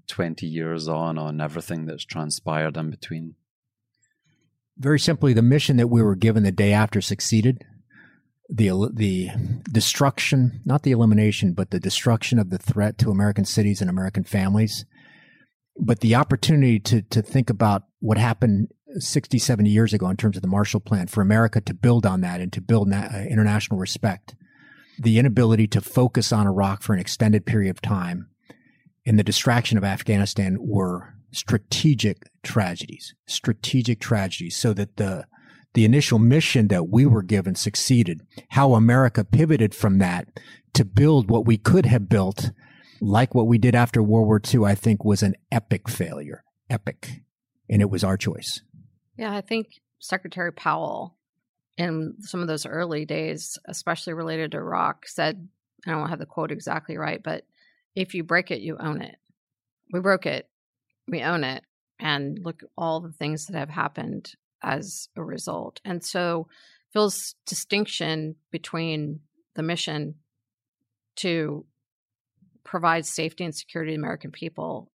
twenty 0.07 0.45
years 0.45 0.87
on 0.87 1.17
on 1.17 1.41
everything 1.41 1.85
that's 1.85 2.05
transpired 2.05 2.77
in 2.77 2.91
between? 2.91 3.35
Very 4.77 4.99
simply, 4.99 5.33
the 5.33 5.41
mission 5.41 5.77
that 5.77 5.87
we 5.87 6.01
were 6.03 6.15
given 6.15 6.43
the 6.43 6.51
day 6.51 6.73
after 6.73 7.01
succeeded. 7.01 7.63
The, 8.47 8.91
the 8.93 9.31
destruction, 9.71 10.61
not 10.65 10.83
the 10.83 10.91
elimination, 10.91 11.53
but 11.53 11.71
the 11.71 11.79
destruction 11.79 12.37
of 12.37 12.51
the 12.51 12.59
threat 12.59 12.99
to 12.99 13.09
American 13.09 13.43
cities 13.43 13.81
and 13.81 13.89
American 13.89 14.23
families. 14.23 14.85
But 15.79 16.01
the 16.01 16.13
opportunity 16.13 16.79
to, 16.81 17.01
to 17.01 17.23
think 17.23 17.49
about 17.49 17.85
what 18.01 18.19
happened 18.19 18.67
60, 18.97 19.37
70 19.37 19.69
years 19.69 19.93
ago 19.93 20.09
in 20.09 20.17
terms 20.17 20.35
of 20.35 20.41
the 20.41 20.47
Marshall 20.47 20.79
Plan 20.79 21.07
for 21.07 21.21
America 21.21 21.61
to 21.61 21.73
build 21.73 22.05
on 22.05 22.21
that 22.21 22.41
and 22.41 22.51
to 22.53 22.61
build 22.61 22.87
na- 22.87 23.09
uh, 23.13 23.25
international 23.29 23.79
respect. 23.79 24.35
The 24.97 25.19
inability 25.19 25.67
to 25.67 25.81
focus 25.81 26.31
on 26.31 26.47
Iraq 26.47 26.81
for 26.81 26.93
an 26.93 26.99
extended 26.99 27.45
period 27.45 27.69
of 27.71 27.81
time 27.81 28.29
and 29.05 29.19
the 29.19 29.23
distraction 29.23 29.77
of 29.77 29.83
Afghanistan 29.83 30.57
were 30.59 31.13
strategic 31.31 32.29
tragedies, 32.43 33.13
strategic 33.27 33.99
tragedies, 33.99 34.55
so 34.55 34.73
that 34.73 34.97
the 34.97 35.25
the 35.73 35.85
initial 35.85 36.19
mission 36.19 36.69
that 36.69 36.87
we 36.87 37.05
were 37.05 37.21
given 37.21 37.53
succeeded. 37.53 38.21
How 38.51 38.75
America 38.75 39.25
pivoted 39.25 39.75
from 39.75 39.97
that 39.97 40.29
to 40.73 40.85
build 40.85 41.29
what 41.29 41.45
we 41.45 41.57
could 41.57 41.85
have 41.85 42.07
built, 42.07 42.51
like 43.01 43.35
what 43.35 43.47
we 43.47 43.57
did 43.57 43.75
after 43.75 44.01
World 44.01 44.27
War 44.27 44.41
II, 44.41 44.63
I 44.63 44.73
think 44.73 45.03
was 45.03 45.21
an 45.21 45.35
epic 45.51 45.89
failure. 45.89 46.45
Epic. 46.69 47.23
And 47.69 47.81
it 47.81 47.89
was 47.89 48.05
our 48.05 48.15
choice. 48.15 48.61
Yeah, 49.17 49.33
I 49.33 49.41
think 49.41 49.79
Secretary 49.99 50.51
Powell 50.51 51.15
in 51.77 52.15
some 52.19 52.41
of 52.41 52.47
those 52.47 52.65
early 52.65 53.05
days, 53.05 53.57
especially 53.65 54.13
related 54.13 54.51
to 54.51 54.57
Iraq, 54.57 55.07
said, 55.07 55.47
I 55.85 55.91
don't 55.91 56.09
have 56.09 56.19
the 56.19 56.25
quote 56.25 56.51
exactly 56.51 56.97
right, 56.97 57.21
but 57.21 57.45
if 57.95 58.13
you 58.13 58.23
break 58.23 58.51
it, 58.51 58.61
you 58.61 58.77
own 58.77 59.01
it. 59.01 59.17
We 59.91 59.99
broke 59.99 60.25
it, 60.25 60.49
we 61.07 61.21
own 61.21 61.43
it. 61.43 61.63
And 61.99 62.39
look 62.43 62.61
all 62.77 62.99
the 62.99 63.13
things 63.13 63.45
that 63.45 63.57
have 63.57 63.69
happened 63.69 64.33
as 64.61 65.07
a 65.15 65.23
result. 65.23 65.79
And 65.85 66.03
so 66.03 66.47
Phil's 66.91 67.35
distinction 67.45 68.35
between 68.51 69.21
the 69.55 69.63
mission 69.63 70.15
to 71.17 71.65
provide 72.65 73.05
safety 73.05 73.45
and 73.45 73.55
security 73.55 73.93
to 73.93 73.97
American 73.97 74.31
people 74.31 74.91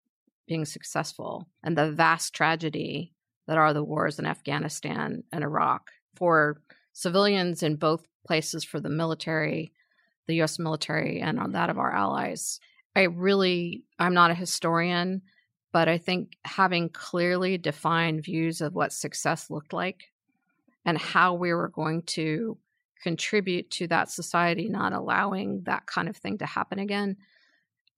being 0.46 0.64
successful 0.64 1.48
and 1.62 1.78
the 1.78 1.92
vast 1.92 2.34
tragedy 2.34 3.14
that 3.50 3.58
are 3.58 3.74
the 3.74 3.82
wars 3.82 4.20
in 4.20 4.26
Afghanistan 4.26 5.24
and 5.32 5.42
Iraq 5.42 5.90
for 6.14 6.62
civilians 6.92 7.64
in 7.64 7.74
both 7.74 8.06
places, 8.24 8.62
for 8.62 8.78
the 8.78 8.88
military, 8.88 9.72
the 10.28 10.40
US 10.42 10.60
military, 10.60 11.20
and 11.20 11.40
on 11.40 11.50
that 11.50 11.68
of 11.68 11.76
our 11.76 11.92
allies. 11.92 12.60
I 12.94 13.02
really, 13.02 13.82
I'm 13.98 14.14
not 14.14 14.30
a 14.30 14.34
historian, 14.34 15.22
but 15.72 15.88
I 15.88 15.98
think 15.98 16.36
having 16.44 16.90
clearly 16.90 17.58
defined 17.58 18.22
views 18.22 18.60
of 18.60 18.76
what 18.76 18.92
success 18.92 19.50
looked 19.50 19.72
like 19.72 20.12
and 20.84 20.96
how 20.96 21.34
we 21.34 21.52
were 21.52 21.70
going 21.70 22.02
to 22.02 22.56
contribute 23.02 23.68
to 23.72 23.88
that 23.88 24.12
society 24.12 24.68
not 24.68 24.92
allowing 24.92 25.62
that 25.64 25.86
kind 25.86 26.08
of 26.08 26.16
thing 26.16 26.38
to 26.38 26.46
happen 26.46 26.78
again, 26.78 27.16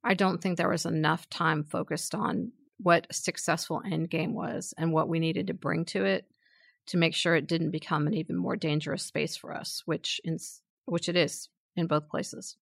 I 0.02 0.14
don't 0.14 0.40
think 0.40 0.56
there 0.56 0.70
was 0.70 0.86
enough 0.86 1.28
time 1.28 1.62
focused 1.62 2.14
on 2.14 2.52
what 2.82 3.06
a 3.10 3.14
successful 3.14 3.82
end 3.84 4.10
game 4.10 4.34
was 4.34 4.74
and 4.76 4.92
what 4.92 5.08
we 5.08 5.18
needed 5.18 5.46
to 5.48 5.54
bring 5.54 5.84
to 5.86 6.04
it 6.04 6.26
to 6.86 6.96
make 6.96 7.14
sure 7.14 7.36
it 7.36 7.46
didn't 7.46 7.70
become 7.70 8.06
an 8.06 8.14
even 8.14 8.36
more 8.36 8.56
dangerous 8.56 9.04
space 9.04 9.36
for 9.36 9.54
us, 9.54 9.82
which 9.84 10.20
in, 10.24 10.38
which 10.86 11.08
it 11.08 11.16
is 11.16 11.48
in 11.76 11.86
both 11.86 12.08
places. 12.08 12.56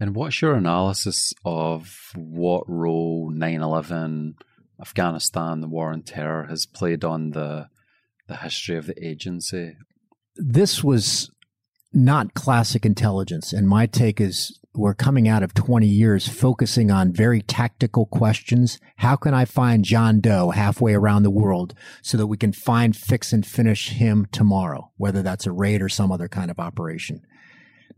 And 0.00 0.14
what's 0.14 0.40
your 0.40 0.54
analysis 0.54 1.32
of 1.44 2.12
what 2.14 2.68
role 2.68 3.30
9 3.30 3.62
11, 3.62 4.36
Afghanistan, 4.80 5.60
the 5.60 5.68
war 5.68 5.92
on 5.92 6.02
terror 6.02 6.46
has 6.48 6.66
played 6.66 7.04
on 7.04 7.30
the, 7.30 7.68
the 8.28 8.36
history 8.36 8.76
of 8.76 8.86
the 8.86 9.04
agency? 9.04 9.76
This 10.36 10.84
was 10.84 11.30
not 11.92 12.34
classic 12.34 12.84
intelligence. 12.84 13.52
And 13.52 13.68
my 13.68 13.86
take 13.86 14.20
is 14.20 14.58
we're 14.74 14.94
coming 14.94 15.26
out 15.26 15.42
of 15.42 15.54
20 15.54 15.86
years 15.86 16.28
focusing 16.28 16.90
on 16.90 17.12
very 17.12 17.42
tactical 17.42 18.06
questions. 18.06 18.78
How 18.96 19.16
can 19.16 19.34
I 19.34 19.44
find 19.44 19.84
John 19.84 20.20
Doe 20.20 20.50
halfway 20.50 20.94
around 20.94 21.24
the 21.24 21.30
world 21.30 21.74
so 22.02 22.16
that 22.16 22.28
we 22.28 22.36
can 22.36 22.52
find, 22.52 22.96
fix, 22.96 23.32
and 23.32 23.44
finish 23.44 23.90
him 23.90 24.26
tomorrow, 24.30 24.92
whether 24.96 25.22
that's 25.22 25.46
a 25.46 25.52
raid 25.52 25.82
or 25.82 25.88
some 25.88 26.12
other 26.12 26.28
kind 26.28 26.50
of 26.50 26.60
operation? 26.60 27.26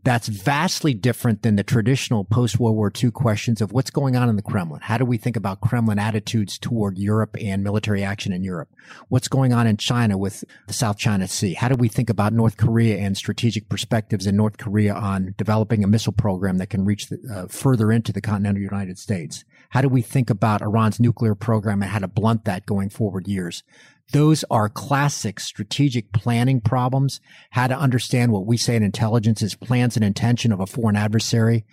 That's 0.03 0.27
vastly 0.27 0.95
different 0.95 1.43
than 1.43 1.57
the 1.57 1.63
traditional 1.63 2.23
post 2.23 2.59
World 2.59 2.75
War 2.75 2.91
II 2.91 3.11
questions 3.11 3.61
of 3.61 3.71
what's 3.71 3.91
going 3.91 4.15
on 4.15 4.29
in 4.29 4.35
the 4.35 4.41
Kremlin. 4.41 4.81
How 4.81 4.97
do 4.97 5.05
we 5.05 5.17
think 5.17 5.35
about 5.35 5.61
Kremlin 5.61 5.99
attitudes 5.99 6.57
toward 6.57 6.97
Europe 6.97 7.37
and 7.39 7.63
military 7.63 8.03
action 8.03 8.33
in 8.33 8.43
Europe? 8.43 8.69
What's 9.09 9.27
going 9.27 9.53
on 9.53 9.67
in 9.67 9.77
China 9.77 10.17
with 10.17 10.43
the 10.65 10.73
South 10.73 10.97
China 10.97 11.27
Sea? 11.27 11.53
How 11.53 11.69
do 11.69 11.75
we 11.75 11.87
think 11.87 12.09
about 12.09 12.33
North 12.33 12.57
Korea 12.57 12.97
and 12.97 13.15
strategic 13.15 13.69
perspectives 13.69 14.25
in 14.25 14.35
North 14.35 14.57
Korea 14.57 14.95
on 14.95 15.35
developing 15.37 15.83
a 15.83 15.87
missile 15.87 16.13
program 16.13 16.57
that 16.57 16.71
can 16.71 16.83
reach 16.83 17.07
the, 17.07 17.19
uh, 17.31 17.47
further 17.47 17.91
into 17.91 18.11
the 18.11 18.21
continental 18.21 18.61
United 18.61 18.97
States? 18.97 19.45
How 19.71 19.81
do 19.81 19.87
we 19.87 20.01
think 20.01 20.29
about 20.29 20.61
Iran's 20.61 20.99
nuclear 20.99 21.33
program 21.33 21.81
and 21.81 21.91
how 21.91 21.99
to 21.99 22.07
blunt 22.07 22.43
that 22.45 22.65
going 22.65 22.89
forward 22.89 23.27
years? 23.27 23.63
Those 24.11 24.43
are 24.51 24.67
classic 24.67 25.39
strategic 25.39 26.11
planning 26.11 26.59
problems. 26.59 27.21
How 27.51 27.67
to 27.67 27.77
understand 27.77 28.33
what 28.33 28.45
we 28.45 28.57
say 28.57 28.75
in 28.75 28.83
intelligence 28.83 29.41
is 29.41 29.55
plans 29.55 29.95
and 29.95 30.03
intention 30.03 30.51
of 30.51 30.59
a 30.59 30.67
foreign 30.67 30.97
adversary. 30.97 31.65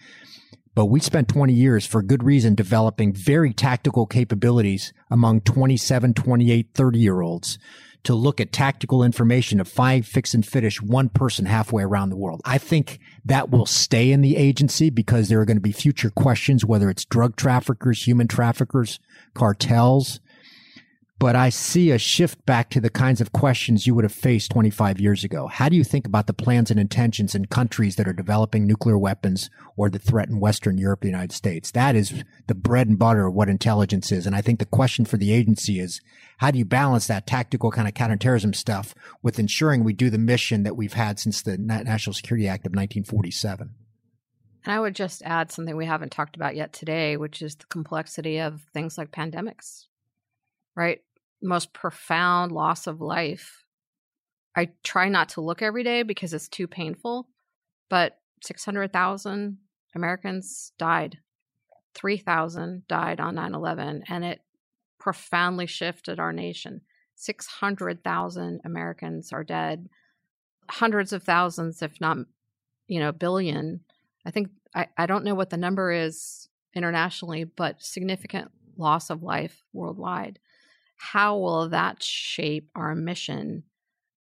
But 0.76 0.86
we 0.86 1.00
spent 1.00 1.26
20 1.26 1.52
years 1.52 1.86
for 1.86 2.00
good 2.00 2.22
reason 2.22 2.54
developing 2.54 3.12
very 3.12 3.52
tactical 3.52 4.06
capabilities 4.06 4.92
among 5.10 5.40
27, 5.40 6.14
28, 6.14 6.68
30 6.72 6.98
year 7.00 7.20
olds 7.20 7.58
to 8.04 8.14
look 8.14 8.40
at 8.40 8.52
tactical 8.52 9.02
information 9.02 9.58
to 9.58 9.64
find, 9.64 10.06
fix, 10.06 10.34
and 10.34 10.46
finish 10.46 10.80
one 10.80 11.08
person 11.08 11.46
halfway 11.46 11.82
around 11.82 12.10
the 12.10 12.16
world. 12.16 12.40
I 12.44 12.58
think 12.58 13.00
that 13.24 13.50
will 13.50 13.66
stay 13.66 14.12
in 14.12 14.20
the 14.20 14.36
agency 14.36 14.90
because 14.90 15.28
there 15.28 15.40
are 15.40 15.44
going 15.44 15.56
to 15.56 15.60
be 15.62 15.72
future 15.72 16.10
questions, 16.10 16.64
whether 16.64 16.88
it's 16.88 17.04
drug 17.04 17.36
traffickers, 17.36 18.06
human 18.06 18.28
traffickers, 18.28 19.00
cartels, 19.34 20.20
but 21.19 21.35
I 21.35 21.49
see 21.49 21.90
a 21.90 21.99
shift 21.99 22.47
back 22.47 22.70
to 22.70 22.81
the 22.81 22.90
kinds 22.90 23.20
of 23.20 23.32
questions 23.32 23.86
you 23.86 23.95
would 23.95 24.05
have 24.05 24.12
faced 24.12 24.53
25 24.53 25.01
years 25.01 25.24
ago. 25.24 25.49
How 25.49 25.69
do 25.69 25.74
you 25.74 25.82
think 25.82 26.07
about 26.07 26.28
the 26.28 26.32
plans 26.32 26.70
and 26.70 26.78
intentions 26.78 27.35
in 27.35 27.47
countries 27.47 27.97
that 27.97 28.07
are 28.07 28.12
developing 28.12 28.66
nuclear 28.66 28.97
weapons 28.97 29.51
or 29.77 29.90
that 29.90 30.03
threaten 30.03 30.39
Western 30.39 30.78
Europe, 30.78 31.01
the 31.01 31.09
United 31.09 31.32
States? 31.32 31.73
That 31.73 31.97
is 31.97 32.23
the 32.47 32.55
bread 32.55 32.86
and 32.86 32.99
butter 32.99 33.27
of 33.27 33.35
what 33.35 33.49
intelligence 33.49 34.12
is. 34.12 34.27
And 34.27 34.36
I 34.36 34.40
think 34.40 34.61
the 34.61 34.65
question 34.65 35.05
for 35.05 35.16
the 35.16 35.32
agency 35.32 35.81
is, 35.81 36.01
how 36.39 36.53
do 36.53 36.59
you 36.59 36.65
balance 36.65 37.09
that 37.09 37.27
tactical 37.27 37.73
kind 37.73 37.89
of 37.89 37.95
counterterrorism 37.95 38.55
stuff 38.55 38.95
with 39.20 39.40
ensuring 39.40 39.82
we 39.82 39.93
do 39.93 40.11
the 40.11 40.19
mission 40.19 40.62
that 40.62 40.77
we've 40.77 40.93
had 40.93 41.19
since 41.19 41.43
the 41.43 41.59
National 41.59 42.15
Security 42.15 42.47
Act 42.47 42.65
of 42.65 42.70
1947? 42.70 43.74
And 44.65 44.73
I 44.73 44.78
would 44.78 44.95
just 44.95 45.23
add 45.24 45.51
something 45.51 45.77
we 45.77 45.86
haven't 45.86 46.12
talked 46.12 46.36
about 46.36 46.55
yet 46.55 46.73
today, 46.73 47.16
which 47.16 47.43
is 47.43 47.57
the 47.57 47.66
complexity 47.66 48.39
of 48.39 48.62
things 48.73 48.97
like 48.97 49.11
pandemics, 49.11 49.86
right? 50.77 51.01
Most 51.43 51.73
profound 51.73 52.52
loss 52.52 52.86
of 52.86 53.01
life. 53.01 53.65
I 54.56 54.70
try 54.82 55.09
not 55.09 55.31
to 55.31 55.40
look 55.40 55.62
every 55.62 55.85
day 55.85 56.02
because 56.02 56.35
it's 56.35 56.48
too 56.48 56.66
painful, 56.66 57.28
but 57.89 58.19
600,000 58.43 59.59
Americans 59.94 60.73
died 60.78 61.19
3,000 61.98 62.86
died 62.86 63.19
on 63.19 63.35
9 63.35 63.55
11, 63.55 64.05
and 64.09 64.24
it 64.24 64.40
profoundly 64.98 65.66
shifted 65.66 66.20
our 66.20 66.32
nation. 66.32 66.81
600,000 67.16 68.60
Americans 68.65 69.32
are 69.32 69.43
dead, 69.43 69.89
hundreds 70.70 71.12
of 71.12 71.24
thousands, 71.24 71.82
if 71.82 72.01
not, 72.01 72.19
you 72.86 73.01
know, 73.01 73.10
billion. 73.10 73.81
I 74.24 74.31
think, 74.31 74.51
I, 74.74 74.86
I 74.97 75.06
don't 75.06 75.24
know 75.24 75.35
what 75.35 75.51
the 75.51 75.56
number 75.56 75.90
is 75.90 76.48
internationally, 76.74 77.43
but 77.43 77.82
significant 77.82 78.52
loss 78.77 79.10
of 79.10 79.24
life 79.24 79.65
worldwide. 79.73 80.39
How 80.98 81.38
will 81.38 81.68
that 81.70 82.02
shape 82.02 82.68
our 82.74 82.94
mission 82.94 83.62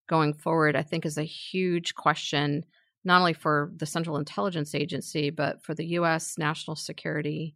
going 0.08 0.34
forward? 0.34 0.76
I 0.76 0.82
think 0.82 1.04
is 1.04 1.18
a 1.18 1.24
huge 1.24 1.94
question, 1.94 2.64
not 3.04 3.18
only 3.18 3.32
for 3.32 3.72
the 3.76 3.86
Central 3.86 4.18
Intelligence 4.18 4.74
Agency, 4.74 5.30
but 5.30 5.62
for 5.62 5.74
the 5.74 5.86
U.S. 5.86 6.38
national 6.38 6.76
security 6.76 7.54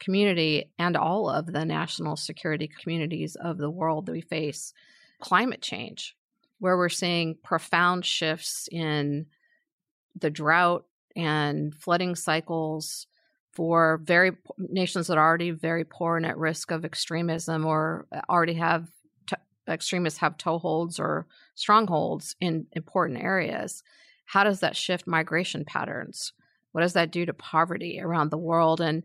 community 0.00 0.72
and 0.78 0.96
all 0.96 1.28
of 1.28 1.46
the 1.46 1.64
national 1.64 2.16
security 2.16 2.68
communities 2.80 3.36
of 3.36 3.58
the 3.58 3.70
world 3.70 4.06
that 4.06 4.12
we 4.12 4.22
face. 4.22 4.72
Climate 5.20 5.62
change, 5.62 6.16
where 6.58 6.76
we're 6.76 6.88
seeing 6.88 7.36
profound 7.44 8.04
shifts 8.04 8.68
in 8.72 9.26
the 10.18 10.30
drought 10.30 10.84
and 11.14 11.74
flooding 11.74 12.14
cycles 12.14 13.06
for 13.54 14.00
very 14.02 14.32
nations 14.58 15.06
that 15.06 15.18
are 15.18 15.26
already 15.26 15.50
very 15.50 15.84
poor 15.84 16.16
and 16.16 16.26
at 16.26 16.36
risk 16.36 16.70
of 16.70 16.84
extremism 16.84 17.64
or 17.64 18.06
uh, 18.12 18.20
already 18.28 18.54
have 18.54 18.88
t- 19.28 19.36
extremists 19.68 20.18
have 20.18 20.36
toeholds 20.36 20.98
or 20.98 21.26
strongholds 21.54 22.34
in 22.40 22.66
important 22.72 23.22
areas 23.22 23.82
how 24.26 24.44
does 24.44 24.60
that 24.60 24.76
shift 24.76 25.06
migration 25.06 25.64
patterns? 25.64 26.32
What 26.72 26.80
does 26.80 26.94
that 26.94 27.10
do 27.10 27.24
to 27.26 27.34
poverty 27.34 28.00
around 28.00 28.30
the 28.30 28.38
world? 28.38 28.80
And 28.80 29.02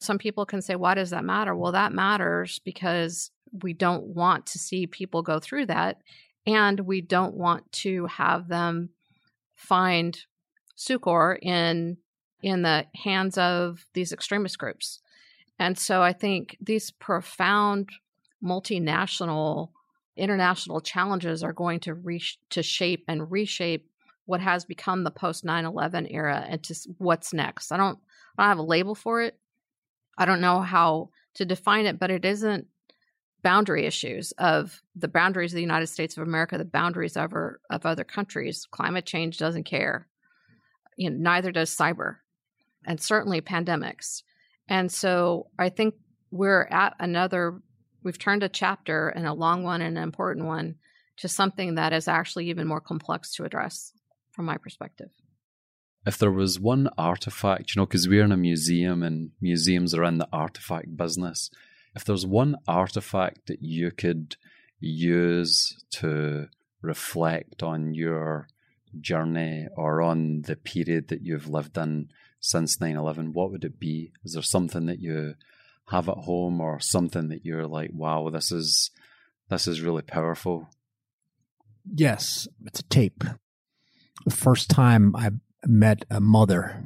some 0.00 0.18
people 0.18 0.46
can 0.46 0.62
say 0.62 0.74
why 0.74 0.94
does 0.94 1.10
that 1.10 1.24
matter? 1.24 1.54
Well 1.54 1.72
that 1.72 1.92
matters 1.92 2.58
because 2.64 3.30
we 3.62 3.72
don't 3.72 4.04
want 4.04 4.46
to 4.46 4.58
see 4.58 4.86
people 4.86 5.22
go 5.22 5.38
through 5.38 5.66
that 5.66 5.98
and 6.46 6.80
we 6.80 7.00
don't 7.00 7.36
want 7.36 7.70
to 7.72 8.06
have 8.06 8.48
them 8.48 8.90
find 9.54 10.18
succor 10.74 11.38
in 11.40 11.98
in 12.42 12.62
the 12.62 12.86
hands 12.94 13.38
of 13.38 13.86
these 13.94 14.12
extremist 14.12 14.58
groups. 14.58 15.00
And 15.58 15.78
so 15.78 16.02
I 16.02 16.12
think 16.12 16.56
these 16.60 16.90
profound 16.90 17.90
multinational 18.44 19.70
international 20.16 20.80
challenges 20.80 21.42
are 21.42 21.52
going 21.52 21.80
to 21.80 21.94
reach 21.94 22.38
to 22.50 22.62
shape 22.62 23.04
and 23.08 23.30
reshape 23.30 23.88
what 24.26 24.40
has 24.40 24.64
become 24.64 25.04
the 25.04 25.10
post 25.10 25.44
9/11 25.44 26.06
era 26.10 26.44
and 26.48 26.62
to 26.64 26.74
what's 26.98 27.32
next. 27.32 27.72
I 27.72 27.76
don't 27.76 27.98
I 28.36 28.42
don't 28.42 28.48
have 28.48 28.58
a 28.58 28.62
label 28.62 28.94
for 28.94 29.22
it. 29.22 29.38
I 30.18 30.24
don't 30.24 30.40
know 30.40 30.60
how 30.60 31.10
to 31.34 31.44
define 31.44 31.86
it, 31.86 31.98
but 31.98 32.10
it 32.10 32.24
isn't 32.24 32.66
boundary 33.42 33.86
issues 33.86 34.32
of 34.32 34.82
the 34.94 35.08
boundaries 35.08 35.52
of 35.52 35.56
the 35.56 35.62
United 35.62 35.88
States 35.88 36.16
of 36.16 36.22
America, 36.22 36.58
the 36.58 36.64
boundaries 36.64 37.16
of, 37.16 37.32
our, 37.32 37.60
of 37.70 37.84
other 37.84 38.04
countries. 38.04 38.66
Climate 38.70 39.04
change 39.04 39.38
doesn't 39.38 39.64
care. 39.64 40.06
You 40.96 41.10
know, 41.10 41.16
neither 41.18 41.50
does 41.50 41.74
cyber 41.74 42.18
and 42.86 43.00
certainly 43.00 43.40
pandemics. 43.40 44.22
And 44.68 44.90
so 44.90 45.48
I 45.58 45.68
think 45.68 45.94
we're 46.30 46.66
at 46.70 46.94
another, 46.98 47.60
we've 48.02 48.18
turned 48.18 48.42
a 48.42 48.48
chapter 48.48 49.08
and 49.08 49.26
a 49.26 49.32
long 49.32 49.62
one 49.62 49.82
and 49.82 49.96
an 49.96 50.02
important 50.02 50.46
one 50.46 50.76
to 51.18 51.28
something 51.28 51.74
that 51.74 51.92
is 51.92 52.08
actually 52.08 52.48
even 52.48 52.66
more 52.66 52.80
complex 52.80 53.34
to 53.34 53.44
address 53.44 53.92
from 54.32 54.46
my 54.46 54.56
perspective. 54.56 55.10
If 56.04 56.18
there 56.18 56.32
was 56.32 56.58
one 56.58 56.88
artifact, 56.98 57.74
you 57.74 57.80
know, 57.80 57.86
because 57.86 58.08
we're 58.08 58.24
in 58.24 58.32
a 58.32 58.36
museum 58.36 59.02
and 59.02 59.30
museums 59.40 59.94
are 59.94 60.04
in 60.04 60.18
the 60.18 60.28
artifact 60.32 60.96
business, 60.96 61.50
if 61.94 62.04
there's 62.04 62.26
one 62.26 62.56
artifact 62.66 63.46
that 63.46 63.62
you 63.62 63.90
could 63.90 64.36
use 64.80 65.84
to 65.92 66.48
reflect 66.80 67.62
on 67.62 67.94
your 67.94 68.48
journey 69.00 69.68
or 69.76 70.02
on 70.02 70.42
the 70.42 70.56
period 70.56 71.08
that 71.08 71.22
you've 71.22 71.48
lived 71.48 71.78
in 71.78 72.08
since 72.42 72.76
9-11 72.76 73.32
what 73.32 73.50
would 73.50 73.64
it 73.64 73.80
be? 73.80 74.12
Is 74.24 74.34
there 74.34 74.42
something 74.42 74.86
that 74.86 74.98
you 74.98 75.34
have 75.88 76.08
at 76.08 76.18
home 76.18 76.60
or 76.60 76.80
something 76.80 77.28
that 77.28 77.44
you're 77.44 77.66
like 77.66 77.90
wow 77.92 78.30
this 78.30 78.52
is 78.52 78.90
this 79.48 79.66
is 79.66 79.80
really 79.80 80.02
powerful 80.02 80.68
yes 81.94 82.46
it's 82.66 82.80
a 82.80 82.84
tape. 82.84 83.24
The 84.24 84.30
first 84.30 84.68
time 84.68 85.14
i 85.16 85.30
met 85.64 86.04
a 86.10 86.20
mother 86.20 86.82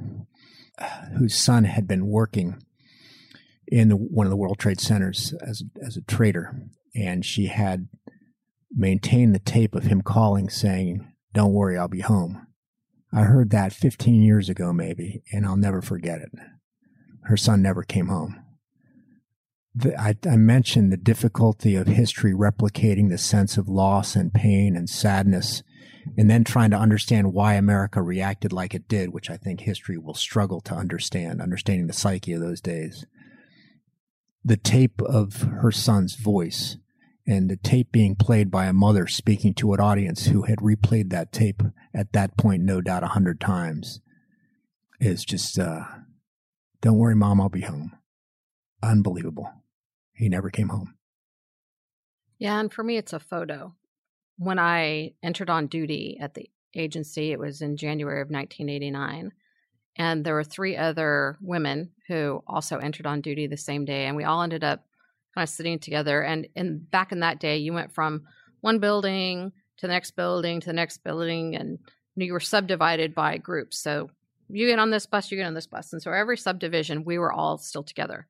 uh, 0.79 1.07
whose 1.19 1.35
son 1.35 1.65
had 1.65 1.89
been 1.89 2.07
working 2.07 2.63
in 3.67 3.89
the, 3.89 3.97
one 3.97 4.27
of 4.27 4.31
the 4.31 4.37
world 4.37 4.59
trade 4.59 4.81
centers 4.81 5.35
as 5.41 5.63
as 5.85 5.97
a 5.97 6.03
trader 6.03 6.55
and 6.95 7.25
she 7.25 7.47
had 7.47 7.89
maintained 8.75 9.35
the 9.35 9.41
tape 9.41 9.75
of 9.75 9.85
him 9.85 10.03
calling 10.03 10.49
saying 10.49 11.13
don't 11.33 11.53
worry 11.53 11.79
i'll 11.79 11.89
be 11.89 12.01
home 12.01 12.47
I 13.13 13.23
heard 13.23 13.51
that 13.51 13.73
15 13.73 14.23
years 14.23 14.49
ago, 14.49 14.73
maybe, 14.73 15.23
and 15.33 15.47
I'll 15.47 15.57
never 15.57 15.81
forget 15.81 16.21
it. 16.21 16.31
Her 17.23 17.37
son 17.37 17.63
never 17.63 17.83
came 17.83 18.09
home. 18.09 18.43
The, 19.75 19.99
I, 20.01 20.17
I 20.29 20.37
mentioned 20.37 20.91
the 20.91 20.97
difficulty 20.97 21.75
of 21.75 21.87
history 21.87 22.33
replicating 22.33 23.11
the 23.11 23.19
sense 23.19 23.57
of 23.57 23.69
loss 23.69 24.17
and 24.17 24.33
pain 24.33 24.75
and 24.75 24.89
sadness, 24.89 25.63
and 26.17 26.31
then 26.31 26.45
trying 26.45 26.71
to 26.71 26.79
understand 26.79 27.35
why 27.35 27.55
America 27.55 28.01
reacted 28.01 28.53
like 28.53 28.75
it 28.75 28.89
did, 28.89 29.13
which 29.13 29.29
I 29.29 29.37
think 29.37 29.61
history 29.61 29.99
will 29.99 30.15
struggle 30.15 30.61
to 30.63 30.75
understand, 30.75 31.43
understanding 31.43 31.89
the 31.89 31.93
psyche 31.93 32.33
of 32.33 32.41
those 32.41 32.61
days. 32.61 33.07
The 34.45 34.57
tape 34.57 35.03
of 35.03 35.43
her 35.43 35.73
son's 35.73 36.15
voice 36.15 36.77
and 37.27 37.51
the 37.51 37.57
tape 37.57 37.91
being 37.91 38.15
played 38.15 38.51
by 38.51 38.67
a 38.67 38.73
mother 38.73 39.07
speaking 39.07 39.53
to 39.55 39.73
an 39.73 39.81
audience 39.81 40.27
who 40.27 40.43
had 40.43 40.59
replayed 40.59 41.11
that 41.11 41.33
tape 41.33 41.63
at 41.93 42.13
that 42.13 42.37
point, 42.37 42.63
no 42.63 42.81
doubt, 42.81 43.03
a 43.03 43.09
hundred 43.09 43.41
times, 43.41 44.01
is 45.01 45.25
just, 45.25 45.59
uh, 45.59 45.85
don't 46.81 46.99
worry, 46.99 47.17
mom, 47.17 47.41
I'll 47.41 47.49
be 47.49 47.63
home. 47.63 47.93
Unbelievable. 48.83 49.51
He 50.13 50.29
never 50.29 50.51
came 50.51 50.69
home. 50.69 50.95
Yeah, 52.39 52.61
and 52.61 52.73
for 52.73 52.85
me, 52.85 52.97
it's 52.97 53.13
a 53.13 53.21
photo. 53.21 53.75
When 54.39 54.59
I 54.59 55.15
entered 55.23 55.51
on 55.51 55.67
duty 55.67 56.19
at 56.21 56.35
the 56.35 56.49
agency, 56.75 57.33
it 57.33 57.39
was 57.39 57.63
in 57.63 57.77
January 57.77 58.21
of 58.21 58.29
1989. 58.29 59.33
And 59.99 60.25
there 60.25 60.35
were 60.35 60.45
three 60.45 60.77
other 60.77 61.39
women 61.41 61.93
who 62.09 62.43
also 62.47 62.77
entered 62.77 63.07
on 63.07 63.23
duty 63.23 63.47
the 63.47 63.57
same 63.57 63.87
day. 63.87 64.05
And 64.05 64.17
we 64.17 64.25
all 64.25 64.43
ended 64.43 64.63
up 64.63 64.86
kind 65.37 65.45
of 65.45 65.51
sitting 65.51 65.79
together. 65.79 66.23
And 66.23 66.49
in 66.57 66.79
back 66.79 67.13
in 67.13 67.21
that 67.21 67.39
day, 67.39 67.59
you 67.59 67.73
went 67.73 67.95
from 67.95 68.23
one 68.63 68.79
building 68.79 69.53
to 69.77 69.87
the 69.87 69.93
next 69.93 70.13
building 70.13 70.61
to 70.61 70.67
the 70.67 70.73
next 70.73 71.05
building, 71.05 71.55
and 71.55 71.79
you 72.17 72.33
were 72.33 72.41
subdivided 72.41 73.15
by 73.15 73.37
groups. 73.37 73.79
So 73.79 74.11
you 74.49 74.67
get 74.67 74.79
on 74.79 74.91
this 74.91 75.07
bus, 75.07 75.31
you 75.31 75.37
get 75.37 75.47
on 75.47 75.55
this 75.55 75.67
bus, 75.67 75.93
and 75.93 76.01
so 76.01 76.11
every 76.11 76.39
subdivision, 76.39 77.05
we 77.05 77.19
were 77.19 77.33
all 77.33 77.59
still 77.59 77.83
together. 77.83 78.27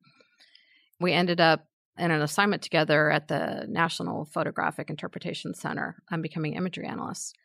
We 0.98 1.12
ended 1.12 1.40
up 1.40 1.66
in 1.98 2.10
an 2.10 2.22
assignment 2.22 2.62
together 2.62 3.10
at 3.10 3.28
the 3.28 3.66
National 3.68 4.24
Photographic 4.24 4.90
Interpretation 4.90 5.54
Center. 5.54 5.96
I'm 6.10 6.22
becoming 6.22 6.54
imagery 6.54 6.86
analyst. 6.86 7.36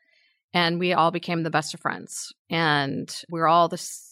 And 0.53 0.79
we 0.79 0.91
all 0.93 1.11
became 1.11 1.43
the 1.43 1.49
best 1.49 1.73
of 1.73 1.79
friends. 1.79 2.33
And 2.49 3.13
we 3.29 3.39
are 3.39 3.47
all 3.47 3.69
this. 3.69 4.10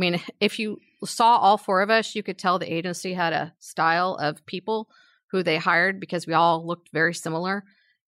I 0.00 0.08
mean, 0.10 0.22
if 0.40 0.58
you 0.58 0.80
saw 1.04 1.36
all 1.36 1.58
four 1.58 1.82
of 1.82 1.90
us, 1.90 2.14
you 2.14 2.22
could 2.22 2.38
tell 2.38 2.58
the 2.58 2.72
agency 2.72 3.12
had 3.12 3.34
a 3.34 3.52
style 3.58 4.14
of 4.14 4.46
people 4.46 4.88
who 5.26 5.42
they 5.42 5.58
hired 5.58 6.00
because 6.00 6.26
we 6.26 6.32
all 6.32 6.66
looked 6.66 6.88
very 6.90 7.12
similar. 7.12 7.64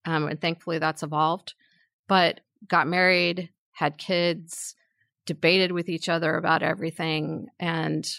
Um, 0.07 0.27
and 0.27 0.41
thankfully 0.41 0.79
that's 0.79 1.03
evolved. 1.03 1.53
But 2.09 2.41
got 2.67 2.89
married, 2.89 3.51
had 3.73 3.99
kids, 3.99 4.75
debated 5.27 5.73
with 5.73 5.91
each 5.91 6.09
other 6.09 6.35
about 6.35 6.63
everything. 6.63 7.49
And 7.61 8.11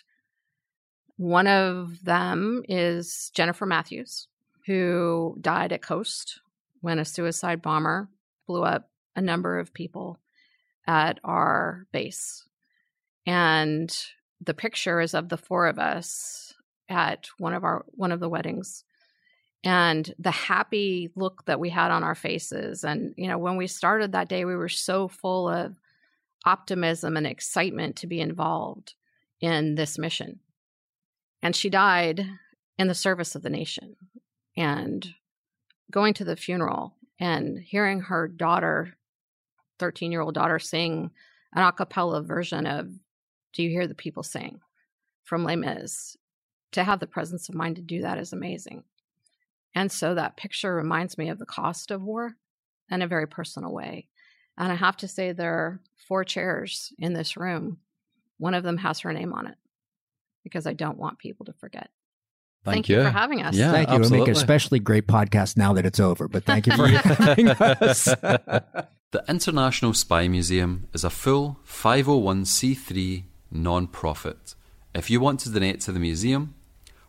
one 1.17 1.47
of 1.47 2.03
them 2.03 2.61
is 2.69 3.31
Jennifer 3.33 3.65
Matthews, 3.65 4.27
who 4.67 5.35
died 5.41 5.71
at 5.73 5.81
Khost 5.81 6.41
when 6.81 6.99
a 6.99 7.05
suicide 7.05 7.63
bomber 7.63 8.07
blew 8.45 8.63
up 8.63 8.91
a 9.15 9.21
number 9.21 9.57
of 9.57 9.73
people 9.73 10.19
at 10.85 11.19
our 11.23 11.87
base. 11.91 12.47
And 13.25 13.95
the 14.41 14.53
picture 14.53 14.99
is 14.99 15.13
of 15.13 15.29
the 15.29 15.37
four 15.37 15.67
of 15.67 15.79
us 15.79 16.53
at 16.89 17.27
one 17.37 17.53
of 17.53 17.63
our 17.63 17.85
one 17.91 18.11
of 18.11 18.19
the 18.19 18.29
weddings. 18.29 18.83
And 19.63 20.13
the 20.19 20.31
happy 20.31 21.09
look 21.15 21.45
that 21.45 21.59
we 21.59 21.69
had 21.69 21.89
on 21.89 22.03
our 22.03 22.15
faces. 22.15 22.83
And 22.83 23.13
you 23.17 23.27
know 23.27 23.37
when 23.37 23.57
we 23.57 23.67
started 23.67 24.11
that 24.11 24.29
day 24.29 24.45
we 24.45 24.55
were 24.55 24.69
so 24.69 25.07
full 25.07 25.47
of 25.47 25.75
optimism 26.45 27.15
and 27.15 27.25
excitement 27.25 27.95
to 27.97 28.07
be 28.07 28.19
involved 28.19 28.95
in 29.39 29.75
this 29.75 29.97
mission. 29.97 30.39
And 31.41 31.55
she 31.55 31.69
died 31.69 32.25
in 32.77 32.87
the 32.87 32.93
service 32.93 33.35
of 33.35 33.43
the 33.43 33.49
nation 33.49 33.95
and 34.57 35.13
going 35.91 36.13
to 36.15 36.25
the 36.25 36.35
funeral 36.35 36.95
and 37.19 37.59
hearing 37.59 38.01
her 38.01 38.27
daughter 38.27 38.95
13 39.79 40.11
year 40.11 40.21
old 40.21 40.33
daughter 40.33 40.59
sing 40.59 41.11
an 41.53 41.63
a 41.63 41.71
cappella 41.71 42.21
version 42.21 42.65
of 42.65 42.89
do 43.53 43.63
you 43.63 43.69
hear 43.69 43.87
the 43.87 43.95
people 43.95 44.23
sing? 44.23 44.59
from 45.23 45.43
Les 45.43 45.55
Mis, 45.55 46.17
to 46.71 46.83
have 46.83 46.99
the 46.99 47.07
presence 47.07 47.49
of 47.49 47.55
mind 47.55 47.77
to 47.77 47.81
do 47.81 48.01
that 48.01 48.17
is 48.17 48.33
amazing. 48.33 48.83
And 49.75 49.91
so 49.91 50.15
that 50.15 50.37
picture 50.37 50.75
reminds 50.75 51.17
me 51.17 51.29
of 51.29 51.39
the 51.39 51.45
cost 51.45 51.91
of 51.91 52.03
war 52.03 52.35
in 52.89 53.01
a 53.01 53.07
very 53.07 53.27
personal 53.27 53.73
way. 53.73 54.07
And 54.57 54.71
I 54.71 54.75
have 54.75 54.97
to 54.97 55.07
say, 55.07 55.31
there 55.31 55.53
are 55.53 55.79
four 56.07 56.23
chairs 56.23 56.93
in 56.99 57.13
this 57.13 57.35
room. 57.37 57.77
One 58.37 58.53
of 58.53 58.63
them 58.63 58.77
has 58.77 58.99
her 58.99 59.13
name 59.13 59.33
on 59.33 59.47
it 59.47 59.55
because 60.43 60.67
I 60.67 60.73
don't 60.73 60.99
want 60.99 61.17
people 61.17 61.45
to 61.47 61.53
forget. 61.53 61.89
Thank, 62.63 62.75
Thank 62.75 62.89
you. 62.89 62.97
you 62.97 63.03
for 63.03 63.09
having 63.09 63.41
us. 63.41 63.55
Yeah, 63.55 63.71
thank 63.71 63.89
you. 63.89 63.95
It'll 63.95 64.11
make 64.11 64.27
an 64.27 64.35
especially 64.35 64.79
great 64.79 65.07
podcast 65.07 65.57
now 65.57 65.73
that 65.73 65.85
it's 65.85 65.99
over. 65.99 66.27
But 66.27 66.45
thank 66.45 66.67
you 66.67 66.73
for 66.73 66.87
having 66.87 67.49
us. 67.49 68.05
The 68.05 69.23
International 69.27 69.93
Spy 69.93 70.27
Museum 70.27 70.87
is 70.93 71.03
a 71.03 71.09
full 71.09 71.59
501c3 71.67 73.25
non 73.53 73.87
profit. 73.87 74.55
If 74.93 75.09
you 75.09 75.19
want 75.19 75.39
to 75.41 75.49
donate 75.49 75.81
to 75.81 75.91
the 75.91 75.99
museum, 75.99 76.53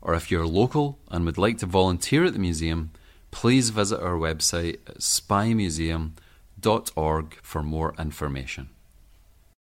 or 0.01 0.15
if 0.15 0.31
you're 0.31 0.47
local 0.47 0.99
and 1.11 1.25
would 1.25 1.39
like 1.39 1.57
to 1.59 1.67
volunteer 1.67 2.25
at 2.25 2.33
the 2.35 2.39
museum, 2.39 2.91
please 3.31 3.71
visit 3.71 4.01
our 4.01 4.17
website 4.17 4.79
at 4.87 4.99
spymuseum.org 4.99 7.39
for 7.43 7.63
more 7.63 7.95
information. 7.99 8.69